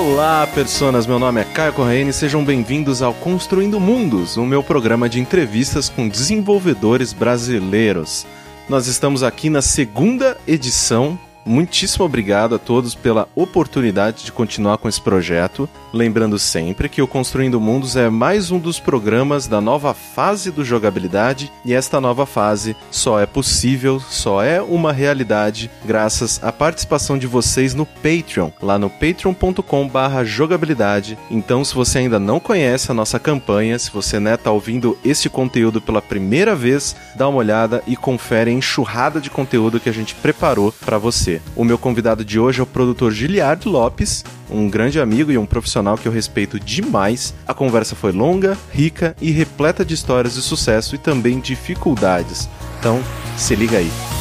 Olá, 0.00 0.46
personas! 0.46 1.06
Meu 1.06 1.18
nome 1.18 1.42
é 1.42 1.44
Caio 1.44 1.74
Correia 1.74 2.08
e 2.08 2.12
sejam 2.12 2.42
bem-vindos 2.42 3.02
ao 3.02 3.12
Construindo 3.12 3.78
Mundos, 3.78 4.38
o 4.38 4.46
meu 4.46 4.62
programa 4.62 5.10
de 5.10 5.20
entrevistas 5.20 5.90
com 5.90 6.08
desenvolvedores 6.08 7.12
brasileiros. 7.12 8.26
Nós 8.66 8.86
estamos 8.86 9.22
aqui 9.22 9.50
na 9.50 9.60
segunda 9.60 10.38
edição 10.48 11.18
Muitíssimo 11.50 12.04
obrigado 12.04 12.54
a 12.54 12.58
todos 12.60 12.94
pela 12.94 13.28
oportunidade 13.34 14.24
de 14.24 14.30
continuar 14.30 14.78
com 14.78 14.88
esse 14.88 15.00
projeto. 15.00 15.68
Lembrando 15.92 16.38
sempre 16.38 16.88
que 16.88 17.02
o 17.02 17.08
Construindo 17.08 17.60
Mundos 17.60 17.96
é 17.96 18.08
mais 18.08 18.52
um 18.52 18.58
dos 18.60 18.78
programas 18.78 19.48
da 19.48 19.60
nova 19.60 19.92
fase 19.92 20.52
do 20.52 20.64
jogabilidade 20.64 21.50
e 21.64 21.74
esta 21.74 22.00
nova 22.00 22.24
fase 22.24 22.76
só 22.88 23.18
é 23.18 23.26
possível, 23.26 23.98
só 23.98 24.40
é 24.40 24.62
uma 24.62 24.92
realidade 24.92 25.68
graças 25.84 26.38
à 26.40 26.52
participação 26.52 27.18
de 27.18 27.26
vocês 27.26 27.74
no 27.74 27.84
Patreon, 27.84 28.50
lá 28.62 28.78
no 28.78 28.88
patreon.com/jogabilidade. 28.88 31.18
Então, 31.28 31.64
se 31.64 31.74
você 31.74 31.98
ainda 31.98 32.20
não 32.20 32.38
conhece 32.38 32.92
a 32.92 32.94
nossa 32.94 33.18
campanha, 33.18 33.76
se 33.76 33.90
você 33.90 34.20
né, 34.20 34.36
tá 34.36 34.52
ouvindo 34.52 34.96
este 35.04 35.28
conteúdo 35.28 35.80
pela 35.80 36.00
primeira 36.00 36.54
vez, 36.54 36.94
dá 37.16 37.28
uma 37.28 37.38
olhada 37.38 37.82
e 37.88 37.96
confere 37.96 38.52
a 38.52 38.54
enxurrada 38.54 39.20
de 39.20 39.30
conteúdo 39.30 39.80
que 39.80 39.88
a 39.88 39.92
gente 39.92 40.14
preparou 40.14 40.70
para 40.70 40.96
você. 40.96 41.39
O 41.56 41.64
meu 41.64 41.76
convidado 41.76 42.24
de 42.24 42.38
hoje 42.38 42.60
é 42.60 42.62
o 42.62 42.66
produtor 42.66 43.12
Giliard 43.12 43.68
Lopes, 43.68 44.24
um 44.48 44.68
grande 44.68 45.00
amigo 45.00 45.30
e 45.30 45.38
um 45.38 45.46
profissional 45.46 45.96
que 45.96 46.06
eu 46.06 46.12
respeito 46.12 46.58
demais. 46.58 47.34
A 47.46 47.52
conversa 47.52 47.94
foi 47.94 48.12
longa, 48.12 48.56
rica 48.72 49.16
e 49.20 49.30
repleta 49.30 49.84
de 49.84 49.94
histórias 49.94 50.34
de 50.34 50.42
sucesso 50.42 50.94
e 50.94 50.98
também 50.98 51.40
dificuldades. 51.40 52.48
Então, 52.78 53.02
se 53.36 53.54
liga 53.54 53.78
aí. 53.78 54.19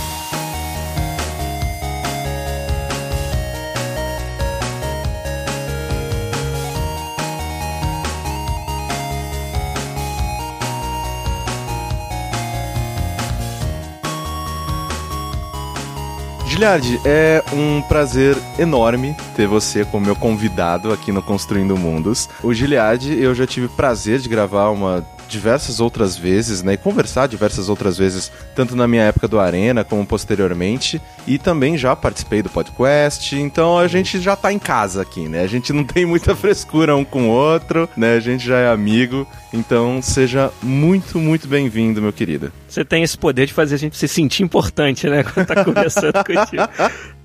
Giliard, 16.60 17.00
é 17.06 17.42
um 17.54 17.82
prazer 17.82 18.36
enorme 18.58 19.16
ter 19.34 19.48
você 19.48 19.86
como 19.86 20.06
meu 20.06 20.16
convidado 20.16 20.92
aqui 20.92 21.10
no 21.10 21.22
Construindo 21.22 21.78
Mundos. 21.78 22.28
O 22.44 22.54
Giliard, 22.54 23.18
eu 23.18 23.34
já 23.34 23.48
tive 23.48 23.70
prazer 23.70 24.20
de 24.20 24.28
gravar 24.28 24.70
uma 24.70 25.08
diversas 25.30 25.80
outras 25.80 26.18
vezes, 26.18 26.64
né, 26.64 26.74
e 26.74 26.78
conversar 26.78 27.28
diversas 27.28 27.70
outras 27.70 27.98
vezes, 27.98 28.32
tanto 28.56 28.76
na 28.76 28.88
minha 28.88 29.04
época 29.04 29.28
do 29.28 29.40
Arena 29.40 29.84
como 29.84 30.06
posteriormente, 30.06 31.02
e 31.28 31.38
também 31.38 31.78
já 31.78 31.96
participei 31.96 32.42
do 32.42 32.50
podcast, 32.50 33.36
então 33.36 33.78
a 33.78 33.88
gente 33.88 34.20
já 34.20 34.36
tá 34.36 34.52
em 34.52 34.60
casa 34.60 35.02
aqui, 35.02 35.28
né? 35.30 35.44
A 35.44 35.48
gente 35.48 35.72
não 35.72 35.84
tem 35.84 36.06
muita 36.06 36.36
frescura 36.36 36.96
um 36.96 37.06
com 37.06 37.30
o 37.30 37.30
outro, 37.30 37.88
né? 37.96 38.16
A 38.16 38.20
gente 38.20 38.46
já 38.46 38.58
é 38.58 38.70
amigo, 38.70 39.28
então 39.54 40.02
seja 40.02 40.52
muito, 40.62 41.18
muito 41.18 41.48
bem-vindo, 41.48 42.02
meu 42.02 42.14
querido. 42.14 42.52
Você 42.68 42.86
tem 42.86 43.04
esse 43.04 43.18
poder 43.18 43.46
de 43.46 43.54
fazer 43.54 43.76
a 43.76 43.78
gente 43.78 43.98
se 43.98 44.08
sentir 44.08 44.44
importante, 44.44 45.08
né, 45.08 45.24
quando 45.34 45.46
tá 45.46 45.64
conversando 45.64 46.14
contigo. 46.24 46.64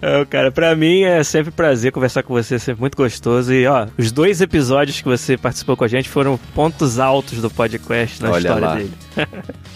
É, 0.00 0.24
cara, 0.26 0.52
pra 0.52 0.74
mim 0.76 1.02
é 1.02 1.22
sempre 1.22 1.50
prazer 1.50 1.92
conversar 1.92 2.22
com 2.22 2.34
você, 2.34 2.56
é 2.56 2.58
sempre 2.58 2.80
muito 2.80 2.96
gostoso. 2.96 3.52
E, 3.52 3.66
ó, 3.66 3.86
os 3.96 4.12
dois 4.12 4.40
episódios 4.40 5.00
que 5.00 5.08
você 5.08 5.36
participou 5.36 5.76
com 5.76 5.84
a 5.84 5.88
gente 5.88 6.08
foram 6.08 6.38
pontos 6.54 6.98
altos 6.98 7.40
do 7.40 7.50
podcast 7.50 7.84
na 8.20 8.30
Olha 8.30 8.38
história 8.38 8.66
lá. 8.66 8.74
dele. 8.76 8.92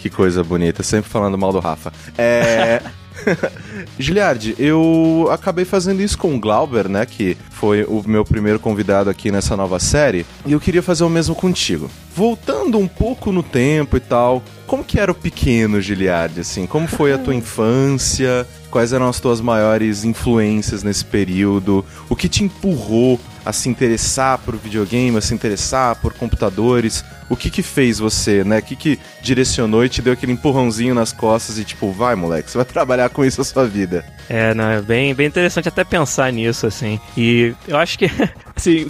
Que 0.01 0.09
coisa 0.09 0.43
bonita, 0.43 0.83
sempre 0.83 1.09
falando 1.09 1.37
mal 1.37 1.51
do 1.51 1.59
Rafa. 1.59 1.91
É. 2.17 2.81
Giliard, 3.99 4.55
eu 4.57 5.27
acabei 5.31 5.65
fazendo 5.65 6.01
isso 6.01 6.17
com 6.17 6.35
o 6.35 6.39
Glauber, 6.39 6.87
né? 6.87 7.05
Que 7.05 7.35
foi 7.49 7.83
o 7.83 8.03
meu 8.05 8.23
primeiro 8.23 8.59
convidado 8.59 9.09
aqui 9.09 9.31
nessa 9.31 9.55
nova 9.57 9.79
série. 9.79 10.25
E 10.45 10.53
eu 10.53 10.59
queria 10.59 10.81
fazer 10.81 11.03
o 11.03 11.09
mesmo 11.09 11.35
contigo. 11.35 11.89
Voltando 12.15 12.77
um 12.77 12.87
pouco 12.87 13.31
no 13.31 13.43
tempo 13.43 13.97
e 13.97 13.99
tal, 13.99 14.43
como 14.65 14.83
que 14.83 14.99
era 14.99 15.11
o 15.11 15.15
pequeno 15.15 15.81
Giliard, 15.81 16.39
assim? 16.39 16.65
Como 16.65 16.87
foi 16.87 17.13
a 17.13 17.17
tua 17.17 17.35
infância? 17.35 18.47
Quais 18.71 18.93
eram 18.93 19.09
as 19.09 19.19
tuas 19.19 19.41
maiores 19.41 20.03
influências 20.03 20.83
nesse 20.83 21.03
período? 21.03 21.83
O 22.07 22.15
que 22.15 22.29
te 22.29 22.43
empurrou 22.43 23.19
a 23.49 23.53
se 23.53 23.67
interessar 23.67 24.37
por 24.37 24.55
videogame, 24.55 25.17
a 25.17 25.21
se 25.21 25.33
interessar 25.33 25.95
por 25.95 26.13
computadores? 26.13 27.03
O 27.29 27.35
que 27.35 27.49
que 27.49 27.61
fez 27.61 27.99
você, 27.99 28.43
né? 28.43 28.59
O 28.59 28.61
que 28.61 28.75
que 28.75 28.99
direcionou 29.21 29.83
e 29.83 29.89
te 29.89 30.01
deu 30.01 30.13
aquele 30.13 30.31
empurrãozinho 30.31 30.95
nas 30.95 31.11
costas 31.11 31.57
e 31.57 31.63
tipo, 31.63 31.91
vai 31.91 32.15
moleque, 32.15 32.49
você 32.49 32.57
vai 32.57 32.65
trabalhar 32.65 33.09
com 33.09 33.25
isso 33.25 33.41
a 33.41 33.43
sua 33.43 33.67
vida? 33.67 34.05
É, 34.29 34.53
não, 34.53 34.69
é 34.69 34.81
bem, 34.81 35.13
bem 35.13 35.27
interessante 35.27 35.67
até 35.67 35.83
pensar 35.83 36.31
nisso, 36.31 36.67
assim. 36.67 36.99
E 37.17 37.53
eu 37.67 37.77
acho 37.77 37.97
que, 37.97 38.05
assim, 38.55 38.87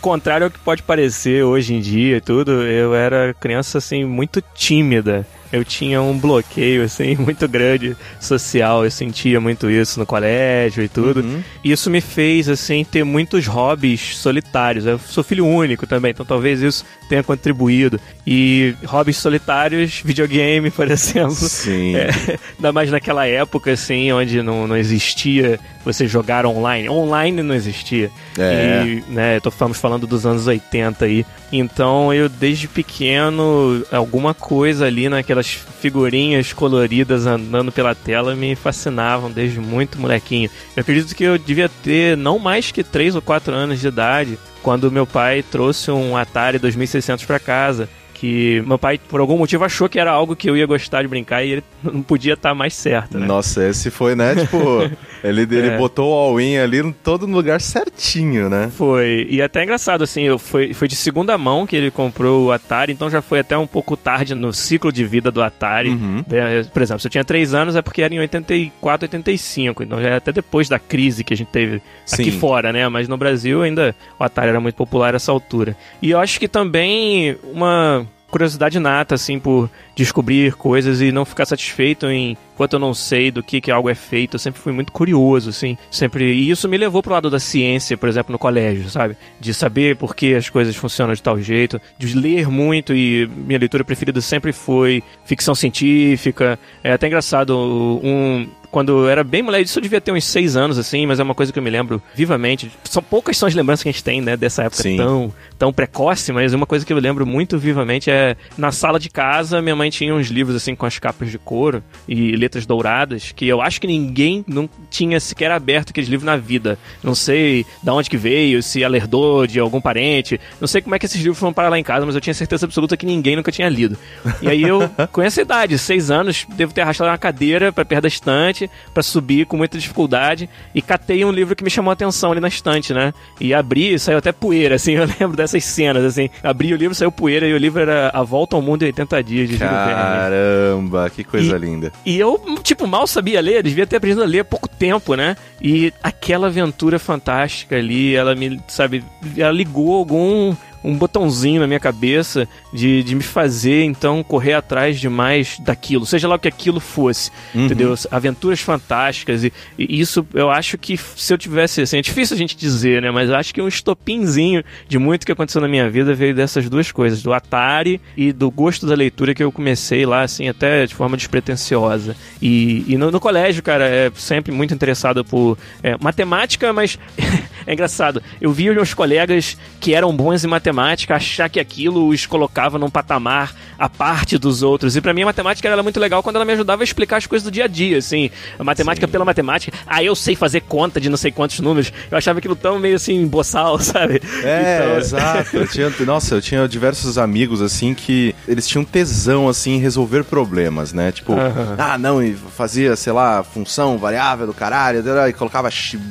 contrário 0.00 0.44
ao 0.44 0.50
que 0.50 0.58
pode 0.58 0.82
parecer 0.82 1.42
hoje 1.42 1.74
em 1.74 1.80
dia 1.80 2.18
e 2.18 2.20
tudo, 2.20 2.62
eu 2.62 2.94
era 2.94 3.34
criança, 3.34 3.78
assim, 3.78 4.04
muito 4.04 4.42
tímida. 4.54 5.26
Eu 5.52 5.64
tinha 5.64 6.00
um 6.00 6.18
bloqueio, 6.18 6.82
assim, 6.82 7.14
muito 7.20 7.46
grande 7.46 7.94
social. 8.18 8.84
Eu 8.84 8.90
sentia 8.90 9.40
muito 9.40 9.70
isso 9.70 10.00
no 10.00 10.06
colégio 10.06 10.82
e 10.82 10.88
tudo. 10.88 11.20
Uhum. 11.20 11.42
E 11.62 11.70
isso 11.70 11.90
me 11.90 12.00
fez, 12.00 12.48
assim, 12.48 12.84
ter 12.84 13.04
muitos 13.04 13.46
hobbies 13.46 14.16
solitários. 14.16 14.86
Eu 14.86 14.98
sou 14.98 15.22
filho 15.22 15.46
único 15.46 15.86
também, 15.86 16.12
então 16.12 16.24
talvez 16.24 16.62
isso 16.62 16.84
tenha 17.08 17.22
contribuído. 17.22 18.00
E 18.26 18.74
hobbies 18.86 19.18
solitários, 19.18 20.00
videogame, 20.04 20.70
por 20.70 20.90
exemplo. 20.90 21.34
Sim. 21.34 21.96
É, 21.96 22.08
ainda 22.56 22.72
mais 22.72 22.90
naquela 22.90 23.26
época, 23.26 23.72
assim, 23.72 24.10
onde 24.10 24.42
não, 24.42 24.66
não 24.66 24.76
existia 24.76 25.60
você 25.84 26.06
jogar 26.06 26.46
online. 26.46 26.88
Online 26.88 27.42
não 27.42 27.54
existia. 27.54 28.10
É. 28.38 28.84
E, 28.84 29.04
né, 29.08 29.40
tô, 29.40 29.48
estamos 29.48 29.78
falando 29.78 30.06
dos 30.06 30.24
anos 30.26 30.46
80 30.46 31.04
aí. 31.04 31.26
Então 31.52 32.12
eu, 32.12 32.28
desde 32.28 32.68
pequeno, 32.68 33.84
alguma 33.90 34.32
coisa 34.34 34.86
ali 34.86 35.08
naquelas 35.08 35.48
figurinhas 35.48 36.52
coloridas 36.52 37.26
andando 37.26 37.70
pela 37.70 37.94
tela 37.94 38.34
me 38.34 38.54
fascinavam 38.54 39.30
desde 39.30 39.60
muito 39.60 39.98
molequinho. 39.98 40.50
Eu 40.76 40.80
acredito 40.80 41.14
que 41.14 41.24
eu 41.24 41.38
devia 41.38 41.68
ter 41.68 42.16
não 42.16 42.38
mais 42.38 42.70
que 42.70 42.82
3 42.82 43.16
ou 43.16 43.22
4 43.22 43.52
anos 43.52 43.80
de 43.80 43.88
idade 43.88 44.38
quando 44.62 44.90
meu 44.92 45.06
pai 45.06 45.42
trouxe 45.42 45.90
um 45.90 46.16
Atari 46.16 46.58
2600 46.58 47.24
para 47.24 47.38
casa. 47.38 47.88
Que 48.22 48.62
meu 48.64 48.78
pai, 48.78 49.00
por 49.08 49.18
algum 49.18 49.36
motivo, 49.36 49.64
achou 49.64 49.88
que 49.88 49.98
era 49.98 50.12
algo 50.12 50.36
que 50.36 50.48
eu 50.48 50.56
ia 50.56 50.64
gostar 50.64 51.02
de 51.02 51.08
brincar 51.08 51.42
e 51.42 51.50
ele 51.54 51.64
não 51.82 52.02
podia 52.04 52.34
estar 52.34 52.54
mais 52.54 52.72
certo, 52.72 53.18
né? 53.18 53.26
Nossa, 53.26 53.68
esse 53.68 53.90
foi, 53.90 54.14
né? 54.14 54.36
Tipo, 54.36 54.88
ele, 55.24 55.42
ele 55.42 55.70
É. 55.70 55.76
botou 55.76 56.08
o 56.08 56.14
all-in 56.14 56.56
ali 56.56 56.92
todo 57.02 57.26
no 57.26 57.36
lugar 57.36 57.60
certinho, 57.60 58.48
né? 58.48 58.70
Foi. 58.76 59.26
E 59.28 59.42
até 59.42 59.64
engraçado, 59.64 60.04
assim, 60.04 60.22
eu 60.22 60.38
foi, 60.38 60.72
foi 60.72 60.86
de 60.86 60.94
segunda 60.94 61.36
mão 61.36 61.66
que 61.66 61.74
ele 61.74 61.90
comprou 61.90 62.46
o 62.46 62.52
Atari, 62.52 62.92
então 62.92 63.10
já 63.10 63.20
foi 63.20 63.40
até 63.40 63.58
um 63.58 63.66
pouco 63.66 63.96
tarde 63.96 64.36
no 64.36 64.52
ciclo 64.52 64.92
de 64.92 65.04
vida 65.04 65.28
do 65.32 65.42
Atari. 65.42 65.88
Uhum. 65.88 66.24
É, 66.30 66.62
Por 66.62 66.80
exemplo, 66.80 67.00
se 67.00 67.08
eu 67.08 67.10
tinha 67.10 67.24
3 67.24 67.54
anos 67.54 67.74
é 67.74 67.82
porque 67.82 68.02
era 68.02 68.14
em 68.14 68.20
84, 68.20 69.06
85, 69.06 69.82
então 69.82 70.00
já 70.00 70.10
é 70.10 70.14
até 70.14 70.30
depois 70.30 70.68
da 70.68 70.78
crise 70.78 71.24
que 71.24 71.34
a 71.34 71.36
gente 71.36 71.48
teve 71.48 71.82
aqui 72.12 72.30
Sim. 72.30 72.38
fora, 72.38 72.72
né? 72.72 72.88
Mas 72.88 73.08
no 73.08 73.16
Brasil 73.16 73.62
ainda 73.62 73.96
o 74.16 74.22
Atari 74.22 74.50
era 74.50 74.60
muito 74.60 74.76
popular 74.76 75.12
nessa 75.12 75.32
altura. 75.32 75.76
E 76.00 76.12
eu 76.12 76.20
acho 76.20 76.38
que 76.38 76.46
também 76.46 77.36
uma 77.52 78.06
curiosidade 78.32 78.80
nata, 78.80 79.14
assim, 79.14 79.38
por 79.38 79.70
descobrir 79.94 80.54
coisas 80.54 81.02
e 81.02 81.12
não 81.12 81.24
ficar 81.24 81.44
satisfeito 81.44 82.06
em 82.06 82.36
enquanto 82.54 82.74
eu 82.74 82.78
não 82.78 82.94
sei 82.94 83.30
do 83.30 83.42
que, 83.42 83.60
que 83.60 83.70
algo 83.70 83.90
é 83.90 83.94
feito. 83.94 84.34
Eu 84.34 84.38
sempre 84.38 84.60
fui 84.60 84.72
muito 84.72 84.92
curioso, 84.92 85.50
assim. 85.50 85.76
Sempre. 85.90 86.32
E 86.32 86.50
isso 86.50 86.68
me 86.68 86.78
levou 86.78 87.02
pro 87.02 87.12
lado 87.12 87.28
da 87.28 87.40
ciência, 87.40 87.96
por 87.96 88.08
exemplo, 88.08 88.32
no 88.32 88.38
colégio, 88.38 88.88
sabe? 88.88 89.16
De 89.40 89.52
saber 89.52 89.96
por 89.96 90.14
que 90.14 90.34
as 90.34 90.48
coisas 90.48 90.74
funcionam 90.76 91.14
de 91.14 91.22
tal 91.22 91.40
jeito, 91.40 91.80
de 91.98 92.16
ler 92.16 92.48
muito 92.48 92.94
e 92.94 93.26
minha 93.26 93.58
leitura 93.58 93.84
preferida 93.84 94.20
sempre 94.20 94.52
foi 94.52 95.02
ficção 95.24 95.54
científica. 95.54 96.58
É 96.82 96.92
até 96.92 97.06
engraçado, 97.06 97.56
um. 98.02 98.48
Quando 98.72 99.02
eu 99.02 99.08
era 99.10 99.22
bem 99.22 99.42
moleque, 99.42 99.66
isso 99.66 99.78
eu 99.78 99.82
devia 99.82 100.00
ter 100.00 100.12
uns 100.12 100.24
seis 100.24 100.56
anos, 100.56 100.78
assim, 100.78 101.04
mas 101.04 101.20
é 101.20 101.22
uma 101.22 101.34
coisa 101.34 101.52
que 101.52 101.58
eu 101.58 101.62
me 101.62 101.68
lembro 101.68 102.02
vivamente. 102.14 102.72
São 102.84 103.02
poucas 103.02 103.36
são 103.36 103.46
as 103.46 103.54
lembranças 103.54 103.82
que 103.82 103.90
a 103.90 103.92
gente 103.92 104.02
tem, 104.02 104.22
né, 104.22 104.34
dessa 104.34 104.62
época 104.62 104.82
Sim. 104.82 104.96
tão, 104.96 105.34
tão 105.58 105.70
precoce, 105.70 106.32
mas 106.32 106.54
uma 106.54 106.64
coisa 106.64 106.86
que 106.86 106.90
eu 106.90 106.98
lembro 106.98 107.26
muito 107.26 107.58
vivamente 107.58 108.10
é 108.10 108.34
na 108.56 108.72
sala 108.72 108.98
de 108.98 109.10
casa, 109.10 109.60
minha 109.60 109.76
mãe 109.76 109.90
tinha 109.90 110.14
uns 110.14 110.28
livros 110.28 110.56
assim 110.56 110.74
com 110.74 110.86
as 110.86 110.98
capas 110.98 111.30
de 111.30 111.38
couro 111.38 111.84
e 112.08 112.34
letras 112.34 112.64
douradas, 112.64 113.30
que 113.36 113.46
eu 113.46 113.60
acho 113.60 113.78
que 113.78 113.86
ninguém 113.86 114.42
não 114.48 114.66
tinha 114.90 115.20
sequer 115.20 115.50
aberto 115.50 115.90
aqueles 115.90 116.08
livros 116.08 116.24
na 116.24 116.38
vida. 116.38 116.78
Não 117.02 117.14
sei 117.14 117.66
da 117.82 117.92
onde 117.92 118.08
que 118.08 118.16
veio, 118.16 118.62
se 118.62 118.82
ela 118.82 118.96
herdou 118.96 119.46
de 119.46 119.60
algum 119.60 119.82
parente, 119.82 120.40
não 120.58 120.66
sei 120.66 120.80
como 120.80 120.94
é 120.94 120.98
que 120.98 121.04
esses 121.04 121.20
livros 121.20 121.38
foram 121.38 121.52
parar 121.52 121.68
lá 121.68 121.78
em 121.78 121.84
casa, 121.84 122.06
mas 122.06 122.14
eu 122.14 122.22
tinha 122.22 122.32
certeza 122.32 122.64
absoluta 122.64 122.96
que 122.96 123.04
ninguém 123.04 123.36
nunca 123.36 123.52
tinha 123.52 123.68
lido. 123.68 123.98
E 124.40 124.48
aí 124.48 124.62
eu, 124.62 124.88
com 125.12 125.20
essa 125.20 125.42
idade, 125.42 125.76
seis 125.76 126.10
anos, 126.10 126.46
devo 126.56 126.72
ter 126.72 126.80
arrastado 126.80 127.10
uma 127.10 127.18
cadeira 127.18 127.70
pra 127.70 127.84
perto 127.84 128.02
da 128.02 128.08
estante 128.08 128.61
parte 128.62 128.70
para 128.92 129.02
subir 129.02 129.46
com 129.46 129.56
muita 129.56 129.78
dificuldade 129.78 130.48
e 130.74 130.82
catei 130.82 131.24
um 131.24 131.30
livro 131.30 131.56
que 131.56 131.64
me 131.64 131.70
chamou 131.70 131.90
a 131.90 131.94
atenção 131.94 132.32
ali 132.32 132.40
na 132.40 132.48
estante, 132.48 132.92
né? 132.92 133.12
E 133.40 133.54
abri 133.54 133.94
e 133.94 133.98
saiu 133.98 134.18
até 134.18 134.32
poeira, 134.32 134.74
assim, 134.74 134.92
eu 134.96 135.06
lembro 135.06 135.36
dessas 135.36 135.64
cenas, 135.64 136.04
assim. 136.04 136.28
Abri 136.42 136.72
o 136.72 136.76
livro, 136.76 136.94
saiu 136.94 137.10
poeira 137.10 137.46
e 137.46 137.54
o 137.54 137.58
livro 137.58 137.80
era 137.80 138.10
A 138.12 138.22
Volta 138.22 138.56
ao 138.56 138.62
Mundo 138.62 138.82
em 138.82 138.86
80 138.86 139.22
Dias 139.22 139.48
de. 139.48 139.58
Caramba, 139.58 141.10
que 141.10 141.24
coisa 141.24 141.56
e, 141.56 141.58
linda. 141.58 141.92
E 142.04 142.18
eu, 142.18 142.40
tipo, 142.62 142.86
mal 142.86 143.06
sabia 143.06 143.40
ler, 143.40 143.62
devia 143.62 143.86
ter 143.86 143.96
aprendido 143.96 144.22
a 144.22 144.26
ler 144.26 144.40
há 144.40 144.44
pouco 144.44 144.68
tempo, 144.68 145.14
né? 145.14 145.36
E 145.60 145.92
aquela 146.02 146.48
aventura 146.48 146.98
fantástica 146.98 147.76
ali, 147.76 148.14
ela 148.14 148.34
me, 148.34 148.60
sabe, 148.66 149.04
ela 149.36 149.52
ligou 149.52 149.94
algum 149.94 150.54
um 150.84 150.96
botãozinho 150.96 151.60
na 151.60 151.66
minha 151.66 151.80
cabeça 151.80 152.48
de, 152.72 153.02
de 153.02 153.14
me 153.14 153.22
fazer, 153.22 153.84
então, 153.84 154.22
correr 154.22 154.54
atrás 154.54 154.98
de 154.98 155.08
mais 155.08 155.58
daquilo, 155.60 156.04
seja 156.04 156.26
lá 156.26 156.36
o 156.36 156.38
que 156.38 156.48
aquilo 156.48 156.80
fosse, 156.80 157.30
uhum. 157.54 157.66
entendeu? 157.66 157.94
Aventuras 158.10 158.60
fantásticas 158.60 159.44
e, 159.44 159.52
e, 159.78 160.00
isso 160.00 160.26
eu 160.34 160.50
acho 160.50 160.76
que 160.76 160.96
se 160.96 161.32
eu 161.32 161.38
tivesse, 161.38 161.82
assim, 161.82 161.98
é 161.98 162.02
difícil 162.02 162.34
a 162.34 162.38
gente 162.38 162.56
dizer, 162.56 163.02
né? 163.02 163.10
Mas 163.10 163.28
eu 163.30 163.36
acho 163.36 163.54
que 163.54 163.62
um 163.62 163.68
estopinzinho 163.68 164.64
de 164.88 164.98
muito 164.98 165.24
que 165.24 165.32
aconteceu 165.32 165.60
na 165.60 165.68
minha 165.68 165.88
vida 165.88 166.14
veio 166.14 166.34
dessas 166.34 166.68
duas 166.68 166.90
coisas, 166.90 167.22
do 167.22 167.32
Atari 167.32 168.00
e 168.16 168.32
do 168.32 168.50
gosto 168.50 168.86
da 168.86 168.94
leitura 168.94 169.34
que 169.34 169.42
eu 169.42 169.52
comecei 169.52 170.04
lá, 170.04 170.22
assim, 170.22 170.48
até 170.48 170.86
de 170.86 170.94
forma 170.94 171.16
despretensiosa. 171.16 172.16
E, 172.40 172.84
e 172.88 172.96
no, 172.96 173.10
no 173.10 173.20
colégio, 173.20 173.62
cara, 173.62 173.86
é 173.86 174.10
sempre 174.16 174.52
muito 174.52 174.74
interessado 174.74 175.24
por 175.24 175.56
é, 175.82 175.96
matemática, 176.00 176.72
mas 176.72 176.98
é 177.66 177.72
engraçado. 177.72 178.22
Eu 178.40 178.52
vi 178.52 178.70
meus 178.70 178.94
colegas 178.94 179.56
que 179.80 179.94
eram 179.94 180.14
bons 180.14 180.44
em 180.44 180.48
matemática 180.48 180.71
achar 180.80 181.48
que 181.48 181.60
aquilo 181.60 182.08
os 182.08 182.26
colocava 182.26 182.78
num 182.78 182.90
patamar 182.90 183.54
à 183.78 183.88
parte 183.88 184.38
dos 184.38 184.62
outros. 184.62 184.96
E 184.96 185.00
para 185.00 185.12
mim 185.12 185.22
a 185.22 185.26
matemática 185.26 185.68
era 185.68 185.82
muito 185.82 185.98
legal 185.98 186.22
quando 186.22 186.36
ela 186.36 186.44
me 186.44 186.52
ajudava 186.52 186.82
a 186.82 186.84
explicar 186.84 187.16
as 187.16 187.26
coisas 187.26 187.44
do 187.44 187.50
dia 187.50 187.64
a 187.64 187.68
dia, 187.68 187.98
assim. 187.98 188.30
A 188.58 188.64
matemática 188.64 189.06
Sim. 189.06 189.12
pela 189.12 189.24
matemática. 189.24 189.76
Ah, 189.86 190.02
eu 190.02 190.14
sei 190.14 190.34
fazer 190.34 190.60
conta 190.62 191.00
de 191.00 191.08
não 191.08 191.16
sei 191.16 191.30
quantos 191.30 191.60
números. 191.60 191.92
Eu 192.10 192.16
achava 192.16 192.38
aquilo 192.38 192.56
tão 192.56 192.78
meio 192.78 192.96
assim, 192.96 193.26
boçal, 193.26 193.78
sabe? 193.80 194.22
É, 194.42 194.80
então... 194.84 194.98
exato. 194.98 195.56
Eu 195.56 195.68
tinha, 195.68 195.92
nossa, 196.06 196.34
eu 196.34 196.40
tinha 196.40 196.66
diversos 196.66 197.18
amigos, 197.18 197.60
assim, 197.60 197.94
que 197.94 198.34
eles 198.48 198.66
tinham 198.66 198.84
tesão, 198.84 199.48
assim, 199.48 199.72
em 199.72 199.78
resolver 199.78 200.24
problemas, 200.24 200.92
né? 200.92 201.12
Tipo, 201.12 201.34
ah, 201.78 201.98
não, 201.98 202.22
e 202.22 202.34
fazia, 202.34 202.96
sei 202.96 203.12
lá, 203.12 203.42
função, 203.42 203.98
variável 203.98 204.46
do 204.46 204.54
caralho, 204.54 205.02
e 205.28 205.32
colocava. 205.32 205.68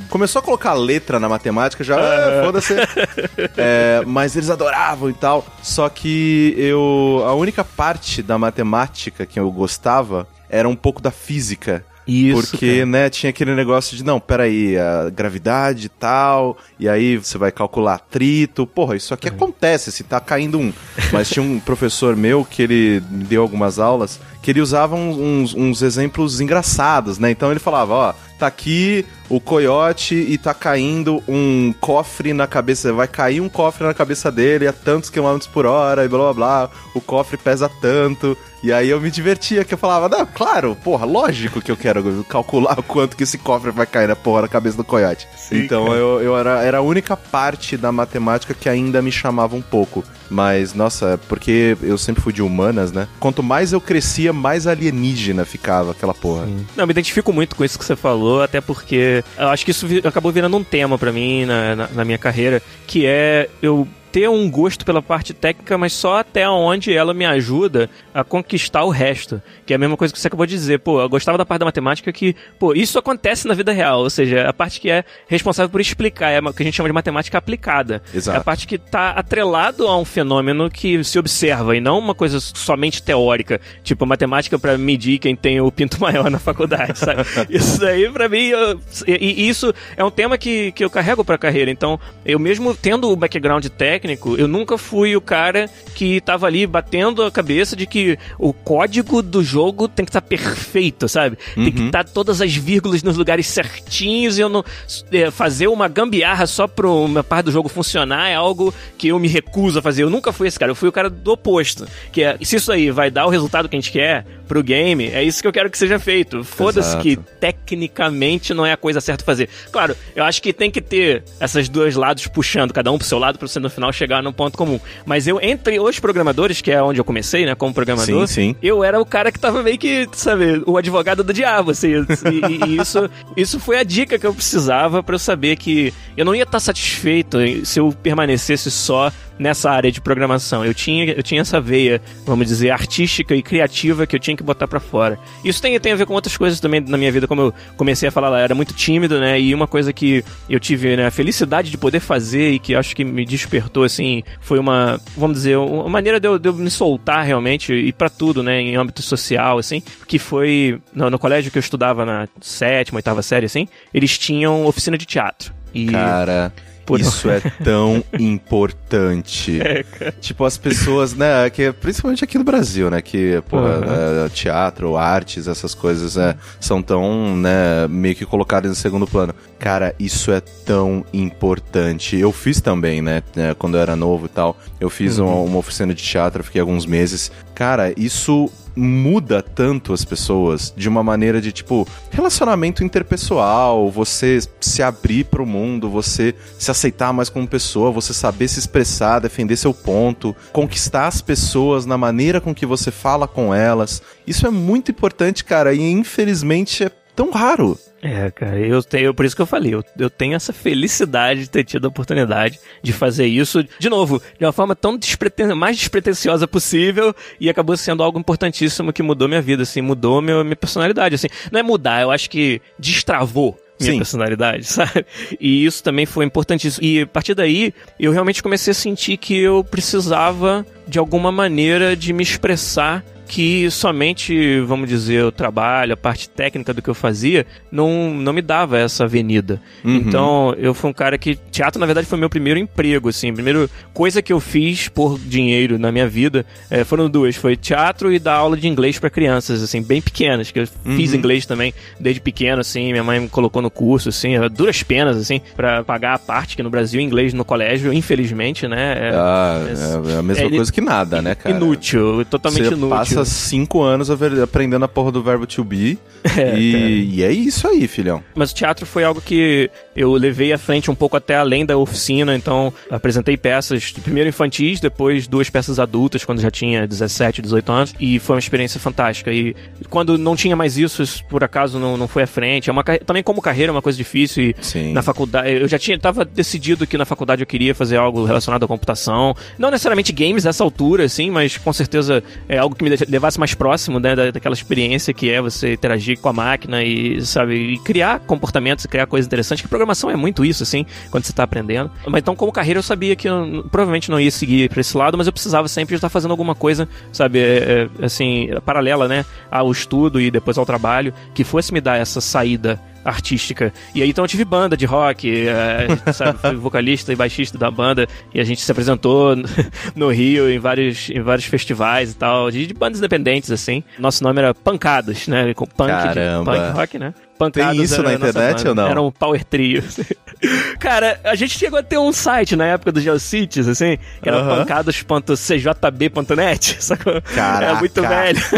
Começou 0.09 0.39
a 0.39 0.43
colocar 0.43 0.73
letra 0.73 1.19
na 1.19 1.27
matemática, 1.27 1.83
já, 1.83 1.97
ah, 1.97 2.43
foda-se. 2.45 2.75
é, 3.57 4.03
mas 4.05 4.35
eles 4.35 4.49
adoravam 4.51 5.09
e 5.09 5.13
tal. 5.13 5.45
Só 5.63 5.89
que 5.89 6.53
eu. 6.57 7.23
A 7.25 7.33
única 7.33 7.63
parte 7.63 8.21
da 8.21 8.37
matemática 8.37 9.25
que 9.25 9.39
eu 9.39 9.49
gostava 9.51 10.27
era 10.49 10.67
um 10.67 10.75
pouco 10.75 11.01
da 11.01 11.11
física. 11.11 11.85
Isso, 12.07 12.49
porque, 12.49 12.79
cara. 12.79 12.85
né, 12.87 13.09
tinha 13.09 13.29
aquele 13.29 13.55
negócio 13.55 13.95
de, 13.95 14.03
não, 14.03 14.19
peraí, 14.19 14.77
a 14.77 15.09
gravidade 15.09 15.85
e 15.85 15.89
tal, 15.89 16.57
e 16.79 16.89
aí 16.89 17.15
você 17.15 17.37
vai 17.37 17.51
calcular 17.51 17.93
atrito. 17.95 18.65
Porra, 18.65 18.95
isso 18.95 19.13
aqui 19.13 19.27
é. 19.27 19.31
acontece 19.31 19.91
se 19.91 20.03
tá 20.03 20.19
caindo 20.19 20.59
um. 20.59 20.73
Mas 21.13 21.29
tinha 21.29 21.43
um 21.43 21.59
professor 21.59 22.15
meu 22.15 22.43
que 22.43 22.63
ele 22.63 23.03
me 23.09 23.23
deu 23.23 23.41
algumas 23.41 23.79
aulas 23.79 24.19
que 24.41 24.51
ele 24.51 24.61
usava 24.61 24.95
uns, 24.95 25.53
uns 25.53 25.81
exemplos 25.81 26.41
engraçados, 26.41 27.19
né? 27.19 27.29
Então 27.29 27.51
ele 27.51 27.59
falava, 27.59 27.93
ó, 27.93 28.13
tá 28.39 28.47
aqui 28.47 29.05
o 29.31 29.39
coiote 29.39 30.13
e 30.13 30.37
tá 30.37 30.53
caindo 30.53 31.23
um 31.27 31.73
cofre 31.79 32.33
na 32.33 32.45
cabeça. 32.45 32.91
Vai 32.91 33.07
cair 33.07 33.39
um 33.39 33.47
cofre 33.47 33.87
na 33.87 33.93
cabeça 33.93 34.29
dele 34.29 34.67
a 34.67 34.73
tantos 34.73 35.09
quilômetros 35.09 35.49
por 35.49 35.65
hora 35.65 36.03
e 36.03 36.07
blá 36.09 36.19
blá 36.19 36.33
blá. 36.33 36.69
O 36.93 36.99
cofre 36.99 37.37
pesa 37.37 37.71
tanto. 37.81 38.37
E 38.63 38.71
aí 38.71 38.89
eu 38.89 39.01
me 39.01 39.09
divertia, 39.09 39.63
que 39.63 39.73
eu 39.73 39.77
falava, 39.77 40.07
não, 40.07 40.23
claro, 40.23 40.77
porra, 40.83 41.03
lógico 41.03 41.59
que 41.59 41.71
eu 41.71 41.77
quero 41.77 42.23
calcular 42.25 42.77
o 42.77 42.83
quanto 42.83 43.17
que 43.17 43.23
esse 43.23 43.39
cofre 43.39 43.71
vai 43.71 43.87
cair 43.87 44.07
na 44.07 44.15
porra 44.15 44.43
na 44.43 44.47
cabeça 44.47 44.77
do 44.77 44.83
coiote. 44.83 45.27
Sim, 45.35 45.63
então 45.63 45.91
eu, 45.95 46.21
eu 46.21 46.37
era, 46.37 46.61
era 46.61 46.77
a 46.77 46.81
única 46.81 47.17
parte 47.17 47.75
da 47.75 47.91
matemática 47.91 48.53
que 48.53 48.69
ainda 48.69 49.01
me 49.01 49.11
chamava 49.11 49.55
um 49.55 49.63
pouco. 49.63 50.03
Mas, 50.29 50.75
nossa, 50.75 51.19
porque 51.27 51.75
eu 51.81 51.97
sempre 51.97 52.21
fui 52.21 52.31
de 52.31 52.43
humanas, 52.43 52.91
né? 52.91 53.07
Quanto 53.19 53.41
mais 53.41 53.73
eu 53.73 53.81
crescia, 53.81 54.31
mais 54.31 54.67
alienígena 54.67 55.43
ficava 55.43 55.91
aquela 55.91 56.13
porra. 56.13 56.45
Sim. 56.45 56.65
Não, 56.75 56.83
eu 56.83 56.87
me 56.87 56.91
identifico 56.91 57.33
muito 57.33 57.55
com 57.55 57.65
isso 57.65 57.79
que 57.79 57.83
você 57.83 57.95
falou, 57.95 58.43
até 58.43 58.61
porque 58.61 59.20
eu 59.37 59.47
acho 59.49 59.65
que 59.65 59.71
isso 59.71 59.85
acabou 60.03 60.31
virando 60.31 60.57
um 60.57 60.63
tema 60.63 60.97
para 60.97 61.11
mim 61.11 61.45
na, 61.45 61.75
na, 61.75 61.87
na 61.87 62.05
minha 62.05 62.17
carreira, 62.17 62.61
que 62.87 63.05
é 63.05 63.49
eu 63.61 63.87
ter 64.11 64.29
um 64.29 64.49
gosto 64.49 64.85
pela 64.85 65.01
parte 65.01 65.33
técnica, 65.33 65.77
mas 65.77 65.93
só 65.93 66.17
até 66.17 66.47
onde 66.49 66.93
ela 66.93 67.13
me 67.13 67.25
ajuda 67.25 67.89
a 68.13 68.23
conquistar 68.23 68.83
o 68.83 68.89
resto. 68.89 69.41
Que 69.71 69.73
é 69.73 69.77
a 69.77 69.79
mesma 69.79 69.95
coisa 69.95 70.13
que 70.13 70.19
você 70.19 70.27
acabou 70.27 70.45
de 70.45 70.53
dizer. 70.53 70.79
Pô, 70.79 70.99
eu 70.99 71.07
gostava 71.07 71.37
da 71.37 71.45
parte 71.45 71.61
da 71.61 71.65
matemática 71.65 72.11
que, 72.11 72.35
pô, 72.59 72.73
isso 72.73 72.99
acontece 72.99 73.47
na 73.47 73.53
vida 73.53 73.71
real. 73.71 74.01
Ou 74.01 74.09
seja, 74.09 74.45
a 74.45 74.51
parte 74.51 74.81
que 74.81 74.89
é 74.89 75.05
responsável 75.29 75.69
por 75.69 75.79
explicar, 75.79 76.29
é 76.29 76.41
o 76.41 76.53
que 76.53 76.61
a 76.61 76.65
gente 76.65 76.75
chama 76.75 76.89
de 76.89 76.93
matemática 76.93 77.37
aplicada. 77.37 78.03
Exato. 78.13 78.37
É 78.37 78.41
a 78.41 78.43
parte 78.43 78.67
que 78.67 78.75
está 78.75 79.11
atrelado 79.11 79.87
a 79.87 79.97
um 79.97 80.03
fenômeno 80.03 80.69
que 80.69 81.01
se 81.05 81.17
observa 81.17 81.73
e 81.73 81.79
não 81.79 81.97
uma 81.99 82.13
coisa 82.13 82.37
somente 82.41 83.01
teórica. 83.01 83.61
Tipo, 83.81 84.05
matemática 84.05 84.59
para 84.59 84.77
medir 84.77 85.19
quem 85.19 85.37
tem 85.37 85.61
o 85.61 85.71
pinto 85.71 85.97
maior 86.03 86.29
na 86.29 86.37
faculdade, 86.37 86.99
sabe? 86.99 87.21
isso 87.49 87.85
aí, 87.85 88.09
para 88.09 88.27
mim, 88.27 88.47
eu, 88.47 88.77
e, 89.07 89.43
e, 89.43 89.47
isso 89.47 89.73
é 89.95 90.03
um 90.03 90.11
tema 90.11 90.37
que, 90.37 90.73
que 90.73 90.83
eu 90.83 90.89
carrego 90.89 91.23
pra 91.23 91.37
carreira. 91.37 91.71
Então, 91.71 91.97
eu 92.25 92.37
mesmo 92.37 92.75
tendo 92.75 93.09
o 93.09 93.15
background 93.15 93.65
técnico, 93.67 94.35
eu 94.35 94.49
nunca 94.49 94.77
fui 94.77 95.15
o 95.15 95.21
cara 95.21 95.69
que 95.95 96.19
tava 96.19 96.45
ali 96.45 96.67
batendo 96.67 97.23
a 97.23 97.31
cabeça 97.31 97.73
de 97.73 97.85
que 97.85 98.19
o 98.37 98.51
código 98.51 99.21
do 99.21 99.41
jogo 99.41 99.60
tem 99.93 100.05
que 100.05 100.09
estar 100.09 100.21
tá 100.21 100.27
perfeito, 100.27 101.07
sabe? 101.07 101.37
Uhum. 101.55 101.63
Tem 101.63 101.73
que 101.73 101.85
estar 101.85 101.99
uhum. 101.99 102.05
tá 102.05 102.11
todas 102.13 102.41
as 102.41 102.55
vírgulas 102.55 103.03
nos 103.03 103.17
lugares 103.17 103.47
certinhos 103.47 104.37
e 104.37 104.41
eu 104.41 104.49
não. 104.49 104.63
É, 105.11 105.29
fazer 105.29 105.67
uma 105.67 105.87
gambiarra 105.87 106.47
só 106.47 106.67
pra 106.67 106.89
uma 106.89 107.23
parte 107.23 107.45
do 107.45 107.51
jogo 107.51 107.69
funcionar 107.69 108.29
é 108.29 108.35
algo 108.35 108.73
que 108.97 109.09
eu 109.09 109.19
me 109.19 109.27
recuso 109.27 109.79
a 109.79 109.81
fazer. 109.81 110.03
Eu 110.03 110.09
nunca 110.09 110.31
fui 110.31 110.47
esse 110.47 110.57
cara, 110.57 110.71
eu 110.71 110.75
fui 110.75 110.89
o 110.89 110.91
cara 110.91 111.09
do 111.09 111.31
oposto. 111.31 111.87
Que 112.11 112.23
é, 112.23 112.37
se 112.41 112.55
isso 112.55 112.71
aí 112.71 112.91
vai 112.91 113.11
dar 113.11 113.25
o 113.25 113.29
resultado 113.29 113.67
que 113.67 113.75
a 113.75 113.79
gente 113.79 113.91
quer 113.91 114.25
pro 114.51 114.61
game, 114.61 115.07
é 115.07 115.23
isso 115.23 115.41
que 115.41 115.47
eu 115.47 115.51
quero 115.53 115.69
que 115.69 115.77
seja 115.77 115.97
feito. 115.97 116.43
Foda-se 116.43 116.97
que 116.97 117.15
tecnicamente 117.39 118.53
não 118.53 118.65
é 118.65 118.73
a 118.73 118.77
coisa 118.77 118.99
certa 118.99 119.23
fazer. 119.23 119.47
Claro, 119.71 119.95
eu 120.13 120.25
acho 120.25 120.41
que 120.41 120.51
tem 120.51 120.69
que 120.69 120.81
ter 120.81 121.23
essas 121.39 121.69
dois 121.69 121.95
lados 121.95 122.27
puxando, 122.27 122.73
cada 122.73 122.91
um 122.91 122.97
pro 122.97 123.07
seu 123.07 123.17
lado, 123.17 123.39
pra 123.39 123.47
você 123.47 123.61
no 123.61 123.69
final 123.69 123.93
chegar 123.93 124.21
num 124.21 124.33
ponto 124.33 124.57
comum. 124.57 124.77
Mas 125.05 125.25
eu, 125.25 125.39
entre 125.41 125.79
os 125.79 126.01
programadores, 126.01 126.59
que 126.59 126.69
é 126.69 126.83
onde 126.83 126.99
eu 126.99 127.05
comecei, 127.05 127.45
né, 127.45 127.55
como 127.55 127.73
programador, 127.73 128.27
sim, 128.27 128.33
sim. 128.49 128.55
eu 128.61 128.83
era 128.83 128.99
o 128.99 129.05
cara 129.05 129.31
que 129.31 129.39
tava 129.39 129.63
meio 129.63 129.77
que, 129.77 130.05
sabe, 130.11 130.61
o 130.65 130.75
advogado 130.75 131.23
do 131.23 131.31
diabo, 131.31 131.71
assim. 131.71 132.05
E, 132.29 132.65
e 132.65 132.81
isso, 132.81 133.09
isso 133.37 133.57
foi 133.57 133.77
a 133.77 133.83
dica 133.83 134.19
que 134.19 134.27
eu 134.27 134.33
precisava 134.33 135.01
para 135.01 135.15
eu 135.15 135.19
saber 135.19 135.55
que 135.55 135.93
eu 136.17 136.25
não 136.25 136.35
ia 136.35 136.43
estar 136.43 136.51
tá 136.51 136.59
satisfeito 136.59 137.37
se 137.63 137.79
eu 137.79 137.95
permanecesse 138.03 138.69
só 138.69 139.13
nessa 139.41 139.71
área 139.71 139.91
de 139.91 139.99
programação. 139.99 140.63
Eu 140.63 140.73
tinha, 140.73 141.11
eu 141.11 141.23
tinha 141.23 141.41
essa 141.41 141.59
veia, 141.59 141.99
vamos 142.23 142.47
dizer, 142.47 142.69
artística 142.69 143.35
e 143.35 143.41
criativa 143.41 144.05
que 144.05 144.15
eu 144.15 144.19
tinha 144.19 144.37
que 144.37 144.43
botar 144.43 144.67
para 144.67 144.79
fora. 144.79 145.17
Isso 145.43 145.59
tem, 145.59 145.77
tem 145.79 145.93
a 145.93 145.95
ver 145.95 146.05
com 146.05 146.13
outras 146.13 146.37
coisas 146.37 146.59
também 146.59 146.79
na 146.79 146.95
minha 146.95 147.11
vida, 147.11 147.27
como 147.27 147.41
eu 147.41 147.53
comecei 147.75 148.07
a 148.07 148.11
falar 148.11 148.29
lá, 148.29 148.39
era 148.39 148.53
muito 148.53 148.71
tímido, 148.73 149.19
né? 149.19 149.41
E 149.41 149.55
uma 149.55 149.65
coisa 149.65 149.91
que 149.91 150.23
eu 150.47 150.59
tive 150.59 150.95
né, 150.95 151.07
a 151.07 151.11
felicidade 151.11 151.71
de 151.71 151.77
poder 151.77 151.99
fazer 151.99 152.51
e 152.51 152.59
que 152.59 152.75
acho 152.75 152.95
que 152.95 153.03
me 153.03 153.25
despertou, 153.25 153.83
assim, 153.83 154.21
foi 154.39 154.59
uma, 154.59 155.01
vamos 155.17 155.37
dizer, 155.37 155.57
uma 155.57 155.89
maneira 155.89 156.19
de 156.19 156.27
eu, 156.27 156.37
de 156.37 156.47
eu 156.47 156.53
me 156.53 156.69
soltar 156.69 157.25
realmente 157.25 157.73
e 157.73 157.91
para 157.91 158.09
tudo, 158.09 158.43
né? 158.43 158.61
Em 158.61 158.75
âmbito 158.75 159.01
social, 159.01 159.57
assim, 159.57 159.81
que 160.07 160.19
foi 160.19 160.79
no, 160.93 161.09
no 161.09 161.17
colégio 161.17 161.51
que 161.51 161.57
eu 161.57 161.61
estudava 161.61 162.05
na 162.05 162.27
sétima, 162.39 162.99
oitava 162.99 163.23
série, 163.23 163.47
assim, 163.47 163.67
eles 163.91 164.19
tinham 164.19 164.67
oficina 164.67 164.97
de 164.97 165.05
teatro. 165.07 165.51
E... 165.73 165.87
Cara, 165.87 166.53
por 166.85 166.99
Isso 166.99 167.29
é 167.29 167.39
tão 167.63 168.03
importante. 168.19 169.61
É, 169.61 169.83
tipo, 170.19 170.43
as 170.45 170.57
pessoas, 170.57 171.13
né, 171.13 171.49
que 171.49 171.71
principalmente 171.71 172.23
aqui 172.23 172.37
no 172.37 172.43
Brasil, 172.43 172.89
né, 172.89 173.01
que, 173.01 173.41
porra, 173.49 174.23
uhum. 174.23 174.29
teatro, 174.29 174.97
artes, 174.97 175.47
essas 175.47 175.73
coisas 175.73 176.15
né, 176.15 176.35
são 176.59 176.81
tão, 176.81 177.35
né, 177.35 177.87
meio 177.89 178.15
que 178.15 178.25
colocadas 178.25 178.71
em 178.71 178.75
segundo 178.75 179.07
plano. 179.07 179.33
Cara, 179.59 179.95
isso 179.99 180.31
é 180.31 180.39
tão 180.39 181.05
importante. 181.13 182.17
Eu 182.17 182.31
fiz 182.31 182.59
também, 182.61 183.01
né, 183.01 183.21
né 183.35 183.53
quando 183.53 183.75
eu 183.75 183.81
era 183.81 183.95
novo 183.95 184.25
e 184.25 184.29
tal. 184.29 184.57
Eu 184.79 184.89
fiz 184.89 185.19
uhum. 185.19 185.27
uma, 185.27 185.35
uma 185.41 185.57
oficina 185.59 185.93
de 185.93 186.03
teatro, 186.03 186.43
fiquei 186.43 186.61
alguns 186.61 186.85
meses. 186.85 187.31
Cara, 187.53 187.93
isso 187.95 188.51
muda 188.75 189.41
tanto 189.41 189.93
as 189.93 190.05
pessoas 190.05 190.73
de 190.75 190.87
uma 190.87 191.03
maneira 191.03 191.41
de 191.41 191.51
tipo 191.51 191.87
relacionamento 192.09 192.83
interpessoal, 192.83 193.89
você 193.89 194.39
se 194.59 194.81
abrir 194.81 195.25
para 195.25 195.41
o 195.41 195.45
mundo, 195.45 195.89
você 195.89 196.35
se 196.57 196.71
aceitar 196.71 197.13
mais 197.13 197.29
como 197.29 197.47
pessoa, 197.47 197.91
você 197.91 198.13
saber 198.13 198.47
se 198.47 198.59
expressar, 198.59 199.19
defender 199.19 199.55
seu 199.57 199.73
ponto, 199.73 200.35
conquistar 200.51 201.07
as 201.07 201.21
pessoas 201.21 201.85
na 201.85 201.97
maneira 201.97 202.39
com 202.39 202.53
que 202.53 202.65
você 202.65 202.91
fala 202.91 203.27
com 203.27 203.53
elas. 203.53 204.01
Isso 204.25 204.47
é 204.47 204.49
muito 204.49 204.91
importante, 204.91 205.43
cara, 205.43 205.73
e 205.73 205.81
infelizmente 205.81 206.83
é 206.83 206.91
tão 207.15 207.31
raro. 207.31 207.77
É, 208.01 208.31
cara, 208.31 208.59
eu 208.59 208.81
tenho, 208.81 209.13
por 209.13 209.25
isso 209.25 209.35
que 209.35 209.41
eu 209.41 209.45
falei, 209.45 209.75
eu, 209.75 209.83
eu 209.97 210.09
tenho 210.09 210.33
essa 210.33 210.51
felicidade 210.51 211.41
de 211.41 211.49
ter 211.49 211.63
tido 211.63 211.85
a 211.85 211.87
oportunidade 211.87 212.59
de 212.81 212.91
fazer 212.91 213.27
isso, 213.27 213.63
de 213.77 213.89
novo, 213.89 214.19
de 214.39 214.45
uma 214.45 214.51
forma 214.51 214.75
tão 214.75 214.97
despreten 214.97 215.53
mais 215.53 215.77
despretensiosa 215.77 216.47
possível 216.47 217.15
e 217.39 217.47
acabou 217.47 217.77
sendo 217.77 218.01
algo 218.01 218.19
importantíssimo 218.19 218.91
que 218.91 219.03
mudou 219.03 219.27
minha 219.27 219.41
vida, 219.41 219.63
assim, 219.63 219.81
mudou 219.81 220.19
minha, 220.19 220.43
minha 220.43 220.55
personalidade, 220.55 221.13
assim. 221.13 221.27
Não 221.51 221.59
é 221.59 221.63
mudar, 221.63 222.01
eu 222.01 222.09
acho 222.09 222.27
que 222.27 222.59
destravou 222.79 223.55
minha 223.79 223.93
Sim. 223.93 223.97
personalidade, 223.99 224.65
sabe? 224.65 225.05
E 225.39 225.63
isso 225.63 225.83
também 225.83 226.07
foi 226.07 226.25
importantíssimo. 226.25 226.85
E 226.85 227.01
a 227.01 227.07
partir 227.07 227.35
daí, 227.35 227.71
eu 227.99 228.11
realmente 228.11 228.41
comecei 228.41 228.71
a 228.71 228.75
sentir 228.75 229.17
que 229.17 229.37
eu 229.37 229.63
precisava, 229.63 230.65
de 230.87 230.97
alguma 230.97 231.31
maneira, 231.31 231.95
de 231.95 232.13
me 232.13 232.23
expressar 232.23 233.03
que 233.31 233.71
somente, 233.71 234.59
vamos 234.59 234.89
dizer, 234.89 235.23
o 235.23 235.31
trabalho, 235.31 235.93
a 235.93 235.97
parte 235.97 236.27
técnica 236.27 236.73
do 236.73 236.81
que 236.81 236.89
eu 236.89 236.93
fazia, 236.93 237.47
não, 237.71 238.13
não 238.13 238.33
me 238.33 238.41
dava 238.41 238.77
essa 238.77 239.05
avenida. 239.05 239.61
Uhum. 239.85 239.95
Então, 239.95 240.53
eu 240.57 240.73
fui 240.73 240.89
um 240.89 240.93
cara 240.93 241.17
que. 241.17 241.39
Teatro, 241.49 241.79
na 241.79 241.85
verdade, 241.85 242.05
foi 242.05 242.19
meu 242.19 242.29
primeiro 242.29 242.59
emprego, 242.59 243.07
assim. 243.07 243.29
A 243.29 243.33
primeira 243.33 243.69
coisa 243.93 244.21
que 244.21 244.33
eu 244.33 244.41
fiz 244.41 244.89
por 244.89 245.17
dinheiro 245.17 245.79
na 245.79 245.93
minha 245.93 246.09
vida 246.09 246.45
é, 246.69 246.83
foram 246.83 247.09
duas: 247.09 247.37
foi 247.37 247.55
teatro 247.55 248.11
e 248.11 248.19
dar 248.19 248.33
aula 248.33 248.57
de 248.57 248.67
inglês 248.67 248.99
para 248.99 249.09
crianças, 249.09 249.63
assim, 249.63 249.81
bem 249.81 250.01
pequenas, 250.01 250.51
que 250.51 250.59
eu 250.59 250.67
uhum. 250.85 250.97
fiz 250.97 251.13
inglês 251.13 251.45
também 251.45 251.73
desde 251.97 252.19
pequeno, 252.19 252.59
assim. 252.59 252.91
Minha 252.91 253.03
mãe 253.03 253.21
me 253.21 253.29
colocou 253.29 253.61
no 253.61 253.71
curso, 253.71 254.09
assim, 254.09 254.33
duras 254.51 254.83
penas, 254.83 255.15
assim, 255.15 255.39
para 255.55 255.85
pagar 255.85 256.15
a 256.15 256.19
parte, 256.19 256.57
que 256.57 256.63
no 256.63 256.69
Brasil, 256.69 256.99
inglês 256.99 257.33
no 257.33 257.45
colégio, 257.45 257.93
infelizmente, 257.93 258.67
né? 258.67 259.09
É, 259.09 259.11
ah, 259.13 259.65
é, 259.69 260.15
é 260.15 260.17
a 260.17 260.21
mesma 260.21 260.47
é, 260.47 260.49
coisa 260.49 260.73
que 260.73 260.81
nada, 260.81 261.21
né, 261.21 261.33
cara? 261.33 261.55
Inútil, 261.55 262.25
totalmente 262.25 262.65
Você 262.65 262.73
inútil. 262.73 262.89
Passa 262.89 263.20
passa 263.21 263.25
cinco 263.25 263.81
anos 263.81 264.09
aprendendo 264.09 264.85
a 264.85 264.87
porra 264.87 265.11
do 265.11 265.21
verbo 265.21 265.45
to 265.45 265.63
be. 265.63 265.97
É, 266.37 266.57
e, 266.57 267.15
e, 267.15 267.23
é 267.23 267.31
isso 267.31 267.67
aí, 267.67 267.87
filhão. 267.87 268.23
Mas 268.35 268.51
o 268.51 268.55
teatro 268.55 268.85
foi 268.85 269.03
algo 269.03 269.19
que 269.19 269.69
eu 269.95 270.13
levei 270.13 270.53
à 270.53 270.57
frente 270.57 270.89
um 270.89 270.95
pouco 270.95 271.17
até 271.17 271.35
além 271.35 271.65
da 271.65 271.75
oficina. 271.75 272.35
Então, 272.35 272.71
apresentei 272.91 273.35
peças, 273.35 273.91
primeiro 273.91 274.29
infantis, 274.29 274.79
depois 274.79 275.27
duas 275.27 275.49
peças 275.49 275.79
adultas, 275.79 276.23
quando 276.23 276.39
já 276.39 276.51
tinha 276.51 276.87
17, 276.87 277.41
18 277.41 277.71
anos. 277.71 277.95
E 277.99 278.19
foi 278.19 278.35
uma 278.35 278.39
experiência 278.39 278.79
fantástica. 278.79 279.33
E 279.33 279.55
quando 279.89 280.15
não 280.17 280.35
tinha 280.35 280.55
mais 280.55 280.77
isso, 280.77 281.01
isso 281.01 281.25
por 281.25 281.43
acaso 281.43 281.79
não, 281.79 281.97
não 281.97 282.07
foi 282.07 282.23
à 282.23 282.27
frente. 282.27 282.69
É 282.69 282.73
uma, 282.73 282.83
também 282.83 283.23
como 283.23 283.41
carreira 283.41 283.71
é 283.71 283.73
uma 283.73 283.81
coisa 283.81 283.97
difícil. 283.97 284.43
E 284.43 284.55
Sim. 284.61 284.93
na 284.93 285.01
faculdade, 285.01 285.51
eu 285.51 285.67
já 285.67 285.79
tinha, 285.79 285.97
tava 285.97 286.23
decidido 286.23 286.85
que 286.85 286.97
na 286.99 287.05
faculdade 287.05 287.41
eu 287.41 287.47
queria 287.47 287.73
fazer 287.73 287.97
algo 287.97 288.23
relacionado 288.23 288.63
à 288.63 288.67
computação. 288.67 289.35
Não 289.57 289.71
necessariamente 289.71 290.13
games 290.13 290.45
nessa 290.45 290.63
altura, 290.63 291.05
assim, 291.05 291.31
mas 291.31 291.57
com 291.57 291.73
certeza 291.73 292.23
é 292.47 292.59
algo 292.59 292.75
que 292.75 292.83
me 292.83 292.91
levasse 293.11 293.37
mais 293.37 293.53
próximo 293.53 293.99
né, 293.99 294.15
daquela 294.31 294.53
experiência 294.53 295.13
que 295.13 295.29
é 295.29 295.41
você 295.41 295.73
interagir 295.73 296.19
com 296.19 296.29
a 296.29 296.33
máquina 296.33 296.81
e, 296.83 297.21
sabe, 297.25 297.55
e 297.55 297.77
criar 297.79 298.19
comportamentos, 298.21 298.85
criar 298.85 299.05
coisas 299.05 299.27
interessantes. 299.27 299.61
Que 299.61 299.67
programação 299.67 300.09
é 300.09 300.15
muito 300.15 300.45
isso, 300.45 300.63
assim, 300.63 300.85
quando 301.09 301.25
você 301.25 301.31
está 301.31 301.43
aprendendo. 301.43 301.91
Mas 302.07 302.21
então, 302.21 302.35
como 302.35 302.51
carreira, 302.51 302.79
eu 302.79 302.83
sabia 302.83 303.15
que 303.15 303.27
eu 303.27 303.65
provavelmente 303.69 304.09
não 304.09 304.19
ia 304.19 304.31
seguir 304.31 304.69
para 304.69 304.79
esse 304.79 304.95
lado, 304.95 305.17
mas 305.17 305.27
eu 305.27 305.33
precisava 305.33 305.67
sempre 305.67 305.95
estar 305.95 306.09
fazendo 306.09 306.31
alguma 306.31 306.55
coisa, 306.55 306.87
sabe, 307.11 307.39
é, 307.39 307.89
é, 307.99 308.05
assim, 308.05 308.49
paralela, 308.65 309.07
né, 309.07 309.25
ao 309.49 309.71
estudo 309.71 310.21
e 310.21 310.31
depois 310.31 310.57
ao 310.57 310.65
trabalho, 310.65 311.13
que 311.33 311.43
fosse 311.43 311.73
me 311.73 311.81
dar 311.81 311.97
essa 311.97 312.21
saída 312.21 312.79
artística. 313.03 313.73
E 313.93 314.01
aí 314.01 314.09
então 314.09 314.23
eu 314.23 314.27
tive 314.27 314.45
banda 314.45 314.75
de 314.77 314.85
rock, 314.85 315.47
é, 315.47 316.11
sabe, 316.13 316.39
fui 316.39 316.55
vocalista 316.55 317.11
e 317.11 317.15
baixista 317.15 317.57
da 317.57 317.69
banda, 317.69 318.07
e 318.33 318.39
a 318.39 318.43
gente 318.43 318.61
se 318.61 318.71
apresentou 318.71 319.35
no 319.95 320.09
Rio 320.09 320.49
em 320.49 320.59
vários, 320.59 321.09
em 321.09 321.21
vários 321.21 321.45
festivais 321.45 322.11
e 322.11 322.15
tal, 322.15 322.51
de, 322.51 322.67
de 322.67 322.73
bandas 322.73 322.99
independentes, 322.99 323.51
assim. 323.51 323.83
Nosso 323.99 324.23
nome 324.23 324.39
era 324.39 324.53
Pancadas, 324.53 325.27
né? 325.27 325.53
Com 325.53 325.65
punk, 325.65 325.91
de, 325.91 326.45
punk 326.45 326.71
rock, 326.73 326.99
né? 326.99 327.13
Pancadas 327.41 327.75
Tem 327.75 327.83
isso 327.83 328.03
na 328.03 328.13
internet 328.13 328.67
ou 328.67 328.75
não? 328.75 328.87
Era 328.87 329.01
um 329.01 329.09
power 329.09 329.43
trio. 329.43 329.83
Cara, 330.79 331.19
a 331.23 331.33
gente 331.33 331.57
chegou 331.57 331.79
a 331.79 331.83
ter 331.83 331.97
um 331.97 332.13
site 332.13 332.55
na 332.55 332.67
época 332.67 332.91
do 332.91 333.01
Geocities, 333.01 333.67
assim, 333.67 333.97
que 334.21 334.29
era 334.29 334.43
uhum. 334.43 334.57
pancadas.cjb.net, 334.57 336.77
sacou? 336.83 337.19
Caraca. 337.21 337.65
Era 337.65 337.79
muito 337.79 337.99
velho. 337.99 338.39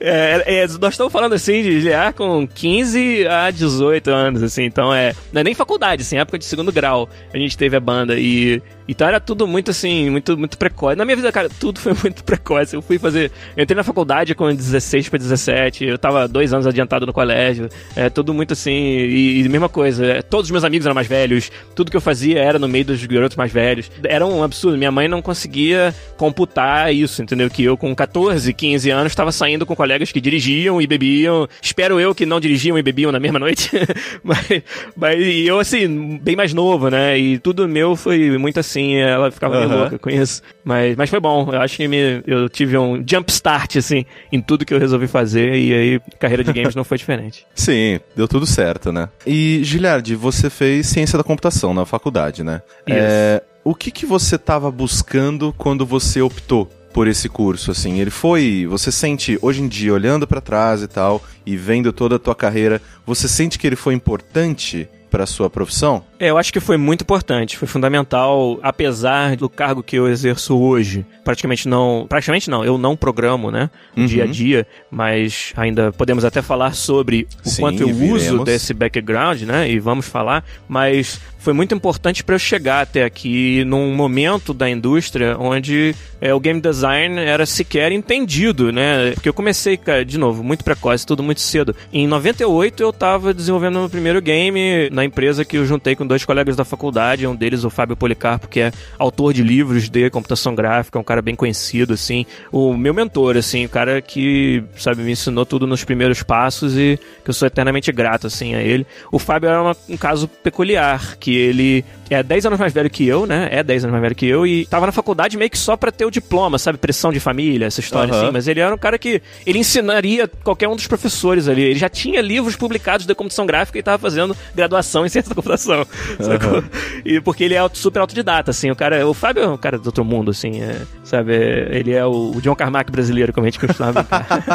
É, 0.00 0.62
é, 0.62 0.66
nós 0.80 0.94
estamos 0.94 1.12
falando, 1.12 1.34
assim, 1.34 1.62
de 1.62 1.82
GA 1.82 2.10
com 2.12 2.46
15 2.46 3.26
a 3.26 3.50
18 3.50 4.10
anos, 4.10 4.42
assim, 4.42 4.64
então 4.64 4.94
é... 4.94 5.14
Não 5.32 5.40
é 5.40 5.44
nem 5.44 5.54
faculdade, 5.54 6.02
assim, 6.02 6.18
época 6.18 6.38
de 6.38 6.44
segundo 6.44 6.70
grau 6.72 7.08
a 7.32 7.38
gente 7.38 7.56
teve 7.56 7.76
a 7.76 7.80
banda 7.80 8.18
e 8.18 8.60
então 8.88 9.06
era 9.06 9.20
tudo 9.20 9.46
muito 9.46 9.70
assim, 9.70 10.10
muito, 10.10 10.36
muito 10.36 10.56
precoce. 10.56 10.96
Na 10.96 11.04
minha 11.04 11.16
vida, 11.16 11.30
cara, 11.32 11.48
tudo 11.48 11.78
foi 11.80 11.92
muito 12.02 12.22
precoce. 12.24 12.74
Eu 12.74 12.82
fui 12.82 12.98
fazer. 12.98 13.30
Eu 13.56 13.64
entrei 13.64 13.76
na 13.76 13.84
faculdade 13.84 14.34
com 14.34 14.52
16 14.54 15.08
para 15.08 15.18
17, 15.18 15.84
eu 15.84 15.98
tava 15.98 16.28
dois 16.28 16.52
anos 16.52 16.66
adiantado 16.66 17.06
no 17.06 17.12
colégio. 17.12 17.68
É 17.94 18.08
tudo 18.08 18.32
muito 18.32 18.52
assim. 18.52 18.70
E, 18.70 19.40
e 19.40 19.48
mesma 19.48 19.68
coisa, 19.68 20.04
é, 20.06 20.22
todos 20.22 20.46
os 20.46 20.50
meus 20.50 20.64
amigos 20.64 20.86
eram 20.86 20.94
mais 20.94 21.06
velhos, 21.06 21.50
tudo 21.74 21.90
que 21.90 21.96
eu 21.96 22.00
fazia 22.00 22.40
era 22.40 22.58
no 22.58 22.68
meio 22.68 22.84
dos 22.84 23.04
garotos 23.04 23.36
mais 23.36 23.52
velhos. 23.52 23.90
Era 24.04 24.24
um 24.26 24.42
absurdo. 24.42 24.78
Minha 24.78 24.92
mãe 24.92 25.08
não 25.08 25.22
conseguia 25.22 25.94
computar 26.16 26.94
isso, 26.94 27.22
entendeu? 27.22 27.50
Que 27.50 27.64
eu 27.64 27.76
com 27.76 27.94
14, 27.94 28.52
15 28.52 28.90
anos 28.90 29.12
estava 29.12 29.32
saindo 29.32 29.66
com 29.66 29.74
colegas 29.74 30.12
que 30.12 30.20
dirigiam 30.20 30.80
e 30.80 30.86
bebiam. 30.86 31.48
Espero 31.60 31.98
eu 31.98 32.14
que 32.14 32.26
não 32.26 32.40
dirigiam 32.40 32.78
e 32.78 32.82
bebiam 32.82 33.10
na 33.10 33.18
mesma 33.18 33.38
noite. 33.38 33.70
mas, 34.22 34.62
mas 34.96 35.16
eu, 35.46 35.58
assim, 35.58 36.18
bem 36.22 36.36
mais 36.36 36.52
novo, 36.52 36.88
né? 36.88 37.18
E 37.18 37.38
tudo 37.38 37.68
meu 37.68 37.96
foi 37.96 38.36
muito 38.38 38.60
assim 38.60 38.75
assim, 38.76 38.96
ela 38.96 39.30
ficava 39.30 39.58
meio 39.58 39.78
louca 39.78 39.98
com 39.98 40.10
isso. 40.10 40.42
Mas, 40.62 40.96
mas 40.96 41.08
foi 41.08 41.18
bom, 41.18 41.48
eu 41.52 41.60
acho 41.60 41.76
que 41.76 41.88
me, 41.88 42.22
eu 42.26 42.48
tive 42.48 42.76
um 42.76 43.02
jump 43.06 43.30
start, 43.32 43.76
assim, 43.76 44.04
em 44.30 44.40
tudo 44.40 44.64
que 44.64 44.74
eu 44.74 44.78
resolvi 44.78 45.06
fazer, 45.06 45.54
e 45.56 45.74
aí 45.74 46.00
carreira 46.18 46.44
de 46.44 46.52
games 46.52 46.74
não 46.74 46.84
foi 46.84 46.98
diferente. 46.98 47.46
Sim, 47.54 47.98
deu 48.14 48.28
tudo 48.28 48.46
certo, 48.46 48.92
né? 48.92 49.08
E, 49.26 49.60
Giliardi, 49.62 50.14
você 50.14 50.50
fez 50.50 50.86
ciência 50.86 51.16
da 51.16 51.24
computação 51.24 51.72
na 51.72 51.86
faculdade, 51.86 52.44
né? 52.44 52.60
Isso. 52.86 52.98
É, 52.98 53.42
o 53.64 53.74
que, 53.74 53.90
que 53.90 54.06
você 54.06 54.36
estava 54.36 54.70
buscando 54.70 55.54
quando 55.56 55.86
você 55.86 56.20
optou 56.20 56.70
por 56.92 57.08
esse 57.08 57.28
curso, 57.28 57.70
assim? 57.70 58.00
Ele 58.00 58.10
foi, 58.10 58.66
você 58.68 58.90
sente 58.90 59.38
hoje 59.42 59.62
em 59.62 59.68
dia 59.68 59.92
olhando 59.92 60.26
para 60.26 60.40
trás 60.40 60.82
e 60.82 60.88
tal 60.88 61.22
e 61.44 61.56
vendo 61.56 61.92
toda 61.92 62.16
a 62.16 62.18
tua 62.18 62.34
carreira, 62.34 62.80
você 63.04 63.28
sente 63.28 63.58
que 63.58 63.66
ele 63.66 63.76
foi 63.76 63.94
importante 63.94 64.88
para 65.16 65.24
a 65.24 65.26
sua 65.26 65.48
profissão? 65.48 66.04
É, 66.20 66.28
eu 66.28 66.36
acho 66.36 66.52
que 66.52 66.60
foi 66.60 66.76
muito 66.76 67.00
importante, 67.00 67.56
foi 67.56 67.66
fundamental, 67.66 68.60
apesar 68.62 69.34
do 69.34 69.48
cargo 69.48 69.82
que 69.82 69.96
eu 69.96 70.06
exerço 70.06 70.58
hoje. 70.58 71.06
Praticamente 71.24 71.66
não, 71.66 72.04
praticamente 72.06 72.50
não, 72.50 72.62
eu 72.62 72.76
não 72.76 72.94
programo, 72.94 73.50
né, 73.50 73.70
uhum. 73.96 74.04
dia 74.04 74.24
a 74.24 74.26
dia, 74.26 74.66
mas 74.90 75.54
ainda 75.56 75.90
podemos 75.90 76.22
até 76.22 76.42
falar 76.42 76.74
sobre 76.74 77.26
o 77.42 77.48
Sim, 77.48 77.62
quanto 77.62 77.80
eu 77.80 77.88
viremos. 77.88 78.24
uso 78.24 78.44
desse 78.44 78.74
background, 78.74 79.40
né, 79.42 79.70
e 79.70 79.78
vamos 79.78 80.06
falar, 80.06 80.44
mas 80.68 81.18
foi 81.46 81.52
muito 81.52 81.72
importante 81.72 82.24
para 82.24 82.34
eu 82.34 82.40
chegar 82.40 82.80
até 82.80 83.04
aqui 83.04 83.64
num 83.66 83.94
momento 83.94 84.52
da 84.52 84.68
indústria 84.68 85.36
onde 85.38 85.94
é, 86.20 86.34
o 86.34 86.40
game 86.40 86.60
design 86.60 87.20
era 87.20 87.46
sequer 87.46 87.92
entendido, 87.92 88.72
né? 88.72 89.12
Porque 89.12 89.28
eu 89.28 89.32
comecei, 89.32 89.76
cara, 89.76 90.04
de 90.04 90.18
novo, 90.18 90.42
muito 90.42 90.64
precoce, 90.64 91.06
tudo 91.06 91.22
muito 91.22 91.40
cedo. 91.40 91.72
Em 91.92 92.04
98 92.08 92.82
eu 92.82 92.90
estava 92.90 93.32
desenvolvendo 93.32 93.78
meu 93.78 93.88
primeiro 93.88 94.20
game 94.20 94.90
na 94.90 95.04
empresa 95.04 95.44
que 95.44 95.56
eu 95.56 95.64
juntei 95.64 95.94
com 95.94 96.04
dois 96.04 96.24
colegas 96.24 96.56
da 96.56 96.64
faculdade, 96.64 97.28
um 97.28 97.36
deles 97.36 97.62
o 97.62 97.70
Fábio 97.70 97.96
Policarpo, 97.96 98.48
que 98.48 98.58
é 98.58 98.72
autor 98.98 99.32
de 99.32 99.44
livros 99.44 99.88
de 99.88 100.10
computação 100.10 100.52
gráfica, 100.52 100.98
um 100.98 101.04
cara 101.04 101.22
bem 101.22 101.36
conhecido, 101.36 101.94
assim. 101.94 102.26
O 102.50 102.76
meu 102.76 102.92
mentor, 102.92 103.36
assim, 103.36 103.66
o 103.66 103.68
cara 103.68 104.02
que, 104.02 104.64
sabe, 104.76 105.02
me 105.02 105.12
ensinou 105.12 105.46
tudo 105.46 105.64
nos 105.64 105.84
primeiros 105.84 106.24
passos 106.24 106.76
e 106.76 106.98
que 107.22 107.30
eu 107.30 107.34
sou 107.34 107.46
eternamente 107.46 107.92
grato, 107.92 108.26
assim, 108.26 108.56
a 108.56 108.62
ele. 108.62 108.84
O 109.12 109.18
Fábio 109.20 109.48
era 109.48 109.62
uma, 109.62 109.76
um 109.88 109.96
caso 109.96 110.26
peculiar, 110.26 111.16
que 111.18 111.35
ele 111.36 111.84
é 112.10 112.22
10 112.22 112.46
anos 112.46 112.58
mais 112.58 112.72
velho 112.72 112.88
que 112.88 113.06
eu, 113.06 113.26
né? 113.26 113.48
É 113.50 113.62
10 113.62 113.84
anos 113.84 113.92
mais 113.92 114.02
velho 114.02 114.14
que 114.14 114.26
eu 114.26 114.46
e 114.46 114.66
tava 114.66 114.86
na 114.86 114.92
faculdade 114.92 115.36
meio 115.36 115.50
que 115.50 115.58
só 115.58 115.76
pra 115.76 115.90
ter 115.90 116.04
o 116.04 116.10
diploma, 116.10 116.58
sabe? 116.58 116.78
Pressão 116.78 117.12
de 117.12 117.20
família, 117.20 117.66
essa 117.66 117.80
história 117.80 118.12
uhum. 118.12 118.20
assim. 118.22 118.32
Mas 118.32 118.48
ele 118.48 118.60
era 118.60 118.74
um 118.74 118.78
cara 118.78 118.98
que 118.98 119.20
ele 119.44 119.58
ensinaria 119.58 120.28
qualquer 120.44 120.68
um 120.68 120.76
dos 120.76 120.86
professores 120.86 121.48
ali. 121.48 121.62
Ele 121.62 121.78
já 121.78 121.88
tinha 121.88 122.20
livros 122.20 122.56
publicados 122.56 123.06
de 123.06 123.14
computação 123.14 123.46
gráfica 123.46 123.78
e 123.78 123.82
tava 123.82 123.98
fazendo 123.98 124.36
graduação 124.54 125.04
em 125.04 125.08
ciência 125.08 125.28
da 125.28 125.34
computação. 125.34 125.86
Uhum. 126.16 126.62
E 127.04 127.20
porque 127.20 127.44
ele 127.44 127.54
é 127.54 127.68
super 127.72 128.00
autodidata, 128.00 128.50
assim. 128.50 128.70
O 128.70 128.76
cara, 128.76 129.06
o 129.06 129.14
Fábio 129.14 129.42
é 129.42 129.48
um 129.48 129.56
cara 129.56 129.78
do 129.78 129.86
outro 129.86 130.04
mundo, 130.04 130.30
assim, 130.30 130.60
é, 130.60 130.82
sabe? 131.04 131.34
Ele 131.34 131.92
é 131.92 132.04
o 132.04 132.32
John 132.40 132.54
Carmack 132.54 132.90
brasileiro, 132.90 133.32
como 133.32 133.46
a 133.46 133.50
gente 133.50 133.58
costuma 133.58 133.92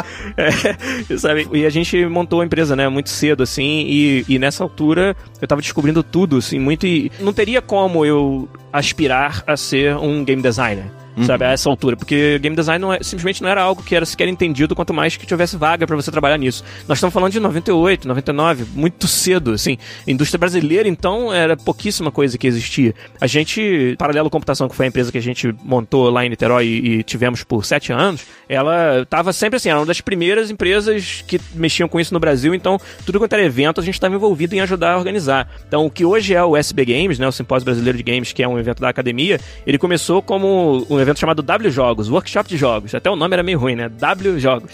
é, 0.36 1.16
sabe? 1.16 1.48
E 1.52 1.64
a 1.64 1.70
gente 1.70 2.04
montou 2.06 2.40
a 2.40 2.44
empresa, 2.44 2.74
né? 2.76 2.88
Muito 2.88 3.10
cedo, 3.10 3.42
assim. 3.42 3.84
E, 3.86 4.24
e 4.28 4.38
nessa 4.38 4.62
altura 4.62 5.16
eu 5.40 5.48
tava 5.48 5.60
descobrindo 5.60 6.02
tudo, 6.02 6.36
assim, 6.36 6.58
muito 6.58 6.86
e 6.86 7.10
não 7.20 7.32
teria 7.42 7.60
como 7.60 8.06
eu 8.06 8.48
aspirar 8.72 9.42
a 9.48 9.56
ser 9.56 9.96
um 9.96 10.24
game 10.24 10.40
designer 10.40 11.01
uhum. 11.16 11.24
sabe, 11.24 11.44
a 11.44 11.50
essa 11.50 11.68
altura. 11.68 11.96
Porque 11.96 12.38
game 12.38 12.54
design 12.54 12.80
não 12.80 12.92
é, 12.92 13.02
simplesmente 13.02 13.42
não 13.42 13.48
era 13.48 13.62
algo 13.62 13.82
que 13.82 13.94
era 13.94 14.04
sequer 14.04 14.28
entendido, 14.28 14.74
quanto 14.74 14.94
mais 14.94 15.16
que 15.16 15.26
tivesse 15.26 15.56
vaga 15.56 15.86
para 15.86 15.96
você 15.96 16.10
trabalhar 16.10 16.38
nisso. 16.38 16.64
Nós 16.88 16.98
estamos 16.98 17.12
falando 17.12 17.32
de 17.32 17.40
98, 17.40 18.06
99, 18.08 18.66
muito 18.74 19.06
cedo, 19.06 19.52
assim. 19.52 19.78
indústria 20.06 20.38
brasileira, 20.38 20.88
então, 20.88 21.32
era 21.32 21.56
pouquíssima 21.56 22.10
coisa 22.10 22.36
que 22.36 22.46
existia. 22.46 22.94
A 23.20 23.26
gente, 23.26 23.94
Paralelo 23.98 24.30
Computação, 24.30 24.68
que 24.68 24.76
foi 24.76 24.86
a 24.86 24.88
empresa 24.88 25.10
que 25.12 25.18
a 25.18 25.22
gente 25.22 25.54
montou 25.62 26.10
lá 26.10 26.24
em 26.24 26.28
Niterói 26.28 26.66
e, 26.66 26.92
e 26.98 27.02
tivemos 27.02 27.44
por 27.44 27.64
sete 27.64 27.92
anos, 27.92 28.22
ela 28.48 29.02
estava 29.02 29.32
sempre 29.32 29.56
assim, 29.56 29.68
era 29.68 29.78
uma 29.78 29.86
das 29.86 30.00
primeiras 30.00 30.50
empresas 30.50 31.24
que 31.26 31.40
mexiam 31.54 31.88
com 31.88 31.98
isso 31.98 32.12
no 32.12 32.20
Brasil, 32.20 32.54
então 32.54 32.78
tudo 33.04 33.18
quanto 33.18 33.32
era 33.32 33.44
evento 33.44 33.80
a 33.80 33.84
gente 33.84 33.94
estava 33.94 34.14
envolvido 34.14 34.54
em 34.54 34.60
ajudar 34.60 34.92
a 34.92 34.98
organizar. 34.98 35.50
Então 35.66 35.86
o 35.86 35.90
que 35.90 36.04
hoje 36.04 36.34
é 36.34 36.42
o 36.42 36.56
SB 36.56 36.84
Games, 36.84 37.18
né, 37.18 37.26
o 37.26 37.32
Simpósio 37.32 37.64
Brasileiro 37.64 37.96
de 37.96 38.04
Games, 38.04 38.32
que 38.32 38.42
é 38.42 38.48
um 38.48 38.58
evento 38.58 38.80
da 38.80 38.88
academia, 38.88 39.40
ele 39.66 39.78
começou 39.78 40.22
como 40.22 40.86
um 40.88 41.00
evento 41.02 41.18
chamado 41.18 41.42
W 41.42 41.70
Jogos, 41.70 42.08
Workshop 42.08 42.48
de 42.48 42.56
Jogos. 42.56 42.94
Até 42.94 43.10
o 43.10 43.16
nome 43.16 43.34
era 43.34 43.42
meio 43.42 43.58
ruim, 43.58 43.76
né? 43.76 43.88
W 43.88 44.38
Jogos. 44.38 44.70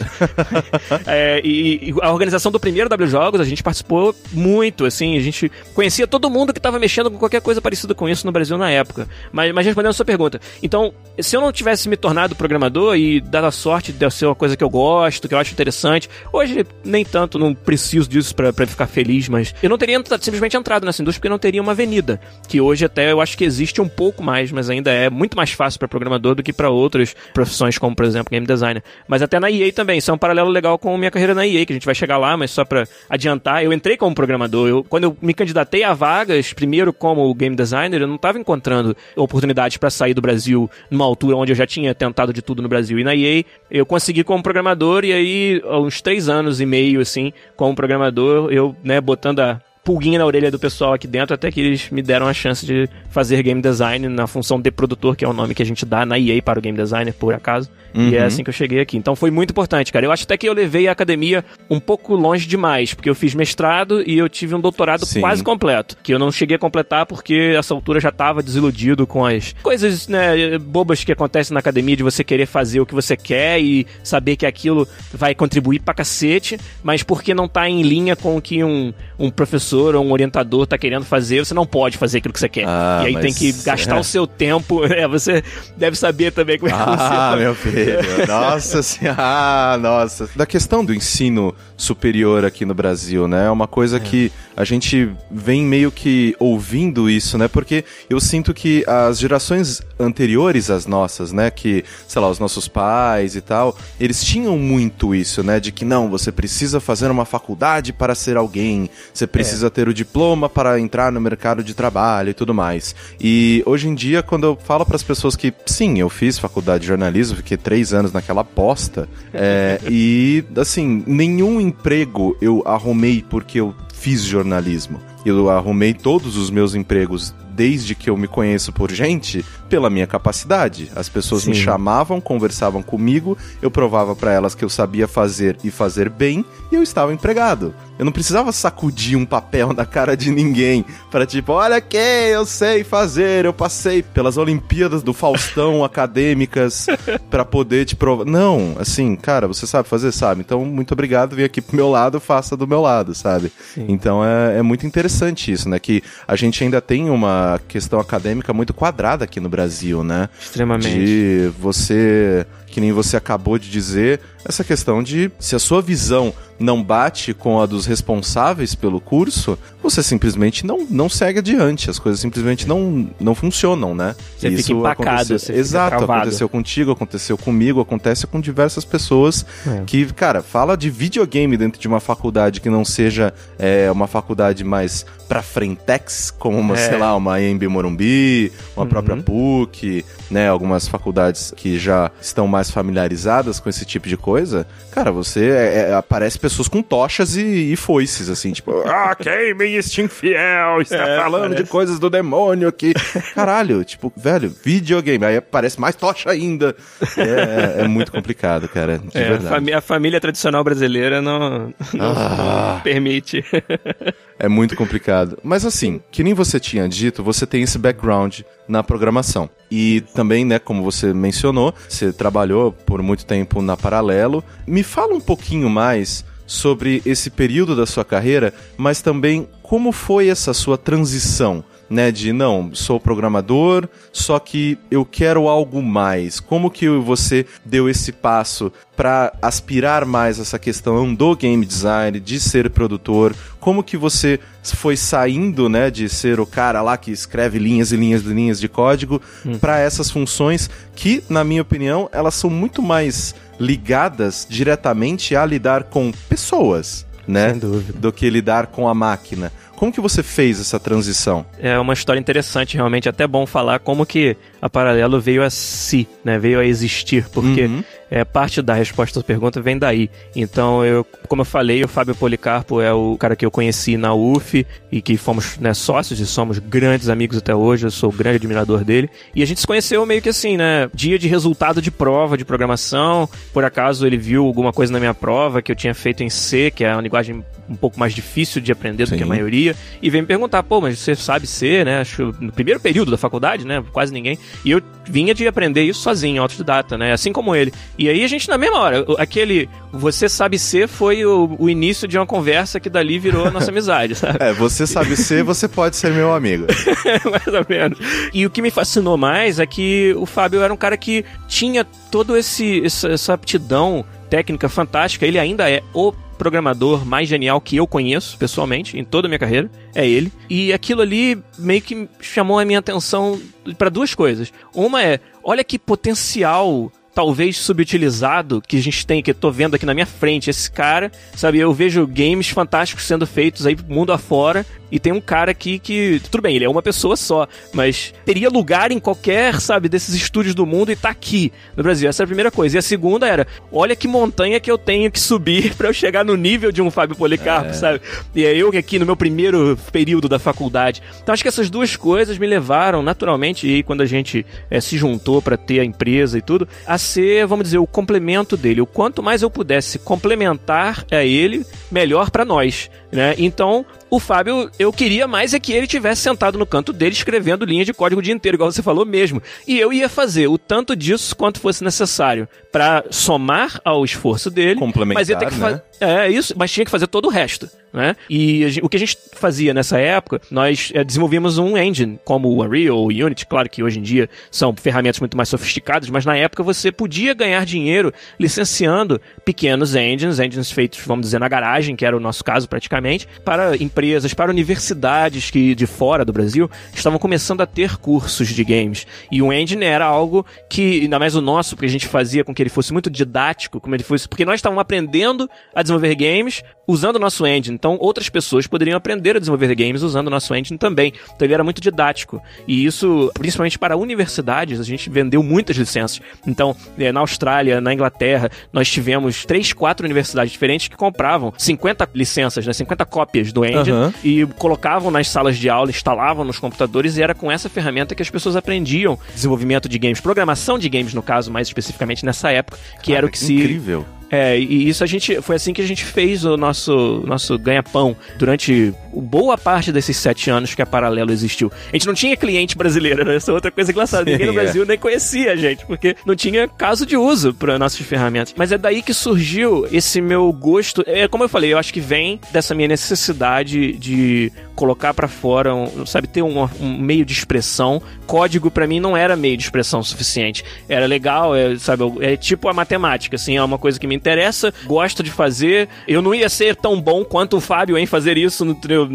é, 1.06 1.40
e, 1.44 1.90
e, 1.90 1.94
a 2.02 2.12
organização 2.12 2.50
do 2.50 2.60
primeiro 2.60 2.88
W 2.88 3.08
Jogos, 3.08 3.40
a 3.40 3.44
gente 3.44 3.62
participou 3.62 4.14
muito, 4.32 4.84
assim, 4.84 5.16
a 5.16 5.20
gente 5.20 5.50
conhecia 5.74 6.06
todo 6.06 6.30
mundo 6.30 6.52
que 6.52 6.58
estava 6.58 6.78
mexendo 6.78 7.10
com 7.10 7.18
qualquer 7.18 7.40
coisa 7.40 7.60
parecida 7.60 7.94
com 7.94 8.08
isso 8.08 8.26
no 8.26 8.32
Brasil 8.32 8.58
na 8.58 8.70
época. 8.70 9.08
Mas, 9.32 9.52
mas 9.52 9.66
respondendo 9.66 9.90
a 9.90 9.94
sua 9.94 10.04
pergunta, 10.04 10.40
então, 10.62 10.92
se 11.20 11.36
eu 11.36 11.40
não 11.40 11.52
tivesse 11.52 11.88
me 11.88 11.96
tornado 11.96 12.34
programador 12.34 12.96
e 12.96 13.20
dado 13.20 13.46
a 13.46 13.50
sorte 13.50 13.92
de 13.92 14.10
ser 14.10 14.26
uma 14.26 14.34
coisa 14.34 14.56
que 14.56 14.64
eu 14.64 14.70
gosto, 14.70 15.28
que 15.28 15.34
eu 15.34 15.38
acho 15.38 15.52
interessante, 15.52 16.08
hoje 16.32 16.66
nem 16.84 17.04
tanto, 17.04 17.38
não 17.38 17.54
preciso 17.54 18.08
disso 18.08 18.34
para 18.34 18.66
ficar 18.66 18.86
feliz, 18.86 19.28
mas 19.28 19.54
eu 19.62 19.68
não 19.68 19.78
teria 19.78 20.02
simplesmente 20.20 20.56
entrado 20.56 20.84
nessa 20.84 21.02
indústria 21.02 21.20
porque 21.20 21.28
não 21.28 21.38
teria 21.38 21.62
uma 21.62 21.72
avenida, 21.72 22.20
que 22.48 22.60
hoje 22.60 22.84
até 22.84 23.12
eu 23.12 23.20
acho 23.20 23.36
que 23.36 23.44
existe 23.44 23.80
um 23.80 23.88
pouco 23.88 24.22
mais, 24.22 24.50
mas 24.50 24.70
ainda 24.70 24.90
é 24.90 25.10
muito 25.10 25.36
mais 25.36 25.52
fácil 25.52 25.78
para 25.78 25.88
programador 25.88 26.17
do 26.18 26.42
que 26.42 26.52
para 26.52 26.70
outras 26.70 27.14
profissões, 27.32 27.78
como 27.78 27.94
por 27.94 28.04
exemplo 28.04 28.30
game 28.30 28.46
designer. 28.46 28.82
Mas 29.06 29.22
até 29.22 29.38
na 29.38 29.50
EA 29.50 29.72
também, 29.72 29.98
isso 29.98 30.10
é 30.10 30.14
um 30.14 30.18
paralelo 30.18 30.50
legal 30.50 30.78
com 30.78 30.94
a 30.94 30.98
minha 30.98 31.10
carreira 31.10 31.34
na 31.34 31.46
EA, 31.46 31.64
que 31.64 31.72
a 31.72 31.76
gente 31.76 31.86
vai 31.86 31.94
chegar 31.94 32.18
lá, 32.18 32.36
mas 32.36 32.50
só 32.50 32.64
para 32.64 32.86
adiantar, 33.08 33.64
eu 33.64 33.72
entrei 33.72 33.96
como 33.96 34.14
programador. 34.14 34.68
Eu, 34.68 34.84
quando 34.84 35.04
eu 35.04 35.16
me 35.20 35.34
candidatei 35.34 35.82
a 35.82 35.94
vagas, 35.94 36.52
primeiro 36.52 36.92
como 36.92 37.32
game 37.34 37.56
designer, 37.56 38.00
eu 38.00 38.08
não 38.08 38.16
estava 38.16 38.38
encontrando 38.38 38.96
oportunidades 39.16 39.76
para 39.76 39.90
sair 39.90 40.14
do 40.14 40.20
Brasil 40.20 40.70
numa 40.90 41.04
altura 41.04 41.36
onde 41.36 41.52
eu 41.52 41.56
já 41.56 41.66
tinha 41.66 41.94
tentado 41.94 42.32
de 42.32 42.42
tudo 42.42 42.62
no 42.62 42.68
Brasil. 42.68 42.98
E 42.98 43.04
na 43.04 43.14
EA 43.14 43.44
eu 43.70 43.86
consegui 43.86 44.24
como 44.24 44.42
programador 44.42 45.04
e 45.04 45.12
aí 45.12 45.62
uns 45.64 46.00
três 46.00 46.28
anos 46.28 46.60
e 46.60 46.66
meio 46.66 47.00
assim 47.00 47.32
como 47.56 47.74
programador 47.74 48.50
eu 48.50 48.74
né 48.82 49.00
botando 49.00 49.40
a 49.40 49.60
pulguinha 49.88 50.18
na 50.18 50.26
orelha 50.26 50.50
do 50.50 50.58
pessoal 50.58 50.92
aqui 50.92 51.06
dentro 51.06 51.34
até 51.34 51.50
que 51.50 51.58
eles 51.58 51.88
me 51.88 52.02
deram 52.02 52.26
a 52.26 52.34
chance 52.34 52.66
de 52.66 52.86
fazer 53.08 53.42
game 53.42 53.62
design 53.62 54.06
na 54.06 54.26
função 54.26 54.60
de 54.60 54.70
produtor, 54.70 55.16
que 55.16 55.24
é 55.24 55.28
o 55.28 55.32
nome 55.32 55.54
que 55.54 55.62
a 55.62 55.64
gente 55.64 55.86
dá 55.86 56.04
na 56.04 56.18
EA 56.18 56.42
para 56.42 56.58
o 56.58 56.62
game 56.62 56.76
designer, 56.76 57.14
por 57.14 57.32
acaso. 57.32 57.70
Uhum. 57.94 58.10
E 58.10 58.16
é 58.16 58.20
uhum. 58.20 58.26
assim 58.26 58.44
que 58.44 58.50
eu 58.50 58.52
cheguei 58.54 58.80
aqui. 58.80 58.98
Então 58.98 59.16
foi 59.16 59.30
muito 59.30 59.52
importante, 59.52 59.90
cara. 59.90 60.04
Eu 60.04 60.12
acho 60.12 60.24
até 60.24 60.36
que 60.36 60.46
eu 60.46 60.52
levei 60.52 60.88
a 60.88 60.92
academia 60.92 61.42
um 61.70 61.80
pouco 61.80 62.14
longe 62.14 62.46
demais, 62.46 62.92
porque 62.92 63.08
eu 63.08 63.14
fiz 63.14 63.34
mestrado 63.34 64.02
e 64.06 64.18
eu 64.18 64.28
tive 64.28 64.54
um 64.54 64.60
doutorado 64.60 65.06
Sim. 65.06 65.20
quase 65.20 65.42
completo, 65.42 65.96
que 66.02 66.12
eu 66.12 66.18
não 66.18 66.30
cheguei 66.30 66.56
a 66.56 66.58
completar 66.58 67.06
porque 67.06 67.54
essa 67.56 67.72
altura 67.72 67.98
já 67.98 68.10
estava 68.10 68.42
desiludido 68.42 69.06
com 69.06 69.24
as 69.24 69.54
coisas, 69.62 70.06
né, 70.06 70.58
bobas 70.58 71.02
que 71.02 71.12
acontecem 71.12 71.54
na 71.54 71.60
academia 71.60 71.96
de 71.96 72.02
você 72.02 72.22
querer 72.22 72.44
fazer 72.44 72.78
o 72.78 72.84
que 72.84 72.94
você 72.94 73.16
quer 73.16 73.58
e 73.58 73.86
saber 74.04 74.36
que 74.36 74.44
aquilo 74.44 74.86
vai 75.14 75.34
contribuir 75.34 75.80
pra 75.80 75.94
cacete, 75.94 76.58
mas 76.82 77.02
porque 77.02 77.32
não 77.32 77.48
tá 77.48 77.66
em 77.70 77.80
linha 77.80 78.14
com 78.14 78.36
o 78.36 78.42
que 78.42 78.62
um, 78.62 78.92
um 79.18 79.30
professor 79.30 79.77
ou 79.78 80.04
um 80.04 80.12
orientador 80.12 80.66
tá 80.66 80.76
querendo 80.76 81.04
fazer, 81.04 81.44
você 81.44 81.54
não 81.54 81.66
pode 81.66 81.96
fazer 81.96 82.18
aquilo 82.18 82.32
que 82.32 82.40
você 82.40 82.48
quer. 82.48 82.64
Ah, 82.66 83.00
e 83.04 83.06
aí 83.06 83.20
tem 83.20 83.32
que 83.32 83.52
gastar 83.52 83.96
é. 83.96 84.00
o 84.00 84.04
seu 84.04 84.26
tempo. 84.26 84.78
É, 84.98 85.06
você 85.06 85.44
deve 85.76 85.96
saber 85.96 86.32
também 86.32 86.58
como 86.58 86.72
é 86.72 86.74
que 86.74 86.80
ah, 86.80 86.86
funciona. 86.86 87.32
Ah, 87.32 87.36
meu 87.36 87.54
filho. 87.54 88.26
Nossa 88.26 88.82
senhora. 88.82 89.16
Ah, 89.18 89.78
nossa. 89.80 90.28
Da 90.34 90.46
questão 90.46 90.84
do 90.84 90.94
ensino 90.94 91.54
superior 91.78 92.44
aqui 92.44 92.66
no 92.66 92.74
Brasil, 92.74 93.28
né? 93.28 93.46
É 93.46 93.50
uma 93.50 93.68
coisa 93.68 93.96
é. 93.96 94.00
que 94.00 94.32
a 94.56 94.64
gente 94.64 95.08
vem 95.30 95.64
meio 95.64 95.92
que 95.92 96.34
ouvindo 96.40 97.08
isso, 97.08 97.38
né? 97.38 97.46
Porque 97.46 97.84
eu 98.10 98.20
sinto 98.20 98.52
que 98.52 98.84
as 98.86 99.20
gerações 99.20 99.80
anteriores 99.98 100.68
às 100.68 100.84
nossas, 100.84 101.32
né? 101.32 101.50
Que, 101.50 101.84
sei 102.08 102.20
lá, 102.20 102.28
os 102.28 102.40
nossos 102.40 102.66
pais 102.66 103.36
e 103.36 103.40
tal, 103.40 103.78
eles 104.00 104.22
tinham 104.24 104.58
muito 104.58 105.14
isso, 105.14 105.44
né? 105.44 105.60
De 105.60 105.70
que 105.70 105.84
não, 105.84 106.10
você 106.10 106.32
precisa 106.32 106.80
fazer 106.80 107.08
uma 107.10 107.24
faculdade 107.24 107.92
para 107.92 108.14
ser 108.16 108.36
alguém, 108.36 108.90
você 109.14 109.26
precisa 109.26 109.68
é. 109.68 109.70
ter 109.70 109.88
o 109.88 109.94
diploma 109.94 110.48
para 110.48 110.80
entrar 110.80 111.12
no 111.12 111.20
mercado 111.20 111.62
de 111.62 111.72
trabalho 111.72 112.30
e 112.30 112.34
tudo 112.34 112.52
mais. 112.52 112.96
E 113.20 113.62
hoje 113.64 113.88
em 113.88 113.94
dia, 113.94 114.20
quando 114.22 114.44
eu 114.44 114.58
falo 114.64 114.84
para 114.84 114.96
as 114.96 115.04
pessoas 115.04 115.36
que, 115.36 115.54
sim, 115.64 116.00
eu 116.00 116.08
fiz 116.08 116.38
faculdade 116.38 116.82
de 116.82 116.88
jornalismo, 116.88 117.36
fiquei 117.36 117.56
três 117.56 117.92
anos 117.92 118.12
naquela 118.12 118.40
aposta, 118.40 119.08
é, 119.32 119.80
e, 119.88 120.44
assim, 120.56 121.04
nenhum 121.06 121.67
emprego 121.68 122.36
eu 122.40 122.62
arrumei 122.66 123.24
porque 123.28 123.60
eu 123.60 123.74
fiz 123.94 124.22
jornalismo. 124.22 125.00
Eu 125.24 125.50
arrumei 125.50 125.94
todos 125.94 126.36
os 126.36 126.50
meus 126.50 126.74
empregos 126.74 127.34
desde 127.58 127.96
que 127.96 128.08
eu 128.08 128.16
me 128.16 128.28
conheço 128.28 128.72
por 128.72 128.92
gente, 128.92 129.44
pela 129.68 129.90
minha 129.90 130.06
capacidade. 130.06 130.92
As 130.94 131.08
pessoas 131.08 131.42
Sim. 131.42 131.50
me 131.50 131.56
chamavam, 131.56 132.20
conversavam 132.20 132.84
comigo, 132.84 133.36
eu 133.60 133.68
provava 133.68 134.14
para 134.14 134.32
elas 134.32 134.54
que 134.54 134.64
eu 134.64 134.68
sabia 134.68 135.08
fazer 135.08 135.58
e 135.64 135.70
fazer 135.72 136.08
bem, 136.08 136.44
e 136.70 136.76
eu 136.76 136.82
estava 136.84 137.12
empregado. 137.12 137.74
Eu 137.98 138.04
não 138.04 138.12
precisava 138.12 138.52
sacudir 138.52 139.18
um 139.18 139.26
papel 139.26 139.72
na 139.76 139.84
cara 139.84 140.16
de 140.16 140.30
ninguém 140.30 140.84
para 141.10 141.26
tipo, 141.26 141.50
olha 141.52 141.80
que 141.80 141.96
eu 141.96 142.46
sei 142.46 142.84
fazer, 142.84 143.44
eu 143.44 143.52
passei 143.52 144.04
pelas 144.04 144.36
Olimpíadas 144.36 145.02
do 145.02 145.12
Faustão 145.12 145.82
acadêmicas 145.84 146.86
para 147.28 147.44
poder 147.44 147.86
te 147.86 147.96
provar. 147.96 148.24
Não, 148.24 148.76
assim, 148.78 149.16
cara, 149.16 149.48
você 149.48 149.66
sabe 149.66 149.88
fazer, 149.88 150.12
sabe? 150.12 150.42
Então, 150.42 150.64
muito 150.64 150.92
obrigado, 150.92 151.34
vem 151.34 151.44
aqui 151.44 151.60
pro 151.60 151.74
meu 151.74 151.90
lado, 151.90 152.20
faça 152.20 152.56
do 152.56 152.68
meu 152.68 152.80
lado, 152.80 153.16
sabe? 153.16 153.50
Sim. 153.74 153.86
Então 153.88 154.24
é, 154.24 154.58
é 154.58 154.62
muito 154.62 154.86
interessante 154.86 155.50
isso, 155.50 155.68
né? 155.68 155.80
Que 155.80 156.04
a 156.26 156.36
gente 156.36 156.62
ainda 156.62 156.80
tem 156.80 157.10
uma 157.10 157.47
questão 157.68 158.00
acadêmica 158.00 158.52
muito 158.52 158.74
quadrada 158.74 159.24
aqui 159.24 159.38
no 159.38 159.48
Brasil, 159.48 160.02
né? 160.02 160.28
Extremamente. 160.40 160.98
De 160.98 161.52
você 161.58 162.46
que 162.70 162.80
nem 162.80 162.92
você 162.92 163.16
acabou 163.16 163.58
de 163.58 163.70
dizer, 163.70 164.20
essa 164.44 164.64
questão 164.64 165.02
de 165.02 165.30
se 165.38 165.54
a 165.54 165.58
sua 165.58 165.82
visão 165.82 166.32
não 166.58 166.82
bate 166.82 167.32
com 167.32 167.60
a 167.60 167.66
dos 167.66 167.86
responsáveis 167.86 168.74
pelo 168.74 169.00
curso, 169.00 169.56
você 169.80 170.02
simplesmente 170.02 170.66
não, 170.66 170.86
não 170.90 171.08
segue 171.08 171.38
adiante. 171.38 171.88
As 171.88 171.98
coisas 171.98 172.20
simplesmente 172.20 172.66
não, 172.66 173.08
não 173.20 173.34
funcionam, 173.34 173.94
né? 173.94 174.16
Você 174.36 174.48
Isso 174.48 174.64
fica 174.64 174.78
empacado, 174.78 175.10
aconteceu... 175.10 175.38
você 175.38 175.52
Exato, 175.52 176.00
fica 176.00 176.12
aconteceu 176.12 176.48
contigo, 176.48 176.90
aconteceu 176.90 177.38
comigo, 177.38 177.80
acontece 177.80 178.26
com 178.26 178.40
diversas 178.40 178.84
pessoas 178.84 179.46
é. 179.66 179.82
que, 179.86 180.06
cara, 180.12 180.42
fala 180.42 180.76
de 180.76 180.90
videogame 180.90 181.56
dentro 181.56 181.80
de 181.80 181.86
uma 181.86 182.00
faculdade 182.00 182.60
que 182.60 182.68
não 182.68 182.84
seja 182.84 183.32
é, 183.58 183.90
uma 183.92 184.08
faculdade 184.08 184.64
mais 184.64 185.06
pra 185.28 185.42
frentex, 185.42 186.30
como 186.36 186.58
uma, 186.58 186.74
é. 186.74 186.88
sei 186.88 186.98
lá, 186.98 187.14
uma 187.14 187.40
EMB 187.40 187.68
Morumbi, 187.68 188.50
uma 188.74 188.84
uhum. 188.84 188.88
própria 188.88 189.16
PUC, 189.16 190.04
né? 190.30 190.48
Algumas 190.48 190.88
faculdades 190.88 191.52
que 191.54 191.78
já 191.78 192.10
estão 192.20 192.46
mais 192.48 192.57
familiarizadas 192.70 193.60
com 193.60 193.68
esse 193.68 193.84
tipo 193.84 194.08
de 194.08 194.16
coisa. 194.16 194.66
Cara, 194.90 195.12
você 195.12 195.50
é, 195.50 195.90
é 195.90 195.94
aparece 195.94 196.38
pessoas 196.38 196.68
com 196.68 196.82
tochas 196.82 197.36
e, 197.36 197.72
e 197.72 197.76
foices, 197.76 198.28
assim, 198.28 198.52
tipo, 198.52 198.72
ah, 198.86 199.14
queime 199.14 199.74
este 199.74 200.02
infiel, 200.02 200.80
está 200.80 200.96
é, 200.96 201.16
falando 201.16 201.50
parece. 201.50 201.62
de 201.62 201.70
coisas 201.70 201.98
do 201.98 202.10
demônio 202.10 202.68
aqui. 202.68 202.92
Caralho, 203.34 203.84
tipo, 203.84 204.12
velho, 204.16 204.52
videogame, 204.62 205.24
aí 205.24 205.36
aparece 205.36 205.80
mais 205.80 205.94
tocha 205.94 206.30
ainda. 206.30 206.74
É, 207.16 207.82
é 207.82 207.88
muito 207.88 208.10
complicado, 208.10 208.68
cara, 208.68 208.98
de 208.98 209.16
é, 209.16 209.28
verdade. 209.28 209.72
A 209.72 209.80
família 209.80 210.20
tradicional 210.20 210.64
brasileira 210.64 211.22
não, 211.22 211.72
não, 211.94 212.12
ah. 212.16 212.72
não 212.74 212.80
permite. 212.80 213.44
É 214.38 214.48
muito 214.48 214.76
complicado. 214.76 215.38
Mas 215.42 215.64
assim, 215.64 216.00
que 216.10 216.22
nem 216.22 216.32
você 216.32 216.60
tinha 216.60 216.88
dito, 216.88 217.24
você 217.24 217.46
tem 217.46 217.62
esse 217.62 217.78
background 217.78 218.40
na 218.68 218.82
programação. 218.82 219.50
E 219.70 220.00
também, 220.14 220.44
né, 220.44 220.58
como 220.58 220.82
você 220.82 221.12
mencionou, 221.12 221.74
você 221.88 222.12
trabalhou 222.12 222.72
por 222.72 223.02
muito 223.02 223.26
tempo 223.26 223.60
na 223.60 223.76
Paralelo. 223.76 224.44
Me 224.66 224.82
fala 224.82 225.14
um 225.14 225.20
pouquinho 225.20 225.68
mais 225.68 226.24
sobre 226.46 227.02
esse 227.04 227.30
período 227.30 227.76
da 227.76 227.84
sua 227.84 228.04
carreira, 228.04 228.54
mas 228.76 229.02
também 229.02 229.46
como 229.62 229.92
foi 229.92 230.28
essa 230.28 230.54
sua 230.54 230.78
transição 230.78 231.62
né, 231.88 232.12
de 232.12 232.32
não, 232.32 232.74
sou 232.74 233.00
programador, 233.00 233.88
só 234.12 234.38
que 234.38 234.78
eu 234.90 235.04
quero 235.04 235.48
algo 235.48 235.82
mais. 235.82 236.40
Como 236.40 236.70
que 236.70 236.88
você 236.88 237.46
deu 237.64 237.88
esse 237.88 238.12
passo 238.12 238.72
para 238.96 239.32
aspirar 239.40 240.04
mais 240.04 240.38
essa 240.38 240.58
questão 240.58 241.14
do 241.14 241.36
game 241.36 241.64
design, 241.64 242.20
de 242.20 242.38
ser 242.38 242.70
produtor? 242.70 243.34
Como 243.58 243.82
que 243.82 243.96
você 243.96 244.38
foi 244.62 244.96
saindo, 244.96 245.68
né, 245.68 245.90
de 245.90 246.08
ser 246.08 246.40
o 246.40 246.46
cara 246.46 246.82
lá 246.82 246.96
que 246.96 247.10
escreve 247.10 247.58
linhas 247.58 247.92
e 247.92 247.96
linhas 247.96 248.22
e 248.22 248.28
linhas 248.28 248.60
de 248.60 248.68
código 248.68 249.20
hum. 249.44 249.58
para 249.58 249.78
essas 249.78 250.10
funções 250.10 250.68
que, 250.94 251.22
na 251.28 251.42
minha 251.42 251.62
opinião, 251.62 252.08
elas 252.12 252.34
são 252.34 252.50
muito 252.50 252.82
mais 252.82 253.34
ligadas 253.58 254.46
diretamente 254.48 255.34
a 255.34 255.44
lidar 255.44 255.84
com 255.84 256.12
pessoas, 256.28 257.06
né? 257.26 257.54
Do 257.94 258.12
que 258.12 258.30
lidar 258.30 258.68
com 258.68 258.88
a 258.88 258.94
máquina. 258.94 259.52
Como 259.78 259.92
que 259.92 260.00
você 260.00 260.24
fez 260.24 260.60
essa 260.60 260.80
transição? 260.80 261.46
É 261.56 261.78
uma 261.78 261.92
história 261.92 262.18
interessante, 262.18 262.74
realmente. 262.74 263.08
Até 263.08 263.28
bom 263.28 263.46
falar 263.46 263.78
como 263.78 264.04
que 264.04 264.36
a 264.60 264.68
Paralelo 264.68 265.20
veio 265.20 265.40
a 265.40 265.50
si, 265.50 266.08
né? 266.24 266.36
Veio 266.36 266.58
a 266.58 266.66
existir, 266.66 267.28
porque 267.32 267.66
uhum. 267.66 267.84
é, 268.10 268.24
parte 268.24 268.60
da 268.60 268.74
resposta 268.74 269.20
à 269.20 269.22
pergunta 269.22 269.60
vem 269.60 269.78
daí. 269.78 270.10
Então, 270.34 270.84
eu, 270.84 271.06
como 271.28 271.42
eu 271.42 271.46
falei, 271.46 271.84
o 271.84 271.86
Fábio 271.86 272.16
Policarpo 272.16 272.80
é 272.80 272.92
o 272.92 273.16
cara 273.16 273.36
que 273.36 273.46
eu 273.46 273.52
conheci 273.52 273.96
na 273.96 274.12
UF 274.12 274.66
e 274.90 275.00
que 275.00 275.16
fomos 275.16 275.56
né, 275.58 275.72
sócios 275.72 276.18
e 276.18 276.26
somos 276.26 276.58
grandes 276.58 277.08
amigos 277.08 277.38
até 277.38 277.54
hoje. 277.54 277.86
Eu 277.86 277.92
sou 277.92 278.10
grande 278.10 278.38
admirador 278.38 278.82
dele. 278.82 279.08
E 279.32 279.44
a 279.44 279.46
gente 279.46 279.60
se 279.60 279.66
conheceu 279.66 280.04
meio 280.04 280.20
que 280.20 280.28
assim, 280.28 280.56
né? 280.56 280.90
Dia 280.92 281.20
de 281.20 281.28
resultado 281.28 281.80
de 281.80 281.92
prova 281.92 282.36
de 282.36 282.44
programação. 282.44 283.28
Por 283.52 283.64
acaso 283.64 284.04
ele 284.04 284.16
viu 284.16 284.44
alguma 284.44 284.72
coisa 284.72 284.92
na 284.92 284.98
minha 284.98 285.14
prova 285.14 285.62
que 285.62 285.70
eu 285.70 285.76
tinha 285.76 285.94
feito 285.94 286.24
em 286.24 286.28
C, 286.28 286.72
que 286.72 286.82
é 286.82 286.92
uma 286.92 287.02
linguagem 287.02 287.44
um 287.68 287.76
pouco 287.76 287.98
mais 288.00 288.14
difícil 288.14 288.60
de 288.60 288.72
aprender 288.72 289.06
Sim. 289.06 289.14
do 289.14 289.18
que 289.18 289.22
a 289.22 289.26
maioria, 289.26 289.67
e 290.02 290.10
vem 290.10 290.22
me 290.22 290.26
perguntar, 290.26 290.62
pô, 290.62 290.80
mas 290.80 290.98
você 290.98 291.14
sabe 291.14 291.46
ser, 291.46 291.84
né? 291.84 292.00
Acho 292.00 292.34
no 292.40 292.52
primeiro 292.52 292.80
período 292.80 293.10
da 293.10 293.18
faculdade, 293.18 293.66
né? 293.66 293.82
Quase 293.92 294.12
ninguém. 294.12 294.38
E 294.64 294.70
eu 294.70 294.82
vinha 295.04 295.34
de 295.34 295.46
aprender 295.46 295.82
isso 295.82 296.00
sozinho, 296.00 296.42
autodidata, 296.42 296.96
né? 296.96 297.12
Assim 297.12 297.32
como 297.32 297.54
ele. 297.54 297.72
E 297.98 298.08
aí 298.08 298.22
a 298.22 298.28
gente, 298.28 298.48
na 298.48 298.58
mesma 298.58 298.78
hora, 298.78 299.04
aquele 299.18 299.68
você 299.92 300.28
sabe 300.28 300.58
ser 300.58 300.86
foi 300.86 301.24
o, 301.24 301.56
o 301.58 301.70
início 301.70 302.06
de 302.06 302.18
uma 302.18 302.26
conversa 302.26 302.78
que 302.78 302.90
dali 302.90 303.18
virou 303.18 303.46
a 303.46 303.50
nossa 303.50 303.70
amizade, 303.70 304.14
sabe? 304.14 304.38
É, 304.40 304.52
você 304.52 304.86
sabe 304.86 305.16
ser, 305.16 305.42
você 305.42 305.66
pode 305.66 305.96
ser 305.96 306.12
meu 306.12 306.32
amigo. 306.32 306.66
mais 307.30 307.46
ou 307.46 307.66
menos. 307.68 307.98
E 308.32 308.44
o 308.44 308.50
que 308.50 308.62
me 308.62 308.70
fascinou 308.70 309.16
mais 309.16 309.58
é 309.58 309.66
que 309.66 310.14
o 310.18 310.26
Fábio 310.26 310.62
era 310.62 310.72
um 310.72 310.76
cara 310.76 310.96
que 310.96 311.24
tinha 311.46 311.84
todo 312.10 312.36
esse 312.36 312.84
essa, 312.84 313.08
essa 313.08 313.32
aptidão 313.34 314.04
técnica 314.28 314.68
fantástica. 314.68 315.26
Ele 315.26 315.38
ainda 315.38 315.70
é 315.70 315.82
o 315.94 316.12
programador 316.38 317.04
mais 317.04 317.28
genial 317.28 317.60
que 317.60 317.76
eu 317.76 317.86
conheço 317.86 318.38
pessoalmente 318.38 318.96
em 318.98 319.04
toda 319.04 319.26
a 319.26 319.28
minha 319.28 319.38
carreira, 319.38 319.70
é 319.94 320.08
ele. 320.08 320.32
E 320.48 320.72
aquilo 320.72 321.02
ali 321.02 321.42
meio 321.58 321.82
que 321.82 322.08
chamou 322.20 322.58
a 322.58 322.64
minha 322.64 322.78
atenção 322.78 323.38
para 323.76 323.90
duas 323.90 324.14
coisas. 324.14 324.52
Uma 324.74 325.02
é, 325.02 325.20
olha 325.42 325.64
que 325.64 325.78
potencial 325.78 326.90
talvez 327.18 327.58
subutilizado 327.58 328.62
que 328.64 328.76
a 328.76 328.80
gente 328.80 329.04
tem, 329.04 329.20
que 329.20 329.32
eu 329.32 329.34
tô 329.34 329.50
vendo 329.50 329.74
aqui 329.74 329.84
na 329.84 329.92
minha 329.92 330.06
frente, 330.06 330.50
esse 330.50 330.70
cara, 330.70 331.10
sabe, 331.34 331.58
eu 331.58 331.74
vejo 331.74 332.06
games 332.06 332.48
fantásticos 332.50 333.02
sendo 333.02 333.26
feitos 333.26 333.66
aí 333.66 333.76
mundo 333.88 334.12
afora, 334.12 334.64
e 334.90 334.98
tem 334.98 335.12
um 335.12 335.20
cara 335.20 335.50
aqui 335.50 335.78
que, 335.78 336.20
tudo 336.30 336.42
bem, 336.42 336.56
ele 336.56 336.64
é 336.64 336.68
uma 336.68 336.82
pessoa 336.82 337.16
só, 337.16 337.46
mas 337.72 338.12
teria 338.24 338.48
lugar 338.48 338.90
em 338.90 338.98
qualquer, 338.98 339.60
sabe, 339.60 339.88
desses 339.88 340.14
estúdios 340.14 340.54
do 340.54 340.64
mundo 340.64 340.90
e 340.90 340.96
tá 340.96 341.10
aqui 341.10 341.52
no 341.76 341.82
Brasil. 341.82 342.08
Essa 342.08 342.22
é 342.22 342.24
a 342.24 342.26
primeira 342.26 342.50
coisa. 342.50 342.76
E 342.76 342.78
a 342.78 342.82
segunda 342.82 343.26
era, 343.26 343.46
olha 343.70 343.94
que 343.94 344.08
montanha 344.08 344.58
que 344.58 344.70
eu 344.70 344.78
tenho 344.78 345.10
que 345.10 345.20
subir 345.20 345.74
para 345.76 345.88
eu 345.88 345.92
chegar 345.92 346.24
no 346.24 346.36
nível 346.36 346.72
de 346.72 346.80
um 346.80 346.90
Fábio 346.90 347.16
Policarpo, 347.16 347.70
é. 347.70 347.74
sabe? 347.74 348.00
E 348.34 348.44
é 348.44 348.56
eu 348.56 348.68
aqui 348.68 348.98
no 348.98 349.06
meu 349.06 349.16
primeiro 349.16 349.78
período 349.92 350.28
da 350.28 350.38
faculdade. 350.38 351.02
Então 351.22 351.32
acho 351.32 351.42
que 351.42 351.48
essas 351.48 351.68
duas 351.68 351.96
coisas 351.96 352.38
me 352.38 352.46
levaram 352.46 353.02
naturalmente, 353.02 353.66
e 353.66 353.82
quando 353.82 354.02
a 354.02 354.06
gente 354.06 354.44
é, 354.70 354.80
se 354.80 354.96
juntou 354.96 355.42
para 355.42 355.56
ter 355.56 355.80
a 355.80 355.84
empresa 355.84 356.38
e 356.38 356.42
tudo, 356.42 356.68
a 356.86 356.96
ser, 357.08 357.46
vamos 357.46 357.64
dizer, 357.64 357.78
o 357.78 357.86
complemento 357.86 358.56
dele. 358.56 358.80
O 358.80 358.86
quanto 358.86 359.22
mais 359.22 359.42
eu 359.42 359.50
pudesse 359.50 359.98
complementar 359.98 361.04
a 361.10 361.24
ele, 361.24 361.64
melhor 361.90 362.30
para 362.30 362.44
nós. 362.44 362.90
Né? 363.10 363.34
Então, 363.38 363.86
o 364.10 364.18
Fábio, 364.20 364.70
eu 364.78 364.92
queria 364.92 365.26
mais 365.26 365.54
é 365.54 365.60
que 365.60 365.72
ele 365.72 365.86
tivesse 365.86 366.22
sentado 366.22 366.58
no 366.58 366.66
canto 366.66 366.92
dele 366.92 367.12
escrevendo 367.12 367.64
linha 367.64 367.84
de 367.84 367.92
código 367.92 368.20
o 368.20 368.22
dia 368.22 368.34
inteiro, 368.34 368.56
igual 368.56 368.70
você 368.70 368.82
falou 368.82 369.04
mesmo. 369.04 369.42
E 369.66 369.78
eu 369.78 369.92
ia 369.92 370.08
fazer 370.08 370.48
o 370.48 370.58
tanto 370.58 370.94
disso 370.94 371.34
quanto 371.34 371.60
fosse 371.60 371.82
necessário 371.82 372.48
para 372.70 373.04
somar 373.10 373.80
ao 373.84 374.04
esforço 374.04 374.50
dele. 374.50 374.78
Complementar, 374.78 375.20
mas 375.20 375.28
ia 375.28 375.36
ter 375.36 375.48
que 375.48 375.56
né? 375.56 375.80
É 376.00 376.28
isso, 376.28 376.54
mas 376.56 376.70
tinha 376.70 376.84
que 376.84 376.90
fazer 376.90 377.06
todo 377.06 377.26
o 377.26 377.30
resto. 377.30 377.68
Né? 377.92 378.14
E 378.28 378.68
gente, 378.68 378.84
o 378.84 378.88
que 378.88 378.96
a 378.96 379.00
gente 379.00 379.16
fazia 379.32 379.72
nessa 379.72 379.98
época, 379.98 380.40
nós 380.50 380.92
é, 380.94 381.02
desenvolvíamos 381.02 381.58
um 381.58 381.76
engine, 381.76 382.20
como 382.24 382.48
o 382.48 382.62
Unreal 382.62 382.96
ou 382.96 383.06
o 383.06 383.08
Unity, 383.08 383.46
claro 383.46 383.68
que 383.68 383.82
hoje 383.82 383.98
em 383.98 384.02
dia 384.02 384.28
são 384.50 384.74
ferramentas 384.76 385.20
muito 385.20 385.36
mais 385.36 385.48
sofisticadas, 385.48 386.10
mas 386.10 386.24
na 386.24 386.36
época 386.36 386.62
você 386.62 386.92
podia 386.92 387.32
ganhar 387.32 387.64
dinheiro 387.64 388.12
licenciando 388.38 389.20
pequenos 389.44 389.94
engines, 389.94 390.38
engines 390.38 390.70
feitos, 390.70 391.00
vamos 391.04 391.26
dizer, 391.26 391.40
na 391.40 391.48
garagem, 391.48 391.96
que 391.96 392.04
era 392.04 392.16
o 392.16 392.20
nosso 392.20 392.44
caso 392.44 392.68
praticamente, 392.68 392.97
para 393.44 393.76
empresas, 393.76 394.34
para 394.34 394.50
universidades 394.50 395.50
que 395.50 395.74
de 395.74 395.86
fora 395.86 396.24
do 396.24 396.32
Brasil 396.32 396.70
estavam 396.94 397.18
começando 397.18 397.60
a 397.60 397.66
ter 397.66 397.96
cursos 397.96 398.48
de 398.48 398.64
games. 398.64 399.06
E 399.30 399.42
o 399.42 399.52
engine 399.52 399.84
era 399.84 400.06
algo 400.06 400.44
que, 400.68 401.02
ainda 401.02 401.18
mais 401.18 401.34
o 401.34 401.40
nosso, 401.40 401.76
porque 401.76 401.86
a 401.86 401.90
gente 401.90 402.06
fazia 402.06 402.44
com 402.44 402.54
que 402.54 402.62
ele 402.62 402.70
fosse 402.70 402.92
muito 402.92 403.10
didático, 403.10 403.80
como 403.80 403.94
ele 403.94 404.02
fosse, 404.02 404.28
porque 404.28 404.44
nós 404.44 404.56
estávamos 404.56 404.80
aprendendo 404.80 405.48
a 405.74 405.82
desenvolver 405.82 406.14
games 406.14 406.62
usando 406.88 407.16
o 407.16 407.18
nosso 407.18 407.46
engine. 407.46 407.74
Então, 407.74 407.98
outras 408.00 408.30
pessoas 408.30 408.66
poderiam 408.66 408.96
aprender 408.96 409.36
a 409.36 409.38
desenvolver 409.38 409.74
games 409.74 410.02
usando 410.02 410.28
o 410.28 410.30
nosso 410.30 410.54
engine 410.54 410.78
também. 410.78 411.12
Então, 411.34 411.44
ele 411.44 411.52
era 411.52 411.62
muito 411.62 411.82
didático. 411.82 412.42
E 412.66 412.86
isso, 412.86 413.30
principalmente 413.34 413.78
para 413.78 413.94
universidades, 413.94 414.80
a 414.80 414.82
gente 414.82 415.10
vendeu 415.10 415.42
muitas 415.42 415.76
licenças. 415.76 416.22
Então, 416.46 416.74
é, 416.98 417.12
na 417.12 417.20
Austrália, 417.20 417.78
na 417.78 417.92
Inglaterra, 417.92 418.50
nós 418.72 418.90
tivemos 418.90 419.44
três, 419.44 419.74
quatro 419.74 420.06
universidades 420.06 420.50
diferentes 420.50 420.88
que 420.88 420.96
compravam 420.96 421.52
50 421.58 422.08
licenças, 422.14 422.66
né, 422.66 422.72
50 422.88 423.04
cópias 423.06 423.52
do 423.52 423.64
engine 423.64 423.92
uhum. 423.92 424.12
e 424.24 424.46
colocavam 424.58 425.10
nas 425.10 425.28
salas 425.28 425.56
de 425.56 425.68
aula, 425.68 425.90
instalavam 425.90 426.44
nos 426.44 426.58
computadores 426.58 427.16
e 427.16 427.22
era 427.22 427.34
com 427.34 427.50
essa 427.50 427.68
ferramenta 427.68 428.14
que 428.14 428.22
as 428.22 428.30
pessoas 428.30 428.56
aprendiam 428.56 429.18
desenvolvimento 429.34 429.88
de 429.88 429.98
games, 429.98 430.20
programação 430.20 430.78
de 430.78 430.88
games 430.88 431.12
no 431.14 431.22
caso, 431.22 431.50
mais 431.50 431.68
especificamente 431.68 432.24
nessa 432.24 432.50
época, 432.50 432.78
que 433.02 433.12
Cara, 433.12 433.18
era 433.18 433.26
o 433.26 433.30
que, 433.30 433.38
que 433.38 433.44
se 433.44 433.54
incrível. 433.54 434.06
É, 434.30 434.58
e 434.58 434.88
isso 434.88 435.02
a 435.02 435.06
gente 435.06 435.40
foi 435.40 435.56
assim 435.56 435.72
que 435.72 435.80
a 435.80 435.86
gente 435.86 436.04
fez 436.04 436.44
o 436.44 436.56
nosso 436.56 437.22
nosso 437.26 437.58
ganha-pão 437.58 438.16
durante 438.38 438.94
boa 439.12 439.56
parte 439.56 439.90
desses 439.90 440.16
sete 440.16 440.50
anos 440.50 440.74
que 440.74 440.82
a 440.82 440.86
Paralelo 440.86 441.32
existiu. 441.32 441.72
A 441.88 441.92
gente 441.92 442.06
não 442.06 442.14
tinha 442.14 442.36
cliente 442.36 442.76
brasileiro, 442.76 443.24
né? 443.24 443.36
Essa 443.36 443.50
é 443.50 443.54
outra 443.54 443.70
coisa 443.70 443.90
engraçada. 443.90 444.30
Ninguém 444.30 444.46
no 444.46 444.52
é. 444.52 444.62
Brasil 444.62 444.84
nem 444.84 444.98
conhecia 444.98 445.52
a 445.52 445.56
gente, 445.56 445.84
porque 445.86 446.14
não 446.26 446.36
tinha 446.36 446.68
caso 446.68 447.06
de 447.06 447.16
uso 447.16 447.54
para 447.54 447.78
nossas 447.78 448.00
ferramentas. 448.06 448.54
Mas 448.56 448.72
é 448.72 448.78
daí 448.78 449.02
que 449.02 449.14
surgiu 449.14 449.86
esse 449.90 450.20
meu 450.20 450.52
gosto. 450.52 451.02
É 451.06 451.26
como 451.26 451.44
eu 451.44 451.48
falei, 451.48 451.72
eu 451.72 451.78
acho 451.78 451.92
que 451.92 452.00
vem 452.00 452.40
dessa 452.52 452.74
minha 452.74 452.88
necessidade 452.88 453.92
de 453.94 454.52
colocar 454.78 455.12
para 455.12 455.26
fora, 455.26 455.74
um, 455.74 456.06
sabe, 456.06 456.28
ter 456.28 456.40
um, 456.40 456.62
um, 456.80 456.96
meio 456.96 457.24
de 457.24 457.32
expressão. 457.32 458.00
Código 458.28 458.70
para 458.70 458.86
mim 458.86 459.00
não 459.00 459.16
era 459.16 459.34
meio 459.34 459.56
de 459.56 459.64
expressão 459.64 460.04
suficiente. 460.04 460.64
Era 460.88 461.04
legal, 461.04 461.52
é, 461.52 461.76
sabe, 461.76 462.04
é 462.20 462.36
tipo 462.36 462.68
a 462.68 462.72
matemática, 462.72 463.34
assim, 463.34 463.56
é 463.56 463.62
uma 463.62 463.76
coisa 463.76 463.98
que 463.98 464.06
me 464.06 464.14
interessa, 464.14 464.72
gosto 464.86 465.20
de 465.20 465.32
fazer. 465.32 465.88
Eu 466.06 466.22
não 466.22 466.32
ia 466.32 466.48
ser 466.48 466.76
tão 466.76 467.00
bom 467.00 467.24
quanto 467.24 467.56
o 467.56 467.60
Fábio 467.60 467.98
em 467.98 468.06
fazer 468.06 468.38
isso 468.38 468.64
no, 468.64 468.78
eu, 468.88 469.08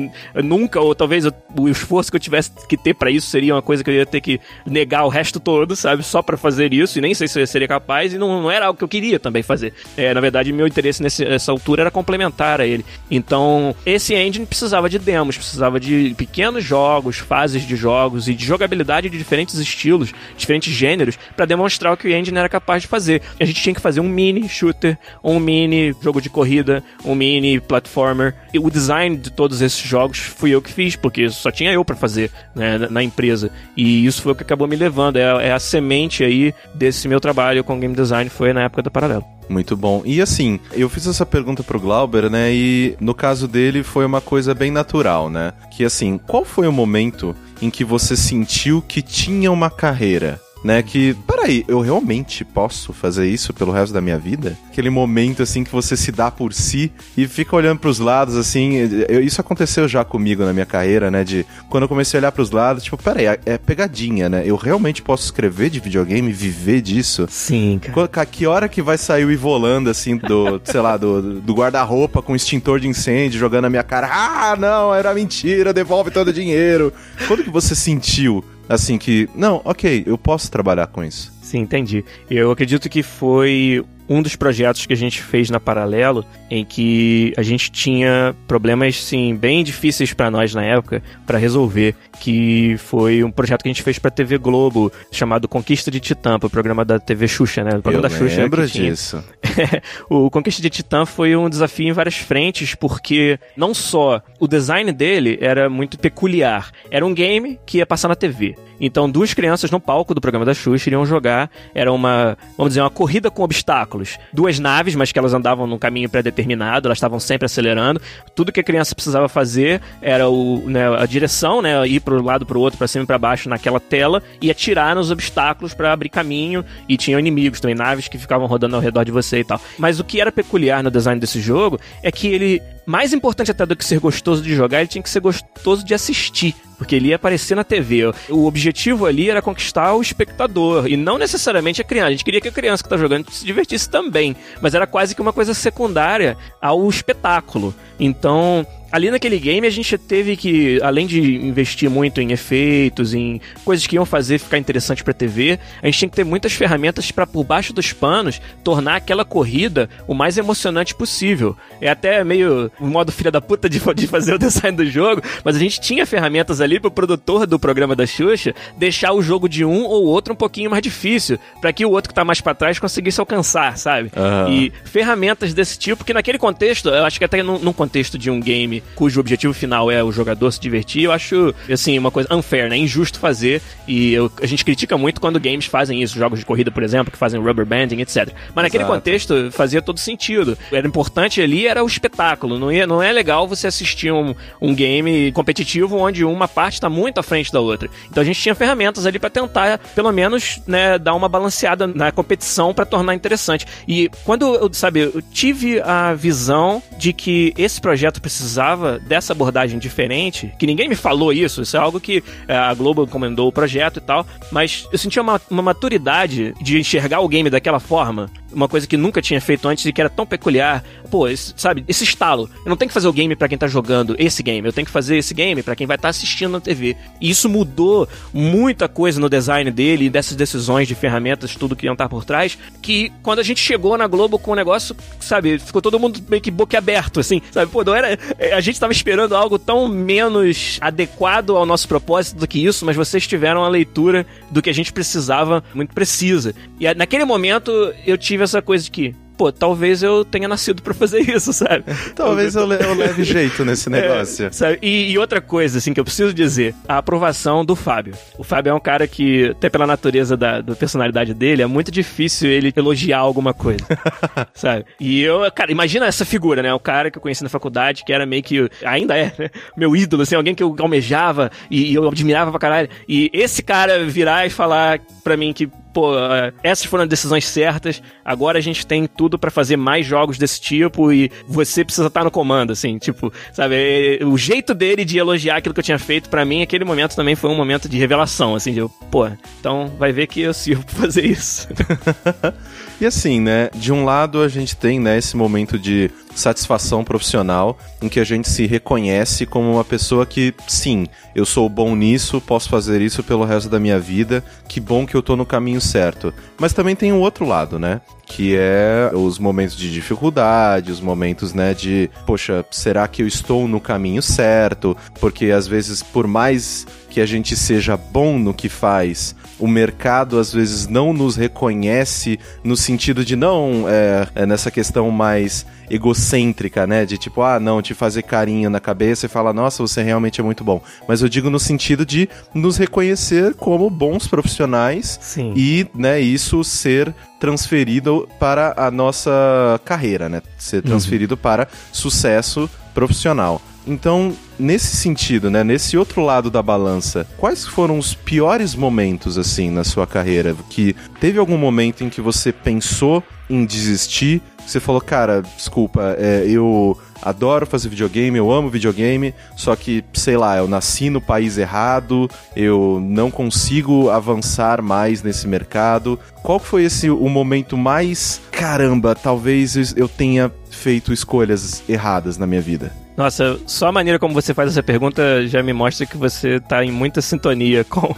nunca, 0.43 0.81
ou 0.81 0.93
talvez 0.93 1.23
eu, 1.23 1.31
o 1.57 1.69
esforço 1.69 2.11
que 2.11 2.17
eu 2.17 2.19
tivesse 2.21 2.51
que 2.67 2.75
ter 2.75 2.93
para 2.93 3.09
isso 3.09 3.27
seria 3.27 3.55
uma 3.55 3.61
coisa 3.61 3.81
que 3.85 3.89
eu 3.89 3.93
ia 3.93 4.05
ter 4.05 4.19
que 4.19 4.41
negar 4.65 5.05
o 5.05 5.09
resto 5.09 5.39
todo, 5.39 5.77
sabe? 5.77 6.03
Só 6.03 6.21
para 6.21 6.35
fazer 6.35 6.73
isso, 6.73 6.97
e 6.99 7.01
nem 7.01 7.13
sei 7.13 7.29
se 7.29 7.39
eu 7.39 7.47
seria 7.47 7.69
capaz, 7.69 8.13
e 8.13 8.17
não, 8.17 8.41
não 8.41 8.51
era 8.51 8.65
algo 8.65 8.77
que 8.77 8.83
eu 8.83 8.89
queria 8.89 9.17
também 9.17 9.41
fazer. 9.41 9.73
É, 9.95 10.13
na 10.13 10.19
verdade, 10.19 10.51
meu 10.51 10.67
interesse 10.67 11.01
nesse, 11.01 11.23
nessa 11.23 11.53
altura 11.53 11.83
era 11.83 11.91
complementar 11.91 12.59
a 12.59 12.67
ele. 12.67 12.83
Então, 13.09 13.73
esse 13.85 14.13
engine 14.13 14.45
precisava 14.45 14.89
de 14.89 14.99
demos, 14.99 15.37
precisava 15.37 15.52
de 15.79 16.13
pequenos 16.17 16.63
jogos, 16.63 17.17
fases 17.17 17.65
de 17.65 17.75
jogos 17.75 18.27
e 18.27 18.33
de 18.33 18.45
jogabilidade 18.45 19.09
de 19.09 19.17
diferentes 19.17 19.55
estilos, 19.55 20.13
diferentes 20.37 20.73
gêneros, 20.73 21.17
para 21.35 21.45
demonstrar 21.45 21.93
o 21.93 21.97
que 21.97 22.07
o 22.07 22.11
engine 22.11 22.37
era 22.37 22.49
capaz 22.49 22.81
de 22.81 22.87
fazer. 22.87 23.21
A 23.39 23.45
gente 23.45 23.61
tinha 23.61 23.75
que 23.75 23.81
fazer 23.81 23.99
um 23.99 24.07
mini 24.07 24.47
shooter, 24.47 24.97
um 25.23 25.39
mini 25.39 25.95
jogo 26.01 26.21
de 26.21 26.29
corrida, 26.29 26.83
um 27.03 27.15
mini 27.15 27.59
platformer. 27.59 28.35
E 28.53 28.59
o 28.59 28.69
design 28.69 29.17
de 29.17 29.31
todos 29.31 29.61
esses 29.61 29.81
jogos 29.81 30.19
fui 30.19 30.51
eu 30.51 30.61
que 30.61 30.71
fiz, 30.71 30.95
porque 30.95 31.29
só 31.29 31.51
tinha 31.51 31.71
eu 31.71 31.83
para 31.83 31.95
fazer 31.95 32.31
né, 32.55 32.77
na 32.89 33.03
empresa. 33.03 33.51
E 33.75 34.05
isso 34.05 34.21
foi 34.21 34.31
o 34.31 34.35
que 34.35 34.43
acabou 34.43 34.67
me 34.67 34.75
levando. 34.75 35.17
É, 35.17 35.47
é, 35.47 35.51
a 35.51 35.59
semente 35.59 36.23
aí 36.23 36.53
desse 36.73 37.07
meu 37.07 37.19
trabalho 37.19 37.63
com 37.63 37.79
game 37.79 37.95
design, 37.95 38.29
foi 38.29 38.53
na 38.53 38.63
época 38.63 38.81
do 38.81 38.91
Paralelo. 38.91 39.32
Muito 39.49 39.75
bom. 39.75 40.01
E 40.05 40.21
assim, 40.21 40.59
eu 40.71 40.89
fiz 40.89 41.07
essa 41.07 41.25
pergunta 41.25 41.63
pro 41.63 41.79
Glauber, 41.79 42.29
né? 42.29 42.53
E 42.53 42.95
no 42.99 43.13
caso 43.13 43.47
dele 43.47 43.83
foi 43.83 44.05
uma 44.05 44.21
coisa 44.21 44.53
bem 44.53 44.71
natural, 44.71 45.29
né? 45.29 45.53
Que 45.71 45.83
assim, 45.83 46.17
qual 46.17 46.43
foi 46.45 46.67
o 46.67 46.71
momento 46.71 47.35
em 47.61 47.69
que 47.69 47.83
você 47.83 48.15
sentiu 48.15 48.81
que 48.81 49.01
tinha 49.01 49.51
uma 49.51 49.69
carreira? 49.69 50.41
Né? 50.63 50.81
Que, 50.81 51.13
peraí, 51.27 51.65
eu 51.67 51.79
realmente 51.81 52.45
posso 52.45 52.93
fazer 52.93 53.27
isso 53.27 53.53
pelo 53.53 53.71
resto 53.71 53.93
da 53.93 54.01
minha 54.01 54.17
vida? 54.17 54.57
Aquele 54.71 54.89
momento, 54.89 55.43
assim, 55.43 55.63
que 55.63 55.71
você 55.71 55.97
se 55.97 56.11
dá 56.11 56.31
por 56.31 56.53
si 56.53 56.91
e 57.17 57.27
fica 57.27 57.55
olhando 57.55 57.79
pros 57.79 57.99
lados, 57.99 58.35
assim. 58.35 58.75
Eu, 59.09 59.21
isso 59.21 59.41
aconteceu 59.41 59.87
já 59.87 60.03
comigo 60.05 60.43
na 60.45 60.53
minha 60.53 60.65
carreira, 60.65 61.11
né? 61.11 61.23
De 61.23 61.45
quando 61.69 61.83
eu 61.83 61.89
comecei 61.89 62.17
a 62.17 62.21
olhar 62.21 62.31
pros 62.31 62.51
lados, 62.51 62.83
tipo, 62.83 62.97
peraí, 62.97 63.25
é, 63.25 63.39
é 63.45 63.57
pegadinha, 63.57 64.29
né? 64.29 64.43
Eu 64.45 64.55
realmente 64.55 65.01
posso 65.01 65.25
escrever 65.25 65.69
de 65.69 65.79
videogame, 65.79 66.31
viver 66.31 66.81
disso? 66.81 67.27
Sim, 67.29 67.79
cara. 67.81 68.25
Que 68.25 68.47
hora 68.47 68.69
que 68.69 68.81
vai 68.81 68.97
sair 68.97 69.25
o 69.25 69.31
Ivolando, 69.31 69.89
assim, 69.89 70.17
do, 70.17 70.61
sei 70.65 70.79
lá, 70.79 70.95
do, 70.95 71.41
do 71.41 71.53
guarda-roupa 71.53 72.21
com 72.21 72.35
extintor 72.35 72.79
de 72.79 72.87
incêndio 72.87 73.39
jogando 73.39 73.63
na 73.63 73.69
minha 73.69 73.83
cara? 73.83 74.09
Ah, 74.11 74.55
não, 74.55 74.93
era 74.93 75.13
mentira, 75.13 75.73
devolve 75.73 76.11
todo 76.11 76.29
o 76.29 76.33
dinheiro. 76.33 76.93
Quando 77.27 77.43
que 77.43 77.49
você 77.49 77.75
sentiu 77.75 78.43
assim 78.67 78.97
que, 78.97 79.29
não, 79.35 79.61
ok, 79.63 80.03
eu 80.05 80.17
posso 80.17 80.49
trabalhar 80.51 80.87
com 80.87 81.03
isso. 81.03 81.31
Sim, 81.41 81.59
entendi. 81.59 82.03
Eu 82.29 82.51
acredito 82.51 82.89
que 82.89 83.03
foi 83.03 83.83
um 84.07 84.21
dos 84.21 84.35
projetos 84.35 84.85
que 84.85 84.93
a 84.93 84.97
gente 84.97 85.21
fez 85.21 85.49
na 85.49 85.59
Paralelo, 85.59 86.25
em 86.49 86.63
que 86.63 87.33
a 87.37 87.41
gente 87.41 87.71
tinha 87.71 88.35
problemas, 88.47 89.03
sim, 89.03 89.35
bem 89.35 89.63
difíceis 89.63 90.13
para 90.13 90.29
nós 90.29 90.53
na 90.53 90.63
época, 90.63 91.01
para 91.25 91.37
resolver, 91.37 91.95
que 92.19 92.75
foi 92.77 93.23
um 93.23 93.31
projeto 93.31 93.63
que 93.63 93.69
a 93.69 93.71
gente 93.73 93.83
fez 93.83 93.97
para 93.99 94.11
TV 94.11 94.37
Globo, 94.37 94.91
chamado 95.11 95.47
Conquista 95.47 95.89
de 95.89 95.99
Titã, 95.99 96.37
o 96.41 96.49
programa 96.49 96.83
da 96.85 96.99
TV 96.99 97.27
Xuxa, 97.27 97.63
né? 97.63 97.71
O 97.77 97.81
programa 97.81 98.07
Eu 98.07 98.09
da 98.09 98.09
Xuxa. 98.09 98.41
lembro 98.41 98.67
disso. 98.67 99.23
o 100.09 100.29
Conquista 100.29 100.61
de 100.61 100.69
Titã 100.69 101.05
foi 101.05 101.35
um 101.35 101.49
desafio 101.49 101.87
em 101.87 101.91
várias 101.91 102.15
frentes, 102.15 102.75
porque 102.75 103.39
não 103.55 103.73
só 103.73 104.21
o 104.39 104.47
design 104.47 104.91
dele 104.91 105.37
era 105.41 105.69
muito 105.69 105.97
peculiar, 105.97 106.71
era 106.91 107.05
um 107.05 107.13
game 107.13 107.59
que 107.65 107.77
ia 107.77 107.85
passar 107.85 108.07
na 108.07 108.15
TV. 108.15 108.55
Então, 108.85 109.09
duas 109.09 109.33
crianças 109.33 109.71
no 109.71 109.79
palco 109.79 110.13
do 110.13 110.19
programa 110.19 110.45
da 110.45 110.53
Xuxa 110.53 110.89
iriam 110.89 111.05
jogar. 111.05 111.49
Era 111.73 111.89
uma, 111.89 112.37
vamos 112.57 112.71
dizer, 112.71 112.81
uma 112.81 112.89
corrida 112.89 113.31
com 113.31 113.41
obstáculos. 113.41 114.19
Duas 114.33 114.59
naves, 114.59 114.93
mas 114.93 115.09
que 115.09 115.17
elas 115.17 115.33
andavam 115.33 115.65
num 115.65 115.77
caminho 115.77 116.09
pré-determinado, 116.09 116.89
elas 116.89 116.97
estavam 116.97 117.17
sempre 117.17 117.45
acelerando. 117.45 118.01
Tudo 118.35 118.51
que 118.51 118.59
a 118.59 118.63
criança 118.63 118.93
precisava 118.93 119.29
fazer 119.29 119.81
era 120.01 120.27
o, 120.27 120.63
né, 120.65 120.85
a 120.97 121.05
direção, 121.05 121.61
né, 121.61 121.87
ir 121.87 122.01
para 122.01 122.13
um 122.13 122.21
lado 122.21 122.45
para 122.45 122.57
o 122.57 122.61
outro, 122.61 122.77
para 122.77 122.89
cima 122.89 123.05
e 123.05 123.07
para 123.07 123.17
baixo 123.17 123.47
naquela 123.47 123.79
tela 123.79 124.21
e 124.41 124.51
atirar 124.51 124.95
nos 124.95 125.11
obstáculos 125.11 125.73
para 125.73 125.93
abrir 125.93 126.09
caminho. 126.09 126.65
E 126.89 126.97
tinham 126.97 127.17
inimigos 127.17 127.61
também, 127.61 127.75
naves 127.75 128.09
que 128.09 128.17
ficavam 128.17 128.47
rodando 128.47 128.75
ao 128.75 128.81
redor 128.81 129.05
de 129.05 129.13
você 129.13 129.39
e 129.39 129.45
tal. 129.45 129.61
Mas 129.77 130.01
o 130.01 130.03
que 130.03 130.19
era 130.19 130.29
peculiar 130.29 130.83
no 130.83 130.91
design 130.91 131.21
desse 131.21 131.39
jogo 131.39 131.79
é 132.01 132.11
que 132.11 132.27
ele, 132.27 132.61
mais 132.85 133.13
importante 133.13 133.51
até 133.51 133.65
do 133.65 133.75
que 133.75 133.85
ser 133.85 133.99
gostoso 133.99 134.41
de 134.41 134.55
jogar, 134.55 134.79
ele 134.79 134.87
tinha 134.87 135.03
que 135.03 135.09
ser 135.09 135.19
gostoso 135.19 135.83
de 135.85 135.93
assistir. 135.93 136.55
Porque 136.77 136.95
ele 136.95 137.09
ia 137.09 137.15
aparecer 137.15 137.55
na 137.55 137.63
TV. 137.63 138.11
O 138.29 138.45
objetivo 138.45 139.05
ali 139.05 139.29
era 139.29 139.41
conquistar 139.41 139.93
o 139.93 140.01
espectador 140.01 140.87
e 140.87 140.97
não 140.97 141.17
necessariamente 141.17 141.81
a 141.81 141.85
criança. 141.85 142.07
A 142.07 142.11
gente 142.11 142.25
queria 142.25 142.41
que 142.41 142.49
a 142.49 142.51
criança 142.51 142.83
que 142.83 142.89
tá 142.89 142.97
jogando 142.97 143.31
se 143.31 143.45
divertisse 143.45 143.89
também, 143.89 144.35
mas 144.61 144.73
era 144.73 144.85
quase 144.85 145.15
que 145.15 145.21
uma 145.21 145.31
coisa 145.31 145.53
secundária 145.53 146.35
ao 146.61 146.89
espetáculo. 146.89 147.73
Então, 147.99 148.67
ali 148.93 149.09
naquele 149.09 149.39
game 149.39 149.65
a 149.65 149.71
gente 149.71 149.97
teve 149.97 150.37
que, 150.37 150.79
além 150.83 151.07
de 151.07 151.19
investir 151.19 151.89
muito 151.89 152.21
em 152.21 152.31
efeitos, 152.31 153.15
em 153.15 153.41
coisas 153.65 153.87
que 153.87 153.95
iam 153.95 154.05
fazer 154.05 154.37
ficar 154.37 154.59
interessante 154.59 155.03
pra 155.03 155.11
TV, 155.11 155.57
a 155.81 155.87
gente 155.87 155.97
tinha 155.97 156.09
que 156.09 156.15
ter 156.15 156.23
muitas 156.23 156.53
ferramentas 156.53 157.09
para 157.09 157.25
por 157.25 157.43
baixo 157.43 157.73
dos 157.73 157.91
panos 157.91 158.39
tornar 158.63 158.97
aquela 158.97 159.25
corrida 159.25 159.89
o 160.07 160.13
mais 160.13 160.37
emocionante 160.37 160.93
possível. 160.93 161.57
É 161.81 161.89
até 161.89 162.23
meio 162.23 162.71
o 162.79 162.85
modo 162.85 163.11
filha 163.11 163.31
da 163.31 163.41
puta 163.41 163.67
de, 163.67 163.81
de 163.95 164.07
fazer 164.07 164.35
o 164.35 164.37
design 164.37 164.77
do 164.77 164.85
jogo, 164.85 165.23
mas 165.43 165.55
a 165.55 165.59
gente 165.59 165.81
tinha 165.81 166.05
ferramentas 166.05 166.61
ali 166.61 166.79
pro 166.79 166.91
produtor 166.91 167.47
do 167.47 167.57
programa 167.57 167.95
da 167.95 168.05
Xuxa 168.05 168.53
deixar 168.77 169.13
o 169.13 169.23
jogo 169.23 169.49
de 169.49 169.65
um 169.65 169.85
ou 169.85 170.05
outro 170.05 170.33
um 170.33 170.37
pouquinho 170.37 170.69
mais 170.69 170.83
difícil, 170.83 171.39
para 171.59 171.73
que 171.73 171.83
o 171.83 171.89
outro 171.89 172.09
que 172.09 172.13
tá 172.13 172.23
mais 172.23 172.41
para 172.41 172.53
trás 172.53 172.77
conseguisse 172.77 173.19
alcançar, 173.19 173.75
sabe? 173.75 174.11
Aham. 174.15 174.51
E 174.51 174.71
ferramentas 174.85 175.51
desse 175.51 175.79
tipo, 175.79 176.05
que 176.05 176.13
naquele 176.13 176.37
contexto, 176.37 176.89
eu 176.89 177.03
acho 177.03 177.17
que 177.17 177.25
até 177.25 177.41
num, 177.41 177.57
num 177.57 177.73
contexto 177.73 178.19
de 178.19 178.29
um 178.29 178.39
game 178.39 178.82
cujo 178.95 179.19
objetivo 179.19 179.53
final 179.53 179.89
é 179.91 180.03
o 180.03 180.11
jogador 180.11 180.51
se 180.51 180.59
divertir, 180.59 181.03
eu 181.03 181.11
acho, 181.11 181.53
assim, 181.71 181.97
uma 181.97 182.11
coisa 182.11 182.33
unfair, 182.33 182.69
né? 182.69 182.77
Injusto 182.77 183.19
fazer. 183.19 183.61
E 183.87 184.13
eu- 184.13 184.31
a 184.41 184.45
gente 184.45 184.63
critica 184.63 184.97
muito 184.97 185.19
quando 185.21 185.39
games 185.39 185.65
fazem 185.65 186.01
isso, 186.01 186.17
jogos 186.17 186.39
de 186.39 186.45
corrida, 186.45 186.71
por 186.71 186.83
exemplo, 186.83 187.11
que 187.11 187.17
fazem 187.17 187.39
rubber 187.41 187.65
banding, 187.65 188.01
etc. 188.01 188.29
Mas 188.55 188.63
naquele 188.63 188.83
Exato. 188.83 188.93
contexto 188.97 189.51
fazia 189.51 189.81
todo 189.81 189.99
sentido. 189.99 190.57
Era 190.71 190.87
importante 190.87 191.41
ali, 191.41 191.67
era 191.67 191.83
o 191.83 191.87
espetáculo. 191.87 192.57
Não, 192.59 192.71
ia, 192.71 192.87
não 192.87 193.01
é 193.01 193.11
legal 193.11 193.47
você 193.47 193.67
assistir 193.67 194.11
um, 194.11 194.33
um 194.61 194.73
game 194.73 195.31
competitivo 195.31 195.97
onde 195.97 196.23
uma 196.25 196.47
parte 196.47 196.75
está 196.75 196.89
muito 196.89 197.19
à 197.19 197.23
frente 197.23 197.51
da 197.51 197.59
outra. 197.59 197.89
Então 198.09 198.21
a 198.21 198.25
gente 198.25 198.39
tinha 198.41 198.55
ferramentas 198.55 199.05
ali 199.05 199.19
para 199.19 199.29
tentar, 199.29 199.77
pelo 199.95 200.11
menos, 200.11 200.61
né, 200.67 200.97
dar 200.97 201.13
uma 201.13 201.27
balanceada 201.29 201.87
na 201.87 202.11
competição 202.11 202.73
para 202.73 202.85
tornar 202.85 203.13
interessante. 203.13 203.65
E 203.87 204.09
quando 204.23 204.55
eu, 204.55 204.73
sabe, 204.73 204.99
eu 205.01 205.21
tive 205.31 205.79
a 205.81 206.13
visão 206.13 206.81
de 206.97 207.13
que 207.13 207.53
esse 207.57 207.79
projeto 207.81 208.21
precisava 208.21 208.72
dessa 209.01 209.33
abordagem 209.33 209.79
diferente, 209.79 210.53
que 210.57 210.65
ninguém 210.65 210.87
me 210.87 210.95
falou 210.95 211.31
isso, 211.31 211.61
isso 211.61 211.75
é 211.77 211.79
algo 211.79 211.99
que 211.99 212.23
eh, 212.47 212.55
a 212.55 212.73
Globo 212.73 213.03
encomendou 213.03 213.47
o 213.47 213.51
projeto 213.51 213.97
e 213.97 214.01
tal, 214.01 214.25
mas 214.51 214.87
eu 214.91 214.97
sentia 214.97 215.21
uma, 215.21 215.41
uma 215.49 215.61
maturidade 215.61 216.53
de 216.61 216.79
enxergar 216.79 217.21
o 217.21 217.27
game 217.27 217.49
daquela 217.49 217.79
forma, 217.79 218.29
uma 218.51 218.67
coisa 218.67 218.87
que 218.87 218.97
nunca 218.97 219.21
tinha 219.21 219.41
feito 219.41 219.67
antes 219.67 219.85
e 219.85 219.93
que 219.93 220.01
era 220.01 220.09
tão 220.09 220.25
peculiar. 220.25 220.83
Pô, 221.13 221.27
esse- 221.27 221.53
sabe, 221.55 221.85
esse 221.87 222.03
estalo. 222.03 222.49
Eu 222.65 222.69
não 222.71 222.75
tenho 222.75 222.89
que 222.89 222.93
fazer 222.93 223.07
o 223.07 223.13
game 223.13 223.35
pra 223.35 223.47
quem 223.47 223.55
tá 223.55 223.67
jogando 223.67 224.15
esse 224.17 224.41
game, 224.41 224.67
eu 224.67 224.73
tenho 224.73 224.83
que 224.87 224.91
fazer 224.91 225.15
esse 225.15 225.31
game 225.31 225.61
pra 225.61 225.75
quem 225.75 225.85
vai 225.85 225.95
estar 225.95 226.09
assistindo 226.09 226.53
na 226.53 226.59
TV. 226.59 226.97
E 227.21 227.29
isso 227.29 227.47
mudou 227.47 228.09
muita 228.33 228.87
coisa 228.87 229.19
no 229.19 229.29
design 229.29 229.69
dele 229.69 230.05
e 230.05 230.09
dessas 230.09 230.35
decisões 230.35 230.87
de 230.87 230.95
ferramentas, 230.95 231.55
tudo 231.55 231.75
que 231.75 231.85
iam 231.85 231.93
estar 231.93 232.09
por 232.09 232.25
trás, 232.25 232.57
que 232.81 233.11
quando 233.21 233.37
a 233.37 233.43
gente 233.43 233.59
chegou 233.61 233.95
na 233.95 234.07
Globo 234.07 234.39
com 234.39 234.53
o 234.53 234.55
negócio, 234.55 234.95
sabe, 235.19 235.59
ficou 235.59 235.83
todo 235.83 235.99
mundo 235.99 236.19
meio 236.27 236.41
que 236.41 236.49
boquiaberto, 236.49 237.19
assim, 237.19 237.43
sabe? 237.51 237.71
Pô, 237.71 237.83
não 237.83 237.93
era. 237.93 238.17
A 238.55 238.59
gente 238.59 238.79
tava 238.79 238.91
esperando 238.91 239.35
algo 239.35 239.59
tão 239.59 239.87
menos 239.87 240.79
adequado 240.81 241.55
ao 241.55 241.63
nosso 241.63 241.87
propósito 241.87 242.39
do 242.39 242.47
que 242.47 242.65
isso, 242.65 242.87
mas 242.87 242.95
vocês 242.95 243.27
tiveram 243.27 243.63
a 243.63 243.69
leitura 243.69 244.25
do 244.49 244.63
que 244.63 244.69
a 244.71 244.73
gente 244.73 244.91
precisava 244.91 245.63
muito 245.75 245.93
precisa. 245.93 246.55
E 246.79 246.91
naquele 246.95 247.23
momento 247.23 247.71
eu 248.03 248.17
tive 248.17 248.43
essa 248.43 248.63
coisa 248.63 248.83
de 248.85 248.89
que. 248.89 249.15
Pô, 249.37 249.51
talvez 249.51 250.03
eu 250.03 250.23
tenha 250.23 250.47
nascido 250.47 250.81
pra 250.81 250.93
fazer 250.93 251.21
isso, 251.29 251.51
sabe? 251.53 251.85
Talvez 252.15 252.55
eu, 252.55 252.71
eu 252.71 252.93
leve 252.95 253.23
jeito 253.23 253.65
nesse 253.65 253.89
negócio. 253.91 254.47
É, 254.47 254.51
sabe? 254.51 254.79
E, 254.81 255.11
e 255.11 255.17
outra 255.17 255.41
coisa, 255.41 255.77
assim, 255.77 255.93
que 255.93 255.99
eu 255.99 256.03
preciso 256.03 256.33
dizer: 256.33 256.75
a 256.87 256.97
aprovação 256.97 257.65
do 257.65 257.75
Fábio. 257.75 258.13
O 258.37 258.43
Fábio 258.43 258.71
é 258.71 258.73
um 258.73 258.79
cara 258.79 259.07
que, 259.07 259.49
até 259.49 259.69
pela 259.69 259.87
natureza 259.87 260.37
da, 260.37 260.61
da 260.61 260.75
personalidade 260.75 261.33
dele, 261.33 261.61
é 261.61 261.65
muito 261.65 261.91
difícil 261.91 262.49
ele 262.49 262.73
elogiar 262.75 263.19
alguma 263.19 263.53
coisa. 263.53 263.85
sabe? 264.53 264.85
E 264.99 265.21
eu, 265.21 265.49
cara, 265.51 265.71
imagina 265.71 266.05
essa 266.05 266.25
figura, 266.25 266.61
né? 266.61 266.73
O 266.73 266.79
cara 266.79 267.09
que 267.09 267.17
eu 267.17 267.21
conheci 267.21 267.43
na 267.43 267.49
faculdade, 267.49 268.03
que 268.05 268.13
era 268.13 268.25
meio 268.25 268.43
que. 268.43 268.69
Ainda 268.85 269.17
é, 269.17 269.33
né? 269.37 269.49
Meu 269.75 269.95
ídolo, 269.95 270.23
assim, 270.23 270.35
alguém 270.35 270.55
que 270.55 270.63
eu 270.63 270.75
almejava 270.79 271.51
e, 271.69 271.91
e 271.91 271.95
eu 271.95 272.07
admirava 272.07 272.51
pra 272.51 272.59
caralho. 272.59 272.89
E 273.07 273.29
esse 273.33 273.63
cara 273.63 274.03
virar 274.05 274.45
e 274.45 274.49
falar 274.49 274.99
pra 275.23 275.35
mim 275.37 275.53
que. 275.53 275.69
Pô, 275.93 276.17
eh, 276.17 276.51
essas 276.63 276.85
foram 276.87 277.03
as 277.03 277.09
decisões 277.09 277.45
certas. 277.45 278.01
Agora 278.25 278.57
a 278.57 278.61
gente 278.61 278.85
tem 278.85 279.05
tudo 279.05 279.37
pra 279.37 279.51
fazer 279.51 279.77
mais 279.77 280.05
jogos 280.05 280.37
desse 280.39 280.59
tipo 280.59 281.13
e 281.13 281.31
você 281.47 281.85
precisa 281.85 282.07
estar 282.07 282.23
no 282.23 282.31
comando, 282.31 282.71
assim, 282.73 282.97
tipo, 282.97 283.31
sabe? 283.53 283.75
é- 284.19 284.25
O 284.25 284.35
jeito 284.37 284.73
dele 284.73 285.05
de 285.05 285.17
elogiar 285.19 285.57
aquilo 285.57 285.73
que 285.73 285.79
eu 285.79 285.83
tinha 285.83 285.99
feito, 285.99 286.29
pra 286.29 286.43
mim, 286.43 286.63
aquele 286.63 286.83
momento 286.83 287.15
também 287.15 287.35
foi 287.35 287.49
um 287.51 287.55
momento 287.55 287.87
de 287.87 287.97
revelação, 287.97 288.55
assim, 288.55 288.73
de, 288.73 288.79
eu, 288.79 288.89
pô, 288.89 289.27
então 289.59 289.87
vai 289.99 290.11
ver 290.11 290.25
que 290.27 290.41
eu 290.41 290.53
sirvo 290.53 290.83
pra 290.85 290.95
fazer 290.95 291.25
isso. 291.25 291.67
E 293.01 293.05
assim, 293.05 293.39
né, 293.39 293.69
de 293.73 293.91
um 293.91 294.05
lado 294.05 294.41
a 294.41 294.47
gente 294.47 294.75
tem, 294.75 294.99
né, 294.99 295.17
esse 295.17 295.35
momento 295.35 295.77
de 295.77 296.09
satisfação 296.35 297.03
profissional 297.03 297.77
em 298.01 298.09
que 298.09 298.19
a 298.19 298.23
gente 298.23 298.49
se 298.49 298.65
reconhece 298.65 299.45
como 299.45 299.73
uma 299.73 299.83
pessoa 299.83 300.25
que, 300.25 300.53
sim, 300.67 301.05
eu 301.35 301.45
sou 301.45 301.67
bom 301.69 301.95
nisso, 301.95 302.41
posso 302.41 302.69
fazer 302.69 303.01
isso 303.01 303.23
pelo 303.23 303.43
resto 303.43 303.69
da 303.69 303.79
minha 303.79 303.99
vida, 303.99 304.43
que 304.67 304.79
bom 304.79 305.05
que 305.05 305.15
eu 305.15 305.21
tô 305.21 305.35
no 305.35 305.45
caminho 305.45 305.81
certo. 305.81 306.33
Mas 306.57 306.73
também 306.73 306.95
tem 306.95 307.11
o 307.11 307.19
outro 307.19 307.45
lado, 307.45 307.77
né, 307.77 308.01
que 308.25 308.55
é 308.55 309.11
os 309.13 309.37
momentos 309.37 309.75
de 309.75 309.91
dificuldade, 309.91 310.91
os 310.91 311.01
momentos, 311.01 311.53
né, 311.53 311.73
de, 311.73 312.09
poxa, 312.25 312.65
será 312.71 313.07
que 313.07 313.21
eu 313.21 313.27
estou 313.27 313.67
no 313.67 313.79
caminho 313.79 314.21
certo? 314.21 314.95
Porque 315.19 315.51
às 315.51 315.67
vezes, 315.67 316.01
por 316.01 316.25
mais 316.25 316.87
que 317.09 317.21
a 317.21 317.25
gente 317.25 317.55
seja 317.55 317.95
bom 317.95 318.39
no 318.39 318.53
que 318.53 318.69
faz, 318.69 319.35
o 319.59 319.67
mercado 319.67 320.39
às 320.39 320.53
vezes 320.53 320.87
não 320.87 321.13
nos 321.13 321.35
reconhece 321.35 322.39
no 322.63 322.75
sentido 322.75 323.23
de 323.23 323.35
não 323.35 323.85
é, 323.87 324.27
é 324.35 324.45
nessa 324.45 324.71
questão 324.71 325.09
mais 325.11 325.65
egocêntrica, 325.89 326.87
né? 326.87 327.05
De 327.05 327.17
tipo, 327.17 327.41
ah, 327.41 327.59
não, 327.59 327.81
te 327.81 327.93
fazer 327.93 328.23
carinho 328.23 328.69
na 328.69 328.79
cabeça 328.79 329.25
e 329.25 329.29
falar, 329.29 329.53
nossa, 329.53 329.83
você 329.83 330.01
realmente 330.01 330.41
é 330.41 330.43
muito 330.43 330.63
bom. 330.63 330.81
Mas 331.07 331.21
eu 331.21 331.29
digo 331.29 331.49
no 331.49 331.59
sentido 331.59 332.05
de 332.05 332.27
nos 332.53 332.77
reconhecer 332.77 333.53
como 333.53 333.89
bons 333.89 334.27
profissionais 334.27 335.19
Sim. 335.21 335.53
e, 335.55 335.85
né, 335.93 336.19
isso 336.19 336.63
ser 336.63 337.13
transferido 337.39 338.27
para 338.39 338.73
a 338.77 338.89
nossa 338.89 339.79
carreira, 339.85 340.29
né? 340.29 340.41
Ser 340.57 340.81
transferido 340.81 341.35
para 341.35 341.67
sucesso 341.91 342.69
profissional. 342.93 343.61
Então, 343.85 344.33
nesse 344.57 344.95
sentido, 344.95 345.49
né, 345.49 345.63
nesse 345.63 345.97
outro 345.97 346.21
lado 346.21 346.49
da 346.49 346.61
balança, 346.61 347.27
quais 347.37 347.65
foram 347.65 347.97
os 347.97 348.13
piores 348.13 348.75
momentos 348.75 349.37
assim 349.37 349.69
na 349.69 349.83
sua 349.83 350.07
carreira? 350.07 350.55
Que 350.69 350.95
teve 351.19 351.37
algum 351.37 351.57
momento 351.57 352.03
em 352.03 352.09
que 352.09 352.21
você 352.21 352.51
pensou 352.51 353.21
em 353.49 353.65
desistir? 353.65 354.41
Você 354.65 354.79
falou, 354.79 355.01
cara, 355.01 355.41
desculpa, 355.57 356.15
é, 356.17 356.45
eu 356.47 356.97
adoro 357.21 357.65
fazer 357.65 357.89
videogame, 357.89 358.37
eu 358.37 358.49
amo 358.49 358.69
videogame, 358.69 359.33
só 359.57 359.75
que, 359.75 360.03
sei 360.13 360.37
lá, 360.37 360.57
eu 360.57 360.67
nasci 360.69 361.09
no 361.09 361.19
país 361.19 361.57
errado, 361.57 362.29
eu 362.55 363.01
não 363.03 363.29
consigo 363.29 364.09
avançar 364.09 364.81
mais 364.81 365.21
nesse 365.21 365.45
mercado. 365.47 366.17
Qual 366.41 366.59
foi 366.59 366.85
esse 366.85 367.09
o 367.09 367.27
momento 367.27 367.77
mais, 367.77 368.39
caramba, 368.51 369.13
talvez 369.13 369.93
eu 369.97 370.07
tenha 370.07 370.49
feito 370.69 371.11
escolhas 371.11 371.83
erradas 371.89 372.37
na 372.37 372.47
minha 372.47 372.61
vida? 372.61 373.02
Nossa, 373.15 373.59
só 373.67 373.87
a 373.87 373.91
maneira 373.91 374.17
como 374.17 374.33
você 374.33 374.53
faz 374.53 374.69
essa 374.69 374.81
pergunta 374.81 375.45
já 375.47 375.61
me 375.61 375.71
mostra 375.71 376.05
que 376.05 376.17
você 376.17 376.55
está 376.55 376.83
em 376.83 376.91
muita 376.91 377.21
sintonia 377.21 377.83
com 377.89 378.15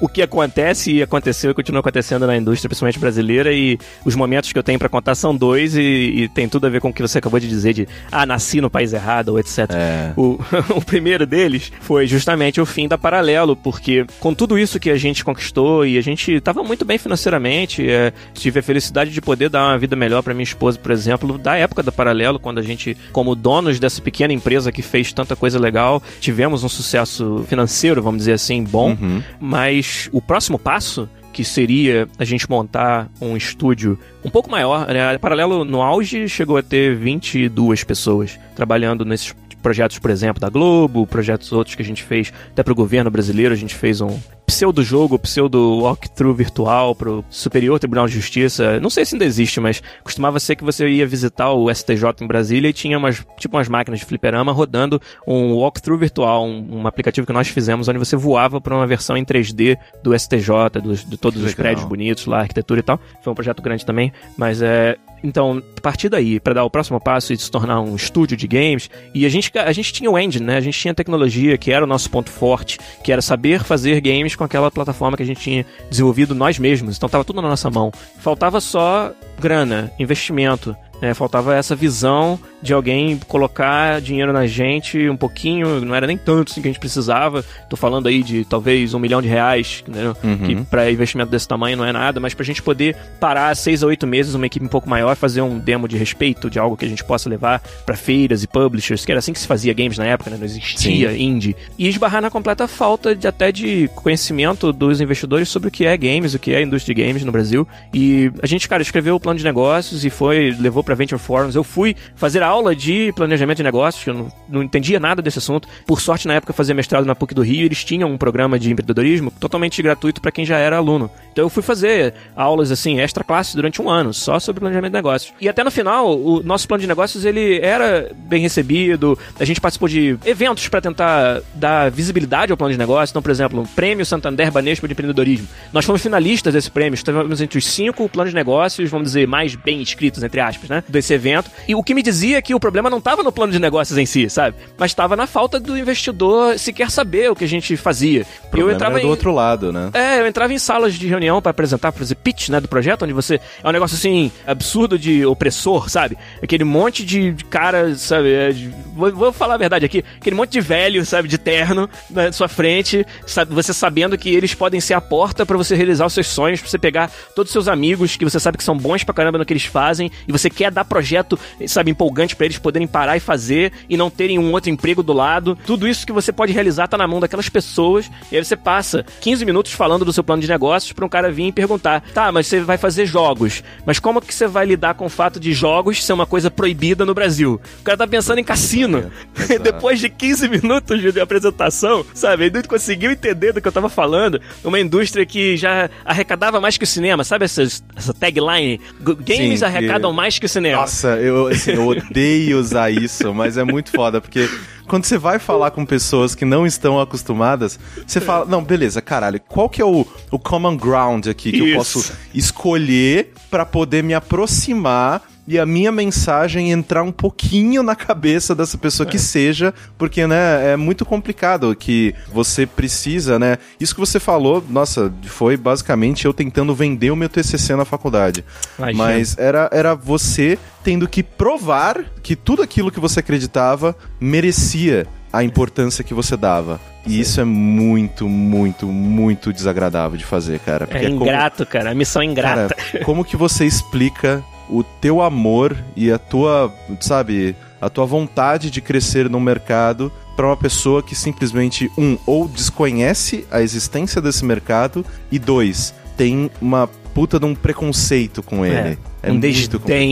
o, 0.00 0.08
que 0.08 0.22
acontece 0.22 0.92
e 0.92 1.02
aconteceu 1.02 1.50
e 1.50 1.54
continua 1.54 1.80
acontecendo 1.80 2.26
na 2.26 2.36
indústria, 2.36 2.68
principalmente 2.68 2.98
brasileira, 2.98 3.52
e 3.52 3.78
os 4.04 4.14
momentos 4.14 4.52
que 4.52 4.58
eu 4.58 4.62
tenho 4.62 4.78
para 4.78 4.88
contar 4.88 5.14
são 5.14 5.36
dois 5.36 5.76
e, 5.76 5.80
e, 5.80 6.28
tem 6.28 6.48
tudo 6.48 6.66
a 6.66 6.70
ver 6.70 6.80
com 6.80 6.90
o 6.90 6.92
que 6.92 7.02
você 7.02 7.18
acabou 7.18 7.40
de 7.40 7.48
dizer 7.48 7.72
de 7.72 7.88
ah, 8.10 8.24
nasci 8.24 8.60
no 8.60 8.70
país 8.70 8.92
errado, 8.92 9.30
ou 9.30 9.40
etc. 9.40 9.58
É. 9.70 10.12
O, 10.16 10.38
o 10.76 10.84
primeiro 10.84 11.26
deles 11.26 11.72
foi 11.80 12.06
justamente 12.06 12.60
o 12.60 12.66
fim 12.66 12.86
da 12.86 12.96
Paralelo, 12.96 13.56
porque 13.56 14.06
com 14.20 14.32
tudo 14.32 14.58
isso 14.58 14.78
que 14.78 14.90
a 14.90 14.96
gente 14.96 15.24
conquistou 15.24 15.84
e 15.84 15.98
a 15.98 16.00
gente 16.00 16.32
estava 16.32 16.62
muito 16.62 16.84
bem 16.84 16.98
financeiramente, 16.98 17.88
é, 17.88 18.12
tive 18.32 18.60
a 18.60 18.62
felicidade 18.62 19.10
de 19.10 19.20
poder 19.20 19.48
dar 19.48 19.68
uma 19.68 19.78
vida 19.78 19.96
melhor 19.96 20.22
para 20.22 20.32
minha 20.32 20.44
esposa, 20.44 20.78
por 20.78 20.92
exemplo, 20.92 21.36
da 21.38 21.56
época 21.56 21.82
da 21.82 21.90
Paralelo, 21.90 22.38
quando 22.38 22.58
a 22.58 22.62
gente, 22.62 22.96
como 23.12 23.34
donos 23.34 23.80
dessa 23.80 23.95
essa 23.96 24.02
pequena 24.02 24.32
empresa 24.32 24.70
que 24.70 24.82
fez 24.82 25.12
tanta 25.12 25.34
coisa 25.34 25.58
legal, 25.58 26.02
tivemos 26.20 26.62
um 26.62 26.68
sucesso 26.68 27.44
financeiro, 27.48 28.02
vamos 28.02 28.18
dizer 28.18 28.34
assim, 28.34 28.62
bom, 28.62 28.90
uhum. 28.90 29.22
mas 29.40 30.08
o 30.12 30.20
próximo 30.20 30.58
passo 30.58 31.08
que 31.32 31.44
seria 31.44 32.08
a 32.18 32.24
gente 32.24 32.48
montar 32.48 33.10
um 33.20 33.36
estúdio 33.36 33.98
um 34.24 34.30
pouco 34.30 34.50
maior. 34.50 34.86
Né? 34.86 35.18
Paralelo 35.18 35.66
no 35.66 35.82
auge 35.82 36.28
chegou 36.28 36.56
a 36.56 36.62
ter 36.62 36.96
22 36.96 37.84
pessoas 37.84 38.38
trabalhando 38.54 39.04
nesses 39.04 39.34
projetos, 39.66 39.98
por 39.98 40.12
exemplo, 40.12 40.40
da 40.40 40.48
Globo, 40.48 41.08
projetos 41.08 41.50
outros 41.50 41.74
que 41.74 41.82
a 41.82 41.84
gente 41.84 42.04
fez 42.04 42.32
até 42.52 42.62
para 42.62 42.70
o 42.70 42.76
governo 42.76 43.10
brasileiro. 43.10 43.52
A 43.52 43.56
gente 43.56 43.74
fez 43.74 44.00
um 44.00 44.16
pseudo-jogo, 44.46 45.18
pseudo-walkthrough 45.18 46.36
virtual 46.36 46.94
pro 46.94 47.24
Superior 47.28 47.76
Tribunal 47.80 48.06
de 48.06 48.14
Justiça. 48.14 48.78
Não 48.78 48.88
sei 48.88 49.04
se 49.04 49.16
ainda 49.16 49.24
existe, 49.24 49.58
mas 49.58 49.82
costumava 50.04 50.38
ser 50.38 50.54
que 50.54 50.62
você 50.62 50.88
ia 50.88 51.04
visitar 51.04 51.50
o 51.50 51.68
STJ 51.68 52.04
em 52.20 52.28
Brasília 52.28 52.68
e 52.68 52.72
tinha 52.72 52.96
umas, 52.96 53.26
tipo 53.40 53.56
umas 53.56 53.68
máquinas 53.68 53.98
de 53.98 54.06
fliperama 54.06 54.52
rodando 54.52 55.02
um 55.26 55.54
walkthrough 55.54 55.98
virtual, 55.98 56.46
um, 56.46 56.82
um 56.82 56.86
aplicativo 56.86 57.26
que 57.26 57.32
nós 57.32 57.48
fizemos 57.48 57.88
onde 57.88 57.98
você 57.98 58.14
voava 58.14 58.60
para 58.60 58.72
uma 58.72 58.86
versão 58.86 59.16
em 59.16 59.24
3D 59.24 59.76
do 60.00 60.16
STJ, 60.16 60.80
de 61.08 61.16
todos 61.16 61.42
os 61.42 61.54
prédios 61.54 61.84
bonitos 61.84 62.26
lá, 62.26 62.38
arquitetura 62.38 62.78
e 62.78 62.84
tal. 62.84 63.00
Foi 63.20 63.32
um 63.32 63.34
projeto 63.34 63.60
grande 63.60 63.84
também, 63.84 64.12
mas 64.38 64.62
é, 64.62 64.96
então, 65.22 65.62
a 65.76 65.80
partir 65.80 66.08
daí, 66.08 66.38
para 66.38 66.54
dar 66.54 66.64
o 66.64 66.70
próximo 66.70 67.00
passo 67.00 67.32
e 67.32 67.36
se 67.36 67.50
tornar 67.50 67.80
um 67.80 67.96
estúdio 67.96 68.36
de 68.36 68.46
games, 68.46 68.90
e 69.14 69.26
a 69.26 69.28
gente, 69.28 69.50
a 69.58 69.72
gente 69.72 69.92
tinha 69.92 70.10
o 70.10 70.18
engine, 70.18 70.44
né? 70.44 70.56
A 70.56 70.60
gente 70.60 70.78
tinha 70.78 70.94
tecnologia, 70.94 71.56
que 71.56 71.72
era 71.72 71.84
o 71.84 71.88
nosso 71.88 72.10
ponto 72.10 72.30
forte, 72.30 72.78
que 73.02 73.10
era 73.10 73.22
saber 73.22 73.62
fazer 73.62 74.00
games 74.00 74.36
com 74.36 74.44
aquela 74.44 74.70
plataforma 74.70 75.16
que 75.16 75.22
a 75.22 75.26
gente 75.26 75.40
tinha 75.40 75.66
desenvolvido 75.90 76.34
nós 76.34 76.58
mesmos. 76.58 76.96
Então, 76.96 77.08
tava 77.08 77.24
tudo 77.24 77.42
na 77.42 77.48
nossa 77.48 77.70
mão. 77.70 77.90
Faltava 78.18 78.60
só 78.60 79.12
grana, 79.38 79.90
investimento. 79.98 80.76
É, 81.00 81.12
faltava 81.12 81.54
essa 81.54 81.76
visão 81.76 82.38
de 82.62 82.72
alguém 82.72 83.18
colocar 83.26 84.00
dinheiro 84.00 84.32
na 84.32 84.46
gente 84.46 85.08
um 85.08 85.16
pouquinho, 85.16 85.80
não 85.80 85.94
era 85.94 86.06
nem 86.06 86.16
tanto 86.16 86.52
assim 86.52 86.62
que 86.62 86.68
a 86.68 86.70
gente 86.70 86.80
precisava. 86.80 87.44
Tô 87.68 87.76
falando 87.76 88.08
aí 88.08 88.22
de 88.22 88.44
talvez 88.44 88.94
um 88.94 88.98
milhão 88.98 89.20
de 89.20 89.28
reais, 89.28 89.84
né? 89.86 90.14
uhum. 90.22 90.38
que 90.38 90.56
para 90.68 90.90
investimento 90.90 91.30
desse 91.30 91.46
tamanho 91.46 91.76
não 91.76 91.84
é 91.84 91.92
nada, 91.92 92.20
mas 92.20 92.34
pra 92.34 92.44
gente 92.44 92.62
poder 92.62 92.96
parar 93.20 93.54
seis 93.54 93.82
a 93.82 93.86
oito 93.86 94.06
meses, 94.06 94.34
uma 94.34 94.46
equipe 94.46 94.64
um 94.64 94.68
pouco 94.68 94.88
maior, 94.88 95.16
fazer 95.16 95.42
um 95.42 95.58
demo 95.58 95.86
de 95.86 95.96
respeito 95.96 96.50
de 96.50 96.58
algo 96.58 96.76
que 96.76 96.84
a 96.84 96.88
gente 96.88 97.04
possa 97.04 97.28
levar 97.28 97.60
para 97.84 97.96
feiras 97.96 98.42
e 98.42 98.46
publishers, 98.46 99.04
que 99.04 99.12
era 99.12 99.18
assim 99.18 99.32
que 99.32 99.38
se 99.38 99.46
fazia 99.46 99.72
games 99.72 99.98
na 99.98 100.06
época, 100.06 100.30
né? 100.30 100.36
Não 100.36 100.44
existia 100.44 101.10
Sim. 101.10 101.22
indie. 101.22 101.56
E 101.78 101.88
esbarrar 101.88 102.22
na 102.22 102.30
completa 102.30 102.66
falta 102.66 103.14
de 103.14 103.26
até 103.26 103.52
de 103.52 103.88
conhecimento 103.94 104.72
dos 104.72 105.00
investidores 105.00 105.48
sobre 105.48 105.68
o 105.68 105.70
que 105.70 105.84
é 105.84 105.96
games, 105.96 106.34
o 106.34 106.38
que 106.38 106.52
é 106.52 106.58
a 106.58 106.62
indústria 106.62 106.94
de 106.94 107.02
games 107.02 107.24
no 107.24 107.32
Brasil. 107.32 107.66
E 107.92 108.30
a 108.42 108.46
gente, 108.46 108.68
cara, 108.68 108.82
escreveu 108.82 109.14
o 109.14 109.20
plano 109.20 109.38
de 109.38 109.44
negócios 109.44 110.04
e 110.04 110.10
foi, 110.10 110.54
levou 110.58 110.82
para 110.82 110.94
Venture 110.94 111.20
Forums. 111.20 111.54
Eu 111.54 111.64
fui 111.64 111.96
fazer 112.14 112.42
aula 112.46 112.74
de 112.74 113.12
planejamento 113.14 113.58
de 113.58 113.62
negócios, 113.62 114.06
eu 114.06 114.14
não, 114.14 114.32
não 114.48 114.62
entendia 114.62 115.00
nada 115.00 115.20
desse 115.20 115.38
assunto. 115.38 115.68
Por 115.86 116.00
sorte, 116.00 116.26
na 116.26 116.34
época, 116.34 116.50
eu 116.50 116.54
fazia 116.54 116.74
mestrado 116.74 117.04
na 117.04 117.14
PUC 117.14 117.34
do 117.34 117.42
Rio, 117.42 117.66
eles 117.66 117.84
tinham 117.84 118.10
um 118.10 118.16
programa 118.16 118.58
de 118.58 118.70
empreendedorismo 118.70 119.30
totalmente 119.38 119.82
gratuito 119.82 120.20
para 120.20 120.30
quem 120.30 120.44
já 120.44 120.58
era 120.58 120.76
aluno. 120.76 121.10
Então 121.32 121.44
eu 121.44 121.50
fui 121.50 121.62
fazer 121.62 122.14
aulas 122.34 122.70
assim, 122.70 122.98
extra 122.98 123.22
classe 123.22 123.54
durante 123.54 123.82
um 123.82 123.90
ano, 123.90 124.14
só 124.14 124.40
sobre 124.40 124.60
planejamento 124.60 124.92
de 124.92 124.96
negócios. 124.96 125.34
E 125.38 125.48
até 125.48 125.62
no 125.62 125.70
final, 125.70 126.18
o 126.18 126.42
nosso 126.42 126.66
plano 126.66 126.80
de 126.80 126.86
negócios 126.86 127.24
ele 127.24 127.60
era 127.60 128.10
bem 128.14 128.40
recebido. 128.40 129.18
A 129.38 129.44
gente 129.44 129.60
participou 129.60 129.88
de 129.88 130.18
eventos 130.24 130.66
para 130.68 130.80
tentar 130.80 131.42
dar 131.54 131.90
visibilidade 131.90 132.52
ao 132.52 132.56
plano 132.56 132.72
de 132.72 132.78
negócio. 132.78 133.12
Então, 133.12 133.20
por 133.20 133.30
exemplo, 133.30 133.62
o 133.62 133.68
Prêmio 133.68 134.06
Santander 134.06 134.50
Banespa 134.50 134.86
de 134.86 134.92
Empreendedorismo. 134.92 135.46
Nós 135.72 135.84
fomos 135.84 136.00
finalistas 136.00 136.54
desse 136.54 136.70
prêmio, 136.70 136.94
estávamos 136.94 137.40
entre 137.40 137.58
os 137.58 137.66
cinco 137.66 138.08
planos 138.08 138.30
de 138.30 138.34
negócios, 138.34 138.90
vamos 138.90 139.08
dizer, 139.08 139.26
mais 139.26 139.54
bem 139.54 139.82
inscritos, 139.82 140.22
entre 140.22 140.40
aspas, 140.40 140.70
né? 140.70 140.82
Desse 140.88 141.12
evento. 141.12 141.50
E 141.68 141.74
o 141.74 141.82
que 141.82 141.92
me 141.92 142.02
dizia 142.02 142.35
que 142.42 142.54
o 142.54 142.60
problema 142.60 142.90
não 142.90 142.98
estava 142.98 143.22
no 143.22 143.32
plano 143.32 143.52
de 143.52 143.58
negócios 143.58 143.98
em 143.98 144.06
si, 144.06 144.28
sabe? 144.28 144.56
Mas 144.78 144.90
estava 144.90 145.16
na 145.16 145.26
falta 145.26 145.58
do 145.60 145.76
investidor 145.76 146.58
sequer 146.58 146.90
saber 146.90 147.30
o 147.30 147.36
que 147.36 147.44
a 147.44 147.48
gente 147.48 147.76
fazia. 147.76 148.26
O 148.52 148.56
eu 148.56 148.70
entrava 148.70 148.98
do 148.98 149.06
em... 149.06 149.10
outro 149.10 149.32
lado, 149.32 149.72
né? 149.72 149.90
É, 149.92 150.20
eu 150.20 150.26
entrava 150.26 150.52
em 150.52 150.58
salas 150.58 150.94
de 150.94 151.06
reunião 151.06 151.40
para 151.42 151.50
apresentar, 151.50 151.92
para 151.92 151.98
fazer 151.98 152.14
pitch, 152.14 152.48
né, 152.48 152.60
do 152.60 152.68
projeto, 152.68 153.04
onde 153.04 153.12
você 153.12 153.40
é 153.62 153.68
um 153.68 153.72
negócio 153.72 153.96
assim 153.96 154.30
absurdo 154.46 154.98
de 154.98 155.24
opressor, 155.26 155.88
sabe? 155.88 156.16
Aquele 156.42 156.64
monte 156.64 157.04
de, 157.04 157.32
de 157.32 157.44
cara, 157.44 157.94
sabe? 157.94 158.32
É, 158.32 158.50
de... 158.50 158.72
vou, 158.94 159.12
vou, 159.12 159.32
falar 159.32 159.54
a 159.54 159.58
verdade 159.58 159.84
aqui, 159.84 160.04
aquele 160.16 160.34
monte 160.34 160.52
de 160.52 160.60
velho, 160.60 161.04
sabe, 161.04 161.28
de 161.28 161.38
terno 161.38 161.88
na 162.10 162.32
sua 162.32 162.48
frente, 162.48 163.06
sabe? 163.26 163.54
Você 163.54 163.72
sabendo 163.72 164.16
que 164.16 164.28
eles 164.28 164.54
podem 164.54 164.80
ser 164.80 164.94
a 164.94 165.00
porta 165.00 165.44
para 165.44 165.56
você 165.56 165.74
realizar 165.74 166.06
os 166.06 166.12
seus 166.12 166.26
sonhos, 166.26 166.60
para 166.60 166.70
você 166.70 166.78
pegar 166.78 167.10
todos 167.34 167.50
os 167.50 167.52
seus 167.52 167.68
amigos 167.68 168.16
que 168.16 168.24
você 168.24 168.40
sabe 168.40 168.58
que 168.58 168.64
são 168.64 168.76
bons 168.76 169.04
pra 169.04 169.14
caramba 169.14 169.38
no 169.38 169.44
que 169.44 169.52
eles 169.52 169.64
fazem 169.64 170.10
e 170.26 170.32
você 170.32 170.48
quer 170.48 170.70
dar 170.70 170.84
projeto, 170.84 171.38
sabe, 171.66 171.90
empolgante 171.90 172.25
para 172.34 172.46
eles 172.46 172.58
poderem 172.58 172.86
parar 172.86 173.16
e 173.16 173.20
fazer 173.20 173.72
e 173.88 173.96
não 173.96 174.10
terem 174.10 174.38
um 174.38 174.52
outro 174.52 174.70
emprego 174.70 175.02
do 175.02 175.12
lado. 175.12 175.58
Tudo 175.66 175.86
isso 175.86 176.06
que 176.06 176.12
você 176.12 176.32
pode 176.32 176.52
realizar 176.52 176.88
tá 176.88 176.96
na 176.96 177.06
mão 177.06 177.20
daquelas 177.20 177.48
pessoas 177.48 178.10
e 178.30 178.36
aí 178.36 178.44
você 178.44 178.56
passa 178.56 179.04
15 179.20 179.44
minutos 179.44 179.72
falando 179.72 180.04
do 180.04 180.12
seu 180.12 180.24
plano 180.24 180.42
de 180.42 180.48
negócios 180.48 180.92
para 180.92 181.04
um 181.04 181.08
cara 181.08 181.30
vir 181.30 181.48
e 181.48 181.52
perguntar: 181.52 182.02
"Tá, 182.12 182.30
mas 182.32 182.46
você 182.46 182.60
vai 182.60 182.78
fazer 182.78 183.06
jogos, 183.06 183.62
mas 183.84 183.98
como 183.98 184.20
que 184.20 184.34
você 184.34 184.46
vai 184.46 184.66
lidar 184.66 184.94
com 184.94 185.06
o 185.06 185.10
fato 185.10 185.38
de 185.38 185.52
jogos 185.52 186.02
ser 186.04 186.12
uma 186.12 186.26
coisa 186.26 186.50
proibida 186.50 187.04
no 187.04 187.14
Brasil?" 187.14 187.60
O 187.80 187.82
cara 187.82 187.98
tá 187.98 188.06
pensando 188.06 188.38
em 188.38 188.44
cassino. 188.44 189.10
É, 189.48 189.58
Depois 189.60 190.00
de 190.00 190.08
15 190.08 190.48
minutos 190.48 191.00
de 191.00 191.20
apresentação, 191.20 192.04
sabe? 192.14 192.46
Ele 192.46 192.56
não 192.56 192.62
conseguiu 192.62 193.10
entender 193.10 193.52
do 193.52 193.60
que 193.60 193.68
eu 193.68 193.72
tava 193.72 193.88
falando. 193.88 194.40
Uma 194.64 194.80
indústria 194.80 195.24
que 195.24 195.56
já 195.56 195.88
arrecadava 196.04 196.60
mais 196.60 196.76
que 196.76 196.84
o 196.84 196.86
cinema, 196.86 197.24
sabe 197.24 197.44
essa, 197.44 197.62
essa 197.62 198.14
tagline? 198.14 198.80
Games 199.00 199.60
Sim, 199.60 199.64
arrecadam 199.64 200.12
mais 200.12 200.38
que 200.38 200.46
o 200.46 200.48
cinema. 200.48 200.80
Nossa, 200.80 201.16
eu, 201.16 201.48
assim, 201.48 201.72
eu 201.72 201.84
odeio 202.16 202.58
usar 202.58 202.90
isso, 202.90 203.34
mas 203.34 203.58
é 203.58 203.64
muito 203.64 203.90
foda, 203.90 204.22
porque 204.22 204.48
quando 204.88 205.04
você 205.04 205.18
vai 205.18 205.38
falar 205.38 205.70
com 205.70 205.84
pessoas 205.84 206.34
que 206.34 206.46
não 206.46 206.66
estão 206.66 206.98
acostumadas, 206.98 207.78
você 208.06 208.20
fala, 208.20 208.46
não, 208.46 208.64
beleza, 208.64 209.02
caralho, 209.02 209.38
qual 209.46 209.68
que 209.68 209.82
é 209.82 209.84
o, 209.84 210.06
o 210.30 210.38
common 210.38 210.76
ground 210.76 211.26
aqui 211.26 211.52
que 211.52 211.58
Isso. 211.58 211.68
eu 211.68 211.76
posso 211.76 212.12
escolher 212.32 213.34
para 213.50 213.66
poder 213.66 214.02
me 214.02 214.14
aproximar 214.14 215.22
e 215.46 215.58
a 215.58 215.66
minha 215.66 215.92
mensagem 215.92 216.72
entrar 216.72 217.02
um 217.02 217.12
pouquinho 217.12 217.82
na 217.82 217.94
cabeça 217.94 218.54
dessa 218.54 218.76
pessoa 218.76 219.06
que 219.06 219.16
é. 219.16 219.20
seja, 219.20 219.72
porque, 219.96 220.26
né, 220.26 220.72
é 220.72 220.76
muito 220.76 221.04
complicado 221.04 221.74
que 221.74 222.14
você 222.32 222.66
precisa, 222.66 223.38
né? 223.38 223.58
Isso 223.78 223.94
que 223.94 224.00
você 224.00 224.18
falou, 224.18 224.64
nossa, 224.68 225.12
foi 225.24 225.56
basicamente 225.56 226.24
eu 226.24 226.34
tentando 226.34 226.74
vender 226.74 227.10
o 227.10 227.16
meu 227.16 227.28
TCC 227.28 227.76
na 227.76 227.84
faculdade. 227.84 228.44
Ai, 228.78 228.92
Mas 228.92 229.36
era, 229.38 229.68
era 229.72 229.94
você 229.94 230.58
tendo 230.82 231.08
que 231.08 231.22
provar 231.22 232.04
que 232.22 232.34
tudo 232.34 232.62
aquilo 232.62 232.90
que 232.90 233.00
você 233.00 233.20
acreditava 233.20 233.96
merecia 234.20 235.06
a 235.32 235.44
importância 235.44 236.02
que 236.02 236.14
você 236.14 236.36
dava. 236.36 236.80
E 237.06 237.20
isso 237.20 237.40
é 237.40 237.44
muito, 237.44 238.28
muito, 238.28 238.86
muito 238.86 239.52
desagradável 239.52 240.16
de 240.16 240.24
fazer, 240.24 240.58
cara. 240.60 240.88
é 240.90 241.08
ingrato, 241.08 241.62
é 241.62 241.66
como... 241.66 241.72
cara. 241.72 241.90
A 241.90 241.94
missão 241.94 242.22
é 242.22 242.24
ingrata. 242.24 242.74
Cara, 242.74 243.04
como 243.04 243.24
que 243.24 243.36
você 243.36 243.64
explica 243.64 244.42
o 244.68 244.82
teu 244.82 245.22
amor 245.22 245.76
e 245.94 246.10
a 246.10 246.18
tua, 246.18 246.72
sabe, 247.00 247.54
a 247.80 247.88
tua 247.88 248.06
vontade 248.06 248.70
de 248.70 248.80
crescer 248.80 249.28
no 249.30 249.40
mercado 249.40 250.10
para 250.36 250.46
uma 250.46 250.56
pessoa 250.56 251.02
que 251.02 251.14
simplesmente 251.14 251.90
um 251.96 252.18
ou 252.26 252.46
desconhece 252.46 253.46
a 253.50 253.62
existência 253.62 254.20
desse 254.20 254.44
mercado 254.44 255.04
e 255.30 255.38
dois 255.38 255.94
tem 256.16 256.50
uma 256.60 256.88
puta 257.16 257.38
de 257.38 257.46
um 257.46 257.54
preconceito 257.54 258.42
com 258.42 258.64
é, 258.64 258.68
ele. 258.68 258.98
É, 259.22 259.30
é 259.30 259.32
um 259.32 259.40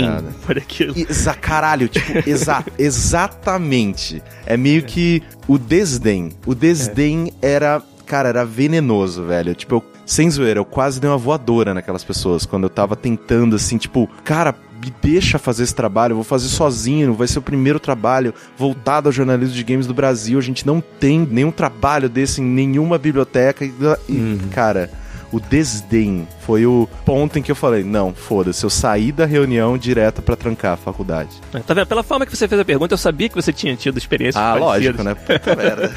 complicado. 0.07 0.35
por 0.47 0.57
aquilo. 0.57 0.95
Exa 0.97 1.35
caralho, 1.35 1.89
tipo, 1.89 2.13
exa 2.29 2.65
exatamente. 2.79 4.23
É 4.47 4.57
meio 4.57 4.83
que 4.85 5.23
o 5.47 5.59
desdém. 5.59 6.31
O 6.47 6.55
desdém 6.55 7.31
é. 7.43 7.53
era, 7.53 7.83
cara, 8.07 8.31
era 8.31 8.45
venenoso, 8.45 9.25
velho. 9.25 9.55
Tipo, 9.55 9.75
eu 9.75 9.85
sem 10.07 10.31
zoeira, 10.31 10.61
eu 10.61 10.65
quase 10.65 11.01
dei 11.01 11.09
uma 11.09 11.19
voadora 11.19 11.75
naquelas 11.75 12.05
pessoas 12.05 12.45
quando 12.47 12.65
eu 12.65 12.71
tava 12.71 12.97
tentando, 12.97 13.57
assim, 13.57 13.79
tipo, 13.79 14.09
cara, 14.25 14.55
me 14.85 14.93
deixa 15.03 15.39
fazer 15.39 15.63
esse 15.63 15.75
trabalho, 15.75 16.13
eu 16.13 16.17
vou 16.17 16.25
fazer 16.25 16.49
sozinho, 16.49 17.15
vai 17.15 17.27
ser 17.27 17.39
o 17.39 17.43
primeiro 17.43 17.81
trabalho 17.81 18.35
voltado 18.57 19.09
ao 19.09 19.13
jornalismo 19.13 19.55
de 19.55 19.65
games 19.65 19.87
do 19.87 19.95
Brasil. 19.95 20.39
A 20.39 20.43
gente 20.43 20.67
não 20.67 20.81
tem 20.81 21.27
nenhum 21.31 21.51
trabalho 21.51 22.09
desse 22.09 22.41
em 22.41 22.45
nenhuma 22.45 22.99
biblioteca. 22.99 23.65
E, 23.65 23.73
uhum. 24.09 24.39
cara, 24.51 24.91
o 25.35 25.41
desdém. 25.41 26.29
Foi 26.41 26.65
o 26.65 26.89
ponto 27.05 27.39
em 27.39 27.43
que 27.43 27.51
eu 27.51 27.57
falei: 27.57 27.83
não, 27.83 28.15
foda-se, 28.15 28.65
eu 28.65 28.71
saí 28.71 29.11
da 29.11 29.27
reunião 29.27 29.77
direto 29.77 30.23
para 30.23 30.37
trancar 30.37 30.75
a 30.75 30.77
faculdade. 30.77 31.31
Tá 31.67 31.75
vendo? 31.75 31.87
Pela 31.87 32.03
forma 32.03 32.25
que 32.25 32.37
você 32.37 32.47
fez 32.47 32.61
a 32.61 32.65
pergunta, 32.65 32.95
eu 32.95 32.99
sabia 32.99 33.29
que 33.29 33.35
você 33.35 33.53
tinha 33.53 33.75
tido 33.75 33.99
experiência 33.99 34.41
Ah, 34.41 34.55
lógico, 34.55 35.03
né? 35.03 35.15
Puta 35.15 35.57
merda. 35.57 35.93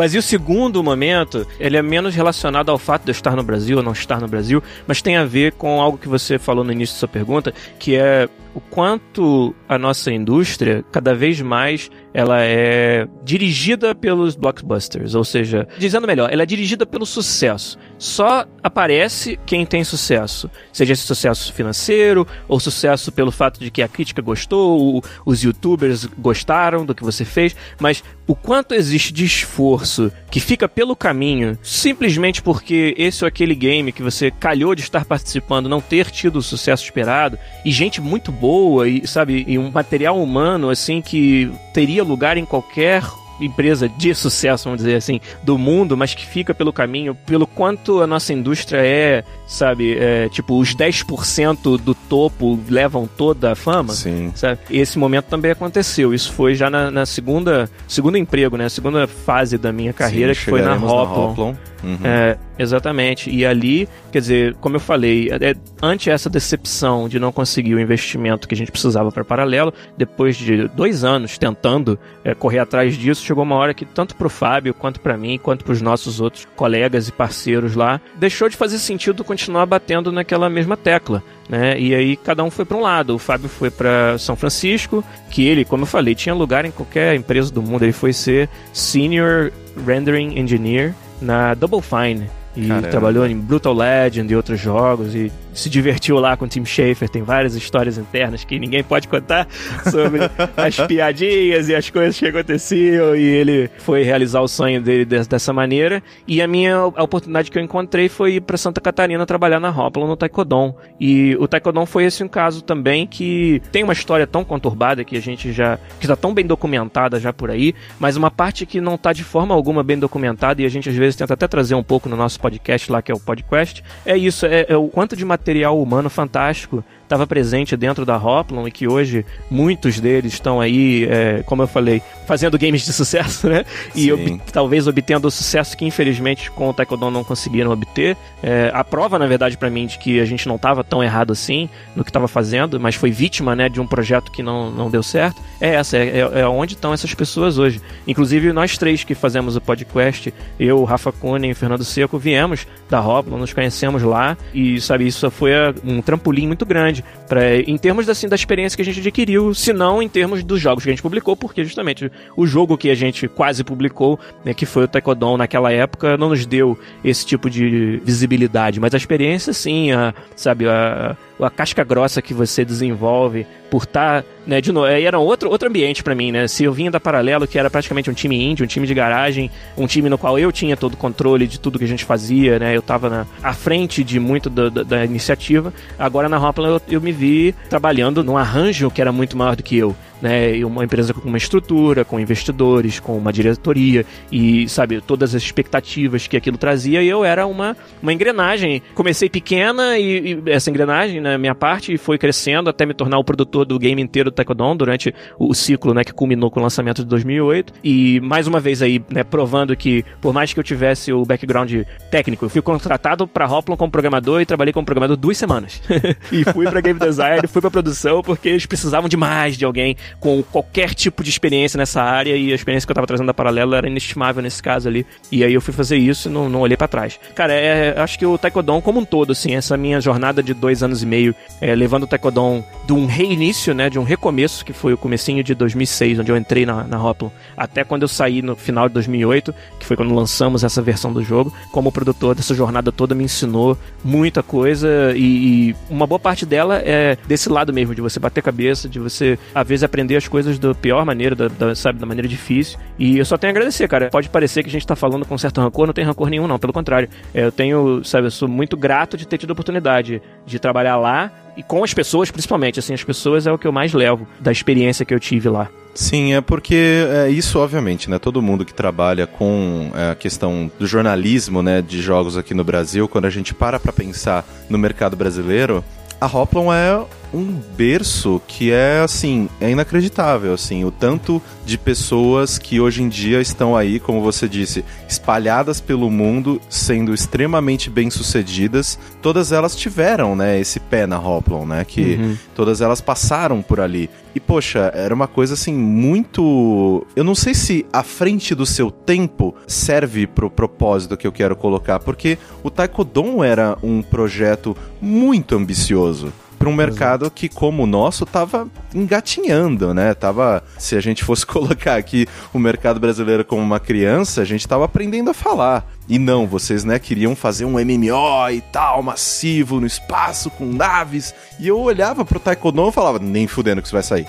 Mas 0.00 0.14
e 0.14 0.18
o 0.18 0.22
segundo 0.22 0.82
momento, 0.82 1.46
ele 1.58 1.76
é 1.76 1.82
menos 1.82 2.14
relacionado 2.14 2.70
ao 2.70 2.78
fato 2.78 3.04
de 3.04 3.10
eu 3.10 3.12
estar 3.12 3.36
no 3.36 3.42
Brasil 3.42 3.76
ou 3.76 3.82
não 3.82 3.92
estar 3.92 4.18
no 4.18 4.26
Brasil, 4.26 4.62
mas 4.86 5.02
tem 5.02 5.18
a 5.18 5.26
ver 5.26 5.52
com 5.52 5.78
algo 5.78 5.98
que 5.98 6.08
você 6.08 6.38
falou 6.38 6.64
no 6.64 6.72
início 6.72 6.94
da 6.94 7.00
sua 7.00 7.08
pergunta, 7.08 7.52
que 7.78 7.96
é 7.96 8.26
o 8.54 8.60
quanto 8.60 9.54
a 9.68 9.78
nossa 9.78 10.12
indústria, 10.12 10.84
cada 10.90 11.14
vez 11.14 11.40
mais, 11.40 11.90
ela 12.12 12.42
é 12.42 13.06
dirigida 13.22 13.94
pelos 13.94 14.34
blockbusters, 14.34 15.14
ou 15.14 15.24
seja, 15.24 15.68
dizendo 15.78 16.06
melhor, 16.06 16.32
ela 16.32 16.42
é 16.42 16.46
dirigida 16.46 16.84
pelo 16.84 17.06
sucesso. 17.06 17.78
Só 17.98 18.46
aparece 18.62 19.38
quem 19.46 19.64
tem 19.64 19.84
sucesso, 19.84 20.50
seja 20.72 20.92
esse 20.92 21.02
sucesso 21.02 21.52
financeiro 21.52 22.26
ou 22.48 22.58
sucesso 22.58 23.12
pelo 23.12 23.30
fato 23.30 23.60
de 23.60 23.70
que 23.70 23.82
a 23.82 23.88
crítica 23.88 24.20
gostou, 24.20 25.02
os 25.24 25.42
youtubers 25.42 26.04
gostaram 26.18 26.84
do 26.84 26.94
que 26.94 27.04
você 27.04 27.24
fez, 27.24 27.54
mas 27.78 28.02
o 28.26 28.34
quanto 28.34 28.74
existe 28.74 29.12
de 29.12 29.24
esforço 29.24 30.12
que 30.30 30.40
fica 30.40 30.68
pelo 30.68 30.94
caminho 30.94 31.58
simplesmente 31.62 32.42
porque 32.42 32.94
esse 32.96 33.24
ou 33.24 33.28
aquele 33.28 33.54
game 33.54 33.92
que 33.92 34.02
você 34.02 34.30
calhou 34.30 34.74
de 34.74 34.82
estar 34.82 35.04
participando 35.04 35.68
não 35.68 35.80
ter 35.80 36.10
tido 36.10 36.36
o 36.36 36.42
sucesso 36.42 36.84
esperado 36.84 37.38
e 37.64 37.70
gente 37.70 38.00
muito 38.00 38.30
boa 38.40 38.88
e 38.88 39.06
sabe 39.06 39.44
e 39.46 39.58
um 39.58 39.70
material 39.70 40.20
humano 40.20 40.70
assim 40.70 41.02
que 41.02 41.50
teria 41.74 42.02
lugar 42.02 42.36
em 42.36 42.44
qualquer 42.44 43.02
empresa 43.44 43.88
de 43.88 44.14
sucesso, 44.14 44.64
vamos 44.64 44.78
dizer 44.78 44.96
assim, 44.96 45.20
do 45.42 45.56
mundo, 45.56 45.96
mas 45.96 46.14
que 46.14 46.26
fica 46.26 46.54
pelo 46.54 46.72
caminho, 46.72 47.14
pelo 47.26 47.46
quanto 47.46 48.02
a 48.02 48.06
nossa 48.06 48.32
indústria 48.32 48.78
é, 48.78 49.24
sabe, 49.46 49.96
é, 49.98 50.28
tipo, 50.28 50.58
os 50.58 50.74
10% 50.74 51.80
do 51.80 51.94
topo 51.94 52.58
levam 52.68 53.08
toda 53.16 53.52
a 53.52 53.54
fama. 53.54 53.92
Sim. 53.92 54.30
Sabe? 54.34 54.60
Esse 54.70 54.98
momento 54.98 55.26
também 55.26 55.50
aconteceu. 55.50 56.12
Isso 56.14 56.32
foi 56.32 56.54
já 56.54 56.68
na, 56.68 56.90
na 56.90 57.06
segunda, 57.06 57.68
segundo 57.88 58.18
emprego, 58.18 58.56
né? 58.56 58.68
Segunda 58.68 59.06
fase 59.06 59.56
da 59.56 59.72
minha 59.72 59.92
carreira, 59.92 60.34
Sim, 60.34 60.40
que 60.40 60.50
foi 60.50 60.62
na 60.62 60.74
Hoplon. 60.74 61.30
Hoplon. 61.30 61.54
Uhum. 61.82 61.98
É, 62.04 62.36
exatamente. 62.58 63.30
E 63.30 63.44
ali, 63.44 63.88
quer 64.12 64.20
dizer, 64.20 64.54
como 64.54 64.76
eu 64.76 64.80
falei, 64.80 65.30
é, 65.30 65.54
ante 65.82 66.10
essa 66.10 66.28
decepção 66.28 67.08
de 67.08 67.18
não 67.18 67.32
conseguir 67.32 67.74
o 67.74 67.80
investimento 67.80 68.46
que 68.46 68.54
a 68.54 68.56
gente 68.56 68.70
precisava 68.70 69.10
para 69.10 69.24
Paralelo, 69.24 69.72
depois 69.96 70.36
de 70.36 70.68
dois 70.68 71.04
anos 71.04 71.38
tentando 71.38 71.98
é, 72.24 72.34
correr 72.34 72.58
atrás 72.58 72.96
disso, 72.96 73.24
chegou 73.24 73.42
uma 73.44 73.56
hora 73.56 73.74
que 73.74 73.84
tanto 73.84 74.14
pro 74.14 74.28
Fábio, 74.28 74.74
quanto 74.74 75.00
para 75.00 75.16
mim, 75.16 75.38
quanto 75.42 75.64
para 75.64 75.72
os 75.72 75.82
nossos 75.82 76.20
outros 76.20 76.46
colegas 76.56 77.08
e 77.08 77.12
parceiros 77.12 77.74
lá, 77.74 78.00
deixou 78.16 78.48
de 78.48 78.56
fazer 78.56 78.78
sentido 78.78 79.24
continuar 79.24 79.66
batendo 79.66 80.12
naquela 80.12 80.48
mesma 80.48 80.76
tecla. 80.76 81.22
Né? 81.48 81.80
E 81.80 81.94
aí 81.94 82.16
cada 82.16 82.44
um 82.44 82.50
foi 82.50 82.64
para 82.64 82.76
um 82.76 82.80
lado. 82.80 83.14
O 83.14 83.18
Fábio 83.18 83.48
foi 83.48 83.70
para 83.70 84.16
São 84.18 84.36
Francisco, 84.36 85.04
que 85.30 85.46
ele, 85.46 85.64
como 85.64 85.82
eu 85.82 85.86
falei, 85.86 86.14
tinha 86.14 86.34
lugar 86.34 86.64
em 86.64 86.70
qualquer 86.70 87.16
empresa 87.16 87.52
do 87.52 87.60
mundo. 87.60 87.82
Ele 87.82 87.92
foi 87.92 88.12
ser 88.12 88.48
Senior 88.72 89.50
Rendering 89.86 90.38
Engineer 90.38 90.94
na 91.20 91.54
Double 91.54 91.82
Fine. 91.82 92.28
E 92.56 92.66
Caramba. 92.66 92.88
trabalhou 92.88 93.26
em 93.26 93.38
Brutal 93.38 93.72
Legend 93.72 94.32
e 94.32 94.36
outros 94.36 94.58
jogos 94.58 95.14
e 95.14 95.30
se 95.52 95.68
divertiu 95.68 96.18
lá 96.18 96.36
com 96.36 96.44
o 96.44 96.48
Tim 96.48 96.64
Schafer. 96.64 97.08
Tem 97.08 97.22
várias 97.22 97.54
histórias 97.54 97.98
internas 97.98 98.44
que 98.44 98.58
ninguém 98.58 98.82
pode 98.82 99.08
contar 99.08 99.46
sobre 99.90 100.20
as 100.56 100.76
piadinhas 100.86 101.68
e 101.68 101.74
as 101.74 101.88
coisas 101.90 102.18
que 102.18 102.26
aconteciam. 102.26 103.14
E 103.16 103.22
ele 103.22 103.70
foi 103.78 104.02
realizar 104.02 104.40
o 104.40 104.48
sonho 104.48 104.80
dele 104.80 105.04
des- 105.04 105.26
dessa 105.26 105.52
maneira. 105.52 106.02
E 106.26 106.40
a 106.40 106.46
minha 106.46 106.76
a 106.76 107.02
oportunidade 107.02 107.50
que 107.50 107.58
eu 107.58 107.62
encontrei 107.62 108.08
foi 108.08 108.34
ir 108.34 108.40
para 108.40 108.56
Santa 108.56 108.80
Catarina 108.80 109.26
trabalhar 109.26 109.60
na 109.60 109.70
Hoplon 109.70 110.06
no 110.06 110.16
Taekwondo. 110.16 110.74
E 111.00 111.36
o 111.40 111.48
Taekwondo 111.48 111.84
foi 111.86 112.04
esse 112.04 112.22
um 112.22 112.28
caso 112.28 112.62
também 112.62 113.06
que 113.06 113.60
tem 113.72 113.82
uma 113.82 113.92
história 113.92 114.26
tão 114.26 114.44
conturbada 114.44 115.04
que 115.04 115.16
a 115.16 115.20
gente 115.20 115.52
já 115.52 115.78
que 115.98 116.04
está 116.06 116.14
tão 116.16 116.32
bem 116.32 116.46
documentada 116.46 117.18
já 117.18 117.32
por 117.32 117.50
aí, 117.50 117.74
mas 117.98 118.16
uma 118.16 118.30
parte 118.30 118.64
que 118.66 118.80
não 118.80 118.94
está 118.94 119.12
de 119.12 119.24
forma 119.24 119.54
alguma 119.54 119.82
bem 119.82 119.98
documentada 119.98 120.62
e 120.62 120.64
a 120.64 120.68
gente 120.68 120.88
às 120.88 120.94
vezes 120.94 121.16
tenta 121.16 121.34
até 121.34 121.46
trazer 121.48 121.74
um 121.74 121.82
pouco 121.82 122.08
no 122.08 122.16
nosso 122.16 122.38
podcast 122.40 122.90
lá 122.92 123.02
que 123.02 123.10
é 123.10 123.14
o 123.14 123.20
podcast. 123.20 123.82
É 124.06 124.16
isso, 124.16 124.46
é, 124.46 124.66
é 124.68 124.76
o 124.76 124.88
quanto 124.88 125.16
de 125.16 125.24
material 125.24 125.39
humano 125.80 126.08
fantástico 126.10 126.84
estava 127.10 127.26
presente 127.26 127.76
dentro 127.76 128.06
da 128.06 128.16
Hoplon 128.16 128.68
e 128.68 128.70
que 128.70 128.86
hoje 128.86 129.26
muitos 129.50 129.98
deles 129.98 130.32
estão 130.34 130.60
aí, 130.60 131.04
é, 131.10 131.42
como 131.44 131.60
eu 131.62 131.66
falei, 131.66 132.00
fazendo 132.24 132.56
games 132.56 132.82
de 132.84 132.92
sucesso, 132.92 133.48
né? 133.48 133.64
E 133.96 134.12
ob- 134.12 134.40
talvez 134.52 134.86
obtendo 134.86 135.26
o 135.26 135.30
sucesso 135.30 135.76
que 135.76 135.84
infelizmente 135.84 136.50
com 136.52 136.68
o 136.68 136.72
Taekwondo 136.72 137.10
não 137.10 137.24
conseguiram 137.24 137.72
obter. 137.72 138.16
É, 138.42 138.70
a 138.72 138.84
prova, 138.84 139.18
na 139.18 139.26
verdade, 139.26 139.56
para 139.58 139.68
mim 139.68 139.86
de 139.86 139.98
que 139.98 140.20
a 140.20 140.24
gente 140.24 140.46
não 140.46 140.54
estava 140.54 140.84
tão 140.84 141.02
errado 141.02 141.32
assim 141.32 141.68
no 141.96 142.04
que 142.04 142.10
estava 142.10 142.28
fazendo, 142.28 142.78
mas 142.78 142.94
foi 142.94 143.10
vítima, 143.10 143.56
né, 143.56 143.68
de 143.68 143.80
um 143.80 143.86
projeto 143.88 144.30
que 144.30 144.42
não, 144.42 144.70
não 144.70 144.88
deu 144.88 145.02
certo. 145.02 145.42
É 145.60 145.70
essa, 145.74 145.96
é, 145.96 146.20
é- 146.20 146.40
é 146.42 146.46
onde 146.46 146.74
estão 146.74 146.92
essas 146.94 147.12
pessoas 147.12 147.58
hoje. 147.58 147.80
Inclusive 148.06 148.52
nós 148.52 148.78
três 148.78 149.02
que 149.02 149.16
fazemos 149.16 149.56
o 149.56 149.60
podcast, 149.60 150.32
eu, 150.60 150.84
Rafa 150.84 151.10
Cunha 151.10 151.50
e 151.50 151.54
Fernando 151.54 151.82
Seco, 151.84 152.18
viemos 152.18 152.68
da 152.88 153.00
Hoplon, 153.00 153.36
nos 153.38 153.52
conhecemos 153.52 154.02
lá 154.04 154.36
e 154.54 154.80
sabe 154.80 155.06
isso 155.08 155.28
foi 155.30 155.52
ah, 155.54 155.74
um 155.84 156.00
trampolim 156.00 156.46
muito 156.46 156.64
grande 156.64 156.99
para 157.28 157.56
em 157.56 157.76
termos 157.76 158.08
assim 158.08 158.28
da 158.28 158.36
experiência 158.36 158.76
que 158.76 158.82
a 158.82 158.84
gente 158.84 159.00
adquiriu, 159.00 159.54
se 159.54 159.72
não 159.72 160.02
em 160.02 160.08
termos 160.08 160.42
dos 160.42 160.60
jogos 160.60 160.84
que 160.84 160.90
a 160.90 160.92
gente 160.92 161.02
publicou, 161.02 161.36
porque 161.36 161.64
justamente 161.64 162.10
o 162.36 162.46
jogo 162.46 162.76
que 162.76 162.90
a 162.90 162.94
gente 162.94 163.28
quase 163.28 163.62
publicou, 163.62 164.18
né, 164.44 164.54
que 164.54 164.66
foi 164.66 164.84
o 164.84 164.88
Taekwondo 164.88 165.36
naquela 165.36 165.72
época, 165.72 166.16
não 166.16 166.30
nos 166.30 166.46
deu 166.46 166.78
esse 167.04 167.24
tipo 167.24 167.48
de 167.48 168.00
visibilidade, 168.04 168.80
mas 168.80 168.94
a 168.94 168.96
experiência 168.96 169.52
sim, 169.52 169.92
a, 169.92 170.14
sabe, 170.34 170.68
a, 170.68 171.16
a 171.40 171.50
casca 171.50 171.84
grossa 171.84 172.20
que 172.22 172.34
você 172.34 172.64
desenvolve 172.64 173.46
por 173.70 173.84
estar, 173.84 174.24
né, 174.50 174.60
de 174.60 174.72
novo, 174.72 174.86
era 174.86 175.18
outro, 175.18 175.48
outro 175.48 175.68
ambiente 175.68 176.02
pra 176.02 176.14
mim, 176.14 176.32
né? 176.32 176.48
Se 176.48 176.64
eu 176.64 176.72
vinha 176.72 176.90
da 176.90 176.98
Paralelo, 176.98 177.46
que 177.46 177.58
era 177.58 177.70
praticamente 177.70 178.10
um 178.10 178.12
time 178.12 178.36
indie, 178.36 178.64
um 178.64 178.66
time 178.66 178.86
de 178.86 178.92
garagem, 178.92 179.50
um 179.78 179.86
time 179.86 180.08
no 180.08 180.18
qual 180.18 180.38
eu 180.38 180.50
tinha 180.50 180.76
todo 180.76 180.94
o 180.94 180.96
controle 180.96 181.46
de 181.46 181.58
tudo 181.60 181.78
que 181.78 181.84
a 181.84 181.88
gente 181.88 182.04
fazia, 182.04 182.58
né? 182.58 182.76
Eu 182.76 182.82
tava 182.82 183.08
na, 183.08 183.26
à 183.42 183.52
frente 183.52 184.02
de 184.02 184.18
muito 184.18 184.50
da, 184.50 184.68
da- 184.68 185.04
iniciativa. 185.04 185.72
Agora 185.98 186.28
na 186.28 186.36
Hoplon 186.38 186.68
eu, 186.68 186.80
eu 186.88 187.00
me 187.00 187.12
vi 187.12 187.54
trabalhando 187.68 188.22
num 188.24 188.36
arranjo 188.36 188.90
que 188.90 189.00
era 189.00 189.12
muito 189.12 189.36
maior 189.36 189.54
do 189.56 189.62
que 189.62 189.76
eu. 189.76 189.94
Né, 190.20 190.56
e 190.56 190.64
uma 190.64 190.84
empresa 190.84 191.14
com 191.14 191.26
uma 191.28 191.38
estrutura, 191.38 192.04
com 192.04 192.20
investidores, 192.20 193.00
com 193.00 193.16
uma 193.16 193.32
diretoria 193.32 194.04
e, 194.30 194.68
sabe, 194.68 195.00
todas 195.00 195.34
as 195.34 195.42
expectativas 195.42 196.26
que 196.26 196.36
aquilo 196.36 196.58
trazia. 196.58 197.02
E 197.02 197.08
eu 197.08 197.24
era 197.24 197.46
uma, 197.46 197.76
uma 198.02 198.12
engrenagem. 198.12 198.82
Comecei 198.94 199.30
pequena 199.30 199.98
e, 199.98 200.34
e 200.34 200.50
essa 200.50 200.68
engrenagem, 200.68 201.20
na 201.20 201.38
minha 201.38 201.54
parte, 201.54 201.96
foi 201.96 202.18
crescendo 202.18 202.68
até 202.68 202.84
me 202.84 202.92
tornar 202.92 203.18
o 203.18 203.24
produtor 203.24 203.64
do 203.64 203.78
game 203.78 204.00
inteiro 204.02 204.30
do 204.30 204.34
Taekwondo 204.34 204.78
durante 204.78 205.14
o, 205.38 205.50
o 205.50 205.54
ciclo, 205.54 205.94
né, 205.94 206.04
que 206.04 206.12
culminou 206.12 206.50
com 206.50 206.60
o 206.60 206.62
lançamento 206.62 207.02
de 207.02 207.08
2008. 207.08 207.72
E 207.82 208.20
mais 208.20 208.46
uma 208.46 208.60
vez 208.60 208.82
aí, 208.82 209.02
né, 209.10 209.24
provando 209.24 209.76
que 209.76 210.04
por 210.20 210.32
mais 210.32 210.52
que 210.52 210.60
eu 210.60 210.64
tivesse 210.64 211.12
o 211.12 211.24
background 211.24 211.72
técnico, 212.10 212.44
eu 212.44 212.48
fui 212.48 212.62
contratado 212.62 213.26
para 213.26 213.46
Hoplon 213.46 213.76
como 213.76 213.90
programador 213.90 214.40
e 214.40 214.46
trabalhei 214.46 214.72
como 214.72 214.84
programador 214.84 215.16
duas 215.16 215.38
semanas. 215.38 215.82
e 216.30 216.44
fui 216.44 216.66
para 216.66 216.80
game 216.80 216.98
design, 216.98 217.46
fui 217.46 217.60
para 217.60 217.70
produção 217.70 218.22
porque 218.22 218.48
eles 218.48 218.66
precisavam 218.66 219.08
demais 219.08 219.56
de 219.56 219.64
alguém 219.64 219.96
com 220.18 220.42
qualquer 220.42 220.94
tipo 220.94 221.22
de 221.22 221.30
experiência 221.30 221.78
nessa 221.78 222.02
área 222.02 222.36
e 222.36 222.52
a 222.52 222.54
experiência 222.54 222.86
que 222.86 222.90
eu 222.90 222.94
tava 222.94 223.06
trazendo 223.06 223.26
da 223.26 223.34
Paralelo 223.34 223.74
era 223.74 223.88
inestimável 223.88 224.42
nesse 224.42 224.62
caso 224.62 224.88
ali. 224.88 225.06
E 225.30 225.44
aí 225.44 225.52
eu 225.52 225.60
fui 225.60 225.72
fazer 225.72 225.96
isso 225.96 226.28
e 226.28 226.32
não, 226.32 226.48
não 226.48 226.60
olhei 226.60 226.76
para 226.76 226.88
trás. 226.88 227.18
Cara, 227.34 227.52
é, 227.52 227.98
acho 228.00 228.18
que 228.18 228.26
o 228.26 228.38
Taekwondo 228.38 228.80
como 228.80 229.00
um 229.00 229.04
todo, 229.04 229.32
assim, 229.32 229.54
essa 229.54 229.76
minha 229.76 230.00
jornada 230.00 230.42
de 230.42 230.54
dois 230.54 230.82
anos 230.82 231.02
e 231.02 231.06
meio, 231.06 231.34
é, 231.60 231.74
levando 231.74 232.04
o 232.04 232.06
Taekwondo 232.06 232.64
de 232.86 232.92
um 232.92 233.06
reinício, 233.06 233.74
né, 233.74 233.90
de 233.90 233.98
um 233.98 234.02
recomeço, 234.02 234.64
que 234.64 234.72
foi 234.72 234.92
o 234.92 234.98
comecinho 234.98 235.42
de 235.42 235.54
2006, 235.54 236.20
onde 236.20 236.30
eu 236.30 236.36
entrei 236.36 236.64
na, 236.64 236.84
na 236.84 237.02
Hoplon, 237.02 237.30
até 237.56 237.84
quando 237.84 238.02
eu 238.02 238.08
saí 238.08 238.42
no 238.42 238.56
final 238.56 238.88
de 238.88 238.94
2008, 238.94 239.54
que 239.78 239.86
foi 239.86 239.96
quando 239.96 240.14
lançamos 240.14 240.64
essa 240.64 240.80
versão 240.80 241.12
do 241.12 241.22
jogo, 241.22 241.52
como 241.72 241.92
produtor 241.92 242.34
dessa 242.34 242.54
jornada 242.54 242.90
toda 242.90 243.14
me 243.14 243.24
ensinou 243.24 243.76
muita 244.04 244.42
coisa 244.42 245.12
e, 245.14 245.70
e 245.70 245.76
uma 245.88 246.06
boa 246.06 246.18
parte 246.18 246.44
dela 246.46 246.80
é 246.84 247.16
desse 247.26 247.48
lado 247.48 247.72
mesmo, 247.72 247.94
de 247.94 248.00
você 248.00 248.18
bater 248.18 248.42
cabeça, 248.42 248.88
de 248.88 248.98
você, 248.98 249.38
às 249.54 249.66
vezes, 249.66 249.82
aprender 249.82 249.99
as 250.16 250.28
coisas 250.28 250.58
da 250.58 250.74
pior 250.74 251.04
maneira, 251.04 251.34
da, 251.34 251.48
da, 251.48 251.74
sabe, 251.74 251.98
da 251.98 252.06
maneira 252.06 252.28
difícil. 252.28 252.78
E 252.98 253.18
eu 253.18 253.24
só 253.24 253.36
tenho 253.36 253.50
a 253.50 253.52
agradecer, 253.52 253.88
cara. 253.88 254.08
Pode 254.10 254.28
parecer 254.28 254.62
que 254.62 254.68
a 254.68 254.72
gente 254.72 254.86
tá 254.86 254.96
falando 254.96 255.24
com 255.24 255.36
certo 255.38 255.60
rancor, 255.60 255.86
não 255.86 255.94
tem 255.94 256.04
rancor 256.04 256.28
nenhum, 256.28 256.46
não. 256.46 256.58
Pelo 256.58 256.72
contrário. 256.72 257.08
É, 257.34 257.44
Eu 257.44 257.52
tenho, 257.52 258.02
sabe, 258.04 258.26
eu 258.26 258.30
sou 258.30 258.48
muito 258.48 258.76
grato 258.76 259.16
de 259.16 259.26
ter 259.26 259.38
tido 259.38 259.50
a 259.50 259.52
oportunidade 259.52 260.22
de 260.46 260.58
trabalhar 260.58 260.96
lá 260.96 261.30
e 261.56 261.62
com 261.62 261.82
as 261.84 261.92
pessoas, 261.94 262.30
principalmente. 262.30 262.78
Assim, 262.78 262.94
as 262.94 263.04
pessoas 263.04 263.46
é 263.46 263.52
o 263.52 263.58
que 263.58 263.66
eu 263.66 263.72
mais 263.72 263.92
levo 263.92 264.26
da 264.40 264.52
experiência 264.52 265.04
que 265.04 265.14
eu 265.14 265.20
tive 265.20 265.48
lá. 265.48 265.68
Sim, 265.92 266.34
é 266.34 266.40
porque 266.40 267.04
é 267.08 267.28
isso, 267.30 267.58
obviamente, 267.58 268.08
né? 268.08 268.18
Todo 268.18 268.40
mundo 268.40 268.64
que 268.64 268.72
trabalha 268.72 269.26
com 269.26 269.90
é, 269.94 270.10
a 270.12 270.14
questão 270.14 270.70
do 270.78 270.86
jornalismo, 270.86 271.62
né, 271.62 271.82
de 271.82 272.00
jogos 272.00 272.36
aqui 272.36 272.54
no 272.54 272.62
Brasil, 272.62 273.08
quando 273.08 273.24
a 273.24 273.30
gente 273.30 273.52
para 273.52 273.78
pra 273.80 273.92
pensar 273.92 274.44
no 274.68 274.78
mercado 274.78 275.16
brasileiro, 275.16 275.84
a 276.20 276.26
Hoplon 276.26 276.72
é 276.72 277.04
um 277.32 277.60
berço 277.76 278.40
que 278.46 278.72
é 278.72 279.00
assim, 279.00 279.48
é 279.60 279.70
inacreditável, 279.70 280.52
assim, 280.52 280.84
o 280.84 280.90
tanto 280.90 281.40
de 281.64 281.78
pessoas 281.78 282.58
que 282.58 282.80
hoje 282.80 283.02
em 283.02 283.08
dia 283.08 283.40
estão 283.40 283.76
aí, 283.76 284.00
como 284.00 284.20
você 284.20 284.48
disse, 284.48 284.84
espalhadas 285.08 285.80
pelo 285.80 286.10
mundo, 286.10 286.60
sendo 286.68 287.14
extremamente 287.14 287.88
bem-sucedidas. 287.88 288.98
Todas 289.22 289.52
elas 289.52 289.76
tiveram, 289.76 290.34
né, 290.34 290.58
esse 290.58 290.80
pé 290.80 291.06
na 291.06 291.18
Hoplon, 291.18 291.66
né, 291.66 291.84
que 291.84 292.16
uhum. 292.16 292.36
todas 292.54 292.80
elas 292.80 293.00
passaram 293.00 293.62
por 293.62 293.80
ali. 293.80 294.10
E 294.34 294.40
poxa, 294.40 294.92
era 294.94 295.14
uma 295.14 295.26
coisa 295.26 295.54
assim 295.54 295.74
muito, 295.74 297.06
eu 297.16 297.24
não 297.24 297.34
sei 297.34 297.54
se 297.54 297.86
à 297.92 298.02
frente 298.02 298.54
do 298.54 298.66
seu 298.66 298.90
tempo 298.90 299.54
serve 299.66 300.26
pro 300.26 300.50
propósito 300.50 301.16
que 301.16 301.26
eu 301.26 301.32
quero 301.32 301.56
colocar, 301.56 301.98
porque 302.00 302.38
o 302.62 302.70
Taekwondo 302.70 303.42
era 303.42 303.76
um 303.82 304.02
projeto 304.02 304.76
muito 305.00 305.56
ambicioso 305.56 306.32
para 306.60 306.68
um 306.68 306.74
mercado 306.74 307.30
que, 307.30 307.48
como 307.48 307.84
o 307.84 307.86
nosso, 307.86 308.24
estava 308.24 308.68
engatinhando, 308.94 309.94
né? 309.94 310.12
Tava, 310.12 310.62
se 310.76 310.94
a 310.94 311.00
gente 311.00 311.24
fosse 311.24 311.46
colocar 311.48 311.96
aqui 311.96 312.26
o 312.52 312.58
mercado 312.58 313.00
brasileiro 313.00 313.46
como 313.46 313.62
uma 313.62 313.80
criança, 313.80 314.42
a 314.42 314.44
gente 314.44 314.60
estava 314.60 314.84
aprendendo 314.84 315.30
a 315.30 315.34
falar. 315.34 315.90
E 316.10 316.18
não, 316.18 316.44
vocês, 316.44 316.82
né, 316.82 316.98
queriam 316.98 317.36
fazer 317.36 317.64
um 317.64 317.78
MMO 317.78 318.50
e 318.50 318.60
tal, 318.60 319.00
massivo, 319.00 319.78
no 319.78 319.86
espaço, 319.86 320.50
com 320.50 320.66
naves. 320.66 321.32
E 321.56 321.68
eu 321.68 321.78
olhava 321.78 322.24
pro 322.24 322.40
Taekwondo 322.40 322.88
e 322.88 322.92
falava, 322.92 323.20
nem 323.20 323.46
fudendo 323.46 323.80
que 323.80 323.86
isso 323.86 323.94
vai 323.94 324.02
sair. 324.02 324.26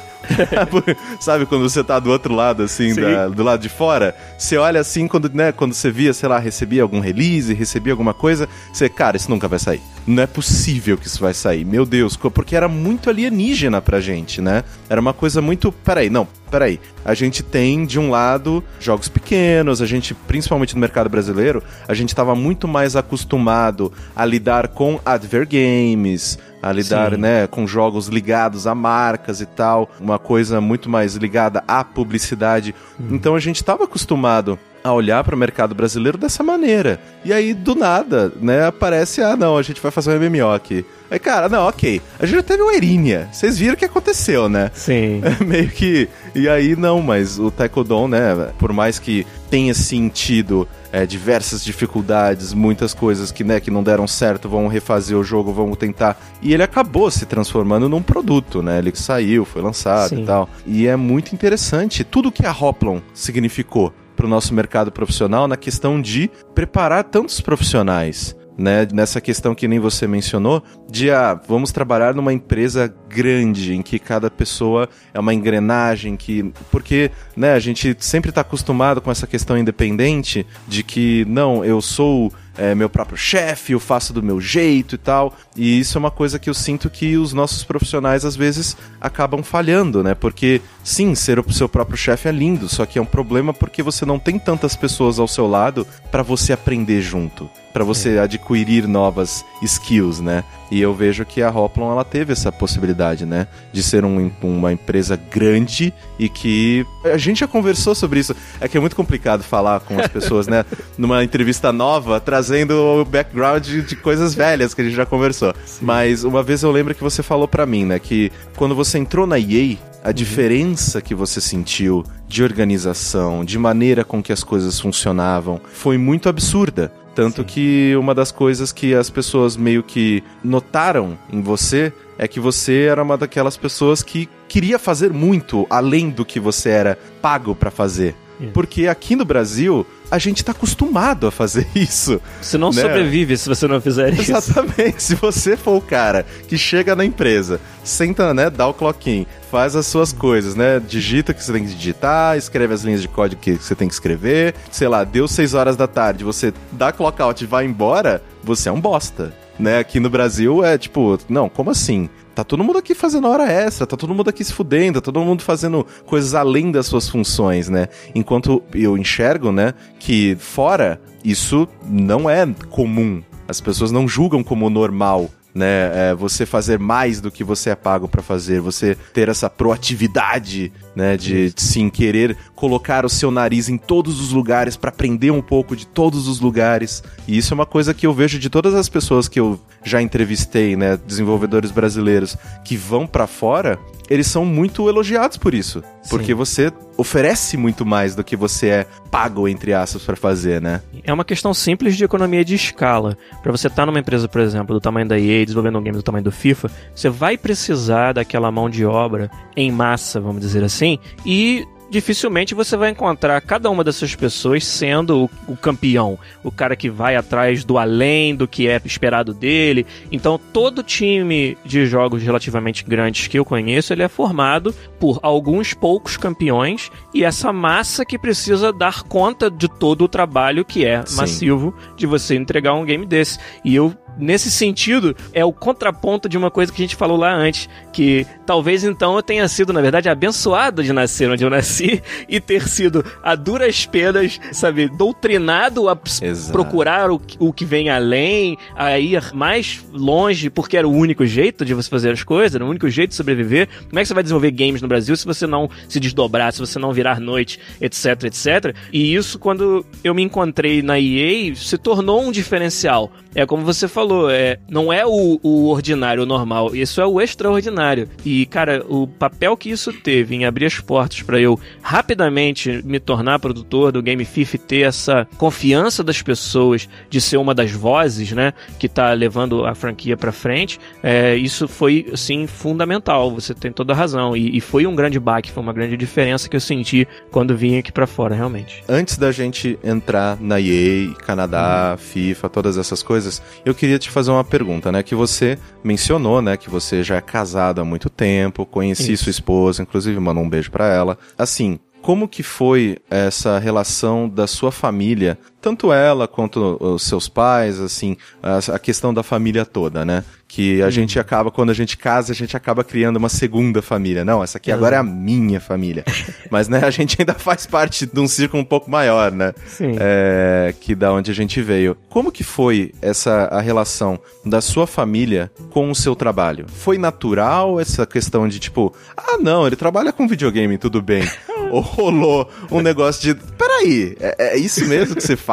Sabe, 1.19 1.47
quando 1.47 1.67
você 1.67 1.83
tá 1.83 1.97
do 1.97 2.11
outro 2.11 2.35
lado, 2.35 2.61
assim, 2.61 2.93
da, 2.93 3.27
do 3.29 3.41
lado 3.41 3.63
de 3.63 3.67
fora, 3.67 4.15
você 4.37 4.57
olha 4.57 4.79
assim, 4.79 5.07
quando, 5.07 5.27
né, 5.33 5.51
quando 5.51 5.73
você 5.73 5.89
via, 5.89 6.13
sei 6.13 6.29
lá, 6.29 6.37
recebia 6.37 6.83
algum 6.83 6.99
release, 6.99 7.51
recebia 7.51 7.93
alguma 7.93 8.13
coisa, 8.13 8.47
você, 8.71 8.87
cara, 8.87 9.17
isso 9.17 9.31
nunca 9.31 9.47
vai 9.47 9.57
sair. 9.57 9.81
Não 10.05 10.21
é 10.21 10.27
possível 10.27 10.95
que 10.99 11.07
isso 11.07 11.19
vai 11.19 11.33
sair. 11.33 11.65
Meu 11.65 11.83
Deus, 11.83 12.15
porque 12.15 12.55
era 12.55 12.67
muito 12.67 13.09
alienígena 13.09 13.81
pra 13.81 13.99
gente, 13.99 14.39
né? 14.39 14.63
Era 14.87 15.01
uma 15.01 15.13
coisa 15.13 15.41
muito. 15.41 15.71
Peraí, 15.71 16.11
não, 16.11 16.27
peraí. 16.51 16.79
A 17.03 17.13
gente 17.13 17.41
tem, 17.41 17.85
de 17.85 17.97
um 17.97 18.11
lado, 18.11 18.63
jogos 18.79 19.07
pequenos, 19.07 19.81
a 19.81 19.85
gente, 19.85 20.13
principalmente 20.13 20.75
no 20.75 20.81
mercado 20.81 21.09
brasileiro, 21.09 21.63
a 21.87 21.93
gente 21.93 22.09
estava 22.09 22.35
muito 22.35 22.67
mais 22.67 22.95
acostumado 22.95 23.91
a 24.15 24.25
lidar 24.25 24.67
com 24.67 24.99
adver 25.05 25.47
games, 25.47 26.37
a 26.61 26.71
lidar, 26.71 27.13
Sim. 27.13 27.17
né, 27.17 27.47
com 27.47 27.65
jogos 27.65 28.07
ligados 28.07 28.67
a 28.67 28.75
marcas 28.75 29.41
e 29.41 29.45
tal, 29.45 29.89
uma 29.99 30.19
coisa 30.19 30.59
muito 30.61 30.89
mais 30.89 31.15
ligada 31.15 31.63
à 31.67 31.83
publicidade. 31.83 32.75
Hum. 32.99 33.07
Então 33.11 33.33
a 33.33 33.39
gente 33.39 33.55
estava 33.55 33.85
acostumado 33.85 34.59
a 34.83 34.93
olhar 34.93 35.23
para 35.23 35.35
o 35.35 35.37
mercado 35.37 35.75
brasileiro 35.75 36.17
dessa 36.17 36.43
maneira. 36.43 36.99
E 37.23 37.31
aí, 37.31 37.53
do 37.53 37.75
nada, 37.75 38.31
né, 38.41 38.65
aparece, 38.65 39.21
ah, 39.21 39.35
não, 39.35 39.57
a 39.57 39.61
gente 39.61 39.81
vai 39.81 39.91
fazer 39.91 40.11
um 40.11 40.19
MMO 40.19 40.51
aqui. 40.51 40.85
Aí, 41.09 41.19
cara, 41.19 41.49
não, 41.49 41.67
ok. 41.67 42.01
A 42.17 42.25
gente 42.25 42.37
já 42.37 42.43
teve 42.43 42.63
o 42.63 42.71
Erinha. 42.71 43.27
Vocês 43.33 43.57
viram 43.57 43.73
o 43.73 43.77
que 43.77 43.83
aconteceu, 43.83 44.47
né? 44.47 44.71
Sim. 44.73 45.21
É 45.23 45.43
meio 45.43 45.69
que. 45.69 46.07
E 46.33 46.47
aí, 46.47 46.73
não, 46.75 47.01
mas 47.01 47.37
o 47.37 47.51
Taekwondo, 47.51 48.07
né, 48.07 48.53
por 48.57 48.71
mais 48.71 48.97
que 48.97 49.27
tenha 49.49 49.73
sentido 49.73 50.65
é, 50.91 51.05
diversas 51.05 51.65
dificuldades, 51.65 52.53
muitas 52.53 52.93
coisas 52.93 53.29
que, 53.29 53.43
né, 53.43 53.59
que 53.59 53.69
não 53.69 53.83
deram 53.83 54.07
certo, 54.07 54.47
vão 54.47 54.67
refazer 54.67 55.17
o 55.17 55.23
jogo, 55.23 55.51
vão 55.51 55.75
tentar. 55.75 56.17
E 56.41 56.53
ele 56.53 56.63
acabou 56.63 57.11
se 57.11 57.25
transformando 57.25 57.89
num 57.89 58.01
produto, 58.01 58.61
né? 58.61 58.77
Ele 58.77 58.93
saiu, 58.95 59.43
foi 59.43 59.61
lançado 59.61 60.09
Sim. 60.09 60.23
e 60.23 60.25
tal. 60.25 60.49
E 60.65 60.87
é 60.87 60.95
muito 60.95 61.33
interessante 61.33 62.05
tudo 62.05 62.31
que 62.31 62.45
a 62.45 62.55
Hoplon 62.57 63.01
significou 63.13 63.93
para 64.21 64.27
o 64.27 64.29
nosso 64.29 64.53
mercado 64.53 64.91
profissional 64.91 65.47
na 65.47 65.57
questão 65.57 65.99
de 65.99 66.29
preparar 66.53 67.03
tantos 67.05 67.41
profissionais. 67.41 68.37
Né, 68.57 68.87
nessa 68.93 69.19
questão 69.19 69.55
que 69.55 69.67
nem 69.67 69.79
você 69.79 70.05
mencionou, 70.05 70.61
de 70.87 71.09
ah, 71.09 71.39
vamos 71.47 71.71
trabalhar 71.71 72.13
numa 72.13 72.31
empresa 72.31 72.93
grande, 73.09 73.73
em 73.73 73.81
que 73.81 73.97
cada 73.97 74.29
pessoa 74.29 74.87
é 75.11 75.19
uma 75.19 75.33
engrenagem, 75.33 76.15
que. 76.15 76.53
Porque 76.69 77.09
né, 77.35 77.53
a 77.53 77.59
gente 77.59 77.95
sempre 77.99 78.29
está 78.29 78.41
acostumado 78.41 79.01
com 79.01 79.09
essa 79.09 79.25
questão 79.25 79.57
independente 79.57 80.45
de 80.67 80.83
que, 80.83 81.25
não, 81.27 81.65
eu 81.65 81.81
sou 81.81 82.31
é, 82.57 82.75
meu 82.75 82.89
próprio 82.89 83.17
chefe, 83.17 83.73
eu 83.73 83.79
faço 83.79 84.13
do 84.13 84.21
meu 84.21 84.39
jeito 84.41 84.95
e 84.95 84.97
tal. 84.97 85.35
E 85.55 85.79
isso 85.79 85.97
é 85.97 85.99
uma 85.99 86.11
coisa 86.11 86.39
que 86.39 86.49
eu 86.49 86.53
sinto 86.53 86.89
que 86.89 87.17
os 87.17 87.33
nossos 87.33 87.63
profissionais 87.63 88.25
às 88.25 88.35
vezes 88.35 88.75
acabam 88.99 89.43
falhando, 89.43 90.03
né? 90.03 90.13
Porque 90.13 90.61
sim, 90.83 91.15
ser 91.15 91.39
o 91.39 91.51
seu 91.51 91.69
próprio 91.69 91.97
chefe 91.97 92.27
é 92.27 92.31
lindo, 92.31 92.67
só 92.67 92.85
que 92.85 92.99
é 92.99 93.01
um 93.01 93.05
problema 93.05 93.53
porque 93.53 93.83
você 93.83 94.05
não 94.05 94.19
tem 94.19 94.37
tantas 94.37 94.75
pessoas 94.75 95.19
ao 95.19 95.27
seu 95.27 95.47
lado 95.47 95.85
para 96.11 96.23
você 96.23 96.53
aprender 96.53 97.01
junto 97.01 97.49
para 97.71 97.83
você 97.83 98.15
é. 98.15 98.19
adquirir 98.19 98.87
novas 98.87 99.45
skills, 99.61 100.19
né? 100.19 100.43
E 100.71 100.81
eu 100.81 100.93
vejo 100.93 101.25
que 101.25 101.41
a 101.41 101.49
Hoplon 101.49 101.91
ela 101.91 102.05
teve 102.05 102.31
essa 102.31 102.49
possibilidade, 102.49 103.25
né, 103.25 103.45
de 103.73 103.83
ser 103.83 104.05
um, 104.05 104.31
uma 104.41 104.71
empresa 104.71 105.17
grande 105.17 105.93
e 106.17 106.29
que 106.29 106.85
a 107.03 107.17
gente 107.17 107.41
já 107.41 107.47
conversou 107.47 107.93
sobre 107.93 108.21
isso. 108.21 108.33
É 108.61 108.69
que 108.69 108.77
é 108.77 108.79
muito 108.79 108.95
complicado 108.95 109.43
falar 109.43 109.81
com 109.81 109.99
as 109.99 110.07
pessoas, 110.07 110.47
né, 110.47 110.63
numa 110.97 111.25
entrevista 111.25 111.73
nova, 111.73 112.21
trazendo 112.21 112.73
o 112.73 113.03
background 113.03 113.61
de, 113.65 113.81
de 113.81 113.95
coisas 113.97 114.33
velhas 114.33 114.73
que 114.73 114.79
a 114.79 114.83
gente 114.85 114.95
já 114.95 115.05
conversou. 115.05 115.53
Sim. 115.65 115.79
Mas 115.85 116.23
uma 116.23 116.41
vez 116.41 116.63
eu 116.63 116.71
lembro 116.71 116.95
que 116.95 117.03
você 117.03 117.21
falou 117.21 117.49
para 117.49 117.65
mim, 117.65 117.83
né, 117.83 117.99
que 117.99 118.31
quando 118.55 118.73
você 118.73 118.97
entrou 118.97 119.27
na 119.27 119.37
EA, 119.37 119.77
a 120.03 120.07
uhum. 120.07 120.13
diferença 120.13 121.01
que 121.01 121.13
você 121.13 121.39
sentiu 121.39 122.03
de 122.27 122.43
organização, 122.43 123.43
de 123.43 123.59
maneira 123.59 124.03
com 124.03 124.23
que 124.23 124.31
as 124.31 124.43
coisas 124.43 124.79
funcionavam, 124.79 125.59
foi 125.73 125.97
muito 125.97 126.29
absurda. 126.29 126.91
Tanto 127.21 127.41
Sim. 127.41 127.47
que 127.47 127.95
uma 127.97 128.15
das 128.15 128.31
coisas 128.31 128.71
que 128.71 128.95
as 128.95 129.07
pessoas 129.07 129.55
meio 129.55 129.83
que 129.83 130.23
notaram 130.43 131.15
em 131.31 131.39
você 131.39 131.93
é 132.17 132.27
que 132.27 132.39
você 132.39 132.87
era 132.89 133.03
uma 133.03 133.15
daquelas 133.15 133.55
pessoas 133.55 134.01
que 134.01 134.27
queria 134.49 134.79
fazer 134.79 135.13
muito 135.13 135.67
além 135.69 136.09
do 136.09 136.25
que 136.25 136.39
você 136.39 136.69
era 136.69 136.97
pago 137.21 137.53
para 137.53 137.69
fazer. 137.69 138.15
Porque 138.47 138.87
aqui 138.87 139.15
no 139.15 139.25
Brasil, 139.25 139.85
a 140.09 140.17
gente 140.17 140.43
tá 140.43 140.51
acostumado 140.51 141.27
a 141.27 141.31
fazer 141.31 141.67
isso. 141.75 142.21
Você 142.41 142.57
não 142.57 142.71
né? 142.71 142.81
sobrevive 142.81 143.37
se 143.37 143.47
você 143.47 143.67
não 143.67 143.79
fizer 143.79 144.13
isso. 144.13 144.31
Exatamente. 144.31 145.01
Se 145.01 145.15
você 145.15 145.55
for 145.55 145.77
o 145.77 145.81
cara 145.81 146.25
que 146.47 146.57
chega 146.57 146.95
na 146.95 147.05
empresa, 147.05 147.59
senta, 147.83 148.33
né, 148.33 148.49
dá 148.49 148.67
o 148.67 148.73
clock-in, 148.73 149.25
faz 149.49 149.75
as 149.75 149.87
suas 149.87 150.11
coisas, 150.11 150.55
né, 150.55 150.79
digita 150.79 151.31
o 151.31 151.35
que 151.35 151.43
você 151.43 151.53
tem 151.53 151.65
que 151.65 151.73
digitar, 151.73 152.37
escreve 152.37 152.73
as 152.73 152.83
linhas 152.83 153.01
de 153.01 153.07
código 153.07 153.41
que 153.41 153.53
você 153.53 153.75
tem 153.75 153.87
que 153.87 153.93
escrever, 153.93 154.55
sei 154.71 154.87
lá, 154.87 155.03
deu 155.03 155.27
6 155.27 155.53
horas 155.53 155.75
da 155.75 155.87
tarde, 155.87 156.23
você 156.23 156.53
dá 156.71 156.91
clock-out 156.91 157.43
e 157.43 157.47
vai 157.47 157.65
embora, 157.65 158.21
você 158.43 158.69
é 158.69 158.71
um 158.71 158.81
bosta. 158.81 159.33
Né, 159.59 159.77
aqui 159.77 159.99
no 159.99 160.09
Brasil 160.09 160.65
é 160.65 160.75
tipo, 160.75 161.19
não, 161.29 161.47
como 161.47 161.69
assim? 161.69 162.09
Tá 162.33 162.43
todo 162.43 162.63
mundo 162.63 162.77
aqui 162.77 162.95
fazendo 162.95 163.27
hora 163.27 163.51
extra, 163.51 163.85
tá 163.85 163.97
todo 163.97 164.13
mundo 164.13 164.29
aqui 164.29 164.43
se 164.43 164.53
fudendo, 164.53 165.01
tá 165.01 165.11
todo 165.11 165.19
mundo 165.25 165.41
fazendo 165.41 165.85
coisas 166.05 166.33
além 166.33 166.71
das 166.71 166.85
suas 166.85 167.09
funções, 167.09 167.67
né? 167.67 167.89
Enquanto 168.15 168.63
eu 168.73 168.97
enxergo, 168.97 169.51
né, 169.51 169.73
que 169.99 170.35
fora 170.39 171.01
isso 171.23 171.67
não 171.85 172.29
é 172.29 172.47
comum. 172.69 173.21
As 173.47 173.59
pessoas 173.59 173.91
não 173.91 174.07
julgam 174.07 174.43
como 174.43 174.69
normal 174.69 175.29
né? 175.53 176.11
É 176.11 176.15
você 176.15 176.45
fazer 176.45 176.79
mais 176.79 177.19
do 177.19 177.31
que 177.31 177.43
você 177.43 177.71
é 177.71 177.75
pago 177.75 178.07
para 178.07 178.21
fazer, 178.21 178.61
você 178.61 178.95
ter 179.13 179.29
essa 179.29 179.49
proatividade, 179.49 180.71
né? 180.95 181.17
De, 181.17 181.53
de 181.53 181.61
sim 181.61 181.89
querer 181.89 182.37
colocar 182.55 183.05
o 183.05 183.09
seu 183.09 183.31
nariz 183.31 183.69
em 183.69 183.77
todos 183.77 184.21
os 184.21 184.31
lugares 184.31 184.75
para 184.75 184.89
aprender 184.89 185.31
um 185.31 185.41
pouco 185.41 185.75
de 185.75 185.85
todos 185.87 186.27
os 186.27 186.39
lugares. 186.39 187.03
E 187.27 187.37
isso 187.37 187.53
é 187.53 187.55
uma 187.55 187.65
coisa 187.65 187.93
que 187.93 188.05
eu 188.05 188.13
vejo 188.13 188.39
de 188.39 188.49
todas 188.49 188.73
as 188.73 188.89
pessoas 188.89 189.27
que 189.27 189.39
eu 189.39 189.59
já 189.83 190.01
entrevistei, 190.01 190.75
né? 190.75 190.97
Desenvolvedores 191.05 191.71
brasileiros 191.71 192.37
que 192.63 192.77
vão 192.77 193.07
para 193.07 193.27
fora, 193.27 193.79
eles 194.09 194.27
são 194.27 194.45
muito 194.45 194.87
elogiados 194.87 195.37
por 195.37 195.53
isso. 195.53 195.83
Sim. 196.03 196.09
Porque 196.09 196.33
você 196.33 196.71
oferece 196.97 197.57
muito 197.57 197.85
mais 197.85 198.13
do 198.15 198.23
que 198.23 198.35
você 198.35 198.67
é 198.67 198.85
pago, 199.09 199.47
entre 199.47 199.73
aspas, 199.73 200.03
para 200.03 200.15
fazer, 200.15 200.61
né? 200.61 200.81
É 201.03 201.11
uma 201.11 201.25
questão 201.25 201.53
simples 201.53 201.95
de 201.95 202.03
economia 202.03 202.45
de 202.45 202.53
escala. 202.53 203.17
Para 203.41 203.51
você 203.51 203.67
estar 203.67 203.83
tá 203.83 203.85
numa 203.85 203.99
empresa, 203.99 204.27
por 204.27 204.41
exemplo, 204.41 204.75
do 204.75 204.81
tamanho 204.81 205.07
da 205.07 205.19
EA, 205.19 205.43
desenvolvendo 205.43 205.79
um 205.79 205.81
game 205.81 205.97
do 205.97 206.03
tamanho 206.03 206.23
do 206.23 206.31
FIFA, 206.31 206.69
você 206.93 207.09
vai 207.09 207.37
precisar 207.37 208.13
daquela 208.13 208.51
mão 208.51 208.69
de 208.69 208.85
obra 208.85 209.31
em 209.55 209.71
massa, 209.71 210.19
vamos 210.19 210.41
dizer 210.41 210.63
assim, 210.63 210.80
e 211.25 211.65
dificilmente 211.91 212.55
você 212.55 212.77
vai 212.77 212.89
encontrar 212.89 213.39
cada 213.41 213.69
uma 213.69 213.83
dessas 213.83 214.15
pessoas 214.15 214.65
sendo 214.65 215.25
o, 215.25 215.51
o, 215.51 215.57
campeão, 215.57 216.17
o 216.41 216.49
cara 216.49 216.73
que 216.73 216.89
vai 216.89 217.17
atrás 217.17 217.65
do 217.65 217.77
além 217.77 218.33
do 218.33 218.47
que 218.47 218.65
é 218.67 218.81
esperado 218.85 219.33
dele. 219.33 219.85
Então, 220.09 220.39
todo 220.53 220.81
time 220.81 221.57
de 221.65 221.85
jogos 221.85 222.23
relativamente 222.23 222.85
grandes 222.85 223.27
que 223.27 223.37
eu 223.37 223.43
conheço, 223.43 223.91
ele 223.91 224.03
é 224.03 224.07
formado 224.07 224.73
por 224.97 225.19
alguns 225.21 225.73
poucos 225.73 226.15
campeões 226.15 226.89
e 227.13 227.25
essa 227.25 227.51
massa 227.51 228.05
que 228.05 228.17
precisa 228.17 228.71
dar 228.71 229.03
conta 229.03 229.51
de 229.51 229.67
todo 229.67 230.05
o 230.05 230.07
trabalho 230.07 230.63
que 230.63 230.85
é 230.85 231.05
Sim. 231.05 231.17
massivo 231.17 231.75
de 231.97 232.07
você 232.07 232.35
entregar 232.35 232.73
um 232.73 232.85
game 232.85 233.05
desse. 233.05 233.37
E 233.65 233.75
eu 233.75 233.93
nesse 234.17 234.51
sentido, 234.51 235.15
é 235.33 235.43
o 235.43 235.51
contraponto 235.51 236.27
de 236.27 236.37
uma 236.37 236.51
coisa 236.51 236.71
que 236.71 236.81
a 236.81 236.85
gente 236.85 236.95
falou 236.95 237.17
lá 237.17 237.33
antes, 237.33 237.69
que 237.91 238.25
talvez 238.45 238.83
então 238.83 239.15
eu 239.15 239.23
tenha 239.23 239.47
sido, 239.47 239.73
na 239.73 239.81
verdade, 239.81 240.09
abençoado 240.09 240.83
de 240.83 240.93
nascer 240.93 241.29
onde 241.29 241.43
eu 241.43 241.49
nasci 241.49 242.01
e 242.27 242.39
ter 242.39 242.67
sido 242.67 243.03
a 243.23 243.35
duras 243.35 243.85
penas, 243.85 244.39
sabe, 244.51 244.87
doutrinado 244.87 245.89
a 245.89 245.97
Exato. 246.21 246.51
procurar 246.51 247.11
o, 247.11 247.21
o 247.39 247.53
que 247.53 247.65
vem 247.65 247.89
além, 247.89 248.57
a 248.75 248.97
ir 248.99 249.33
mais 249.33 249.83
longe, 249.91 250.49
porque 250.49 250.77
era 250.77 250.87
o 250.87 250.91
único 250.91 251.25
jeito 251.25 251.65
de 251.65 251.73
você 251.73 251.89
fazer 251.89 252.11
as 252.11 252.23
coisas, 252.23 252.55
era 252.55 252.65
o 252.65 252.69
único 252.69 252.89
jeito 252.89 253.11
de 253.11 253.15
sobreviver. 253.15 253.67
Como 253.89 253.99
é 253.99 254.01
que 254.01 254.07
você 254.07 254.13
vai 254.13 254.23
desenvolver 254.23 254.51
games 254.51 254.81
no 254.81 254.87
Brasil 254.87 255.15
se 255.15 255.25
você 255.25 255.47
não 255.47 255.69
se 255.87 255.99
desdobrar, 255.99 256.51
se 256.53 256.59
você 256.59 256.79
não 256.79 256.91
virar 256.91 257.19
noite, 257.19 257.59
etc, 257.79 258.23
etc? 258.23 258.75
E 258.91 259.13
isso, 259.13 259.39
quando 259.39 259.85
eu 260.03 260.13
me 260.13 260.23
encontrei 260.23 260.81
na 260.81 260.99
EA, 260.99 261.55
se 261.55 261.77
tornou 261.77 262.21
um 262.21 262.31
diferencial. 262.31 263.11
É 263.33 263.45
como 263.45 263.63
você 263.63 263.87
falou, 263.87 264.00
é, 264.29 264.59
não 264.69 264.91
é 264.91 265.05
o, 265.05 265.39
o 265.41 265.67
ordinário, 265.69 266.23
o 266.23 266.25
normal, 266.25 266.75
isso 266.75 266.99
é 266.99 267.05
o 267.05 267.21
extraordinário. 267.21 268.09
E, 268.25 268.45
cara, 268.47 268.83
o 268.89 269.07
papel 269.07 269.55
que 269.55 269.69
isso 269.69 269.93
teve 269.93 270.35
em 270.35 270.45
abrir 270.45 270.65
as 270.65 270.79
portas 270.79 271.21
para 271.21 271.39
eu 271.39 271.59
rapidamente 271.81 272.81
me 272.83 272.99
tornar 272.99 273.39
produtor 273.39 273.91
do 273.91 274.01
Game 274.01 274.23
FIFA 274.25 274.55
e 274.55 274.59
ter 274.59 274.81
essa 274.81 275.27
confiança 275.37 276.03
das 276.03 276.21
pessoas 276.21 276.89
de 277.09 277.21
ser 277.21 277.37
uma 277.37 277.53
das 277.53 277.71
vozes, 277.71 278.31
né, 278.31 278.53
que 278.79 278.89
tá 278.89 279.13
levando 279.13 279.65
a 279.65 279.73
franquia 279.75 280.17
para 280.17 280.31
frente, 280.31 280.79
é, 281.03 281.35
isso 281.35 281.67
foi, 281.67 282.07
assim, 282.11 282.47
fundamental. 282.47 283.31
Você 283.31 283.53
tem 283.53 283.71
toda 283.71 283.93
a 283.93 283.95
razão. 283.95 284.35
E, 284.35 284.57
e 284.57 284.61
foi 284.61 284.85
um 284.85 284.95
grande 284.95 285.19
baque, 285.19 285.51
foi 285.51 285.63
uma 285.63 285.73
grande 285.73 285.95
diferença 285.95 286.49
que 286.49 286.55
eu 286.55 286.61
senti 286.61 287.07
quando 287.31 287.55
vim 287.55 287.77
aqui 287.77 287.91
para 287.91 288.07
fora, 288.07 288.35
realmente. 288.35 288.83
Antes 288.89 289.17
da 289.17 289.31
gente 289.31 289.77
entrar 289.83 290.37
na 290.39 290.59
EA, 290.59 291.13
Canadá, 291.25 291.95
hum. 291.95 291.97
FIFA, 291.97 292.49
todas 292.49 292.77
essas 292.77 293.01
coisas, 293.03 293.11
coisas, 293.11 293.41
eu 293.65 293.75
queria 293.75 293.90
te 293.99 294.09
fazer 294.09 294.31
uma 294.31 294.43
pergunta, 294.43 294.91
né? 294.91 295.03
Que 295.03 295.15
você 295.15 295.57
mencionou, 295.83 296.41
né? 296.41 296.57
Que 296.57 296.69
você 296.69 297.03
já 297.03 297.15
é 297.15 297.21
casado 297.21 297.81
há 297.81 297.85
muito 297.85 298.09
tempo, 298.09 298.65
conheci 298.65 299.13
Isso. 299.13 299.25
sua 299.25 299.31
esposa, 299.31 299.81
inclusive 299.81 300.19
mandou 300.19 300.43
um 300.43 300.49
beijo 300.49 300.71
para 300.71 300.87
ela. 300.87 301.17
Assim, 301.37 301.79
como 302.01 302.27
que 302.27 302.43
foi 302.43 302.97
essa 303.09 303.59
relação 303.59 304.27
da 304.27 304.47
sua 304.47 304.71
família, 304.71 305.37
tanto 305.61 305.93
ela 305.93 306.27
quanto 306.27 306.77
os 306.79 307.03
seus 307.03 307.29
pais, 307.29 307.79
assim, 307.79 308.17
a, 308.41 308.79
questão 308.79 309.13
da 309.13 309.21
família 309.21 309.65
toda, 309.65 310.03
né? 310.03 310.23
Que 310.47 310.81
a 310.81 310.87
hum. 310.87 310.91
gente 310.91 311.17
acaba, 311.17 311.49
quando 311.49 311.69
a 311.69 311.73
gente 311.73 311.95
casa, 311.95 312.33
a 312.33 312.35
gente 312.35 312.57
acaba 312.57 312.83
criando 312.83 313.15
uma 313.17 313.29
segunda 313.29 313.81
família. 313.81 314.25
Não, 314.25 314.43
essa 314.43 314.57
aqui 314.57 314.71
agora 314.71 314.97
é 314.97 314.99
a 314.99 315.03
minha 315.03 315.61
família. 315.61 316.03
Mas, 316.49 316.67
né, 316.67 316.81
a 316.83 316.89
gente 316.89 317.15
ainda 317.19 317.33
faz 317.33 317.65
parte 317.65 318.05
de 318.05 318.19
um 318.19 318.27
círculo 318.27 318.61
um 318.61 318.65
pouco 318.65 318.91
maior, 318.91 319.31
né? 319.31 319.53
Sim. 319.65 319.95
É, 319.97 320.73
que 320.79 320.93
da 320.93 321.13
onde 321.13 321.31
a 321.31 321.33
gente 321.33 321.61
veio. 321.61 321.95
Como 322.09 322.31
que 322.31 322.43
foi 322.43 322.93
essa 323.01 323.45
a 323.45 323.61
relação 323.61 324.19
da 324.43 324.59
sua 324.59 324.85
família 324.85 325.49
com 325.69 325.89
o 325.89 325.95
seu 325.95 326.15
trabalho? 326.15 326.65
Foi 326.67 326.97
natural 326.97 327.79
essa 327.79 328.05
questão 328.05 328.47
de 328.47 328.59
tipo, 328.59 328.93
ah, 329.15 329.37
não, 329.37 329.65
ele 329.65 329.75
trabalha 329.75 330.11
com 330.11 330.27
videogame, 330.27 330.77
tudo 330.77 331.01
bem. 331.01 331.23
ou 331.71 331.79
rolou 331.79 332.49
um 332.69 332.81
negócio 332.81 333.21
de. 333.21 333.41
Peraí, 333.53 334.15
é, 334.19 334.55
é 334.55 334.57
isso 334.57 334.85
mesmo 334.85 335.15
que 335.15 335.23
você 335.23 335.37
faz? 335.37 335.50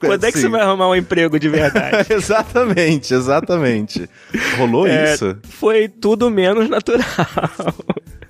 Quando 0.00 0.24
assim? 0.24 0.26
é 0.26 0.32
que 0.32 0.38
você 0.38 0.46
assim. 0.46 0.50
vai 0.50 0.60
arrumar 0.60 0.88
um 0.88 0.94
emprego 0.94 1.38
de 1.38 1.48
verdade? 1.48 2.12
exatamente, 2.12 3.14
exatamente. 3.14 4.08
Rolou 4.58 4.86
é, 4.86 5.14
isso? 5.14 5.36
Foi 5.44 5.88
tudo 5.88 6.30
menos 6.30 6.68
natural. 6.68 7.06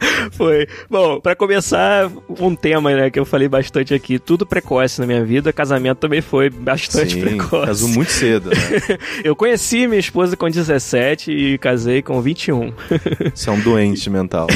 Foi. 0.32 0.66
Bom, 0.90 1.20
para 1.20 1.34
começar, 1.34 2.11
um 2.40 2.55
tema, 2.55 2.94
né, 2.94 3.11
que 3.11 3.18
eu 3.18 3.24
falei 3.24 3.49
bastante 3.49 3.94
aqui, 3.94 4.18
tudo 4.18 4.47
precoce 4.47 5.01
na 5.01 5.07
minha 5.07 5.24
vida, 5.24 5.53
casamento 5.53 5.99
também 5.99 6.20
foi 6.20 6.51
bastante 6.51 7.14
Sim, 7.14 7.20
precoce. 7.20 7.66
casou 7.66 7.88
muito 7.88 8.11
cedo, 8.11 8.51
né? 8.51 8.57
eu 9.24 9.34
conheci 9.34 9.86
minha 9.86 10.01
esposa 10.01 10.36
com 10.36 10.49
17 10.49 11.30
e 11.30 11.59
casei 11.59 12.03
com 12.03 12.20
21. 12.20 12.72
Você 13.34 13.49
é 13.49 13.53
um 13.53 13.61
doente 13.61 14.09
mental. 14.11 14.47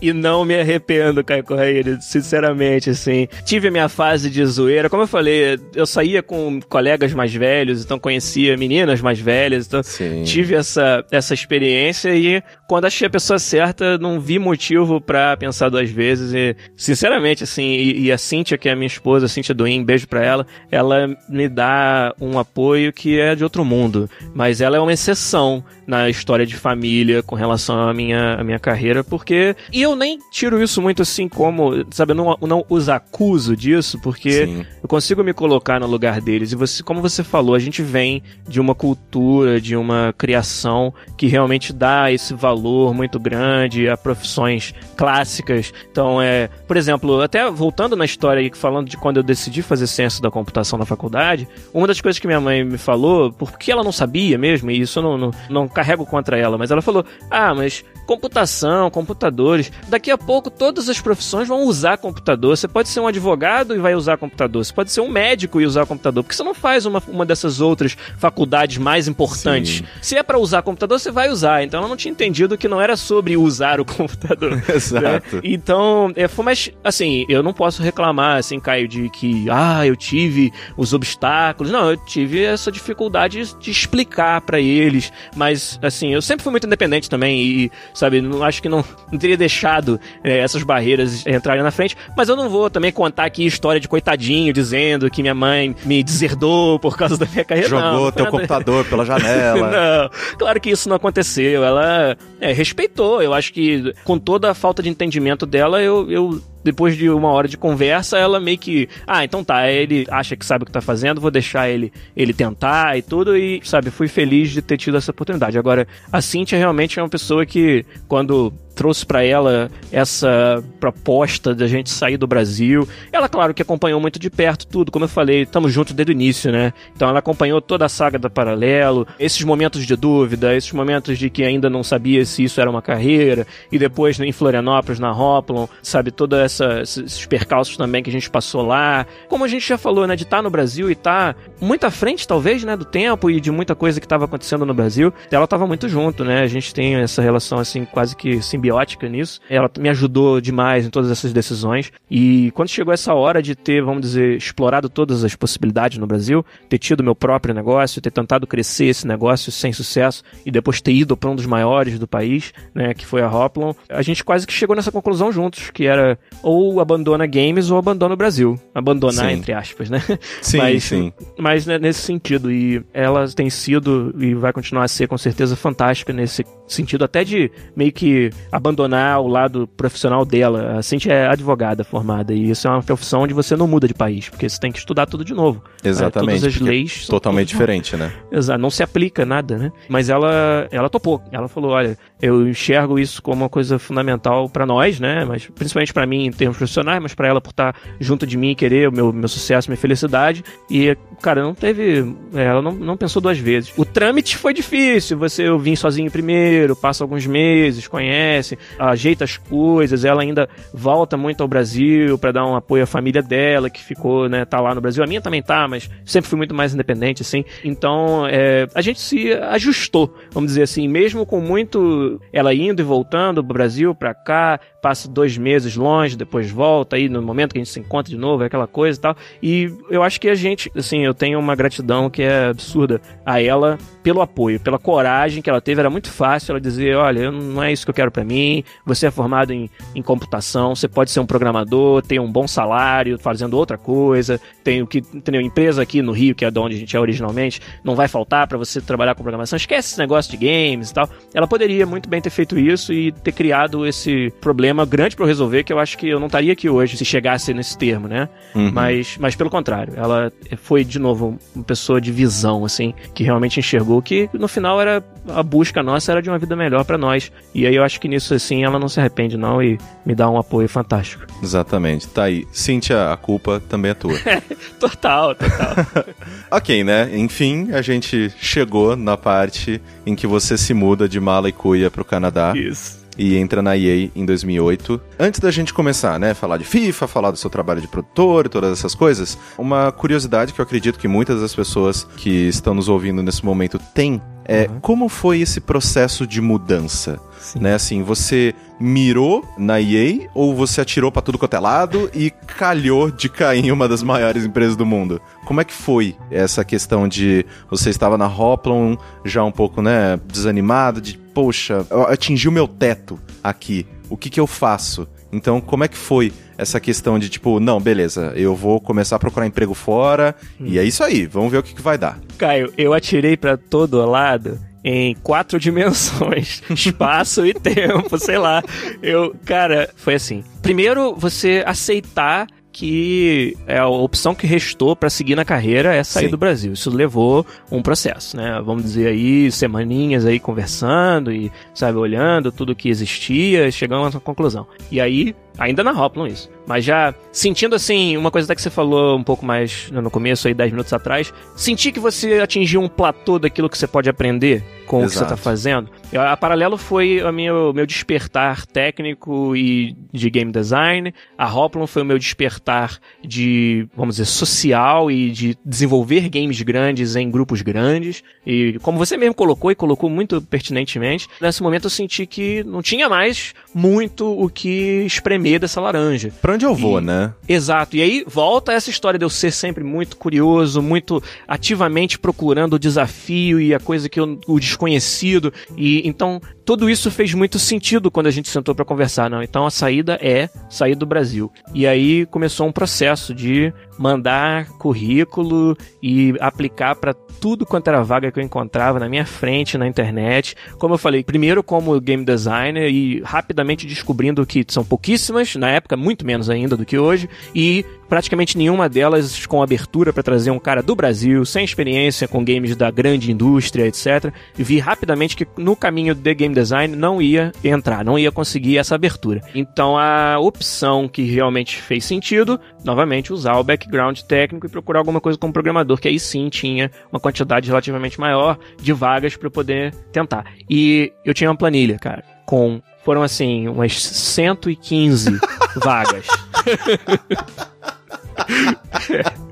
e 0.00 0.12
não 0.12 0.44
me 0.44 0.58
arrependo, 0.58 1.24
Caio 1.24 1.44
Correia, 1.44 1.98
sinceramente, 2.00 2.90
assim. 2.90 3.28
Tive 3.44 3.68
a 3.68 3.70
minha 3.70 3.88
fase 3.88 4.30
de 4.30 4.44
zoeira, 4.44 4.88
como 4.88 5.02
eu 5.02 5.06
falei, 5.06 5.58
eu 5.74 5.86
saía 5.86 6.22
com 6.22 6.60
colegas 6.68 7.12
mais 7.12 7.34
velhos, 7.34 7.84
então 7.84 7.98
conhecia 7.98 8.56
meninas 8.56 9.00
mais 9.00 9.18
velhas, 9.18 9.66
então 9.66 9.82
Sim. 9.82 10.22
tive 10.24 10.54
essa, 10.54 11.04
essa 11.10 11.34
experiência 11.34 12.14
e 12.14 12.42
quando 12.70 12.84
achei 12.84 13.08
a 13.08 13.10
pessoa 13.10 13.36
certa, 13.36 13.98
não 13.98 14.20
vi 14.20 14.38
motivo 14.38 15.00
para 15.00 15.36
pensar 15.36 15.70
duas 15.70 15.90
vezes. 15.90 16.32
E, 16.32 16.54
sinceramente, 16.76 17.42
assim, 17.42 17.64
e, 17.64 18.02
e, 18.02 18.12
a 18.12 18.16
Cíntia, 18.16 18.56
que 18.56 18.68
é 18.68 18.72
a 18.72 18.76
minha 18.76 18.86
esposa, 18.86 19.26
a 19.26 19.28
Cíntia 19.28 19.52
Duin, 19.52 19.82
beijo 19.82 20.06
pra 20.06 20.24
ela, 20.24 20.46
ela 20.70 21.08
me 21.28 21.48
dá 21.48 22.14
um 22.20 22.38
apoio 22.38 22.92
que 22.92 23.18
é 23.18 23.34
de 23.34 23.42
outro 23.42 23.64
mundo. 23.64 24.08
Mas 24.32 24.60
ela 24.60 24.76
é 24.76 24.80
uma 24.80 24.92
exceção 24.92 25.64
na 25.84 26.08
história 26.08 26.46
de 26.46 26.54
família 26.54 27.24
com 27.24 27.34
relação 27.34 27.88
à 27.88 27.92
minha, 27.92 28.34
à 28.34 28.44
minha 28.44 28.60
carreira, 28.60 29.02
porque. 29.02 29.56
E 29.72 29.82
eu 29.82 29.96
nem 29.96 30.20
tiro 30.30 30.62
isso 30.62 30.80
muito 30.80 31.02
assim 31.02 31.28
como. 31.28 31.84
Sabe, 31.90 32.12
eu 32.12 32.16
não, 32.16 32.38
não 32.40 32.64
os 32.68 32.88
acuso 32.88 33.56
disso, 33.56 33.98
porque 34.00 34.46
Sim. 34.46 34.66
eu 34.80 34.88
consigo 34.88 35.24
me 35.24 35.32
colocar 35.32 35.80
no 35.80 35.88
lugar 35.88 36.20
deles. 36.20 36.52
E 36.52 36.54
você, 36.54 36.84
como 36.84 37.02
você 37.02 37.24
falou, 37.24 37.56
a 37.56 37.58
gente 37.58 37.82
vem 37.82 38.22
de 38.48 38.60
uma 38.60 38.76
cultura, 38.76 39.60
de 39.60 39.74
uma 39.74 40.14
criação 40.16 40.94
que 41.18 41.26
realmente 41.26 41.72
dá 41.72 42.12
esse 42.12 42.32
valor 42.32 42.59
muito 42.60 43.18
grande 43.18 43.88
a 43.88 43.96
profissões 43.96 44.74
clássicas. 44.96 45.72
Então, 45.90 46.20
é. 46.20 46.48
Por 46.66 46.76
exemplo, 46.76 47.20
até 47.20 47.50
voltando 47.50 47.96
na 47.96 48.04
história 48.04 48.40
aí, 48.40 48.50
falando 48.54 48.88
de 48.88 48.96
quando 48.96 49.18
eu 49.18 49.22
decidi 49.22 49.62
fazer 49.62 49.86
ciência 49.86 50.22
da 50.22 50.30
computação 50.30 50.78
na 50.78 50.84
faculdade, 50.84 51.48
uma 51.72 51.86
das 51.86 52.00
coisas 52.00 52.18
que 52.18 52.26
minha 52.26 52.40
mãe 52.40 52.64
me 52.64 52.78
falou, 52.78 53.32
porque 53.32 53.70
ela 53.70 53.82
não 53.82 53.92
sabia 53.92 54.38
mesmo, 54.38 54.70
e 54.70 54.80
isso 54.80 55.00
não, 55.00 55.16
não, 55.16 55.30
não 55.48 55.68
carrego 55.68 56.04
contra 56.06 56.38
ela, 56.38 56.58
mas 56.58 56.70
ela 56.70 56.82
falou: 56.82 57.04
ah, 57.30 57.54
mas 57.54 57.84
computação, 58.10 58.90
computadores. 58.90 59.70
Daqui 59.86 60.10
a 60.10 60.18
pouco 60.18 60.50
todas 60.50 60.88
as 60.88 61.00
profissões 61.00 61.46
vão 61.46 61.62
usar 61.62 61.96
computador. 61.96 62.56
Você 62.56 62.66
pode 62.66 62.88
ser 62.88 62.98
um 62.98 63.06
advogado 63.06 63.72
e 63.72 63.78
vai 63.78 63.94
usar 63.94 64.16
computador. 64.16 64.64
Você 64.64 64.72
pode 64.72 64.90
ser 64.90 65.00
um 65.00 65.08
médico 65.08 65.60
e 65.60 65.64
usar 65.64 65.86
computador. 65.86 66.24
Porque 66.24 66.34
você 66.34 66.42
não 66.42 66.52
faz 66.52 66.86
uma, 66.86 67.00
uma 67.06 67.24
dessas 67.24 67.60
outras 67.60 67.96
faculdades 68.18 68.78
mais 68.78 69.06
importantes. 69.06 69.76
Sim. 69.76 69.84
Se 70.02 70.16
é 70.16 70.24
para 70.24 70.40
usar 70.40 70.62
computador, 70.62 70.98
você 70.98 71.12
vai 71.12 71.30
usar. 71.30 71.62
Então 71.62 71.78
ela 71.78 71.88
não 71.88 71.96
tinha 71.96 72.10
entendido 72.10 72.58
que 72.58 72.66
não 72.66 72.80
era 72.80 72.96
sobre 72.96 73.36
usar 73.36 73.78
o 73.78 73.84
computador. 73.86 74.56
Né? 74.56 74.64
Exato. 74.74 75.36
Né? 75.36 75.42
Então, 75.44 76.12
é, 76.16 76.26
foi 76.26 76.44
mais 76.44 76.68
assim, 76.82 77.24
eu 77.28 77.44
não 77.44 77.52
posso 77.52 77.80
reclamar, 77.80 78.38
assim, 78.38 78.58
Caio, 78.58 78.88
de 78.88 79.08
que, 79.10 79.48
ah, 79.48 79.86
eu 79.86 79.94
tive 79.94 80.52
os 80.76 80.92
obstáculos. 80.92 81.70
Não, 81.70 81.90
eu 81.90 81.96
tive 81.96 82.42
essa 82.42 82.72
dificuldade 82.72 83.54
de 83.60 83.70
explicar 83.70 84.40
para 84.40 84.58
eles. 84.60 85.12
Mas, 85.36 85.78
assim, 85.80 86.12
eu 86.12 86.20
sempre 86.20 86.42
fui 86.42 86.50
muito 86.50 86.66
independente 86.66 87.08
também 87.08 87.40
e 87.40 87.72
sabe? 88.00 88.20
Não, 88.20 88.42
acho 88.42 88.60
que 88.60 88.68
não, 88.68 88.84
não 89.10 89.18
teria 89.18 89.36
deixado 89.36 90.00
é, 90.24 90.38
essas 90.38 90.62
barreiras 90.62 91.26
entrarem 91.26 91.62
na 91.62 91.70
frente, 91.70 91.96
mas 92.16 92.28
eu 92.28 92.36
não 92.36 92.48
vou 92.48 92.68
também 92.68 92.90
contar 92.90 93.24
aqui 93.24 93.46
história 93.46 93.80
de 93.80 93.86
coitadinho 93.86 94.52
dizendo 94.52 95.10
que 95.10 95.22
minha 95.22 95.34
mãe 95.34 95.74
me 95.84 96.02
deserdou 96.02 96.78
por 96.78 96.96
causa 96.96 97.16
da 97.16 97.26
minha 97.26 97.44
carreira. 97.44 97.68
Jogou 97.68 98.04
não, 98.04 98.12
teu 98.12 98.24
nada... 98.24 98.30
computador 98.30 98.84
pela 98.86 99.04
janela. 99.06 99.70
não, 99.70 100.38
claro 100.38 100.60
que 100.60 100.70
isso 100.70 100.88
não 100.88 100.96
aconteceu. 100.96 101.62
Ela 101.62 102.16
é, 102.40 102.52
respeitou. 102.52 103.22
Eu 103.22 103.34
acho 103.34 103.52
que 103.52 103.94
com 104.04 104.18
toda 104.18 104.50
a 104.50 104.54
falta 104.54 104.82
de 104.82 104.88
entendimento 104.88 105.46
dela, 105.46 105.82
eu, 105.82 106.10
eu 106.10 106.42
depois 106.62 106.96
de 106.96 107.08
uma 107.08 107.28
hora 107.28 107.48
de 107.48 107.56
conversa, 107.56 108.18
ela 108.18 108.38
meio 108.38 108.58
que, 108.58 108.88
ah, 109.06 109.24
então 109.24 109.42
tá, 109.42 109.70
ele 109.70 110.06
acha 110.10 110.36
que 110.36 110.44
sabe 110.44 110.62
o 110.62 110.66
que 110.66 110.72
tá 110.72 110.80
fazendo, 110.80 111.20
vou 111.20 111.30
deixar 111.30 111.68
ele 111.68 111.92
ele 112.16 112.32
tentar 112.32 112.96
e 112.98 113.02
tudo 113.02 113.36
e, 113.36 113.60
sabe, 113.64 113.90
fui 113.90 114.08
feliz 114.08 114.50
de 114.50 114.62
ter 114.62 114.76
tido 114.76 114.96
essa 114.96 115.10
oportunidade. 115.10 115.58
Agora, 115.58 115.86
a 116.12 116.20
Cintia 116.20 116.58
realmente 116.58 116.98
é 116.98 117.02
uma 117.02 117.08
pessoa 117.08 117.46
que 117.46 117.84
quando 118.08 118.52
trouxe 118.80 119.04
para 119.04 119.22
ela 119.22 119.70
essa 119.92 120.64
proposta 120.80 121.54
da 121.54 121.66
gente 121.66 121.90
sair 121.90 122.16
do 122.16 122.26
Brasil. 122.26 122.88
Ela, 123.12 123.28
claro, 123.28 123.52
que 123.52 123.60
acompanhou 123.60 124.00
muito 124.00 124.18
de 124.18 124.30
perto 124.30 124.66
tudo, 124.66 124.90
como 124.90 125.04
eu 125.04 125.08
falei, 125.08 125.42
estamos 125.42 125.70
juntos 125.70 125.92
desde 125.92 126.10
o 126.10 126.14
início, 126.14 126.50
né? 126.50 126.72
Então 126.96 127.06
ela 127.06 127.18
acompanhou 127.18 127.60
toda 127.60 127.84
a 127.84 127.90
saga 127.90 128.18
da 128.18 128.30
Paralelo, 128.30 129.06
esses 129.18 129.44
momentos 129.44 129.84
de 129.84 129.94
dúvida, 129.96 130.56
esses 130.56 130.72
momentos 130.72 131.18
de 131.18 131.28
que 131.28 131.44
ainda 131.44 131.68
não 131.68 131.82
sabia 131.82 132.24
se 132.24 132.42
isso 132.42 132.58
era 132.58 132.70
uma 132.70 132.80
carreira, 132.80 133.46
e 133.70 133.78
depois 133.78 134.18
em 134.18 134.32
Florianópolis, 134.32 134.98
na 134.98 135.12
Hoplon, 135.12 135.68
sabe, 135.82 136.10
todos 136.10 136.38
esses 136.38 137.26
percalços 137.26 137.76
também 137.76 138.02
que 138.02 138.08
a 138.08 138.12
gente 138.12 138.30
passou 138.30 138.62
lá. 138.62 139.04
Como 139.28 139.44
a 139.44 139.48
gente 139.48 139.68
já 139.68 139.76
falou, 139.76 140.06
né, 140.06 140.16
de 140.16 140.22
estar 140.22 140.38
tá 140.38 140.42
no 140.42 140.48
Brasil 140.48 140.88
e 140.88 140.94
estar 140.94 141.34
tá 141.34 141.40
muito 141.60 141.84
à 141.84 141.90
frente, 141.90 142.26
talvez, 142.26 142.64
né, 142.64 142.78
do 142.78 142.86
tempo 142.86 143.30
e 143.30 143.42
de 143.42 143.50
muita 143.50 143.74
coisa 143.74 144.00
que 144.00 144.06
estava 144.06 144.24
acontecendo 144.24 144.64
no 144.64 144.72
Brasil, 144.72 145.12
ela 145.30 145.44
estava 145.44 145.66
muito 145.66 145.86
junto, 145.86 146.24
né? 146.24 146.40
A 146.40 146.46
gente 146.46 146.72
tem 146.72 146.94
essa 146.94 147.20
relação, 147.20 147.58
assim, 147.58 147.84
quase 147.84 148.16
que 148.16 148.40
simbiótica 148.40 148.69
simbiótica 148.70 149.08
nisso. 149.08 149.40
Ela 149.48 149.70
me 149.78 149.88
ajudou 149.88 150.40
demais 150.40 150.86
em 150.86 150.90
todas 150.90 151.10
essas 151.10 151.32
decisões. 151.32 151.92
E 152.10 152.50
quando 152.52 152.68
chegou 152.68 152.94
essa 152.94 153.14
hora 153.14 153.42
de 153.42 153.54
ter, 153.54 153.82
vamos 153.82 154.02
dizer, 154.02 154.36
explorado 154.36 154.88
todas 154.88 155.24
as 155.24 155.34
possibilidades 155.34 155.98
no 155.98 156.06
Brasil, 156.06 156.44
ter 156.68 156.78
tido 156.78 157.02
meu 157.02 157.14
próprio 157.14 157.54
negócio, 157.54 158.00
ter 158.00 158.10
tentado 158.10 158.46
crescer 158.46 158.86
esse 158.86 159.06
negócio 159.06 159.50
sem 159.50 159.72
sucesso 159.72 160.22
e 160.44 160.50
depois 160.50 160.80
ter 160.80 160.92
ido 160.92 161.16
para 161.16 161.30
um 161.30 161.36
dos 161.36 161.46
maiores 161.46 161.98
do 161.98 162.06
país, 162.06 162.52
né, 162.74 162.94
que 162.94 163.04
foi 163.04 163.22
a 163.22 163.28
Hoplon, 163.28 163.74
a 163.88 164.02
gente 164.02 164.24
quase 164.24 164.46
que 164.46 164.52
chegou 164.52 164.76
nessa 164.76 164.92
conclusão 164.92 165.32
juntos, 165.32 165.70
que 165.70 165.86
era 165.86 166.18
ou 166.42 166.80
abandona 166.80 167.26
games 167.26 167.70
ou 167.70 167.78
abandona 167.78 168.14
o 168.14 168.16
Brasil. 168.16 168.58
Abandonar, 168.74 169.26
sim. 169.26 169.32
entre 169.32 169.52
aspas, 169.52 169.90
né? 169.90 170.00
Sim, 170.40 170.58
mas, 170.58 170.84
sim. 170.84 171.12
Mas 171.38 171.66
né, 171.66 171.78
nesse 171.78 172.00
sentido. 172.00 172.50
E 172.50 172.82
ela 172.92 173.26
tem 173.28 173.48
sido 173.50 174.14
e 174.18 174.34
vai 174.34 174.52
continuar 174.52 174.84
a 174.84 174.88
ser 174.88 175.06
com 175.06 175.16
certeza 175.16 175.56
fantástica 175.56 176.12
nesse 176.12 176.44
sentido, 176.74 177.04
até 177.04 177.24
de 177.24 177.50
meio 177.74 177.92
que 177.92 178.30
abandonar 178.50 179.20
o 179.20 179.28
lado 179.28 179.66
profissional 179.76 180.24
dela. 180.24 180.78
A 180.78 180.82
Cintia 180.82 181.12
é 181.12 181.26
advogada 181.26 181.84
formada 181.84 182.32
e 182.32 182.50
isso 182.50 182.66
é 182.66 182.70
uma 182.70 182.82
profissão 182.82 183.22
onde 183.22 183.34
você 183.34 183.56
não 183.56 183.66
muda 183.66 183.86
de 183.86 183.94
país, 183.94 184.28
porque 184.28 184.48
você 184.48 184.58
tem 184.58 184.72
que 184.72 184.78
estudar 184.78 185.06
tudo 185.06 185.24
de 185.24 185.34
novo. 185.34 185.62
Exatamente. 185.84 186.38
É, 186.38 186.40
todas 186.40 186.44
as 186.44 186.60
leis. 186.60 187.06
Totalmente 187.06 187.48
diferente, 187.48 187.96
né? 187.96 188.12
Exato, 188.30 188.58
não 188.58 188.70
se 188.70 188.82
aplica 188.82 189.24
nada, 189.24 189.56
né? 189.56 189.72
Mas 189.88 190.08
ela, 190.08 190.68
ela 190.70 190.88
topou. 190.88 191.22
Ela 191.32 191.48
falou: 191.48 191.72
olha, 191.72 191.96
eu 192.20 192.48
enxergo 192.48 192.98
isso 192.98 193.22
como 193.22 193.42
uma 193.42 193.48
coisa 193.48 193.78
fundamental 193.78 194.48
para 194.48 194.66
nós, 194.66 195.00
né? 195.00 195.24
Mas 195.24 195.46
principalmente 195.46 195.92
para 195.92 196.06
mim 196.06 196.26
em 196.26 196.30
termos 196.30 196.56
profissionais, 196.56 197.02
mas 197.02 197.14
para 197.14 197.28
ela 197.28 197.40
por 197.40 197.50
estar 197.50 197.74
junto 197.98 198.26
de 198.26 198.36
mim 198.36 198.50
e 198.50 198.54
querer 198.54 198.88
o 198.88 198.92
meu, 198.92 199.12
meu 199.12 199.28
sucesso, 199.28 199.70
minha 199.70 199.78
felicidade. 199.78 200.44
E, 200.70 200.96
cara, 201.20 201.42
não 201.42 201.54
teve. 201.54 202.14
Ela 202.34 202.62
não, 202.62 202.72
não 202.72 202.96
pensou 202.96 203.20
duas 203.20 203.38
vezes. 203.38 203.72
O 203.76 203.84
trâmite 203.84 204.36
foi 204.36 204.52
difícil. 204.52 205.18
Você 205.18 205.48
eu 205.48 205.58
vim 205.58 205.74
sozinho 205.74 206.10
primeiro, 206.10 206.59
passa 206.76 207.04
alguns 207.04 207.26
meses, 207.26 207.86
conhece, 207.86 208.58
ajeita 208.78 209.24
as 209.24 209.36
coisas. 209.36 210.04
Ela 210.04 210.22
ainda 210.22 210.48
volta 210.72 211.16
muito 211.16 211.42
ao 211.42 211.48
Brasil 211.48 212.18
para 212.18 212.32
dar 212.32 212.46
um 212.46 212.56
apoio 212.56 212.84
à 212.84 212.86
família 212.86 213.22
dela, 213.22 213.70
que 213.70 213.82
ficou, 213.82 214.28
né, 214.28 214.44
tá 214.44 214.60
lá 214.60 214.74
no 214.74 214.80
Brasil. 214.80 215.02
A 215.02 215.06
minha 215.06 215.20
também 215.20 215.42
tá, 215.42 215.66
mas 215.68 215.90
sempre 216.04 216.28
fui 216.28 216.36
muito 216.36 216.54
mais 216.54 216.74
independente, 216.74 217.22
assim. 217.22 217.44
Então, 217.64 218.26
é, 218.26 218.66
a 218.74 218.80
gente 218.80 219.00
se 219.00 219.32
ajustou, 219.32 220.14
vamos 220.32 220.50
dizer 220.50 220.62
assim, 220.62 220.88
mesmo 220.88 221.26
com 221.26 221.40
muito 221.40 222.20
ela 222.32 222.54
indo 222.54 222.80
e 222.80 222.84
voltando 222.84 223.44
pro 223.44 223.54
Brasil, 223.54 223.94
pra 223.94 224.14
cá, 224.14 224.58
passa 224.80 225.08
dois 225.08 225.36
meses 225.36 225.76
longe, 225.76 226.16
depois 226.16 226.50
volta, 226.50 226.96
aí 226.96 227.08
no 227.08 227.22
momento 227.22 227.52
que 227.52 227.58
a 227.58 227.62
gente 227.62 227.72
se 227.72 227.80
encontra 227.80 228.10
de 228.10 228.18
novo, 228.18 228.42
é 228.42 228.46
aquela 228.46 228.66
coisa 228.66 228.98
e 228.98 229.02
tal. 229.02 229.16
E 229.42 229.72
eu 229.90 230.02
acho 230.02 230.20
que 230.20 230.28
a 230.28 230.34
gente, 230.34 230.70
assim, 230.76 231.04
eu 231.04 231.14
tenho 231.14 231.38
uma 231.38 231.54
gratidão 231.54 232.08
que 232.08 232.22
é 232.22 232.46
absurda 232.46 233.00
a 233.24 233.40
ela 233.42 233.78
pelo 234.02 234.20
apoio, 234.20 234.58
pela 234.60 234.78
coragem 234.78 235.42
que 235.42 235.50
ela 235.50 235.60
teve. 235.60 235.80
Era 235.80 235.90
muito 235.90 236.10
fácil 236.10 236.49
ela 236.50 236.60
dizer: 236.60 236.96
olha, 236.96 237.30
não 237.30 237.62
é 237.62 237.72
isso 237.72 237.84
que 237.84 237.90
eu 237.90 237.94
quero 237.94 238.10
para 238.10 238.24
mim. 238.24 238.64
Você 238.84 239.06
é 239.06 239.10
formado 239.10 239.52
em, 239.52 239.70
em 239.94 240.02
computação, 240.02 240.74
você 240.74 240.88
pode 240.88 241.10
ser 241.10 241.20
um 241.20 241.26
programador, 241.26 242.02
ter 242.02 242.20
um 242.20 242.30
bom 242.30 242.46
salário, 242.46 243.18
fazendo 243.18 243.56
outra 243.56 243.78
coisa. 243.78 244.40
Tem 244.70 244.82
o 244.82 244.86
que 244.86 245.02
tem 245.02 245.34
uma 245.34 245.42
empresa 245.42 245.82
aqui 245.82 246.00
no 246.00 246.12
Rio, 246.12 246.32
que 246.32 246.44
é 246.44 246.50
de 246.50 246.58
onde 246.60 246.76
a 246.76 246.78
gente 246.78 246.96
é 246.96 247.00
originalmente, 247.00 247.60
não 247.82 247.96
vai 247.96 248.06
faltar 248.06 248.46
para 248.46 248.56
você 248.56 248.80
trabalhar 248.80 249.16
com 249.16 249.22
programação. 249.24 249.56
Esquece 249.56 249.88
esse 249.88 249.98
negócio 249.98 250.30
de 250.30 250.36
games 250.36 250.90
e 250.90 250.94
tal. 250.94 251.10
Ela 251.34 251.48
poderia 251.48 251.84
muito 251.84 252.08
bem 252.08 252.20
ter 252.20 252.30
feito 252.30 252.56
isso 252.56 252.92
e 252.92 253.10
ter 253.10 253.32
criado 253.32 253.84
esse 253.84 254.32
problema 254.40 254.86
grande 254.86 255.16
para 255.16 255.24
eu 255.24 255.26
resolver, 255.26 255.64
que 255.64 255.72
eu 255.72 255.80
acho 255.80 255.98
que 255.98 256.08
eu 256.08 256.20
não 256.20 256.26
estaria 256.26 256.52
aqui 256.52 256.68
hoje 256.68 256.96
se 256.96 257.04
chegasse 257.04 257.52
nesse 257.52 257.76
termo, 257.76 258.06
né? 258.06 258.28
Uhum. 258.54 258.70
Mas, 258.72 259.16
mas 259.18 259.34
pelo 259.34 259.50
contrário, 259.50 259.94
ela 259.96 260.32
foi 260.58 260.84
de 260.84 261.00
novo 261.00 261.36
uma 261.52 261.64
pessoa 261.64 262.00
de 262.00 262.12
visão, 262.12 262.64
assim, 262.64 262.94
que 263.12 263.24
realmente 263.24 263.58
enxergou 263.58 264.00
que 264.00 264.30
no 264.32 264.46
final 264.46 264.80
era 264.80 265.02
a 265.28 265.42
busca 265.42 265.82
nossa 265.82 266.12
era 266.12 266.22
de 266.22 266.30
uma 266.30 266.38
vida 266.38 266.54
melhor 266.54 266.84
para 266.84 266.96
nós. 266.96 267.32
E 267.54 267.66
aí 267.66 267.74
eu 267.74 267.82
acho 267.82 268.00
que 268.00 268.08
nisso, 268.08 268.34
assim, 268.34 268.64
ela 268.64 268.78
não 268.78 268.88
se 268.88 269.00
arrepende, 269.00 269.36
não, 269.36 269.62
e 269.62 269.78
me 270.06 270.14
dá 270.14 270.30
um 270.30 270.38
apoio 270.38 270.68
fantástico. 270.68 271.26
Exatamente. 271.42 272.06
Tá 272.08 272.24
aí. 272.24 272.46
Cíntia, 272.52 273.12
a 273.12 273.16
culpa 273.16 273.60
também 273.68 273.90
é 273.90 273.94
tua. 273.94 274.14
total, 274.78 275.34
total. 275.34 275.86
ok, 276.50 276.84
né? 276.84 277.10
Enfim, 277.16 277.72
a 277.72 277.82
gente 277.82 278.32
chegou 278.38 278.96
na 278.96 279.16
parte 279.16 279.80
em 280.06 280.14
que 280.14 280.26
você 280.26 280.56
se 280.56 280.74
muda 280.74 281.08
de 281.08 281.20
mala 281.20 281.48
e 281.48 281.52
cuia 281.52 281.90
pro 281.90 282.04
Canadá. 282.04 282.52
Isso 282.56 283.00
e 283.20 283.36
entra 283.36 283.60
na 283.60 283.76
EA 283.76 284.08
em 284.16 284.24
2008. 284.24 285.00
Antes 285.18 285.40
da 285.40 285.50
gente 285.50 285.74
começar, 285.74 286.18
né, 286.18 286.32
falar 286.32 286.56
de 286.56 286.64
FIFA, 286.64 287.06
falar 287.06 287.30
do 287.30 287.36
seu 287.36 287.50
trabalho 287.50 287.80
de 287.80 287.86
produtor 287.86 288.46
e 288.46 288.48
todas 288.48 288.72
essas 288.72 288.94
coisas, 288.94 289.36
uma 289.58 289.92
curiosidade 289.92 290.54
que 290.54 290.60
eu 290.60 290.62
acredito 290.62 290.98
que 290.98 291.06
muitas 291.06 291.40
das 291.40 291.54
pessoas 291.54 292.04
que 292.16 292.48
estão 292.48 292.72
nos 292.72 292.88
ouvindo 292.88 293.22
nesse 293.22 293.44
momento 293.44 293.78
têm 293.94 294.22
é 294.44 294.68
uhum. 294.68 294.80
como 294.80 295.08
foi 295.08 295.40
esse 295.40 295.60
processo 295.60 296.26
de 296.26 296.40
mudança? 296.40 297.18
Sim. 297.38 297.60
Né, 297.60 297.74
assim, 297.74 298.02
você 298.02 298.54
mirou 298.78 299.44
na 299.56 299.80
EA 299.80 300.28
ou 300.34 300.54
você 300.54 300.82
atirou 300.82 301.10
para 301.10 301.22
tudo 301.22 301.38
quanto 301.38 301.54
é 301.54 301.58
lado 301.58 302.10
e 302.14 302.30
calhou 302.30 303.10
de 303.10 303.28
cair 303.28 303.64
em 303.64 303.72
uma 303.72 303.88
das 303.88 304.02
maiores 304.02 304.44
empresas 304.44 304.76
do 304.76 304.84
mundo? 304.84 305.20
Como 305.44 305.60
é 305.60 305.64
que 305.64 305.72
foi 305.72 306.14
essa 306.30 306.64
questão 306.64 307.08
de 307.08 307.44
você 307.70 307.90
estava 307.90 308.18
na 308.18 308.26
Hoplon 308.26 308.96
já 309.24 309.42
um 309.42 309.52
pouco, 309.52 309.80
né, 309.80 310.20
desanimado 310.26 311.00
de, 311.00 311.16
poxa, 311.16 311.86
eu 311.90 312.02
atingi 312.02 312.46
o 312.46 312.52
meu 312.52 312.68
teto 312.68 313.18
aqui. 313.42 313.86
O 314.08 314.16
que 314.16 314.28
que 314.28 314.40
eu 314.40 314.46
faço? 314.46 315.08
Então, 315.32 315.60
como 315.60 315.84
é 315.84 315.88
que 315.88 315.96
foi 315.96 316.32
essa 316.60 316.78
questão 316.78 317.18
de 317.18 317.28
tipo, 317.28 317.58
não, 317.58 317.80
beleza, 317.80 318.32
eu 318.36 318.54
vou 318.54 318.80
começar 318.80 319.16
a 319.16 319.18
procurar 319.18 319.46
emprego 319.46 319.72
fora 319.72 320.34
hum. 320.60 320.66
e 320.66 320.78
é 320.78 320.84
isso 320.84 321.02
aí, 321.02 321.26
vamos 321.26 321.50
ver 321.50 321.58
o 321.58 321.62
que, 321.62 321.74
que 321.74 321.82
vai 321.82 321.96
dar. 321.96 322.18
Caio, 322.36 322.72
eu 322.76 322.92
atirei 322.92 323.36
para 323.36 323.56
todo 323.56 324.04
lado 324.04 324.58
em 324.84 325.14
quatro 325.22 325.58
dimensões, 325.60 326.62
espaço 326.70 327.46
e 327.46 327.54
tempo, 327.54 328.18
sei 328.18 328.38
lá. 328.38 328.62
Eu, 329.02 329.34
cara, 329.44 329.88
foi 329.96 330.14
assim. 330.14 330.44
Primeiro, 330.62 331.14
você 331.14 331.62
aceitar 331.66 332.46
que 332.72 333.56
é 333.66 333.78
a 333.78 333.88
opção 333.88 334.34
que 334.34 334.46
restou 334.46 334.94
para 334.94 335.10
seguir 335.10 335.34
na 335.34 335.44
carreira 335.44 335.94
é 335.94 336.04
sair 336.04 336.26
Sim. 336.26 336.30
do 336.30 336.38
Brasil. 336.38 336.72
Isso 336.72 336.88
levou 336.88 337.44
um 337.70 337.82
processo, 337.82 338.36
né? 338.36 338.60
Vamos 338.64 338.84
dizer 338.84 339.08
aí, 339.08 339.50
semaninhas 339.50 340.24
aí 340.24 340.38
conversando 340.38 341.32
e, 341.32 341.50
sabe, 341.74 341.98
olhando 341.98 342.52
tudo 342.52 342.74
que 342.74 342.88
existia, 342.88 343.70
chegando 343.70 344.04
a 344.04 344.08
uma 344.08 344.20
conclusão. 344.20 344.66
E 344.90 345.00
aí, 345.00 345.34
ainda 345.58 345.84
na 345.84 345.92
Hoplon 345.92 346.26
isso. 346.26 346.50
Mas 346.66 346.84
já 346.84 347.12
sentindo 347.32 347.74
assim, 347.74 348.16
uma 348.16 348.30
coisa 348.30 348.46
até 348.46 348.54
que 348.54 348.62
você 348.62 348.70
falou 348.70 349.18
um 349.18 349.24
pouco 349.24 349.44
mais 349.44 349.90
no 349.90 350.10
começo 350.10 350.46
aí, 350.46 350.54
10 350.54 350.70
minutos 350.70 350.92
atrás, 350.92 351.32
sentir 351.56 351.90
que 351.90 351.98
você 351.98 352.34
atingiu 352.38 352.80
um 352.80 352.88
platô 352.88 353.38
daquilo 353.38 353.68
que 353.68 353.76
você 353.76 353.88
pode 353.88 354.08
aprender 354.08 354.62
com 354.86 354.98
Exato. 354.98 355.06
o 355.06 355.10
que 355.10 355.18
você 355.18 355.24
está 355.24 355.36
fazendo. 355.36 355.90
A 356.16 356.36
Paralelo 356.36 356.76
foi 356.76 357.22
o 357.22 357.32
meu, 357.32 357.72
meu 357.72 357.86
despertar 357.86 358.66
técnico 358.66 359.56
e 359.56 359.96
de 360.12 360.30
game 360.30 360.52
design. 360.52 361.12
A 361.36 361.52
Hoplon 361.52 361.86
foi 361.86 362.02
o 362.02 362.04
meu 362.04 362.18
despertar 362.18 362.98
de, 363.24 363.88
vamos 363.96 364.16
dizer, 364.16 364.26
social 364.26 365.10
e 365.10 365.30
de 365.30 365.56
desenvolver 365.64 366.28
games 366.28 366.60
grandes 366.62 367.16
em 367.16 367.30
grupos 367.30 367.62
grandes. 367.62 368.22
E 368.46 368.78
como 368.82 368.98
você 368.98 369.16
mesmo 369.16 369.34
colocou 369.34 369.70
e 369.70 369.74
colocou 369.74 370.08
muito 370.10 370.40
pertinentemente, 370.42 371.28
nesse 371.40 371.62
momento 371.62 371.84
eu 371.84 371.90
senti 371.90 372.26
que 372.26 372.62
não 372.64 372.82
tinha 372.82 373.08
mais 373.08 373.54
muito 373.74 374.26
o 374.26 374.48
que 374.48 375.04
espremer 375.04 375.39
dessa 375.58 375.80
laranja. 375.80 376.32
Pra 376.40 376.54
onde 376.54 376.64
eu 376.64 376.74
vou, 376.74 377.00
e, 377.00 377.04
né? 377.04 377.34
Exato. 377.48 377.96
E 377.96 378.02
aí 378.02 378.24
volta 378.26 378.72
essa 378.72 378.90
história 378.90 379.18
de 379.18 379.24
eu 379.24 379.30
ser 379.30 379.52
sempre 379.52 379.82
muito 379.82 380.16
curioso, 380.16 380.82
muito 380.82 381.22
ativamente 381.46 382.18
procurando 382.18 382.74
o 382.74 382.78
desafio 382.78 383.60
e 383.60 383.74
a 383.74 383.80
coisa 383.80 384.08
que 384.08 384.20
eu, 384.20 384.38
o 384.46 384.58
desconhecido. 384.58 385.52
E 385.76 386.06
então 386.06 386.40
tudo 386.70 386.88
isso 386.88 387.10
fez 387.10 387.34
muito 387.34 387.58
sentido 387.58 388.12
quando 388.12 388.28
a 388.28 388.30
gente 388.30 388.48
sentou 388.48 388.76
para 388.76 388.84
conversar, 388.84 389.28
não. 389.28 389.42
Então 389.42 389.66
a 389.66 389.72
saída 389.72 390.16
é 390.22 390.48
sair 390.68 390.94
do 390.94 391.04
Brasil. 391.04 391.50
E 391.74 391.84
aí 391.84 392.24
começou 392.26 392.64
um 392.64 392.70
processo 392.70 393.34
de 393.34 393.74
mandar 393.98 394.68
currículo 394.78 395.76
e 396.00 396.32
aplicar 396.38 396.94
para 396.94 397.12
tudo 397.12 397.66
quanto 397.66 397.88
era 397.88 398.04
vaga 398.04 398.30
que 398.30 398.38
eu 398.38 398.44
encontrava 398.44 399.00
na 399.00 399.08
minha 399.08 399.26
frente 399.26 399.76
na 399.76 399.88
internet. 399.88 400.54
Como 400.78 400.94
eu 400.94 400.98
falei, 400.98 401.24
primeiro 401.24 401.60
como 401.60 402.00
game 402.00 402.24
designer 402.24 402.88
e 402.88 403.20
rapidamente 403.20 403.84
descobrindo 403.84 404.46
que 404.46 404.64
são 404.68 404.84
pouquíssimas, 404.84 405.56
na 405.56 405.70
época 405.70 405.96
muito 405.96 406.24
menos 406.24 406.48
ainda 406.48 406.76
do 406.76 406.86
que 406.86 406.96
hoje, 406.96 407.28
e 407.52 407.84
praticamente 408.10 408.58
nenhuma 408.58 408.88
delas 408.88 409.46
com 409.46 409.62
abertura 409.62 410.12
para 410.12 410.22
trazer 410.22 410.50
um 410.50 410.58
cara 410.58 410.82
do 410.82 410.96
Brasil, 410.96 411.44
sem 411.44 411.64
experiência 411.64 412.26
com 412.26 412.44
games 412.44 412.74
da 412.74 412.90
grande 412.90 413.30
indústria, 413.30 413.86
etc. 413.86 414.34
E 414.58 414.64
vi 414.64 414.80
rapidamente 414.80 415.36
que 415.36 415.46
no 415.56 415.76
caminho 415.76 416.12
de 416.12 416.34
game 416.34 416.52
design 416.52 416.96
não 416.96 417.22
ia 417.22 417.52
entrar, 417.62 418.04
não 418.04 418.18
ia 418.18 418.32
conseguir 418.32 418.78
essa 418.78 418.96
abertura. 418.96 419.40
Então 419.54 419.96
a 419.96 420.40
opção 420.40 421.08
que 421.08 421.22
realmente 421.22 421.80
fez 421.80 422.04
sentido, 422.04 422.58
novamente, 422.84 423.32
usar 423.32 423.54
o 423.54 423.62
background 423.64 424.18
técnico 424.22 424.66
e 424.66 424.68
procurar 424.68 424.98
alguma 424.98 425.20
coisa 425.20 425.38
como 425.38 425.52
programador, 425.52 426.00
que 426.00 426.08
aí 426.08 426.18
sim 426.18 426.48
tinha 426.48 426.90
uma 427.12 427.20
quantidade 427.20 427.68
relativamente 427.68 428.18
maior 428.18 428.58
de 428.82 428.92
vagas 428.92 429.36
para 429.36 429.48
poder 429.48 429.94
tentar. 430.10 430.46
E 430.68 431.12
eu 431.24 431.32
tinha 431.32 431.48
uma 431.48 431.56
planilha, 431.56 431.96
cara, 431.96 432.24
com 432.44 432.82
foram 433.04 433.22
assim 433.22 433.68
umas 433.68 434.02
115 434.02 435.38
vagas. 435.80 436.26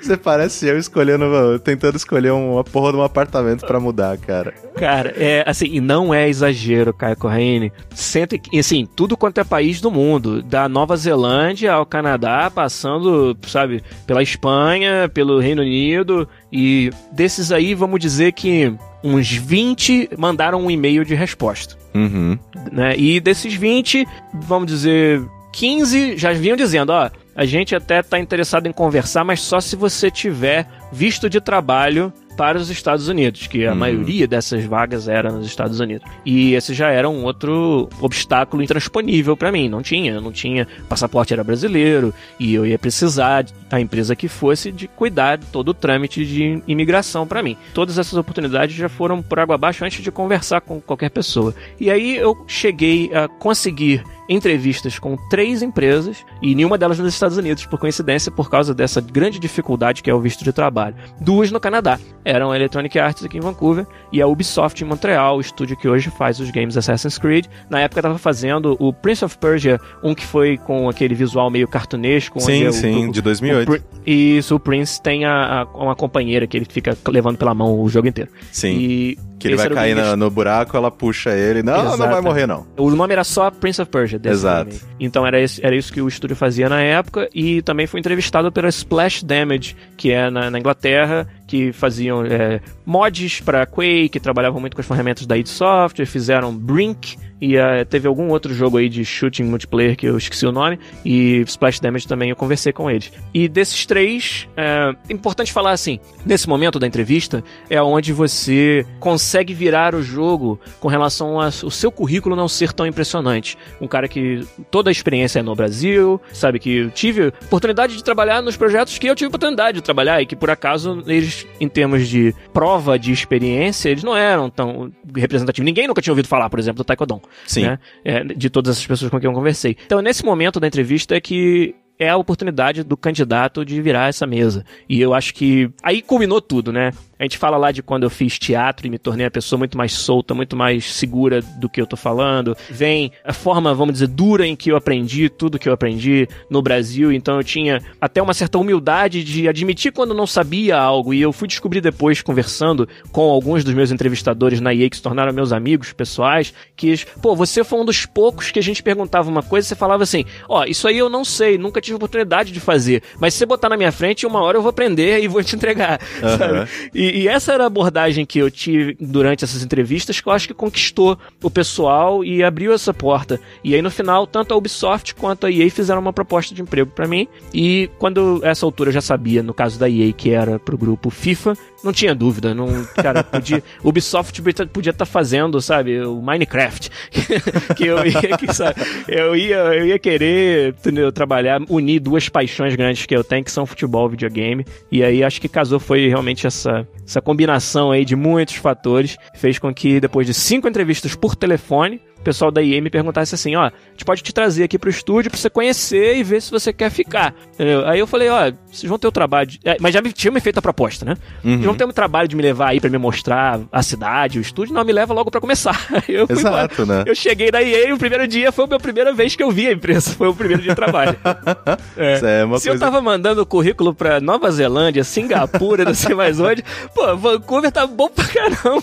Você 0.00 0.16
parece 0.16 0.66
eu 0.66 0.78
escolhendo, 0.78 1.58
tentando 1.60 1.96
escolher 1.96 2.30
uma 2.30 2.62
porra 2.62 2.92
de 2.92 2.98
um 2.98 3.02
apartamento 3.02 3.66
para 3.66 3.80
mudar, 3.80 4.16
cara. 4.18 4.52
Cara, 4.76 5.14
é 5.16 5.42
assim, 5.46 5.66
e 5.66 5.80
não 5.80 6.12
é 6.12 6.28
exagero, 6.28 6.92
Caio 6.92 7.16
Corraine. 7.16 7.72
Cento 7.94 8.36
assim, 8.58 8.86
tudo 8.94 9.16
quanto 9.16 9.38
é 9.38 9.44
país 9.44 9.80
do 9.80 9.90
mundo, 9.90 10.42
da 10.42 10.68
Nova 10.68 10.96
Zelândia 10.96 11.72
ao 11.72 11.86
Canadá, 11.86 12.50
passando, 12.54 13.36
sabe, 13.46 13.82
pela 14.06 14.22
Espanha, 14.22 15.08
pelo 15.12 15.40
Reino 15.40 15.62
Unido, 15.62 16.28
e 16.52 16.90
desses 17.12 17.50
aí, 17.50 17.74
vamos 17.74 17.98
dizer 17.98 18.32
que 18.32 18.74
uns 19.02 19.30
20 19.30 20.10
mandaram 20.18 20.60
um 20.60 20.70
e-mail 20.70 21.04
de 21.04 21.14
resposta. 21.14 21.76
Uhum. 21.94 22.38
Né? 22.72 22.94
E 22.96 23.20
desses 23.20 23.54
20, 23.54 24.06
vamos 24.34 24.66
dizer, 24.66 25.22
15 25.52 26.16
já 26.16 26.32
vinham 26.32 26.56
dizendo, 26.56 26.90
ó, 26.90 27.08
a 27.34 27.44
gente 27.44 27.74
até 27.74 28.00
está 28.00 28.18
interessado 28.18 28.66
em 28.66 28.72
conversar, 28.72 29.24
mas 29.24 29.40
só 29.40 29.60
se 29.60 29.76
você 29.76 30.10
tiver 30.10 30.66
visto 30.92 31.28
de 31.28 31.40
trabalho 31.40 32.12
para 32.36 32.58
os 32.58 32.68
Estados 32.70 33.08
Unidos, 33.08 33.46
que 33.46 33.64
a 33.64 33.72
uhum. 33.72 33.78
maioria 33.78 34.26
dessas 34.26 34.64
vagas 34.64 35.08
era 35.08 35.30
nos 35.30 35.46
Estados 35.46 35.80
Unidos. 35.80 36.06
E 36.24 36.54
esse 36.54 36.74
já 36.74 36.90
era 36.90 37.08
um 37.08 37.24
outro 37.24 37.88
obstáculo 38.00 38.62
intransponível 38.62 39.36
para 39.36 39.52
mim. 39.52 39.68
Não 39.68 39.82
tinha, 39.82 40.20
não 40.20 40.32
tinha 40.32 40.66
passaporte 40.88 41.32
era 41.32 41.44
brasileiro 41.44 42.12
e 42.38 42.54
eu 42.54 42.66
ia 42.66 42.78
precisar 42.78 43.44
da 43.68 43.80
empresa 43.80 44.16
que 44.16 44.28
fosse 44.28 44.70
de 44.70 44.88
cuidar 44.88 45.36
de 45.36 45.46
todo 45.46 45.68
o 45.68 45.74
trâmite 45.74 46.24
de 46.24 46.62
imigração 46.66 47.26
para 47.26 47.42
mim. 47.42 47.56
Todas 47.72 47.98
essas 47.98 48.14
oportunidades 48.14 48.74
já 48.76 48.88
foram 48.88 49.22
por 49.22 49.38
água 49.38 49.54
abaixo 49.54 49.84
antes 49.84 50.02
de 50.02 50.10
conversar 50.10 50.60
com 50.60 50.80
qualquer 50.80 51.10
pessoa. 51.10 51.54
E 51.78 51.90
aí 51.90 52.16
eu 52.16 52.44
cheguei 52.46 53.10
a 53.14 53.28
conseguir 53.28 54.02
entrevistas 54.28 54.98
com 54.98 55.16
três 55.28 55.62
empresas 55.62 56.24
e 56.40 56.54
nenhuma 56.54 56.78
delas 56.78 56.98
nos 56.98 57.12
Estados 57.12 57.36
Unidos, 57.36 57.66
por 57.66 57.78
coincidência, 57.78 58.30
por 58.30 58.50
causa 58.50 58.74
dessa 58.74 59.00
grande 59.00 59.38
dificuldade 59.38 60.02
que 60.02 60.10
é 60.10 60.14
o 60.14 60.20
visto 60.20 60.44
de 60.44 60.52
trabalho. 60.52 60.94
Duas 61.20 61.50
no 61.50 61.60
Canadá. 61.60 61.98
Eram 62.24 62.50
a 62.50 62.56
Electronic 62.56 62.98
Arts 62.98 63.24
aqui 63.24 63.38
em 63.38 63.40
Vancouver 63.40 63.86
e 64.10 64.22
a 64.22 64.26
Ubisoft 64.26 64.82
em 64.82 64.86
Montreal, 64.86 65.36
o 65.36 65.40
estúdio 65.40 65.76
que 65.76 65.88
hoje 65.88 66.10
faz 66.10 66.40
os 66.40 66.50
games 66.50 66.76
Assassin's 66.76 67.18
Creed. 67.18 67.46
Na 67.68 67.80
época 67.80 68.00
estava 68.00 68.18
fazendo 68.18 68.76
o 68.78 68.92
Prince 68.92 69.24
of 69.24 69.36
Persia, 69.38 69.78
um 70.02 70.14
que 70.14 70.24
foi 70.24 70.56
com 70.56 70.88
aquele 70.88 71.14
visual 71.14 71.50
meio 71.50 71.68
cartunesco. 71.68 72.40
Sim, 72.40 72.70
sim, 72.72 73.08
o, 73.08 73.12
de 73.12 73.20
2008. 73.20 73.72
O, 73.72 73.80
isso, 74.06 74.54
o 74.54 74.60
Prince 74.60 75.00
tem 75.00 75.24
a, 75.24 75.62
a, 75.62 75.64
uma 75.76 75.94
companheira 75.94 76.46
que 76.46 76.56
ele 76.56 76.66
fica 76.68 76.96
levando 77.08 77.36
pela 77.36 77.54
mão 77.54 77.78
o 77.78 77.88
jogo 77.88 78.08
inteiro. 78.08 78.30
Sim. 78.50 78.76
E 78.78 79.18
que 79.38 79.48
ele 79.48 79.56
vai 79.56 79.68
cair 79.68 79.94
no, 79.94 80.16
no, 80.16 80.30
buraco, 80.30 80.76
ela 80.76 80.90
puxa 80.90 81.30
ele. 81.30 81.62
Não, 81.62 81.80
Exato. 81.80 81.98
não 81.98 82.08
vai 82.08 82.20
morrer, 82.20 82.46
não. 82.46 82.66
O 82.76 82.90
nome 82.90 83.12
era 83.12 83.24
só 83.24 83.50
Prince 83.50 83.80
of 83.80 83.90
Persia. 83.90 84.20
Exato. 84.24 84.70
Filme. 84.70 84.94
Então 84.98 85.26
era, 85.26 85.40
esse, 85.40 85.64
era 85.64 85.76
isso 85.76 85.92
que 85.92 86.00
o 86.00 86.08
estúdio 86.08 86.36
fazia 86.36 86.68
na 86.68 86.80
época. 86.80 87.28
E 87.34 87.60
também 87.62 87.86
foi 87.86 88.00
entrevistado 88.00 88.50
pela 88.50 88.68
Splash 88.68 89.22
Damage, 89.22 89.76
que 89.96 90.10
é 90.10 90.30
na, 90.30 90.50
na 90.50 90.58
Inglaterra, 90.58 91.26
que 91.46 91.72
faziam 91.72 92.24
é, 92.24 92.60
mods 92.86 93.40
para 93.40 93.66
Quake, 93.66 94.18
trabalhavam 94.20 94.60
muito 94.60 94.74
com 94.74 94.80
as 94.80 94.86
ferramentas 94.86 95.26
da 95.26 95.36
id 95.36 95.46
Software, 95.46 96.06
fizeram 96.06 96.54
Brink, 96.54 97.16
e 97.40 97.56
uh, 97.56 97.84
teve 97.88 98.06
algum 98.08 98.28
outro 98.28 98.54
jogo 98.54 98.78
aí 98.78 98.88
de 98.88 99.04
shooting 99.04 99.44
multiplayer 99.44 99.96
que 99.96 100.06
eu 100.06 100.16
esqueci 100.16 100.46
o 100.46 100.52
nome. 100.52 100.78
E 101.04 101.40
Splash 101.40 101.80
Damage 101.80 102.06
também 102.06 102.30
eu 102.30 102.36
conversei 102.36 102.72
com 102.72 102.90
eles. 102.90 103.12
E 103.32 103.48
desses 103.48 103.84
três, 103.86 104.48
é 104.56 104.94
importante 105.12 105.52
falar 105.52 105.72
assim: 105.72 105.98
nesse 106.24 106.48
momento 106.48 106.78
da 106.78 106.86
entrevista, 106.86 107.42
é 107.68 107.80
onde 107.82 108.12
você 108.12 108.86
consegue 109.00 109.52
virar 109.52 109.94
o 109.94 110.02
jogo 110.02 110.58
com 110.80 110.88
relação 110.88 111.40
ao 111.40 111.50
seu 111.50 111.90
currículo 111.90 112.36
não 112.36 112.48
ser 112.48 112.72
tão 112.72 112.86
impressionante. 112.86 113.56
Um 113.80 113.86
cara 113.86 114.08
que 114.08 114.46
toda 114.70 114.90
a 114.90 114.92
experiência 114.92 115.40
é 115.40 115.42
no 115.42 115.54
Brasil, 115.54 116.20
sabe? 116.32 116.58
Que 116.58 116.76
eu 116.76 116.90
tive 116.90 117.28
oportunidade 117.46 117.96
de 117.96 118.04
trabalhar 118.04 118.42
nos 118.42 118.56
projetos 118.56 118.98
que 118.98 119.06
eu 119.06 119.14
tive 119.14 119.28
oportunidade 119.28 119.76
de 119.76 119.82
trabalhar 119.82 120.22
e 120.22 120.26
que 120.26 120.36
por 120.36 120.50
acaso 120.50 121.02
eles, 121.06 121.46
em 121.60 121.68
termos 121.68 122.08
de 122.08 122.34
prova 122.52 122.98
de 122.98 123.12
experiência, 123.12 123.88
eles 123.88 124.02
não 124.02 124.16
eram 124.16 124.48
tão 124.48 124.92
representativos. 125.14 125.64
Ninguém 125.64 125.86
nunca 125.86 126.00
tinha 126.00 126.12
ouvido 126.12 126.28
falar, 126.28 126.48
por 126.48 126.58
exemplo, 126.58 126.78
do 126.78 126.84
Taekwondo. 126.84 127.22
Sim. 127.46 127.62
Né? 127.62 127.78
É, 128.04 128.24
de 128.24 128.50
todas 128.50 128.76
essas 128.76 128.86
pessoas 128.86 129.10
com 129.10 129.20
quem 129.20 129.28
eu 129.28 129.34
conversei. 129.34 129.76
Então, 129.84 130.00
nesse 130.00 130.24
momento 130.24 130.58
da 130.60 130.66
entrevista 130.66 131.14
é 131.14 131.20
que 131.20 131.74
é 131.98 132.08
a 132.08 132.16
oportunidade 132.16 132.82
do 132.82 132.96
candidato 132.96 133.64
de 133.64 133.80
virar 133.80 134.08
essa 134.08 134.26
mesa. 134.26 134.64
E 134.88 135.00
eu 135.00 135.14
acho 135.14 135.32
que 135.34 135.70
aí 135.82 136.02
culminou 136.02 136.40
tudo, 136.40 136.72
né? 136.72 136.90
A 137.24 137.26
gente 137.26 137.38
fala 137.38 137.56
lá 137.56 137.72
de 137.72 137.82
quando 137.82 138.02
eu 138.02 138.10
fiz 138.10 138.38
teatro 138.38 138.86
e 138.86 138.90
me 138.90 138.98
tornei 138.98 139.24
a 139.24 139.30
pessoa 139.30 139.58
muito 139.58 139.78
mais 139.78 139.94
solta, 139.94 140.34
muito 140.34 140.54
mais 140.54 140.92
segura 140.92 141.40
do 141.40 141.70
que 141.70 141.80
eu 141.80 141.86
tô 141.86 141.96
falando. 141.96 142.54
Vem 142.68 143.12
a 143.24 143.32
forma, 143.32 143.72
vamos 143.74 143.94
dizer, 143.94 144.08
dura 144.08 144.46
em 144.46 144.54
que 144.54 144.70
eu 144.70 144.76
aprendi 144.76 145.30
tudo 145.30 145.58
que 145.58 145.66
eu 145.66 145.72
aprendi 145.72 146.28
no 146.50 146.60
Brasil. 146.60 147.10
Então 147.10 147.38
eu 147.38 147.42
tinha 147.42 147.80
até 147.98 148.20
uma 148.20 148.34
certa 148.34 148.58
humildade 148.58 149.24
de 149.24 149.48
admitir 149.48 149.90
quando 149.90 150.12
não 150.12 150.26
sabia 150.26 150.76
algo. 150.76 151.14
E 151.14 151.22
eu 151.22 151.32
fui 151.32 151.48
descobrir 151.48 151.80
depois, 151.80 152.20
conversando 152.20 152.86
com 153.10 153.22
alguns 153.30 153.64
dos 153.64 153.72
meus 153.72 153.90
entrevistadores 153.90 154.60
na 154.60 154.74
EA, 154.74 154.90
que 154.90 154.96
se 154.96 155.02
tornaram 155.02 155.32
meus 155.32 155.50
amigos 155.50 155.94
pessoais, 155.94 156.52
que, 156.76 156.94
pô, 157.22 157.34
você 157.34 157.64
foi 157.64 157.80
um 157.80 157.86
dos 157.86 158.04
poucos 158.04 158.50
que 158.50 158.58
a 158.58 158.62
gente 158.62 158.82
perguntava 158.82 159.30
uma 159.30 159.42
coisa 159.42 159.66
e 159.66 159.68
você 159.68 159.74
falava 159.74 160.02
assim: 160.02 160.26
ó, 160.46 160.60
oh, 160.60 160.64
isso 160.64 160.86
aí 160.86 160.98
eu 160.98 161.08
não 161.08 161.24
sei, 161.24 161.56
nunca 161.56 161.80
tive 161.80 161.96
oportunidade 161.96 162.52
de 162.52 162.60
fazer. 162.60 163.02
Mas 163.18 163.32
se 163.32 163.38
você 163.38 163.46
botar 163.46 163.70
na 163.70 163.78
minha 163.78 163.92
frente, 163.92 164.26
uma 164.26 164.42
hora 164.42 164.58
eu 164.58 164.62
vou 164.62 164.68
aprender 164.68 165.22
e 165.22 165.26
vou 165.26 165.42
te 165.42 165.56
entregar. 165.56 165.98
Uhum. 166.22 166.28
Sabe? 166.36 166.68
E, 166.94 167.13
e, 167.14 167.28
essa 167.28 167.52
era 167.52 167.62
a 167.62 167.66
abordagem 167.68 168.26
que 168.26 168.40
eu 168.40 168.50
tive 168.50 168.96
durante 169.00 169.44
essas 169.44 169.62
entrevistas 169.62 170.20
que 170.20 170.28
eu 170.28 170.32
acho 170.32 170.48
que 170.48 170.54
conquistou 170.54 171.16
o 171.40 171.48
pessoal 171.48 172.24
e 172.24 172.42
abriu 172.42 172.72
essa 172.72 172.92
porta. 172.92 173.40
E 173.62 173.74
aí 173.74 173.80
no 173.80 173.90
final, 173.90 174.26
tanto 174.26 174.52
a 174.52 174.56
Ubisoft 174.56 175.14
quanto 175.14 175.46
a 175.46 175.50
EA 175.50 175.70
fizeram 175.70 176.00
uma 176.00 176.12
proposta 176.12 176.52
de 176.52 176.60
emprego 176.60 176.90
para 176.90 177.06
mim. 177.06 177.28
E 177.52 177.88
quando 177.98 178.40
essa 178.42 178.66
altura 178.66 178.90
eu 178.90 178.94
já 178.94 179.00
sabia, 179.00 179.42
no 179.44 179.54
caso 179.54 179.78
da 179.78 179.88
EA, 179.88 180.12
que 180.12 180.30
era 180.30 180.58
pro 180.58 180.76
grupo 180.76 181.08
FIFA, 181.08 181.56
não 181.84 181.92
tinha 181.92 182.14
dúvida. 182.14 182.54
Não, 182.54 182.84
cara, 182.94 183.22
podia, 183.22 183.62
Ubisoft 183.82 184.40
podia 184.42 184.90
estar 184.90 184.92
tá 184.92 185.04
fazendo, 185.04 185.60
sabe, 185.60 186.00
o 186.00 186.20
Minecraft. 186.20 186.90
que 187.76 187.86
eu 187.86 188.04
ia, 188.04 188.36
que, 188.36 188.52
sabe, 188.52 188.80
eu 189.06 189.36
ia, 189.36 189.56
eu 189.56 189.86
ia 189.86 189.98
querer 189.98 190.70
entendeu, 190.70 191.12
trabalhar, 191.12 191.60
unir 191.68 192.00
duas 192.00 192.28
paixões 192.28 192.74
grandes 192.74 193.06
que 193.06 193.14
eu 193.14 193.22
tenho, 193.22 193.44
que 193.44 193.52
são 193.52 193.66
futebol 193.66 194.08
e 194.08 194.12
videogame. 194.12 194.66
E 194.90 195.04
aí 195.04 195.22
acho 195.22 195.40
que 195.40 195.48
casou 195.48 195.78
foi 195.78 196.08
realmente 196.08 196.46
essa, 196.46 196.86
essa 197.06 197.20
combinação 197.20 197.90
aí 197.90 198.04
de 198.04 198.16
muitos 198.16 198.56
fatores, 198.56 199.16
fez 199.34 199.58
com 199.58 199.72
que 199.72 200.00
depois 200.00 200.26
de 200.26 200.34
cinco 200.34 200.68
entrevistas 200.68 201.14
por 201.14 201.36
telefone, 201.36 202.00
pessoal 202.24 202.50
da 202.50 202.62
IE 202.62 202.80
me 202.80 202.90
perguntasse 202.90 203.34
assim, 203.34 203.54
ó, 203.54 203.64
a 203.64 203.72
gente 203.92 204.04
pode 204.04 204.22
te 204.22 204.32
trazer 204.32 204.64
aqui 204.64 204.78
pro 204.78 204.90
estúdio 204.90 205.30
pra 205.30 205.38
você 205.38 205.50
conhecer 205.50 206.16
e 206.16 206.22
ver 206.22 206.40
se 206.42 206.50
você 206.50 206.72
quer 206.72 206.90
ficar. 206.90 207.34
Entendeu? 207.54 207.86
Aí 207.86 207.98
eu 207.98 208.06
falei, 208.06 208.28
ó, 208.28 208.52
vocês 208.70 208.88
vão 208.88 208.98
ter 208.98 209.06
o 209.06 209.12
trabalho 209.12 209.46
de... 209.48 209.60
é, 209.64 209.76
mas 209.80 209.94
já 209.94 210.00
me, 210.00 210.12
tinha 210.12 210.30
me 210.32 210.40
feito 210.40 210.58
a 210.58 210.62
proposta, 210.62 211.04
né? 211.04 211.16
Uhum. 211.44 211.52
Eles 211.52 211.64
vão 211.64 211.74
ter 211.74 211.84
o 211.84 211.92
trabalho 211.92 212.26
de 212.26 212.34
me 212.34 212.42
levar 212.42 212.70
aí 212.70 212.80
pra 212.80 212.90
me 212.90 212.98
mostrar 212.98 213.60
a 213.70 213.82
cidade, 213.82 214.38
o 214.38 214.42
estúdio, 214.42 214.74
não, 214.74 214.84
me 214.84 214.92
leva 214.92 215.12
logo 215.14 215.30
pra 215.30 215.40
começar. 215.40 215.78
eu 216.08 216.26
Exato, 216.28 216.82
embora. 216.82 216.98
né? 216.98 217.04
Eu 217.06 217.14
cheguei 217.14 217.50
da 217.50 217.60
IE 217.60 217.88
e 217.88 217.92
o 217.92 217.98
primeiro 217.98 218.26
dia 218.26 218.50
foi 218.50 218.64
a 218.64 218.68
minha 218.68 218.80
primeira 218.80 219.12
vez 219.12 219.36
que 219.36 219.42
eu 219.42 219.50
vi 219.50 219.68
a 219.68 219.72
empresa, 219.72 220.10
foi 220.12 220.28
o 220.28 220.34
primeiro 220.34 220.62
dia 220.62 220.70
de 220.72 220.76
trabalho. 220.76 221.16
é. 221.96 222.12
é 222.14 222.18
Se 222.18 222.48
coisa... 222.48 222.70
eu 222.70 222.78
tava 222.78 223.00
mandando 223.00 223.42
o 223.42 223.46
currículo 223.46 223.94
pra 223.94 224.20
Nova 224.20 224.50
Zelândia, 224.50 225.04
Singapura, 225.04 225.84
não 225.84 225.94
sei 225.94 226.14
mais 226.14 226.40
onde, 226.40 226.64
pô, 226.94 227.16
Vancouver 227.16 227.70
tá 227.70 227.86
bom 227.86 228.08
pra 228.08 228.24
caramba. 228.24 228.82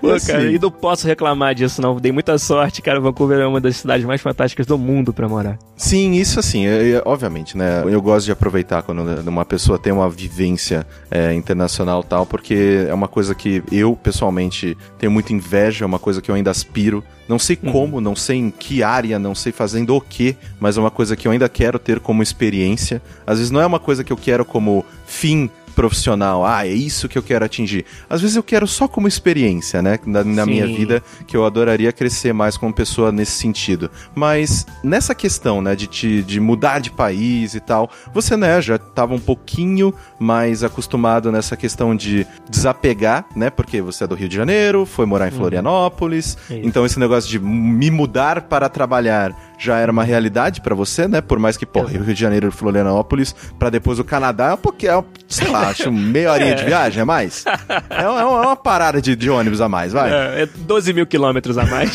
Pô, 0.00 0.08
cara, 0.26 0.50
e 0.50 0.58
não 0.58 0.70
posso 0.70 1.06
reclamar 1.06 1.51
disso, 1.54 1.80
não. 1.80 1.96
Dei 1.96 2.12
muita 2.12 2.36
sorte, 2.38 2.82
cara. 2.82 3.00
Vancouver 3.00 3.38
é 3.40 3.46
uma 3.46 3.60
das 3.60 3.76
cidades 3.76 4.04
mais 4.04 4.20
fantásticas 4.20 4.66
do 4.66 4.78
mundo 4.78 5.12
para 5.12 5.28
morar. 5.28 5.58
Sim, 5.76 6.12
isso 6.12 6.38
assim, 6.38 6.66
é, 6.66 6.90
é, 6.90 7.02
obviamente, 7.04 7.56
né? 7.56 7.82
Eu 7.86 8.00
gosto 8.00 8.26
de 8.26 8.32
aproveitar 8.32 8.82
quando 8.82 9.02
uma 9.28 9.44
pessoa 9.44 9.78
tem 9.78 9.92
uma 9.92 10.08
vivência 10.08 10.86
é, 11.10 11.32
internacional 11.34 12.02
tal, 12.02 12.24
porque 12.26 12.86
é 12.88 12.94
uma 12.94 13.08
coisa 13.08 13.34
que 13.34 13.62
eu, 13.70 13.96
pessoalmente, 13.96 14.76
tenho 14.98 15.10
muita 15.10 15.32
inveja, 15.32 15.84
é 15.84 15.86
uma 15.86 15.98
coisa 15.98 16.20
que 16.20 16.30
eu 16.30 16.34
ainda 16.34 16.50
aspiro. 16.50 17.02
Não 17.28 17.38
sei 17.38 17.58
uhum. 17.62 17.72
como, 17.72 18.00
não 18.00 18.14
sei 18.14 18.36
em 18.38 18.50
que 18.50 18.82
área, 18.82 19.18
não 19.18 19.34
sei 19.34 19.52
fazendo 19.52 19.94
o 19.94 20.00
que, 20.00 20.36
mas 20.60 20.76
é 20.76 20.80
uma 20.80 20.90
coisa 20.90 21.16
que 21.16 21.26
eu 21.26 21.32
ainda 21.32 21.48
quero 21.48 21.78
ter 21.78 22.00
como 22.00 22.22
experiência. 22.22 23.00
Às 23.26 23.38
vezes 23.38 23.50
não 23.50 23.60
é 23.60 23.66
uma 23.66 23.80
coisa 23.80 24.04
que 24.04 24.12
eu 24.12 24.16
quero 24.16 24.44
como 24.44 24.84
fim 25.06 25.50
profissional, 25.72 26.44
ah, 26.44 26.66
é 26.66 26.72
isso 26.72 27.08
que 27.08 27.18
eu 27.18 27.22
quero 27.22 27.44
atingir. 27.44 27.84
Às 28.08 28.20
vezes 28.20 28.36
eu 28.36 28.42
quero 28.42 28.66
só 28.66 28.86
como 28.86 29.08
experiência, 29.08 29.82
né, 29.82 29.98
na, 30.06 30.22
na 30.22 30.46
minha 30.46 30.66
vida, 30.66 31.02
que 31.26 31.36
eu 31.36 31.44
adoraria 31.44 31.92
crescer 31.92 32.32
mais 32.32 32.56
como 32.56 32.72
pessoa 32.72 33.10
nesse 33.10 33.32
sentido. 33.32 33.90
Mas 34.14 34.66
nessa 34.82 35.14
questão, 35.14 35.60
né, 35.60 35.74
de, 35.74 35.86
te, 35.86 36.22
de 36.22 36.40
mudar 36.40 36.80
de 36.80 36.90
país 36.90 37.54
e 37.54 37.60
tal, 37.60 37.90
você, 38.12 38.36
né, 38.36 38.60
já 38.60 38.76
estava 38.76 39.14
um 39.14 39.20
pouquinho 39.20 39.92
mais 40.18 40.62
acostumado 40.62 41.32
nessa 41.32 41.56
questão 41.56 41.96
de 41.96 42.26
desapegar, 42.48 43.24
né, 43.34 43.50
porque 43.50 43.80
você 43.80 44.04
é 44.04 44.06
do 44.06 44.14
Rio 44.14 44.28
de 44.28 44.36
Janeiro, 44.36 44.86
foi 44.86 45.06
morar 45.06 45.28
em 45.28 45.32
uhum. 45.32 45.38
Florianópolis, 45.38 46.36
então 46.50 46.84
esse 46.86 46.98
negócio 46.98 47.30
de 47.30 47.38
me 47.38 47.90
mudar 47.90 48.42
para 48.42 48.68
trabalhar 48.68 49.34
já 49.62 49.78
era 49.78 49.92
uma 49.92 50.02
realidade 50.02 50.60
para 50.60 50.74
você, 50.74 51.06
né? 51.06 51.20
Por 51.20 51.38
mais 51.38 51.56
que, 51.56 51.64
pô, 51.64 51.82
Rio 51.82 52.02
de 52.02 52.14
Janeiro 52.14 52.48
e 52.48 52.50
Florianópolis, 52.50 53.32
para 53.58 53.70
depois 53.70 54.00
o 54.00 54.04
Canadá 54.04 54.50
é 54.50 54.54
um 54.54 54.58
pouquinho, 54.58 54.92
é, 54.92 55.04
sei 55.28 55.48
lá, 55.48 55.68
acho 55.68 55.92
meia 55.92 56.32
horinha 56.32 56.50
é. 56.52 56.54
de 56.54 56.64
viagem 56.64 57.02
a 57.02 57.06
mais. 57.06 57.44
É, 57.88 58.08
uma, 58.08 58.20
é 58.20 58.24
uma 58.24 58.56
parada 58.56 59.00
de, 59.00 59.14
de, 59.14 59.30
ônibus 59.30 59.60
a 59.60 59.68
mais, 59.68 59.92
vai. 59.92 60.10
É, 60.10 60.42
é 60.42 60.46
12 60.46 60.92
mil 60.92 61.06
quilômetros 61.06 61.56
a 61.56 61.64
mais. 61.64 61.94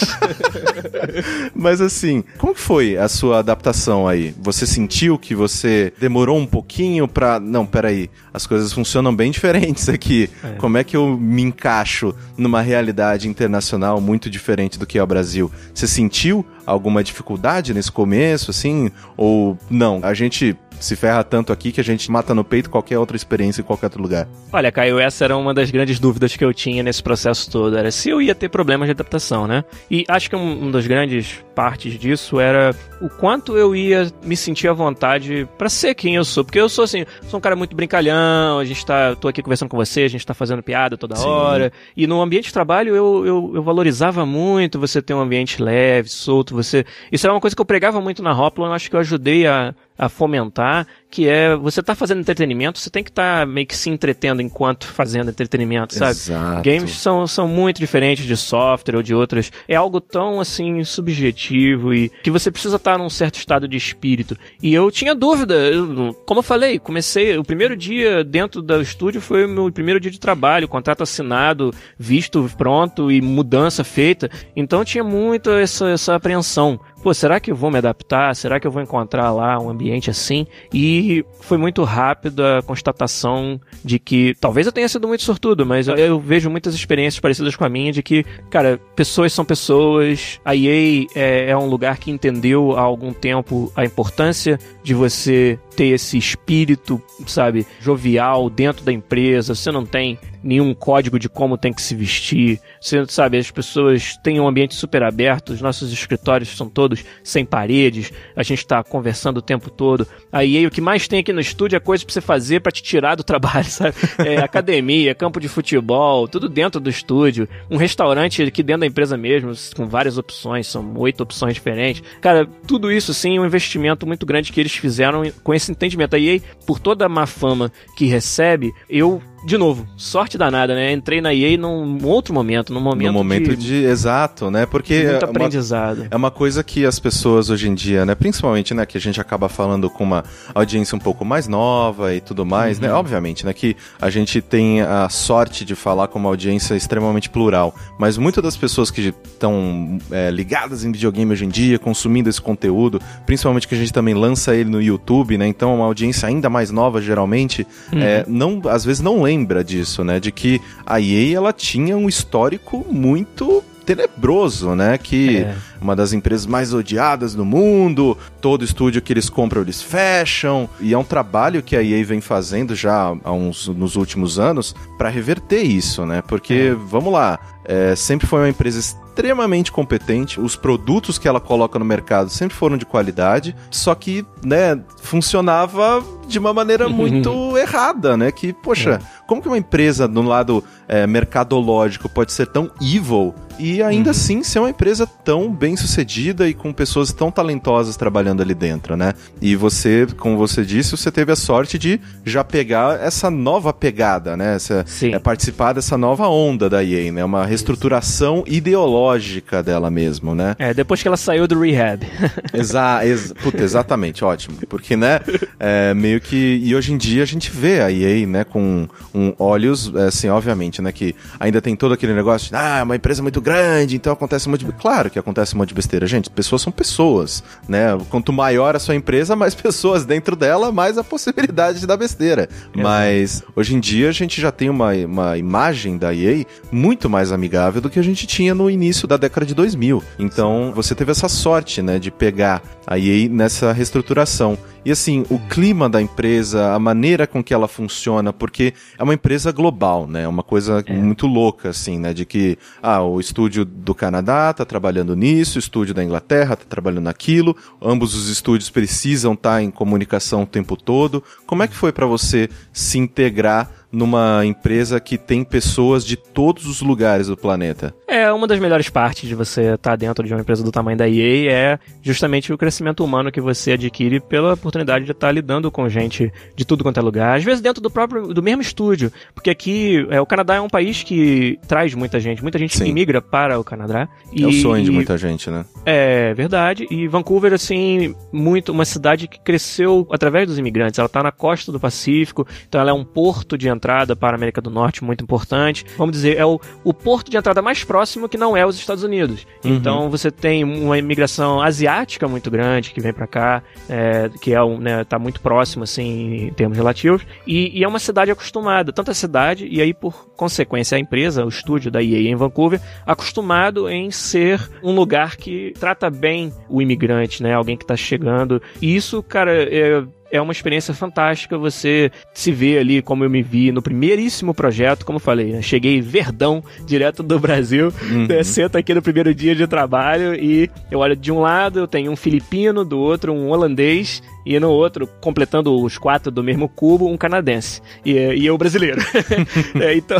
Mas 1.53 1.82
assim, 1.82 2.24
como 2.38 2.53
que 2.53 2.61
foi 2.61 2.97
a 2.97 3.09
sua 3.09 3.39
adaptação 3.39 4.07
aí? 4.07 4.34
Você 4.39 4.65
sentiu 4.65 5.18
que 5.18 5.36
você 5.36 5.91
demorou 5.99 6.38
um 6.38 6.45
pouquinho 6.45 7.05
pra. 7.05 7.38
Não, 7.38 7.65
peraí, 7.65 8.09
as 8.38 8.47
coisas 8.47 8.71
funcionam 8.71 9.13
bem 9.13 9.29
diferentes 9.31 9.89
aqui. 9.89 10.29
É. 10.43 10.51
Como 10.53 10.77
é 10.77 10.83
que 10.83 10.95
eu 10.95 11.17
me 11.17 11.41
encaixo 11.41 12.15
numa 12.38 12.61
realidade 12.61 13.27
internacional 13.27 13.99
muito 13.99 14.29
diferente 14.29 14.79
do 14.79 14.85
que 14.85 14.97
é 14.97 15.03
o 15.03 15.07
Brasil? 15.07 15.51
Você 15.73 15.88
sentiu 15.88 16.45
alguma 16.65 17.03
dificuldade 17.03 17.73
nesse 17.73 17.91
começo, 17.91 18.51
assim? 18.51 18.91
Ou 19.15 19.57
não? 19.69 19.99
A 20.03 20.13
gente 20.13 20.57
se 20.79 20.95
ferra 20.95 21.23
tanto 21.23 21.51
aqui 21.51 21.71
que 21.71 21.81
a 21.81 21.83
gente 21.83 22.09
mata 22.11 22.33
no 22.33 22.43
peito 22.43 22.69
qualquer 22.69 22.97
outra 22.99 23.15
experiência 23.15 23.61
em 23.61 23.63
qualquer 23.63 23.88
outro 23.88 24.01
lugar. 24.01 24.27
Olha, 24.51 24.71
Caio, 24.71 24.99
essa 24.99 25.25
era 25.25 25.35
uma 25.35 25.53
das 25.53 25.71
grandes 25.71 25.99
dúvidas 25.99 26.35
que 26.35 26.43
eu 26.43 26.53
tinha 26.53 26.83
nesse 26.83 27.01
processo 27.01 27.49
todo, 27.49 27.77
era 27.77 27.91
se 27.91 28.09
eu 28.09 28.21
ia 28.21 28.35
ter 28.35 28.49
problemas 28.49 28.88
de 28.88 28.91
adaptação, 28.91 29.47
né? 29.47 29.63
E 29.89 30.05
acho 30.07 30.29
que 30.29 30.35
um, 30.35 30.59
uma 30.59 30.71
das 30.71 30.85
grandes 30.85 31.43
partes 31.55 31.97
disso 31.99 32.39
era 32.39 32.75
o 33.01 33.09
quanto 33.09 33.57
eu 33.57 33.75
ia 33.75 34.11
me 34.23 34.38
sentir 34.38 34.67
à 34.67 34.73
vontade 34.73 35.47
para 35.57 35.69
ser 35.69 35.95
quem 35.95 36.15
eu 36.15 36.23
sou, 36.23 36.43
porque 36.43 36.59
eu 36.59 36.69
sou 36.69 36.83
assim, 36.83 37.05
sou 37.27 37.39
um 37.39 37.41
cara 37.41 37.55
muito 37.55 37.75
brincalhão, 37.75 38.15
a 38.59 38.65
gente 38.65 38.86
tá, 38.86 39.15
tô 39.15 39.28
aqui 39.28 39.41
conversando 39.41 39.69
com 39.69 39.78
você, 39.78 40.01
a 40.01 40.07
gente 40.07 40.25
tá 40.25 40.34
fazendo 40.34 40.63
piada 40.63 40.97
toda 40.97 41.15
Sim. 41.15 41.28
hora, 41.28 41.71
e 41.95 42.07
no 42.07 42.21
ambiente 42.21 42.45
de 42.45 42.53
trabalho 42.53 42.95
eu, 42.95 43.25
eu, 43.25 43.51
eu, 43.55 43.63
valorizava 43.63 44.25
muito 44.25 44.80
você 44.80 45.01
ter 45.01 45.13
um 45.13 45.19
ambiente 45.19 45.61
leve, 45.61 46.09
solto, 46.09 46.55
você... 46.55 46.86
Isso 47.11 47.25
era 47.25 47.34
uma 47.34 47.41
coisa 47.41 47.55
que 47.55 47.61
eu 47.61 47.65
pregava 47.65 47.99
muito 48.01 48.23
na 48.23 48.32
Hoplon, 48.32 48.71
acho 48.71 48.89
que 48.89 48.95
eu 48.95 48.99
ajudei 48.99 49.47
a, 49.47 49.73
a 49.97 50.07
fomentar, 50.09 50.85
que 51.09 51.27
é 51.27 51.55
você 51.55 51.81
tá 51.81 51.95
fazendo 51.95 52.19
entretenimento, 52.19 52.79
você 52.79 52.89
tem 52.89 53.03
que 53.03 53.09
estar 53.09 53.39
tá 53.39 53.45
meio 53.45 53.65
que 53.65 53.75
se 53.75 53.89
entretendo 53.89 54.41
enquanto 54.41 54.85
fazendo 54.85 55.29
entretenimento, 55.29 55.95
sabe? 55.95 56.11
Exato. 56.11 56.61
Games 56.63 56.91
são, 56.91 57.25
são 57.25 57.47
muito 57.47 57.79
diferentes 57.79 58.25
de 58.25 58.37
software 58.37 58.97
ou 58.97 59.03
de 59.03 59.15
outras. 59.15 59.51
É 59.67 59.75
algo 59.75 59.99
tão 59.99 60.39
assim 60.39 60.83
subjetivo 60.83 61.93
e 61.93 62.09
que 62.23 62.29
você 62.29 62.51
precisa 62.51 62.75
estar 62.75 62.93
tá 62.93 62.97
num 62.97 63.09
certo 63.09 63.35
estado 63.35 63.67
de 63.67 63.77
espírito. 63.77 64.37
E 64.61 64.73
eu 64.73 64.91
tinha 64.91 65.15
dúvida, 65.15 65.55
eu, 65.55 66.13
como 66.25 66.39
eu 66.39 66.43
falei, 66.43 66.77
comecei 66.77 67.37
o 67.37 67.43
primeiro 67.43 67.75
dia 67.75 68.23
dentro 68.23 68.61
do 68.61 68.81
estúdio 68.81 69.21
foi 69.21 69.45
o 69.45 69.49
meu 69.49 69.71
primeiro 69.71 69.99
dia 69.99 70.11
de 70.11 70.19
trabalho, 70.19 70.67
contrato 70.67 71.03
assinado, 71.03 71.73
visto 71.97 72.49
pronto 72.57 73.11
e 73.11 73.21
mudança 73.21 73.83
feita. 73.83 74.29
Então 74.55 74.85
tinha 74.85 75.03
muito 75.03 75.49
essa, 75.51 75.89
essa 75.89 76.15
apreensão 76.15 76.79
pô, 77.01 77.13
será 77.13 77.39
que 77.39 77.51
eu 77.51 77.55
vou 77.55 77.71
me 77.71 77.77
adaptar? 77.77 78.35
Será 78.35 78.59
que 78.59 78.67
eu 78.67 78.71
vou 78.71 78.81
encontrar 78.81 79.31
lá 79.31 79.59
um 79.59 79.69
ambiente 79.69 80.09
assim? 80.09 80.45
E 80.73 81.23
foi 81.41 81.57
muito 81.57 81.83
rápido 81.83 82.43
a 82.43 82.61
constatação 82.61 83.59
de 83.83 83.99
que 83.99 84.35
talvez 84.39 84.65
eu 84.67 84.73
tenha 84.73 84.87
sido 84.87 85.07
muito 85.07 85.23
sortudo, 85.23 85.65
mas 85.65 85.87
eu, 85.87 85.95
eu 85.95 86.19
vejo 86.19 86.49
muitas 86.49 86.73
experiências 86.73 87.19
parecidas 87.19 87.55
com 87.55 87.65
a 87.65 87.69
minha 87.69 87.91
de 87.91 88.03
que, 88.03 88.25
cara, 88.49 88.79
pessoas 88.95 89.33
são 89.33 89.45
pessoas. 89.45 90.39
A 90.43 90.55
EA 90.55 91.05
é, 91.15 91.49
é 91.51 91.57
um 91.57 91.67
lugar 91.67 91.97
que 91.97 92.11
entendeu 92.11 92.77
há 92.77 92.81
algum 92.81 93.13
tempo 93.13 93.71
a 93.75 93.85
importância 93.85 94.59
de 94.83 94.93
você 94.93 95.59
ter 95.78 95.89
esse 95.89 96.17
espírito, 96.17 96.99
sabe, 97.28 97.67
jovial 97.80 98.49
dentro 98.49 98.84
da 98.84 98.91
empresa. 98.91 99.53
Você 99.53 99.71
não 99.71 99.86
tem 99.86 100.17
nenhum 100.43 100.73
código 100.73 101.19
de 101.19 101.30
como 101.30 101.57
tem 101.57 101.71
que 101.71 101.82
se 101.82 101.93
vestir. 101.93 102.59
Você 102.82 103.05
sabe, 103.07 103.38
as 103.38 103.51
pessoas 103.51 104.17
têm 104.23 104.39
um 104.39 104.47
ambiente 104.47 104.73
super 104.73 105.03
aberto, 105.03 105.49
os 105.49 105.61
nossos 105.61 105.91
escritórios 105.91 106.55
são 106.55 106.67
todos 106.69 107.03
sem 107.23 107.45
paredes, 107.45 108.11
a 108.36 108.41
gente 108.43 108.59
está 108.59 108.84
conversando 108.84 109.38
o 109.38 109.41
tempo 109.41 109.69
todo. 109.69 110.07
Aí 110.32 110.65
o 110.65 110.71
que 110.71 110.82
mais 110.82 111.07
tem 111.07 111.19
aqui 111.19 111.32
no 111.32 111.41
estúdio 111.41 111.78
é 111.78 111.80
coisa 111.80 112.03
para 112.03 112.13
você 112.13 112.21
fazer 112.21 112.61
para 112.61 112.71
te 112.71 112.82
tirar 112.82 113.15
do 113.15 113.23
trabalho, 113.25 113.65
sabe? 113.65 113.93
É, 114.19 114.38
academia, 114.38 115.13
campo 115.13 115.39
de 115.39 115.47
futebol, 115.47 116.28
tudo 116.28 116.49
dentro 116.49 116.80
do 116.80 116.89
estúdio. 116.89 117.47
Um 117.69 117.78
restaurante 117.78 118.41
aqui 118.41 118.63
dentro 118.63 118.82
da 118.82 118.88
empresa 118.88 119.15
mesmo, 119.15 119.51
com 119.75 119.86
várias 119.86 120.17
opções, 120.17 120.65
são 120.65 120.93
oito 120.97 121.21
opções 121.21 121.53
diferentes. 121.53 122.01
Cara, 122.19 122.47
tudo 122.65 122.91
isso 122.91 123.13
sim 123.13 123.38
é 123.38 123.39
um 123.39 123.45
investimento 123.45 124.07
muito 124.07 124.25
grande 124.25 124.51
que 124.51 124.59
eles 124.59 124.73
fizeram 124.73 125.23
com 125.43 125.53
esse 125.53 125.66
entendimento. 125.72 126.15
A 126.15 126.20
EA, 126.20 126.39
por 126.65 126.80
toda 126.80 127.05
a 127.05 127.09
má 127.09 127.26
fama 127.26 127.72
que 127.95 128.05
recebe, 128.05 128.74
eu 128.89 129.22
de 129.47 129.57
novo, 129.57 129.87
sorte 129.95 130.37
danada, 130.37 130.75
né? 130.75 130.91
Entrei 130.91 131.21
na 131.21 131.33
EA 131.33 131.57
num 131.57 132.05
outro 132.05 132.33
momento, 132.33 132.73
num 132.73 132.81
momento, 132.81 133.07
no 133.07 133.13
momento 133.13 133.55
de, 133.55 133.65
de 133.65 133.85
exato, 133.85 134.51
né? 134.51 134.65
Porque 134.65 135.05
muito 135.05 135.25
é 135.25 135.29
aprendizado. 135.29 135.99
Uma, 135.99 136.07
é 136.11 136.15
uma 136.17 136.29
coisa 136.29 136.61
que 136.65 136.85
as 136.85 136.99
pessoas 136.99 137.49
hoje 137.49 137.69
em 137.69 137.73
dia, 137.73 138.05
né, 138.05 138.13
principalmente, 138.13 138.73
né, 138.73 138.85
que 138.85 138.97
a 138.97 138.99
gente 138.99 139.21
acaba 139.21 139.47
falando 139.47 139.89
com 139.89 140.03
uma 140.03 140.25
audiência 140.53 140.97
um 140.97 140.99
pouco 140.99 141.23
mais 141.23 141.47
nova 141.47 142.13
e 142.13 142.19
tudo 142.19 142.45
mais, 142.45 142.77
né? 142.77 142.89
uhum. 142.89 142.93
né? 142.95 142.99
Obviamente, 142.99 143.45
né, 143.45 143.53
que 143.53 143.77
a 144.01 144.09
gente 144.09 144.41
tem 144.41 144.81
a 144.81 145.07
sorte 145.07 145.63
de 145.63 145.75
falar 145.75 146.09
com 146.09 146.19
uma 146.19 146.27
audiência 146.27 146.75
extremamente 146.75 147.29
plural, 147.29 147.73
mas 147.97 148.17
muitas 148.17 148.43
das 148.43 148.57
pessoas 148.57 148.91
que 148.91 149.13
estão 149.23 149.97
é, 150.11 150.29
ligadas 150.29 150.83
em 150.83 150.91
videogame 150.91 151.31
hoje 151.31 151.45
em 151.45 151.49
dia, 151.49 151.79
consumindo 151.79 152.29
esse 152.29 152.41
conteúdo, 152.41 152.99
principalmente 153.25 153.65
que 153.65 153.75
a 153.75 153.77
gente 153.77 153.93
também 153.93 154.13
lança 154.13 154.53
ele 154.53 154.69
no 154.69 154.81
YouTube, 154.81 155.37
né? 155.37 155.47
Então 155.47 155.71
é 155.71 155.75
uma 155.75 155.85
audiência 155.85 156.27
ainda 156.27 156.49
mais 156.49 156.69
nova, 156.69 157.01
geralmente, 157.01 157.65
uhum. 157.93 158.01
é, 158.01 158.25
não, 158.27 158.61
às 158.69 158.83
vezes 158.83 159.01
não 159.01 159.21
lembra 159.21 159.36
disso, 159.45 160.03
né? 160.03 160.19
De 160.19 160.31
que 160.31 160.61
a 160.85 160.99
EA 160.99 161.38
ela 161.38 161.53
tinha 161.53 161.97
um 161.97 162.07
histórico 162.07 162.85
muito 162.89 163.63
tenebroso, 163.88 164.75
né? 164.75 164.97
Que 164.97 165.38
é. 165.38 165.55
uma 165.79 165.95
das 165.95 166.11
empresas 166.11 166.45
mais 166.45 166.73
odiadas 166.73 167.33
do 167.33 167.45
mundo, 167.45 168.17
todo 168.41 168.65
estúdio 168.65 169.01
que 169.01 169.13
eles 169.13 169.29
compram 169.29 169.61
eles 169.61 169.81
fecham, 169.81 170.69
e 170.81 170.93
é 170.93 170.97
um 170.97 171.05
trabalho 171.05 171.63
que 171.63 171.75
a 171.75 171.81
EA 171.81 172.03
vem 172.03 172.19
fazendo 172.19 172.75
já 172.75 173.15
há 173.23 173.31
uns, 173.31 173.69
nos 173.69 173.95
últimos 173.95 174.38
anos 174.38 174.75
para 174.97 175.07
reverter 175.07 175.61
isso, 175.61 176.05
né? 176.05 176.21
Porque, 176.21 176.71
é. 176.71 176.73
vamos 176.73 177.13
lá, 177.13 177.39
é, 177.63 177.95
sempre 177.95 178.27
foi 178.27 178.39
uma 178.41 178.49
empresa 178.49 178.79
extremamente 178.79 179.71
competente, 179.71 180.39
os 180.39 180.55
produtos 180.55 181.17
que 181.17 181.27
ela 181.27 181.39
coloca 181.39 181.79
no 181.79 181.85
mercado 181.85 182.29
sempre 182.29 182.55
foram 182.55 182.77
de 182.77 182.85
qualidade, 182.85 183.55
só 183.71 183.95
que, 183.95 184.23
né, 184.43 184.79
funcionava 185.01 186.03
de 186.27 186.38
uma 186.38 186.53
maneira 186.53 186.88
muito 186.89 187.57
errada, 187.57 188.15
né? 188.15 188.31
Que, 188.31 188.53
poxa, 188.53 189.01
é. 189.01 189.16
Como 189.28 189.41
que 189.41 189.47
uma 189.47 189.57
empresa 189.57 190.07
no 190.07 190.21
lado 190.21 190.63
é, 190.88 191.05
mercadológico 191.05 192.07
pode 192.09 192.32
ser 192.32 192.47
tão 192.47 192.71
evil 192.82 193.36
e 193.59 193.82
ainda 193.82 194.09
uhum. 194.09 194.11
assim 194.11 194.43
ser 194.43 194.59
uma 194.59 194.69
empresa 194.69 195.07
tão 195.07 195.51
bem 195.51 195.75
sucedida 195.75 196.47
e 196.47 196.53
com 196.53 196.71
pessoas 196.71 197.11
tão 197.11 197.32
talentosas 197.32 197.97
trabalhando 197.97 198.41
ali 198.41 198.53
dentro, 198.53 198.95
né? 198.95 199.13
E 199.41 199.55
você, 199.55 200.07
como 200.17 200.38
você 200.38 200.63
disse, 200.63 200.95
você 200.95 201.11
teve 201.11 201.32
a 201.32 201.36
sorte 201.36 201.78
de 201.78 201.99
já 202.23 202.43
pegar 202.43 203.01
essa 203.01 203.32
nova 203.32 203.73
pegada, 203.73 204.38
né? 204.38 204.55
Essa, 204.55 204.86
é, 205.03 205.17
participar 205.19 205.73
dessa 205.73 205.97
nova 205.97 206.28
onda 206.28 206.69
da 206.69 206.84
EA, 206.84 207.11
né? 207.11 207.25
Uma 207.25 207.45
reestruturação 207.45 208.43
ideológica 208.45 209.63
dela 209.63 209.89
mesmo, 209.89 210.36
né? 210.36 210.55
É, 210.59 210.73
depois 210.73 211.01
que 211.01 211.07
ela 211.07 211.17
saiu 211.17 211.47
do 211.47 211.59
rehab. 211.59 212.05
Exa 212.53 213.05
ex 213.05 213.34
puta, 213.41 213.63
exatamente, 213.63 214.23
ótimo. 214.23 214.57
Porque, 214.69 214.95
né, 214.95 215.19
é, 215.59 215.93
meio 215.93 216.21
que... 216.21 216.61
E 216.63 216.75
hoje 216.75 216.93
em 216.93 216.97
dia 216.97 217.23
a 217.23 217.25
gente 217.25 217.49
vê 217.49 217.82
a 217.82 217.91
EA, 217.91 218.25
né, 218.28 218.43
com 218.43 218.88
um, 219.18 219.34
olhos, 219.39 219.91
é, 219.95 220.07
assim, 220.07 220.30
obviamente, 220.30 220.82
né, 220.82 220.91
que 220.91 221.15
ainda 221.39 221.59
tem 221.59 221.76
todo 221.76 221.93
aquele 221.93 222.13
negócio 222.13 222.49
de, 222.49 222.55
ah, 222.55 222.80
é 222.80 222.84
uma 222.84 222.95
empresa 222.95 223.22
muito 223.24 223.41
grande, 223.41 223.95
então 223.95 224.13
acontece 224.13 224.47
um 224.47 224.51
monte 224.51 224.63
de... 224.63 224.72
Claro 224.74 225.09
que 225.09 225.18
acontece 225.18 225.55
um 225.55 225.57
monte 225.57 225.70
de 225.70 225.76
besteira. 225.76 226.05
Gente, 226.05 226.30
pessoas 226.30 226.61
são 226.61 226.72
pessoas, 226.72 227.43
né? 227.68 227.97
Quanto 228.09 228.32
maior 228.32 228.76
a 228.76 228.80
sua 228.80 228.95
empresa, 228.95 229.34
mais 229.36 229.55
pessoas 229.55 230.05
dentro 230.05 230.36
dela, 230.36 230.72
mais 230.72 230.97
a 230.97 231.03
possibilidade 231.03 231.80
de 231.80 231.88
dar 231.88 231.97
besteira. 231.97 232.47
Mas, 232.76 233.43
hoje 233.55 233.76
em 233.76 233.80
dia, 233.80 234.09
a 234.09 234.11
gente 234.11 234.39
já 234.39 234.51
tem 234.51 234.70
uma, 234.70 234.93
uma 234.93 235.38
imagem 235.38 235.97
da 235.97 236.13
EA 236.13 236.45
muito 236.72 237.09
mais 237.09 237.32
amigável 237.32 237.82
do 237.82 237.89
que 237.89 237.99
a 237.99 238.03
gente 238.03 238.28
tinha 238.28 238.53
no 238.53 238.70
início 238.70 239.07
da 239.07 239.18
década 239.18 239.45
de 239.45 239.55
2000. 239.55 240.03
Então, 240.20 240.72
você 240.76 240.93
teve 240.93 241.11
essa 241.11 241.28
sorte, 241.28 241.82
né, 241.82 241.97
de 241.97 242.11
pegar 242.11 242.61
a 242.86 242.97
EA 242.99 243.28
nessa 243.30 243.72
reestruturação. 243.72 244.57
E 244.86 244.91
assim, 244.91 245.25
o 245.30 245.39
clima 245.39 245.89
da 245.89 246.01
empresa, 246.01 246.73
a 246.73 246.80
maneira 246.80 247.28
com 247.28 247.43
que 247.43 247.53
ela 247.53 247.67
funciona, 247.67 248.32
porque 248.32 248.73
é 248.97 249.03
uma 249.03 249.13
empresa 249.13 249.51
global, 249.51 250.07
né? 250.07 250.23
É 250.23 250.28
uma 250.28 250.43
coisa 250.43 250.84
é. 250.86 250.93
muito 250.93 251.28
louca, 251.28 251.69
assim, 251.69 251.99
né? 251.99 252.13
De 252.13 252.25
que, 252.25 252.57
ah, 252.82 253.01
o 253.01 253.19
estúdio 253.19 253.65
do 253.65 253.93
Canadá 253.93 254.53
tá 254.53 254.63
trabalhando 254.65 255.15
nisso, 255.15 255.57
o 255.57 255.59
estúdio 255.59 255.93
da 255.93 256.03
Inglaterra 256.03 256.55
tá 256.55 256.65
trabalhando 256.67 257.03
naquilo, 257.03 257.55
ambos 257.82 258.15
os 258.15 258.30
estúdios 258.30 258.69
precisam 258.69 259.34
estar 259.34 259.55
tá 259.55 259.63
em 259.63 259.71
comunicação 259.71 260.43
o 260.43 260.47
tempo 260.47 260.75
todo. 260.75 261.23
Como 261.45 261.63
é 261.63 261.67
que 261.67 261.75
foi 261.75 261.91
para 261.91 262.05
você 262.05 262.49
se 262.71 262.97
integrar 262.97 263.69
numa 263.97 264.45
empresa 264.45 264.99
que 264.99 265.17
tem 265.17 265.43
pessoas 265.43 266.05
de 266.05 266.15
todos 266.15 266.67
os 266.67 266.81
lugares 266.83 267.27
do 267.27 267.35
planeta. 267.35 267.95
É, 268.07 268.31
uma 268.31 268.45
das 268.45 268.59
melhores 268.59 268.91
partes 268.91 269.27
de 269.27 269.33
você 269.33 269.73
estar 269.73 269.95
dentro 269.95 270.23
de 270.23 270.31
uma 270.31 270.39
empresa 270.39 270.63
do 270.63 270.71
tamanho 270.71 270.95
da 270.95 271.09
EA 271.09 271.51
é 271.51 271.79
justamente 272.03 272.53
o 272.53 272.57
crescimento 272.59 273.03
humano 273.03 273.31
que 273.31 273.41
você 273.41 273.71
adquire 273.71 274.19
pela 274.19 274.53
oportunidade 274.53 275.03
de 275.03 275.11
estar 275.13 275.31
lidando 275.31 275.71
com 275.71 275.89
gente 275.89 276.31
de 276.55 276.63
tudo 276.63 276.83
quanto 276.83 276.99
é 276.99 277.01
lugar. 277.01 277.37
Às 277.37 277.43
vezes 277.43 277.59
dentro 277.59 277.81
do 277.81 277.89
próprio, 277.89 278.35
do 278.35 278.43
mesmo 278.43 278.61
estúdio, 278.61 279.11
porque 279.33 279.49
aqui 279.49 280.05
é, 280.11 280.21
o 280.21 280.27
Canadá 280.27 280.55
é 280.55 280.61
um 280.61 280.69
país 280.69 281.01
que 281.01 281.57
traz 281.67 281.95
muita 281.95 282.19
gente, 282.19 282.43
muita 282.43 282.59
gente 282.59 282.77
Sim. 282.77 282.85
imigra 282.85 283.19
para 283.19 283.59
o 283.59 283.63
Canadá. 283.63 284.07
E, 284.31 284.43
é 284.43 284.47
o 284.47 284.51
sonho 284.51 284.83
de 284.83 284.91
muita 284.91 285.17
gente, 285.17 285.49
né? 285.49 285.65
É 285.83 286.35
verdade. 286.35 286.85
E 286.91 287.07
Vancouver, 287.07 287.51
assim, 287.51 288.13
muito 288.31 288.71
uma 288.71 288.85
cidade 288.85 289.27
que 289.27 289.39
cresceu 289.39 290.07
através 290.11 290.47
dos 290.47 290.59
imigrantes. 290.59 290.99
Ela 290.99 291.07
está 291.07 291.23
na 291.23 291.31
costa 291.31 291.71
do 291.71 291.79
Pacífico, 291.79 292.47
então 292.67 292.79
ela 292.79 292.91
é 292.91 292.93
um 292.93 293.03
porto 293.03 293.57
de 293.57 293.67
entrada 293.67 293.86
para 294.15 294.35
a 294.35 294.38
América 294.38 294.61
do 294.61 294.69
Norte 294.69 295.03
muito 295.03 295.23
importante. 295.23 295.85
Vamos 295.97 296.13
dizer, 296.13 296.38
é 296.38 296.45
o, 296.45 296.59
o 296.83 296.93
porto 296.93 297.29
de 297.31 297.38
entrada 297.38 297.61
mais 297.61 297.83
próximo 297.83 298.27
que 298.27 298.38
não 298.38 298.55
é 298.55 298.65
os 298.65 298.75
Estados 298.75 299.03
Unidos. 299.03 299.45
Uhum. 299.63 299.75
Então 299.75 300.09
você 300.09 300.29
tem 300.29 300.63
uma 300.63 300.97
imigração 300.97 301.61
asiática 301.61 302.27
muito 302.27 302.51
grande 302.51 302.91
que 302.91 303.01
vem 303.01 303.13
para 303.13 303.27
cá, 303.27 303.63
é, 303.89 304.29
que 304.41 304.53
é 304.53 304.61
um, 304.61 304.77
né, 304.77 305.03
tá 305.03 305.17
muito 305.17 305.41
próximo 305.41 305.83
assim 305.83 306.47
em 306.47 306.53
termos 306.53 306.77
relativos. 306.77 307.25
E, 307.45 307.79
e, 307.79 307.83
é 307.83 307.88
uma 307.88 307.99
cidade 307.99 308.31
acostumada, 308.31 308.91
tanto 308.91 309.11
a 309.11 309.13
cidade 309.13 309.67
e 309.69 309.81
aí 309.81 309.93
por 309.93 310.27
consequência 310.35 310.97
a 310.97 310.99
empresa, 310.99 311.45
o 311.45 311.49
estúdio 311.49 311.89
da 311.89 312.01
EA 312.01 312.29
em 312.29 312.35
Vancouver, 312.35 312.81
acostumado 313.05 313.89
em 313.89 314.11
ser 314.11 314.69
um 314.83 314.93
lugar 314.93 315.38
que 315.38 315.73
trata 315.79 316.09
bem 316.09 316.51
o 316.69 316.81
imigrante, 316.81 317.41
né? 317.41 317.53
Alguém 317.53 317.77
que 317.77 317.83
está 317.83 317.95
chegando. 317.95 318.61
E 318.81 318.95
isso, 318.95 319.23
cara, 319.23 319.51
é, 319.51 320.03
é 320.32 320.41
uma 320.41 320.51
experiência 320.51 320.93
fantástica 320.93 321.57
você 321.57 322.11
se 322.34 322.51
ver 322.51 322.80
ali 322.80 323.01
como 323.01 323.23
eu 323.23 323.30
me 323.30 323.41
vi 323.41 323.71
no 323.71 323.82
primeiríssimo 323.82 324.53
projeto, 324.53 325.05
como 325.05 325.17
eu 325.17 325.21
falei, 325.21 325.53
né? 325.53 325.61
cheguei 325.61 326.01
verdão, 326.01 326.63
direto 326.86 327.23
do 327.23 327.39
Brasil, 327.39 327.93
uhum. 328.09 328.28
né? 328.28 328.43
sento 328.43 328.78
aqui 328.78 328.93
no 328.93 329.01
primeiro 329.01 329.34
dia 329.34 329.55
de 329.55 329.67
trabalho 329.67 330.36
e 330.36 330.69
eu 330.91 330.99
olho 330.99 331.15
de 331.15 331.32
um 331.32 331.39
lado, 331.39 331.80
eu 331.80 331.88
tenho 331.88 332.11
um 332.11 332.15
filipino, 332.15 332.84
do 332.84 332.99
outro 332.99 333.34
um 333.34 333.49
holandês 333.49 334.21
e 334.45 334.57
no 334.59 334.69
outro, 334.69 335.07
completando 335.19 335.75
os 335.84 335.97
quatro 335.97 336.32
do 336.32 336.41
mesmo 336.41 336.69
cubo, 336.69 337.07
um 337.07 337.17
canadense 337.17 337.82
e, 338.05 338.13
e 338.13 338.45
eu 338.45 338.57
brasileiro. 338.57 339.01
é, 339.82 339.95
então, 339.95 340.17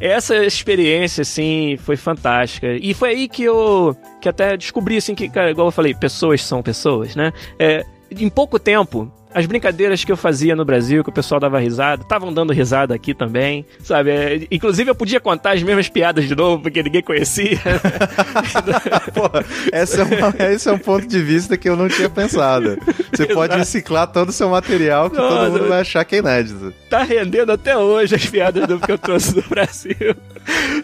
essa 0.00 0.36
experiência, 0.44 1.22
assim, 1.22 1.76
foi 1.78 1.96
fantástica. 1.96 2.72
E 2.74 2.94
foi 2.94 3.10
aí 3.10 3.28
que 3.28 3.42
eu 3.42 3.96
que 4.20 4.28
até 4.28 4.56
descobri, 4.56 4.96
assim, 4.96 5.14
que, 5.14 5.28
cara, 5.28 5.50
igual 5.50 5.68
eu 5.68 5.72
falei, 5.72 5.94
pessoas 5.94 6.42
são 6.42 6.62
pessoas, 6.62 7.14
né? 7.14 7.32
É, 7.58 7.84
em 8.10 8.28
pouco 8.28 8.58
tempo, 8.58 9.12
as 9.34 9.46
brincadeiras 9.46 10.04
que 10.04 10.12
eu 10.12 10.16
fazia 10.16 10.54
no 10.54 10.64
Brasil, 10.64 11.02
que 11.02 11.10
o 11.10 11.12
pessoal 11.12 11.40
dava 11.40 11.58
risada, 11.58 12.02
estavam 12.02 12.32
dando 12.32 12.52
risada 12.52 12.94
aqui 12.94 13.12
também, 13.12 13.66
sabe? 13.82 14.10
É, 14.10 14.46
inclusive 14.48 14.88
eu 14.88 14.94
podia 14.94 15.18
contar 15.18 15.52
as 15.52 15.62
mesmas 15.62 15.88
piadas 15.88 16.26
de 16.26 16.36
novo, 16.36 16.62
porque 16.62 16.82
ninguém 16.82 17.02
conhecia. 17.02 17.58
Pô, 19.12 19.28
essa 19.72 20.02
é 20.02 20.04
uma, 20.04 20.52
esse 20.52 20.68
é 20.68 20.72
um 20.72 20.78
ponto 20.78 21.06
de 21.08 21.20
vista 21.20 21.56
que 21.56 21.68
eu 21.68 21.74
não 21.74 21.88
tinha 21.88 22.08
pensado. 22.08 22.78
Você 23.12 23.24
Exato. 23.24 23.34
pode 23.34 23.56
reciclar 23.56 24.06
todo 24.06 24.28
o 24.28 24.32
seu 24.32 24.48
material 24.48 25.10
que 25.10 25.16
Nossa, 25.16 25.36
todo 25.36 25.52
mundo 25.52 25.68
vai 25.68 25.80
achar 25.80 26.04
que 26.04 26.14
é 26.14 26.18
inédito. 26.18 26.72
Tá 26.88 27.02
rendendo 27.02 27.50
até 27.50 27.76
hoje 27.76 28.14
as 28.14 28.24
piadas 28.26 28.68
do 28.68 28.78
que 28.78 28.92
eu 28.92 28.98
trouxe 28.98 29.34
do 29.34 29.42
Brasil. 29.42 30.14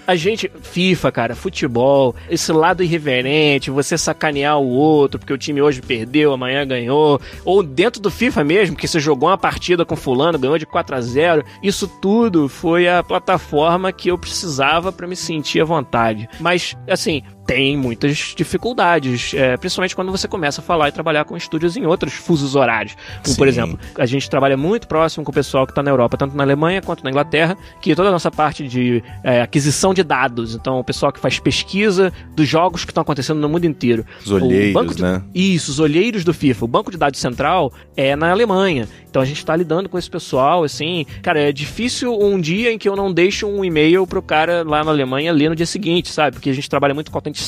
A 0.07 0.17
gente, 0.17 0.51
FIFA, 0.63 1.13
cara, 1.13 1.35
futebol, 1.35 2.15
esse 2.29 2.53
lado 2.53 2.83
irreverente, 2.83 3.71
você 3.71 3.97
sacanear 3.97 4.59
o 4.59 4.69
outro 4.69 5.19
porque 5.19 5.33
o 5.33 5.39
time 5.39 5.63
hoje 5.63 5.81
perdeu, 5.81 6.33
amanhã 6.33 6.67
ganhou, 6.67 7.21
ou 7.45 7.63
dentro 7.63 8.01
do 8.01 8.11
FIFA 8.11 8.45
mesmo, 8.45 8.77
que 8.77 8.89
você 8.89 8.99
jogou 8.99 9.29
uma 9.29 9.39
partida 9.39 9.85
com 9.85 9.97
fulano, 9.97 10.39
ganhou 10.39 10.59
de 10.59 10.67
4 10.67 10.97
a 10.97 11.01
0 11.01 11.45
isso 11.63 11.87
tudo 11.87 12.49
foi 12.49 12.89
a 12.89 13.03
plataforma 13.03 13.93
que 13.93 14.11
eu 14.11 14.19
precisava 14.19 14.93
para 14.93 15.07
me 15.07 15.17
sentir 15.17 15.61
à 15.61 15.65
vontade. 15.65 16.29
Mas, 16.39 16.77
assim, 16.89 17.23
tem 17.51 17.77
muitas 17.77 18.33
dificuldades, 18.37 19.35
é, 19.35 19.57
principalmente 19.57 19.97
quando 19.97 20.13
você 20.13 20.29
começa 20.29 20.61
a 20.61 20.65
falar 20.65 20.89
e 20.89 20.93
trabalhar 20.93 21.25
com 21.25 21.37
estúdios 21.37 21.77
em 21.77 21.85
outros 21.85 22.13
fusos 22.13 22.55
horários. 22.55 22.95
Como, 23.25 23.37
por 23.37 23.49
exemplo, 23.49 23.77
a 23.99 24.07
gente 24.07 24.31
trabalha 24.31 24.57
muito 24.57 24.87
próximo 24.87 25.25
com 25.25 25.33
o 25.33 25.35
pessoal 25.35 25.67
que 25.67 25.73
está 25.73 25.83
na 25.83 25.91
Europa, 25.91 26.17
tanto 26.17 26.37
na 26.37 26.45
Alemanha 26.45 26.81
quanto 26.81 27.03
na 27.03 27.11
Inglaterra, 27.11 27.59
que 27.83 27.93
toda 27.97 28.09
a 28.09 28.13
nossa 28.13 28.31
parte 28.31 28.69
de 28.69 29.03
é, 29.25 29.43
aquisição 29.43 29.93
de 29.93 30.05
dados, 30.05 30.55
então 30.55 30.79
o 30.79 30.85
pessoal 30.85 31.11
que 31.11 31.19
faz 31.19 31.41
pesquisa 31.41 32.13
dos 32.37 32.47
jogos 32.47 32.85
que 32.85 32.93
estão 32.93 33.03
acontecendo 33.03 33.41
no 33.41 33.49
mundo 33.49 33.65
inteiro. 33.65 34.07
Os 34.25 34.31
olheiros, 34.31 34.95
de... 34.95 35.03
né? 35.03 35.21
Isso, 35.35 35.73
os 35.73 35.81
olheiros 35.81 36.23
do 36.23 36.33
FIFA. 36.33 36.65
O 36.65 36.69
banco 36.69 36.93
de 36.93 36.99
dados 36.99 37.19
central 37.19 37.73
é 37.97 38.15
na 38.15 38.31
Alemanha. 38.31 38.87
Então 39.11 39.21
a 39.21 39.25
gente 39.25 39.39
está 39.39 39.57
lidando 39.57 39.89
com 39.89 39.99
esse 39.99 40.09
pessoal, 40.09 40.63
assim. 40.63 41.05
Cara, 41.21 41.41
é 41.41 41.51
difícil 41.51 42.17
um 42.17 42.41
dia 42.41 42.73
em 42.73 42.79
que 42.79 42.89
eu 42.89 42.95
não 42.95 43.13
deixo 43.13 43.49
um 43.49 43.65
e-mail 43.65 44.07
pro 44.07 44.23
cara 44.23 44.63
lá 44.65 44.85
na 44.85 44.93
Alemanha 44.93 45.33
ler 45.33 45.49
no 45.49 45.57
dia 45.57 45.67
seguinte, 45.67 46.11
sabe? 46.11 46.37
Porque 46.37 46.49
a 46.49 46.53
gente 46.53 46.71
trabalha 46.71 46.95
muito 46.95 47.11
com 47.11 47.19
autenticidade, 47.19 47.40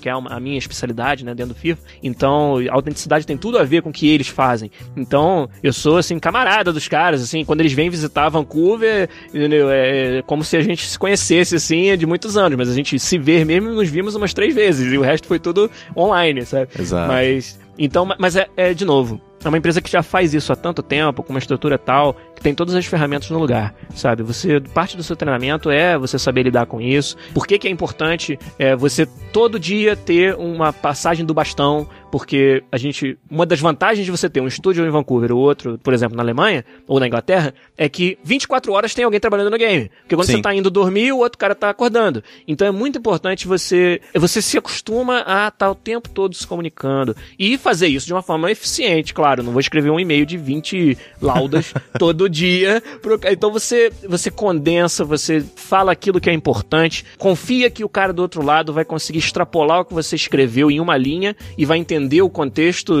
que 0.00 0.08
é 0.08 0.12
a 0.12 0.40
minha 0.40 0.58
especialidade, 0.58 1.24
né, 1.24 1.34
dentro 1.34 1.54
do 1.54 1.58
FIFA. 1.58 1.80
Então, 2.02 2.56
a 2.70 2.74
autenticidade 2.74 3.26
tem 3.26 3.36
tudo 3.36 3.58
a 3.58 3.64
ver 3.64 3.82
com 3.82 3.90
o 3.90 3.92
que 3.92 4.08
eles 4.08 4.28
fazem. 4.28 4.70
Então, 4.96 5.48
eu 5.62 5.72
sou, 5.72 5.98
assim, 5.98 6.18
camarada 6.18 6.72
dos 6.72 6.88
caras, 6.88 7.22
assim, 7.22 7.44
quando 7.44 7.60
eles 7.60 7.72
vêm 7.72 7.90
visitar 7.90 8.28
Vancouver, 8.28 9.08
entendeu? 9.28 9.68
É 9.70 10.22
como 10.26 10.44
se 10.44 10.56
a 10.56 10.60
gente 10.60 10.86
se 10.86 10.98
conhecesse, 10.98 11.56
assim, 11.56 11.96
de 11.96 12.06
muitos 12.06 12.36
anos, 12.36 12.56
mas 12.56 12.68
a 12.68 12.74
gente 12.74 12.98
se 12.98 13.18
ver 13.18 13.44
mesmo 13.44 13.70
nos 13.70 13.88
vimos 13.88 14.14
umas 14.14 14.34
três 14.34 14.54
vezes, 14.54 14.92
e 14.92 14.98
o 14.98 15.02
resto 15.02 15.26
foi 15.26 15.38
tudo 15.38 15.70
online, 15.96 16.44
sabe? 16.44 16.68
Exato. 16.78 17.08
Mas. 17.08 17.58
Então, 17.78 18.08
mas 18.18 18.34
é, 18.34 18.48
é 18.56 18.74
de 18.74 18.84
novo, 18.84 19.20
é 19.44 19.48
uma 19.48 19.58
empresa 19.58 19.80
que 19.80 19.90
já 19.90 20.02
faz 20.02 20.34
isso 20.34 20.52
há 20.52 20.56
tanto 20.56 20.82
tempo, 20.82 21.22
com 21.22 21.32
uma 21.32 21.38
estrutura 21.38 21.78
tal, 21.78 22.16
que 22.38 22.42
tem 22.42 22.54
todas 22.54 22.74
as 22.74 22.84
ferramentas 22.84 23.30
no 23.30 23.38
lugar, 23.38 23.74
sabe? 23.94 24.22
Você 24.22 24.60
parte 24.60 24.96
do 24.96 25.02
seu 25.02 25.14
treinamento 25.14 25.70
é 25.70 25.96
você 25.96 26.18
saber 26.18 26.42
lidar 26.42 26.66
com 26.66 26.80
isso. 26.80 27.16
Por 27.32 27.46
que, 27.46 27.58
que 27.58 27.68
é 27.68 27.70
importante 27.70 28.38
é, 28.58 28.74
você 28.74 29.06
todo 29.32 29.58
dia 29.58 29.96
ter 29.96 30.34
uma 30.34 30.72
passagem 30.72 31.24
do 31.24 31.32
bastão? 31.32 31.88
Porque 32.10 32.64
a 32.72 32.78
gente, 32.78 33.18
uma 33.30 33.44
das 33.44 33.60
vantagens 33.60 34.04
de 34.04 34.10
você 34.10 34.30
ter 34.30 34.40
um 34.40 34.46
estúdio 34.46 34.86
em 34.86 34.88
Vancouver, 34.88 35.30
ou 35.30 35.38
outro, 35.38 35.78
por 35.82 35.92
exemplo, 35.92 36.16
na 36.16 36.22
Alemanha 36.22 36.64
ou 36.86 36.98
na 36.98 37.06
Inglaterra, 37.06 37.52
é 37.76 37.86
que 37.86 38.18
24 38.24 38.72
horas 38.72 38.94
tem 38.94 39.04
alguém 39.04 39.20
trabalhando 39.20 39.50
no 39.50 39.58
game. 39.58 39.90
Porque 40.00 40.16
quando 40.16 40.26
Sim. 40.26 40.36
você 40.36 40.42
tá 40.42 40.54
indo 40.54 40.70
dormir, 40.70 41.12
o 41.12 41.18
outro 41.18 41.38
cara 41.38 41.54
tá 41.54 41.68
acordando. 41.68 42.24
Então 42.46 42.66
é 42.66 42.70
muito 42.70 42.98
importante 42.98 43.46
você, 43.46 44.00
você 44.14 44.40
se 44.40 44.56
acostuma 44.56 45.18
a 45.26 45.48
estar 45.48 45.50
tá 45.50 45.70
o 45.70 45.74
tempo 45.74 46.08
todo 46.08 46.34
se 46.34 46.46
comunicando 46.46 47.14
e 47.38 47.58
fazer 47.58 47.88
isso 47.88 48.06
de 48.06 48.14
uma 48.14 48.22
forma 48.22 48.50
eficiente, 48.50 49.12
claro 49.12 49.28
claro, 49.28 49.42
não 49.42 49.52
vou 49.52 49.60
escrever 49.60 49.90
um 49.90 50.00
e-mail 50.00 50.24
de 50.26 50.36
20 50.36 50.96
laudas 51.20 51.72
todo 51.98 52.27
dia. 52.28 52.82
Pro... 53.02 53.18
Então 53.26 53.52
você, 53.52 53.92
você 54.08 54.30
condensa, 54.30 55.04
você 55.04 55.44
fala 55.56 55.92
aquilo 55.92 56.20
que 56.20 56.30
é 56.30 56.32
importante, 56.32 57.04
confia 57.18 57.70
que 57.70 57.84
o 57.84 57.88
cara 57.88 58.12
do 58.12 58.22
outro 58.22 58.42
lado 58.42 58.72
vai 58.72 58.84
conseguir 58.84 59.18
extrapolar 59.18 59.80
o 59.80 59.84
que 59.84 59.94
você 59.94 60.16
escreveu 60.16 60.70
em 60.70 60.80
uma 60.80 60.96
linha 60.96 61.36
e 61.56 61.64
vai 61.64 61.78
entender 61.78 62.22
o 62.22 62.30
contexto 62.30 62.94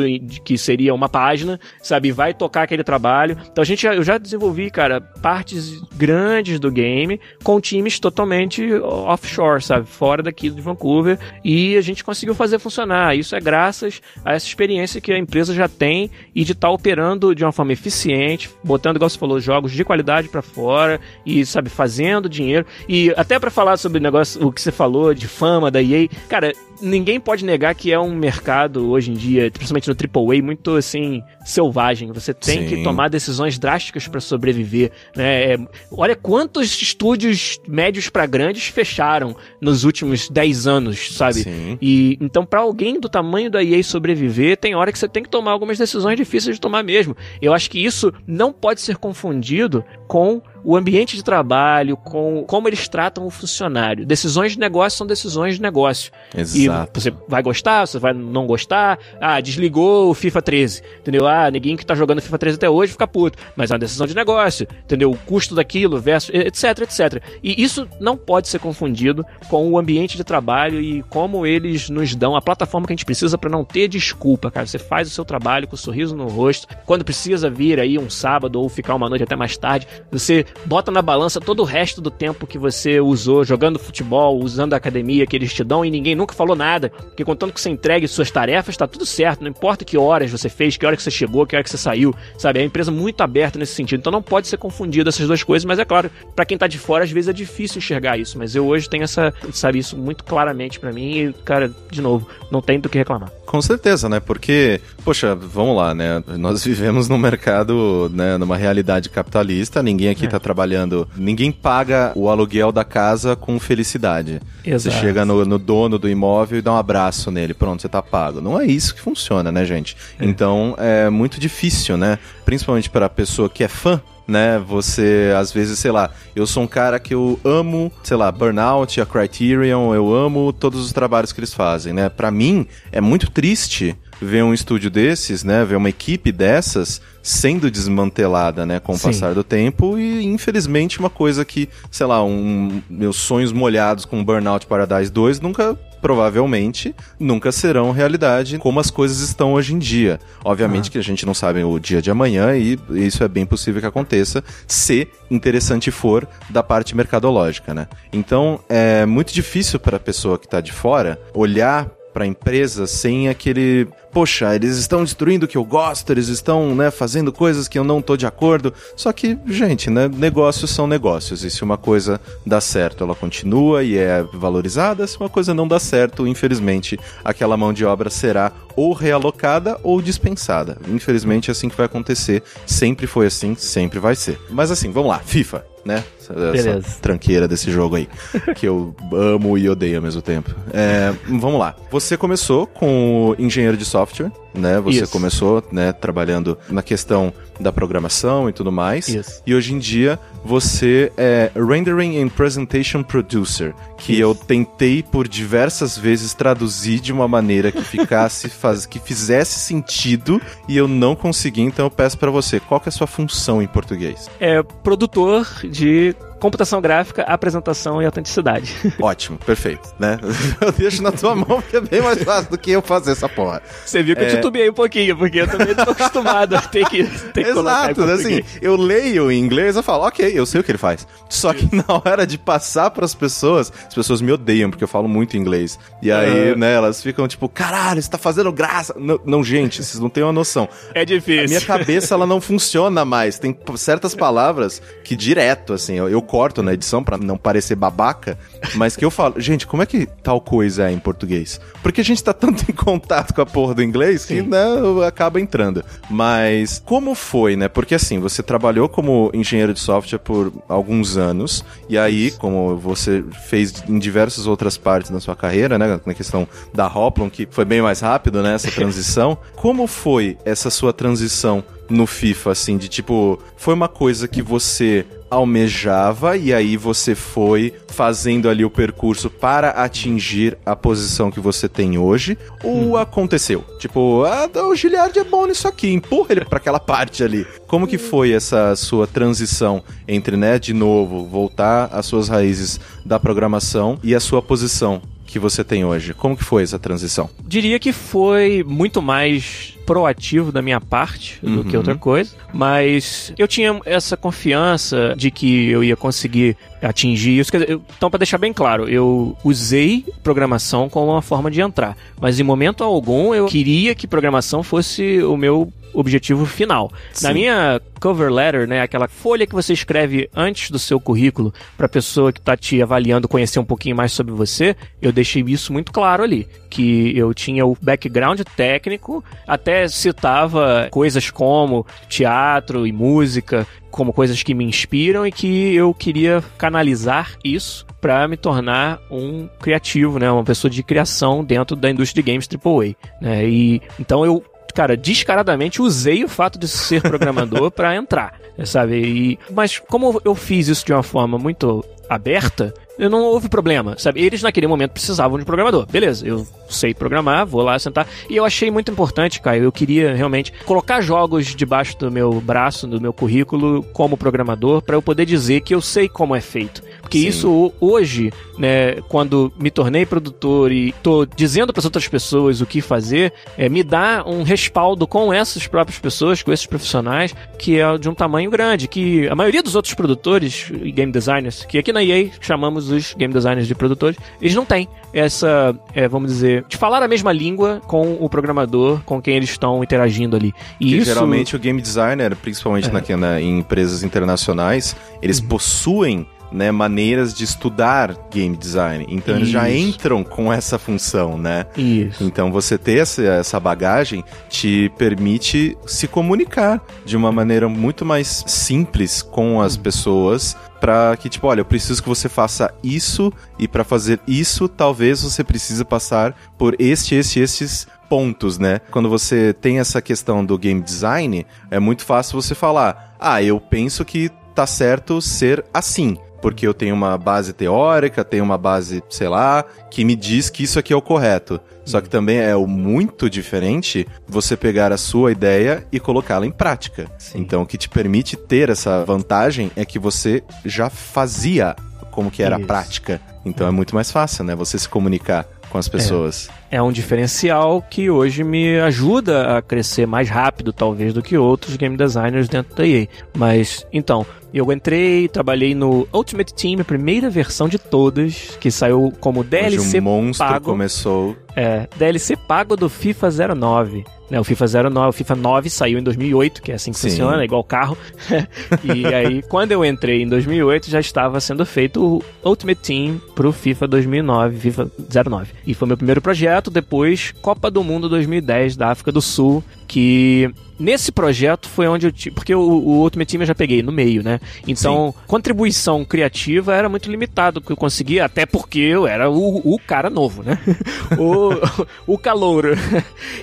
que 0.44 0.56
seria 0.56 0.94
uma 0.94 1.08
página, 1.08 1.58
sabe? 1.82 2.12
Vai 2.12 2.34
tocar 2.34 2.62
aquele 2.62 2.84
trabalho. 2.84 3.36
Então 3.50 3.62
a 3.62 3.64
gente, 3.64 3.86
eu 3.86 4.02
já 4.02 4.18
desenvolvi, 4.18 4.70
cara, 4.70 5.00
partes 5.00 5.80
grandes 5.96 6.60
do 6.60 6.70
game 6.70 7.20
com 7.42 7.60
times 7.60 7.98
totalmente 7.98 8.72
offshore, 8.74 9.62
sabe? 9.62 9.86
Fora 9.86 10.22
daqui 10.22 10.50
de 10.50 10.60
Vancouver. 10.60 11.18
E 11.44 11.76
a 11.76 11.80
gente 11.80 12.04
conseguiu 12.04 12.34
fazer 12.34 12.58
funcionar. 12.58 13.16
Isso 13.16 13.34
é 13.34 13.40
graças 13.40 14.00
a 14.24 14.34
essa 14.34 14.46
experiência 14.46 15.00
que 15.00 15.12
a 15.12 15.18
empresa 15.18 15.54
já 15.54 15.68
tem 15.68 16.10
e 16.34 16.44
de 16.44 16.52
estar 16.52 16.68
tá 16.68 16.72
operando 16.72 17.34
de 17.34 17.44
uma 17.44 17.52
forma 17.52 17.72
eficiente, 17.72 18.50
botando, 18.62 18.96
igual 18.96 19.08
falou, 19.18 19.40
jogos 19.40 19.72
de 19.72 19.84
qualidade 19.84 20.28
para 20.28 20.42
fora 20.42 21.00
e, 21.24 21.44
sabe, 21.44 21.68
fazendo 21.68 22.28
dinheiro. 22.28 22.66
E 22.88 23.12
até 23.16 23.38
para 23.38 23.50
falar 23.50 23.76
sobre 23.76 23.98
o 23.98 24.02
negócio, 24.02 24.46
o 24.46 24.52
que 24.52 24.60
você 24.60 24.72
falou 24.72 25.12
de 25.12 25.28
fama 25.28 25.70
da 25.70 25.82
EA, 25.82 26.08
cara, 26.28 26.52
ninguém 26.80 27.18
pode 27.20 27.44
negar 27.44 27.74
que 27.74 27.92
é 27.92 27.98
um 27.98 28.14
mercado 28.14 28.90
hoje 28.90 29.10
em 29.10 29.14
dia, 29.14 29.50
principalmente 29.50 29.88
no 29.88 29.94
AAA, 29.94 30.42
muito 30.42 30.76
assim, 30.76 31.22
selvagem. 31.44 32.12
Você 32.12 32.32
tem 32.34 32.62
Sim. 32.62 32.68
que 32.68 32.82
tomar 32.82 33.08
decisões 33.08 33.58
drásticas 33.58 34.06
para 34.06 34.20
sobreviver. 34.20 34.90
Né? 35.16 35.52
É, 35.52 35.58
olha 35.90 36.14
quantos 36.14 36.80
estúdios 36.80 37.58
médios 37.66 38.08
para 38.08 38.26
grandes 38.26 38.68
fecharam 38.68 39.36
nos 39.60 39.84
últimos 39.84 40.28
10 40.28 40.66
anos, 40.66 41.14
sabe? 41.14 41.42
Sim. 41.42 41.78
E 41.80 42.18
então, 42.20 42.44
para 42.44 42.60
alguém 42.60 43.00
do 43.00 43.08
tamanho 43.08 43.50
da 43.50 43.62
EA 43.62 43.82
sobreviver, 43.82 44.56
tem 44.56 44.74
hora 44.74 44.92
que 44.92 44.98
você 44.98 45.08
tem 45.08 45.22
que 45.22 45.28
tomar 45.28 45.52
algumas 45.52 45.78
decisões 45.78 46.16
difíceis 46.16 46.56
de 46.56 46.60
tomar 46.60 46.82
mesmo. 46.82 47.16
Eu 47.40 47.52
acho 47.52 47.70
que 47.70 47.84
isso 47.84 48.12
não 48.26 48.52
pode 48.52 48.80
ser 48.80 48.96
confundido 48.96 49.84
com 50.06 50.42
o 50.64 50.76
ambiente 50.76 51.16
de 51.16 51.22
trabalho, 51.22 51.96
com 51.96 52.44
como 52.46 52.68
eles 52.68 52.88
tratam 52.88 53.26
o 53.26 53.30
funcionário. 53.30 54.06
Decisões 54.06 54.52
de 54.52 54.58
negócio 54.58 54.98
são 54.98 55.06
decisões 55.06 55.56
de 55.56 55.62
negócio. 55.62 56.12
Exato. 56.36 56.98
E 56.98 57.00
você 57.00 57.12
vai 57.28 57.42
gostar, 57.42 57.86
você 57.86 57.98
vai 57.98 58.12
não 58.12 58.46
gostar. 58.46 58.98
Ah, 59.20 59.40
desligou 59.40 60.10
o 60.10 60.14
FIFA 60.14 60.42
13, 60.42 60.82
entendeu? 61.00 61.26
Ah, 61.26 61.50
ninguém 61.50 61.76
que 61.76 61.86
tá 61.86 61.94
jogando 61.94 62.20
FIFA 62.20 62.38
13 62.38 62.56
até 62.56 62.70
hoje 62.70 62.92
fica 62.92 63.06
puto. 63.06 63.38
Mas 63.56 63.70
é 63.70 63.74
uma 63.74 63.78
decisão 63.78 64.06
de 64.06 64.14
negócio, 64.14 64.66
entendeu? 64.84 65.10
O 65.10 65.16
custo 65.16 65.54
daquilo 65.54 66.00
versus 66.00 66.30
etc, 66.34 66.80
etc. 66.82 67.22
E 67.42 67.62
isso 67.62 67.88
não 68.00 68.16
pode 68.16 68.48
ser 68.48 68.58
confundido 68.58 69.24
com 69.48 69.70
o 69.70 69.78
ambiente 69.78 70.16
de 70.16 70.24
trabalho 70.24 70.80
e 70.80 71.02
como 71.04 71.46
eles 71.46 71.88
nos 71.88 72.14
dão 72.14 72.36
a 72.36 72.42
plataforma 72.42 72.86
que 72.86 72.92
a 72.92 72.96
gente 72.96 73.04
precisa 73.04 73.38
para 73.38 73.50
não 73.50 73.64
ter 73.64 73.88
desculpa, 73.88 74.50
cara. 74.50 74.66
Você 74.66 74.78
faz 74.78 75.08
o 75.08 75.10
seu 75.10 75.24
trabalho 75.24 75.66
com 75.66 75.74
um 75.74 75.78
sorriso 75.78 76.16
no 76.16 76.28
rosto. 76.28 76.66
Quando 76.84 77.04
precisa 77.04 77.48
vir 77.50 77.80
aí 77.80 77.98
um 77.98 78.10
sábado 78.10 78.60
ou 78.60 78.68
ficar 78.68 78.94
uma 78.94 79.08
noite 79.08 79.24
até 79.24 79.36
mais 79.36 79.56
tarde, 79.56 79.86
você 80.10 80.44
bota 80.64 80.90
na 80.90 81.02
balança 81.02 81.40
todo 81.40 81.60
o 81.60 81.64
resto 81.64 82.00
do 82.00 82.10
tempo 82.10 82.46
que 82.46 82.58
você 82.58 83.00
usou 83.00 83.44
jogando 83.44 83.78
futebol, 83.78 84.38
usando 84.42 84.74
a 84.74 84.76
academia 84.76 85.26
que 85.26 85.36
eles 85.36 85.52
te 85.52 85.64
dão 85.64 85.84
e 85.84 85.90
ninguém 85.90 86.14
nunca 86.14 86.34
falou 86.34 86.56
nada. 86.56 86.90
Porque 86.90 87.24
contanto 87.24 87.52
que 87.52 87.60
você 87.60 87.70
entregue 87.70 88.08
suas 88.08 88.30
tarefas, 88.30 88.76
tá 88.76 88.86
tudo 88.86 89.06
certo. 89.06 89.42
Não 89.42 89.50
importa 89.50 89.84
que 89.84 89.96
horas 89.96 90.30
você 90.30 90.48
fez, 90.48 90.76
que 90.76 90.86
hora 90.86 90.96
que 90.96 91.02
você 91.02 91.10
chegou, 91.10 91.46
que 91.46 91.56
hora 91.56 91.62
que 91.62 91.70
você 91.70 91.78
saiu, 91.78 92.14
sabe? 92.36 92.58
É 92.58 92.62
uma 92.62 92.66
empresa 92.66 92.90
muito 92.90 93.20
aberta 93.20 93.58
nesse 93.58 93.74
sentido. 93.74 94.00
Então 94.00 94.12
não 94.12 94.22
pode 94.22 94.48
ser 94.48 94.56
confundido 94.56 95.08
essas 95.08 95.26
duas 95.26 95.42
coisas, 95.42 95.64
mas 95.64 95.78
é 95.78 95.84
claro, 95.84 96.10
para 96.34 96.44
quem 96.44 96.58
tá 96.58 96.66
de 96.66 96.78
fora, 96.78 97.04
às 97.04 97.10
vezes 97.10 97.28
é 97.28 97.32
difícil 97.32 97.78
enxergar 97.78 98.18
isso. 98.18 98.38
Mas 98.38 98.54
eu 98.54 98.66
hoje 98.66 98.88
tenho 98.88 99.04
essa, 99.04 99.32
sabe, 99.52 99.78
isso 99.78 99.96
muito 99.96 100.24
claramente 100.24 100.78
para 100.80 100.92
mim 100.92 101.18
e, 101.18 101.32
cara, 101.44 101.70
de 101.90 102.00
novo, 102.00 102.28
não 102.50 102.60
tem 102.60 102.78
do 102.80 102.88
que 102.88 102.98
reclamar. 102.98 103.30
Com 103.46 103.62
certeza, 103.62 104.08
né? 104.08 104.20
Porque, 104.20 104.80
poxa, 105.08 105.34
vamos 105.34 105.74
lá, 105.74 105.94
né? 105.94 106.22
Nós 106.38 106.62
vivemos 106.66 107.08
num 107.08 107.16
mercado, 107.16 108.10
né, 108.12 108.36
numa 108.36 108.58
realidade 108.58 109.08
capitalista, 109.08 109.82
ninguém 109.82 110.10
aqui 110.10 110.26
é. 110.26 110.28
tá 110.28 110.38
trabalhando, 110.38 111.08
ninguém 111.16 111.50
paga 111.50 112.12
o 112.14 112.28
aluguel 112.28 112.70
da 112.70 112.84
casa 112.84 113.34
com 113.34 113.58
felicidade. 113.58 114.38
Exato. 114.62 114.94
Você 114.94 115.00
chega 115.00 115.24
no, 115.24 115.46
no, 115.46 115.58
dono 115.58 115.98
do 115.98 116.10
imóvel 116.10 116.58
e 116.58 116.62
dá 116.62 116.72
um 116.72 116.76
abraço 116.76 117.30
nele, 117.30 117.54
pronto, 117.54 117.80
você 117.80 117.88
tá 117.88 118.02
pago. 118.02 118.42
Não 118.42 118.60
é 118.60 118.66
isso 118.66 118.94
que 118.94 119.00
funciona, 119.00 119.50
né, 119.50 119.64
gente? 119.64 119.96
É. 120.20 120.26
Então, 120.26 120.74
é 120.76 121.08
muito 121.08 121.40
difícil, 121.40 121.96
né? 121.96 122.18
Principalmente 122.44 122.90
para 122.90 123.06
a 123.06 123.10
pessoa 123.10 123.48
que 123.48 123.64
é 123.64 123.68
fã 123.68 124.02
né? 124.28 124.62
Você, 124.68 125.32
às 125.36 125.50
vezes, 125.50 125.78
sei 125.78 125.90
lá, 125.90 126.10
eu 126.36 126.46
sou 126.46 126.62
um 126.62 126.66
cara 126.66 127.00
que 127.00 127.14
eu 127.14 127.40
amo, 127.42 127.90
sei 128.04 128.16
lá, 128.16 128.30
Burnout, 128.30 129.00
a 129.00 129.06
Criterion, 129.06 129.94
eu 129.94 130.14
amo 130.14 130.52
todos 130.52 130.84
os 130.84 130.92
trabalhos 130.92 131.32
que 131.32 131.40
eles 131.40 131.54
fazem, 131.54 131.94
né? 131.94 132.10
Para 132.10 132.30
mim, 132.30 132.66
é 132.92 133.00
muito 133.00 133.30
triste 133.30 133.96
ver 134.20 134.42
um 134.42 134.52
estúdio 134.52 134.90
desses, 134.90 135.44
né, 135.44 135.64
ver 135.64 135.76
uma 135.76 135.88
equipe 135.88 136.32
dessas 136.32 137.00
sendo 137.22 137.70
desmantelada, 137.70 138.66
né, 138.66 138.80
com 138.80 138.92
o 138.92 138.98
Sim. 138.98 139.08
passar 139.08 139.32
do 139.32 139.44
tempo 139.44 139.98
e 139.98 140.24
infelizmente 140.24 140.98
uma 140.98 141.10
coisa 141.10 141.44
que, 141.44 141.68
sei 141.90 142.06
lá, 142.06 142.24
um 142.24 142.82
meus 142.90 143.16
sonhos 143.16 143.52
molhados 143.52 144.04
com 144.04 144.24
Burnout 144.24 144.66
Paradise 144.66 145.12
2 145.12 145.40
nunca 145.40 145.78
provavelmente 146.00 146.94
nunca 147.18 147.52
serão 147.52 147.90
realidade 147.90 148.58
como 148.58 148.80
as 148.80 148.90
coisas 148.90 149.20
estão 149.20 149.52
hoje 149.52 149.74
em 149.74 149.78
dia. 149.78 150.18
Obviamente 150.44 150.88
ah. 150.88 150.92
que 150.92 150.98
a 150.98 151.02
gente 151.02 151.26
não 151.26 151.34
sabe 151.34 151.62
o 151.62 151.78
dia 151.78 152.00
de 152.00 152.10
amanhã 152.10 152.56
e 152.56 152.78
isso 152.90 153.22
é 153.22 153.28
bem 153.28 153.46
possível 153.46 153.80
que 153.80 153.86
aconteça 153.86 154.42
se 154.66 155.08
interessante 155.30 155.90
for 155.90 156.26
da 156.48 156.62
parte 156.62 156.96
mercadológica, 156.96 157.74
né? 157.74 157.88
Então 158.12 158.60
é 158.68 159.04
muito 159.06 159.32
difícil 159.32 159.78
para 159.78 159.96
a 159.96 160.00
pessoa 160.00 160.38
que 160.38 160.46
está 160.46 160.60
de 160.60 160.72
fora 160.72 161.20
olhar 161.34 161.90
para 162.18 162.24
a 162.24 162.26
empresa 162.26 162.84
sem 162.84 163.28
aquele 163.28 163.86
poxa, 164.12 164.52
eles 164.52 164.76
estão 164.76 165.04
destruindo 165.04 165.46
o 165.46 165.48
que 165.48 165.56
eu 165.56 165.64
gosto, 165.64 166.10
eles 166.10 166.26
estão, 166.26 166.74
né, 166.74 166.90
fazendo 166.90 167.32
coisas 167.32 167.68
que 167.68 167.78
eu 167.78 167.84
não 167.84 168.02
tô 168.02 168.16
de 168.16 168.26
acordo. 168.26 168.74
Só 168.96 169.12
que, 169.12 169.38
gente, 169.46 169.88
né, 169.88 170.08
negócios 170.08 170.72
são 170.72 170.88
negócios. 170.88 171.44
E 171.44 171.50
se 171.50 171.62
uma 171.62 171.78
coisa 171.78 172.20
dá 172.44 172.60
certo, 172.60 173.04
ela 173.04 173.14
continua 173.14 173.84
e 173.84 173.96
é 173.96 174.24
valorizada. 174.32 175.06
Se 175.06 175.16
uma 175.20 175.28
coisa 175.28 175.54
não 175.54 175.68
dá 175.68 175.78
certo, 175.78 176.26
infelizmente, 176.26 176.98
aquela 177.24 177.56
mão 177.56 177.72
de 177.72 177.84
obra 177.84 178.10
será 178.10 178.50
ou 178.74 178.92
realocada 178.92 179.78
ou 179.84 180.02
dispensada. 180.02 180.76
Infelizmente, 180.88 181.50
é 181.50 181.52
assim 181.52 181.68
que 181.68 181.76
vai 181.76 181.86
acontecer. 181.86 182.42
Sempre 182.66 183.06
foi 183.06 183.26
assim, 183.26 183.54
sempre 183.54 184.00
vai 184.00 184.16
ser. 184.16 184.40
Mas 184.50 184.72
assim, 184.72 184.90
vamos 184.90 185.10
lá, 185.10 185.20
FIFA 185.20 185.64
né? 185.88 186.04
Essa 186.20 186.34
Beleza. 186.34 186.98
tranqueira 187.00 187.48
desse 187.48 187.70
jogo 187.70 187.96
aí, 187.96 188.06
que 188.54 188.68
eu 188.68 188.94
amo 189.10 189.56
e 189.56 189.68
odeio 189.68 189.96
ao 189.96 190.02
mesmo 190.02 190.20
tempo. 190.20 190.54
É, 190.70 191.12
vamos 191.26 191.58
lá. 191.58 191.74
Você 191.90 192.16
começou 192.16 192.66
com 192.66 193.34
engenheiro 193.38 193.76
de 193.76 193.86
software, 193.86 194.30
né? 194.54 194.80
Você 194.80 195.02
Isso. 195.02 195.12
começou, 195.12 195.62
né, 195.70 195.92
trabalhando 195.92 196.58
na 196.68 196.82
questão 196.82 197.32
da 197.60 197.72
programação 197.72 198.48
e 198.48 198.52
tudo 198.52 198.70
mais. 198.70 199.08
Isso. 199.08 199.42
E 199.46 199.54
hoje 199.54 199.74
em 199.74 199.78
dia 199.78 200.18
você 200.44 201.12
é 201.16 201.50
Rendering 201.54 202.22
and 202.22 202.28
Presentation 202.28 203.02
Producer, 203.02 203.74
que 203.96 204.14
Isso. 204.14 204.22
eu 204.22 204.34
tentei 204.34 205.02
por 205.02 205.26
diversas 205.26 205.98
vezes 205.98 206.32
traduzir 206.34 207.00
de 207.00 207.12
uma 207.12 207.26
maneira 207.26 207.72
que 207.72 207.82
ficasse 207.82 208.48
faz, 208.50 208.86
que 208.86 208.98
fizesse 208.98 209.58
sentido 209.58 210.40
e 210.68 210.76
eu 210.76 210.86
não 210.86 211.16
consegui, 211.16 211.62
então 211.62 211.86
eu 211.86 211.90
peço 211.90 212.16
para 212.16 212.30
você, 212.30 212.60
qual 212.60 212.80
que 212.80 212.88
é 212.88 212.90
a 212.90 212.92
sua 212.92 213.06
função 213.06 213.60
em 213.60 213.66
português? 213.66 214.30
É 214.40 214.62
produtor 214.62 215.46
de 215.64 216.14
computação 216.38 216.80
gráfica, 216.80 217.22
apresentação 217.22 218.02
e 218.02 218.06
autenticidade. 218.06 218.74
Ótimo, 219.00 219.38
perfeito, 219.38 219.88
né? 219.98 220.18
Eu 220.60 220.72
deixo 220.72 221.02
na 221.02 221.12
tua 221.12 221.34
mão 221.34 221.60
porque 221.60 221.76
é 221.76 221.80
bem 221.80 222.00
mais 222.00 222.22
fácil 222.22 222.50
do 222.50 222.58
que 222.58 222.70
eu 222.70 222.82
fazer 222.82 223.12
essa 223.12 223.28
porra. 223.28 223.62
Você 223.84 224.02
viu 224.02 224.14
que 224.14 224.22
é... 224.22 224.26
eu 224.26 224.36
titubeei 224.36 224.70
um 224.70 224.72
pouquinho, 224.72 225.16
porque 225.16 225.40
eu 225.40 225.48
também 225.48 225.74
tô 225.74 225.90
acostumado 225.90 226.56
a 226.56 226.60
ter 226.60 226.86
que, 226.88 227.04
ter 227.32 227.44
que 227.44 227.50
Exato, 227.50 228.02
assim, 228.04 228.42
eu 228.60 228.76
leio 228.76 229.30
em 229.30 229.38
inglês 229.38 229.76
e 229.76 229.82
falo, 229.82 230.06
ok, 230.06 230.32
eu 230.34 230.46
sei 230.46 230.60
o 230.60 230.64
que 230.64 230.70
ele 230.70 230.78
faz. 230.78 231.06
Só 231.28 231.52
que 231.52 231.68
na 231.74 231.84
hora 232.04 232.26
de 232.26 232.38
passar 232.38 232.90
pras 232.90 233.14
pessoas, 233.14 233.72
as 233.86 233.94
pessoas 233.94 234.20
me 234.20 234.32
odeiam 234.32 234.70
porque 234.70 234.84
eu 234.84 234.88
falo 234.88 235.08
muito 235.08 235.36
inglês. 235.36 235.78
E 236.02 236.10
aí, 236.10 236.56
né, 236.56 236.74
elas 236.74 237.02
ficam 237.02 237.26
tipo, 237.26 237.48
caralho, 237.48 238.00
você 238.00 238.10
tá 238.10 238.18
fazendo 238.18 238.52
graça. 238.52 238.94
Não, 238.98 239.20
não, 239.24 239.44
gente, 239.44 239.82
vocês 239.82 240.00
não 240.00 240.08
têm 240.08 240.22
uma 240.22 240.32
noção. 240.32 240.68
É 240.94 241.04
difícil. 241.04 241.44
A 241.44 241.48
minha 241.48 241.60
cabeça, 241.60 242.14
ela 242.14 242.26
não 242.26 242.40
funciona 242.40 243.04
mais. 243.04 243.38
Tem 243.38 243.56
certas 243.76 244.14
palavras 244.14 244.80
que 245.04 245.16
direto, 245.16 245.72
assim, 245.72 245.94
eu, 245.94 246.08
eu 246.08 246.22
corto 246.28 246.62
na 246.62 246.74
edição 246.74 247.02
para 247.02 247.16
não 247.16 247.38
parecer 247.38 247.74
babaca, 247.74 248.38
mas 248.74 248.94
que 248.94 249.04
eu 249.04 249.10
falo, 249.10 249.40
gente, 249.40 249.66
como 249.66 249.82
é 249.82 249.86
que 249.86 250.06
tal 250.22 250.40
coisa 250.40 250.88
é 250.88 250.92
em 250.92 250.98
português? 250.98 251.58
Porque 251.82 252.02
a 252.02 252.04
gente 252.04 252.22
tá 252.22 252.34
tanto 252.34 252.70
em 252.70 252.74
contato 252.74 253.32
com 253.32 253.40
a 253.40 253.46
porra 253.46 253.74
do 253.74 253.82
inglês 253.82 254.22
Sim. 254.22 254.34
que, 254.34 254.42
né, 254.42 254.64
acaba 255.06 255.40
entrando. 255.40 255.82
Mas 256.10 256.82
como 256.84 257.14
foi, 257.14 257.56
né? 257.56 257.66
Porque 257.66 257.94
assim, 257.94 258.18
você 258.18 258.42
trabalhou 258.42 258.88
como 258.88 259.30
engenheiro 259.32 259.72
de 259.72 259.80
software 259.80 260.18
por 260.18 260.52
alguns 260.68 261.16
anos, 261.16 261.64
e 261.88 261.96
aí, 261.96 262.30
como 262.32 262.76
você 262.76 263.24
fez 263.48 263.82
em 263.88 263.98
diversas 263.98 264.46
outras 264.46 264.76
partes 264.76 265.10
da 265.10 265.20
sua 265.20 265.34
carreira, 265.34 265.78
né, 265.78 265.98
na 266.04 266.14
questão 266.14 266.46
da 266.74 266.86
Hoplon, 266.86 267.30
que 267.30 267.48
foi 267.50 267.64
bem 267.64 267.80
mais 267.80 268.00
rápido, 268.00 268.42
né, 268.42 268.54
essa 268.54 268.70
transição. 268.72 269.38
como 269.56 269.86
foi 269.86 270.36
essa 270.44 270.68
sua 270.68 270.92
transição 270.92 271.64
no 271.88 272.06
FIFA, 272.06 272.52
assim, 272.52 272.76
de 272.76 272.88
tipo, 272.88 273.38
foi 273.56 273.74
uma 273.74 273.88
coisa 273.88 274.28
que 274.28 274.42
você 274.42 275.06
almejava 275.30 276.36
e 276.36 276.52
aí 276.52 276.76
você 276.76 277.14
foi 277.14 277.72
fazendo 277.88 278.48
ali 278.48 278.64
o 278.64 278.70
percurso 278.70 279.28
para 279.28 279.70
atingir 279.70 280.56
a 280.64 280.74
posição 280.74 281.30
que 281.30 281.40
você 281.40 281.68
tem 281.68 281.98
hoje 281.98 282.38
ou 282.62 282.92
hum. 282.92 282.96
aconteceu? 282.96 283.64
Tipo, 283.78 284.24
ah, 284.24 284.48
o 284.66 284.74
Giliard 284.74 285.18
é 285.18 285.24
bom 285.24 285.46
nisso 285.46 285.68
aqui, 285.68 285.92
empurra 285.92 286.32
ele 286.32 286.44
para 286.44 286.58
aquela 286.58 286.80
parte 286.80 287.22
ali. 287.22 287.46
Como 287.66 287.86
que 287.86 287.98
foi 287.98 288.32
essa 288.32 288.74
sua 288.76 289.06
transição 289.06 289.82
entre, 290.06 290.36
né, 290.36 290.58
de 290.58 290.72
novo, 290.72 291.26
voltar 291.26 291.90
às 291.92 292.06
suas 292.06 292.28
raízes 292.28 292.80
da 293.04 293.18
programação 293.18 293.98
e 294.02 294.14
a 294.14 294.20
sua 294.20 294.40
posição 294.40 295.02
que 295.26 295.38
você 295.38 295.62
tem 295.62 295.84
hoje? 295.84 296.14
Como 296.14 296.36
que 296.36 296.44
foi 296.44 296.62
essa 296.62 296.78
transição? 296.78 297.28
Diria 297.46 297.78
que 297.78 297.92
foi 297.92 298.64
muito 298.66 299.02
mais 299.02 299.77
proativo 299.88 300.52
da 300.52 300.60
minha 300.60 300.78
parte 300.78 301.38
do 301.40 301.60
uhum. 301.60 301.64
que 301.64 301.74
outra 301.74 301.94
coisa, 301.94 302.36
mas 302.52 303.32
eu 303.38 303.48
tinha 303.48 303.80
essa 303.86 304.18
confiança 304.18 305.14
de 305.16 305.30
que 305.30 305.70
eu 305.70 305.82
ia 305.82 305.96
conseguir 305.96 306.58
atingir 306.82 307.38
isso. 307.38 307.50
Então, 307.96 308.10
para 308.10 308.18
deixar 308.18 308.36
bem 308.36 308.52
claro, 308.52 308.86
eu 308.86 309.34
usei 309.42 310.04
programação 310.22 310.90
como 310.90 311.12
uma 311.12 311.22
forma 311.22 311.50
de 311.50 311.62
entrar, 311.62 311.96
mas 312.20 312.38
em 312.38 312.42
momento 312.42 312.84
algum 312.84 313.34
eu 313.34 313.46
queria 313.46 313.94
que 313.94 314.06
programação 314.06 314.62
fosse 314.62 315.22
o 315.22 315.38
meu 315.38 315.72
objetivo 315.92 316.44
final. 316.46 316.92
Sim. 317.12 317.26
Na 317.26 317.32
minha 317.32 317.80
cover 318.00 318.30
letter, 318.30 318.68
né, 318.68 318.80
aquela 318.80 319.08
folha 319.08 319.46
que 319.46 319.54
você 319.54 319.72
escreve 319.72 320.30
antes 320.34 320.70
do 320.70 320.78
seu 320.78 321.00
currículo 321.00 321.52
para 321.76 321.86
a 321.86 321.88
pessoa 321.88 322.32
que 322.32 322.38
está 322.38 322.56
te 322.56 322.80
avaliando 322.80 323.28
conhecer 323.28 323.58
um 323.58 323.64
pouquinho 323.64 323.96
mais 323.96 324.12
sobre 324.12 324.32
você, 324.32 324.76
eu 325.02 325.10
deixei 325.10 325.42
isso 325.46 325.72
muito 325.72 325.90
claro 325.90 326.22
ali, 326.22 326.46
que 326.70 327.16
eu 327.16 327.34
tinha 327.34 327.66
o 327.66 327.76
background 327.80 328.40
técnico, 328.56 329.24
até 329.46 329.77
citava 329.86 330.88
coisas 330.90 331.30
como 331.30 331.86
teatro 332.08 332.86
e 332.86 332.92
música, 332.92 333.66
como 333.90 334.12
coisas 334.12 334.42
que 334.42 334.54
me 334.54 334.64
inspiram 334.64 335.26
e 335.26 335.32
que 335.32 335.74
eu 335.74 335.92
queria 335.92 336.42
canalizar 336.56 337.36
isso 337.44 337.86
para 338.00 338.26
me 338.28 338.36
tornar 338.36 339.00
um 339.10 339.48
criativo, 339.60 340.18
né, 340.18 340.30
uma 340.30 340.44
pessoa 340.44 340.70
de 340.70 340.82
criação 340.82 341.44
dentro 341.44 341.76
da 341.76 341.90
indústria 341.90 342.22
de 342.22 342.30
games 342.30 342.48
AAA, 342.48 342.94
né? 343.20 343.48
E 343.48 343.82
então 343.98 344.24
eu 344.24 344.42
cara, 344.74 344.96
descaradamente 344.96 345.82
usei 345.82 346.22
o 346.22 346.28
fato 346.28 346.56
de 346.56 346.68
ser 346.68 347.02
programador 347.02 347.68
para 347.72 347.96
entrar, 347.96 348.38
sabe? 348.64 348.94
E, 349.02 349.38
mas 349.52 349.78
como 349.78 350.20
eu 350.24 350.36
fiz 350.36 350.68
isso 350.68 350.86
de 350.86 350.92
uma 350.92 351.02
forma 351.02 351.36
muito 351.36 351.84
aberta, 352.08 352.72
eu 352.98 353.08
não 353.08 353.22
houve 353.22 353.48
problema, 353.48 353.96
sabe? 353.98 354.20
Eles 354.20 354.42
naquele 354.42 354.66
momento 354.66 354.92
precisavam 354.92 355.38
de 355.38 355.44
programador. 355.44 355.86
Beleza, 355.86 356.26
eu 356.26 356.46
sei 356.68 356.92
programar, 356.92 357.46
vou 357.46 357.62
lá 357.62 357.78
sentar. 357.78 358.06
E 358.28 358.36
eu 358.36 358.44
achei 358.44 358.70
muito 358.70 358.90
importante, 358.90 359.40
Caio, 359.40 359.64
eu 359.64 359.72
queria 359.72 360.14
realmente 360.14 360.52
colocar 360.64 361.00
jogos 361.00 361.46
debaixo 361.54 361.96
do 361.98 362.10
meu 362.10 362.40
braço, 362.40 362.86
do 362.86 363.00
meu 363.00 363.12
currículo 363.12 363.82
como 363.92 364.16
programador, 364.16 364.82
para 364.82 364.96
eu 364.96 365.02
poder 365.02 365.24
dizer 365.24 365.60
que 365.60 365.74
eu 365.74 365.80
sei 365.80 366.08
como 366.08 366.34
é 366.34 366.40
feito. 366.40 366.82
Porque 367.08 367.20
Sim. 367.20 367.28
isso 367.28 367.72
hoje, 367.80 368.30
né, 368.58 368.96
quando 369.08 369.50
me 369.58 369.70
tornei 369.70 370.04
produtor 370.04 370.70
e 370.70 370.92
tô 371.02 371.24
dizendo 371.24 371.72
para 371.72 371.80
as 371.80 371.86
outras 371.86 372.06
pessoas 372.06 372.60
o 372.60 372.66
que 372.66 372.82
fazer, 372.82 373.32
é, 373.56 373.66
me 373.66 373.82
dá 373.82 374.22
um 374.26 374.42
respaldo 374.42 375.06
com 375.06 375.32
essas 375.32 375.66
próprias 375.66 375.98
pessoas, 375.98 376.42
com 376.42 376.52
esses 376.52 376.66
profissionais, 376.66 377.34
que 377.58 377.80
é 377.80 377.96
de 377.96 378.10
um 378.10 378.14
tamanho 378.14 378.50
grande, 378.50 378.86
que 378.86 379.26
a 379.26 379.34
maioria 379.34 379.62
dos 379.62 379.74
outros 379.74 379.94
produtores 379.94 380.70
e 380.82 380.92
game 380.92 381.10
designers, 381.10 381.64
que 381.64 381.78
aqui 381.78 381.94
na 381.94 382.04
EA 382.04 382.28
chamamos 382.42 382.90
os 382.90 383.14
game 383.14 383.32
designers 383.32 383.66
de 383.66 383.74
produtores, 383.74 384.18
eles 384.38 384.54
não 384.54 384.66
têm 384.66 384.86
essa, 385.14 385.74
é, 385.94 386.06
vamos 386.06 386.30
dizer, 386.30 386.66
de 386.68 386.76
falar 386.76 387.02
a 387.02 387.08
mesma 387.08 387.32
língua 387.32 387.80
com 387.86 388.18
o 388.20 388.28
programador 388.28 389.00
com 389.06 389.22
quem 389.22 389.34
eles 389.34 389.48
estão 389.48 389.82
interagindo 389.82 390.36
ali. 390.36 390.52
E 390.78 390.98
isso... 390.98 391.06
geralmente 391.06 391.56
o 391.56 391.58
game 391.58 391.80
designer, 391.80 392.36
principalmente 392.36 392.90
é. 392.90 392.92
na, 392.92 393.16
na, 393.16 393.40
em 393.40 393.60
empresas 393.60 394.02
internacionais, 394.02 394.94
eles 395.22 395.40
uhum. 395.40 395.48
possuem 395.48 396.26
né, 396.50 396.70
maneiras 396.70 397.34
de 397.34 397.44
estudar 397.44 398.14
game 398.30 398.56
design. 398.56 399.04
Então 399.08 399.34
Isso. 399.34 399.44
eles 399.44 399.48
já 399.48 399.70
entram 399.70 400.24
com 400.24 400.52
essa 400.52 400.78
função, 400.78 401.36
né? 401.36 401.66
Isso. 401.76 402.24
Então 402.24 402.50
você 402.50 402.78
ter 402.78 402.98
essa, 402.98 403.22
essa 403.22 403.60
bagagem 403.60 404.24
te 404.48 404.90
permite 404.96 405.76
se 405.86 406.08
comunicar 406.08 406.82
de 407.04 407.16
uma 407.16 407.30
maneira 407.30 407.68
muito 407.68 408.04
mais 408.04 408.44
simples 408.46 409.22
com 409.22 409.60
as 409.60 409.76
uhum. 409.76 409.82
pessoas 409.82 410.56
para 410.80 411.16
que 411.16 411.28
tipo, 411.28 411.46
olha, 411.46 411.60
eu 411.60 411.64
preciso 411.64 412.02
que 412.02 412.08
você 412.08 412.28
faça 412.28 412.72
isso 412.82 413.32
e 413.58 413.66
para 413.66 413.84
fazer 413.84 414.20
isso, 414.26 414.68
talvez 414.68 415.22
você 415.22 415.42
precise 415.42 415.84
passar 415.84 416.34
por 416.56 416.76
este, 416.78 417.14
este, 417.14 417.40
estes 417.40 417.86
pontos, 418.08 418.58
né? 418.58 418.80
Quando 418.90 419.08
você 419.08 419.52
tem 419.52 419.78
essa 419.80 420.00
questão 420.00 420.44
do 420.44 420.56
game 420.56 420.80
design, 420.80 421.46
é 421.70 421.78
muito 421.78 422.04
fácil 422.04 422.40
você 422.40 422.54
falar: 422.54 423.16
"Ah, 423.18 423.42
eu 423.42 423.60
penso 423.60 424.04
que 424.04 424.30
tá 424.54 424.66
certo 424.66 425.20
ser 425.20 425.64
assim" 425.74 426.16
porque 426.40 426.66
eu 426.66 426.74
tenho 426.74 426.94
uma 426.94 427.16
base 427.18 427.52
teórica, 427.52 428.24
tenho 428.24 428.44
uma 428.44 428.58
base, 428.58 429.02
sei 429.08 429.28
lá, 429.28 429.64
que 429.90 430.04
me 430.04 430.14
diz 430.14 430.50
que 430.50 430.62
isso 430.62 430.78
aqui 430.78 430.92
é 430.92 430.96
o 430.96 431.02
correto. 431.02 431.60
Só 431.84 432.00
que 432.02 432.08
também 432.08 432.38
é 432.38 432.54
muito 432.54 433.30
diferente 433.30 434.06
você 434.26 434.56
pegar 434.56 434.92
a 434.92 434.98
sua 434.98 435.32
ideia 435.32 435.86
e 435.90 435.98
colocá-la 435.98 436.44
em 436.46 436.50
prática. 436.50 437.10
Sim. 437.18 437.38
Então, 437.38 437.62
o 437.62 437.66
que 437.66 437.78
te 437.78 437.88
permite 437.88 438.36
ter 438.36 438.68
essa 438.68 439.04
vantagem 439.04 439.70
é 439.74 439.86
que 439.86 439.98
você 439.98 440.42
já 440.66 440.90
fazia 440.90 441.74
como 442.10 442.30
que 442.30 442.42
era 442.42 442.56
isso. 442.56 442.64
a 442.64 442.66
prática. 442.66 443.20
Então 443.44 443.66
é 443.66 443.70
muito 443.70 443.94
mais 443.94 444.10
fácil, 444.10 444.44
né? 444.44 444.54
Você 444.54 444.78
se 444.78 444.88
comunicar 444.88 445.46
com 445.70 445.78
as 445.78 445.88
pessoas. 445.88 446.48
É. 446.70 446.76
é. 446.76 446.82
um 446.82 446.90
diferencial 446.90 447.82
que 447.82 448.10
hoje 448.10 448.42
me 448.42 448.78
ajuda 448.80 449.56
a 449.56 449.62
crescer 449.62 450.06
mais 450.06 450.28
rápido, 450.28 450.72
talvez, 450.72 451.12
do 451.12 451.22
que 451.22 451.36
outros 451.36 451.76
game 451.76 451.96
designers 451.96 452.48
dentro 452.48 452.74
da 452.74 452.86
EA. 452.86 453.06
Mas, 453.36 453.86
então, 453.92 454.26
eu 454.52 454.72
entrei, 454.72 455.28
trabalhei 455.28 455.74
no 455.74 456.08
Ultimate 456.12 456.54
Team, 456.54 456.80
a 456.80 456.84
primeira 456.84 457.28
versão 457.28 457.68
de 457.68 457.78
todas, 457.78 458.56
que 458.60 458.70
saiu 458.70 459.12
como 459.20 459.44
DLC 459.44 459.78
Hoje 459.78 459.98
o 459.98 460.02
monstro 460.02 460.46
pago. 460.46 460.64
começou. 460.64 461.36
É, 461.56 461.88
DLC 461.96 462.36
pago 462.36 462.76
do 462.76 462.88
FIFA 462.88 463.28
09. 463.56 464.04
Né, 464.30 464.38
o 464.38 464.44
FIFA 464.44 464.90
09, 464.90 465.08
o 465.08 465.12
FIFA 465.12 465.34
9 465.36 465.70
saiu 465.70 465.98
em 465.98 466.02
2008, 466.02 466.60
que 466.60 466.70
é 466.70 466.74
assim 466.74 466.92
que 466.92 466.98
Sim. 466.98 467.08
funciona, 467.08 467.40
é 467.40 467.44
igual 467.44 467.64
carro. 467.64 467.96
e 468.84 469.06
aí, 469.06 469.42
quando 469.42 469.72
eu 469.72 469.82
entrei 469.82 470.22
em 470.22 470.28
2008, 470.28 470.90
já 470.90 471.00
estava 471.00 471.40
sendo 471.40 471.64
feito 471.64 472.22
o 472.44 472.48
Ultimate 472.48 472.80
Team 472.80 473.20
pro 473.34 473.52
FIFA 473.52 473.86
2009, 473.88 474.58
FIFA 474.58 474.90
09. 475.30 475.52
E 475.66 475.72
foi 475.72 475.88
meu 475.88 475.96
primeiro 475.96 476.20
projeto, 476.20 476.70
depois 476.70 477.32
Copa 477.40 477.70
do 477.70 477.82
Mundo 477.82 478.08
2010 478.08 478.76
da 478.76 478.90
África 478.90 479.10
do 479.10 479.22
Sul, 479.22 479.64
que 479.86 480.52
Nesse 480.78 481.10
projeto 481.10 481.68
foi 481.68 481.88
onde 481.88 482.06
eu 482.06 482.12
tive. 482.12 482.34
Porque 482.36 482.54
o, 482.54 482.60
o 482.60 483.02
Ultimate 483.02 483.32
Team 483.32 483.42
eu 483.42 483.46
já 483.46 483.54
peguei 483.54 483.82
no 483.82 483.90
meio, 483.90 484.22
né? 484.22 484.38
Então, 484.66 485.12
Sim. 485.12 485.24
contribuição 485.26 486.04
criativa 486.04 486.72
era 486.74 486.88
muito 486.88 487.10
limitado 487.10 487.60
que 487.60 487.72
eu 487.72 487.76
conseguia, 487.76 488.24
até 488.24 488.46
porque 488.46 488.78
eu 488.78 489.06
era 489.06 489.28
o, 489.28 489.74
o 489.74 489.78
cara 489.80 490.08
novo, 490.08 490.44
né? 490.44 490.56
o, 491.18 491.47
o 492.06 492.18
calouro. 492.18 492.70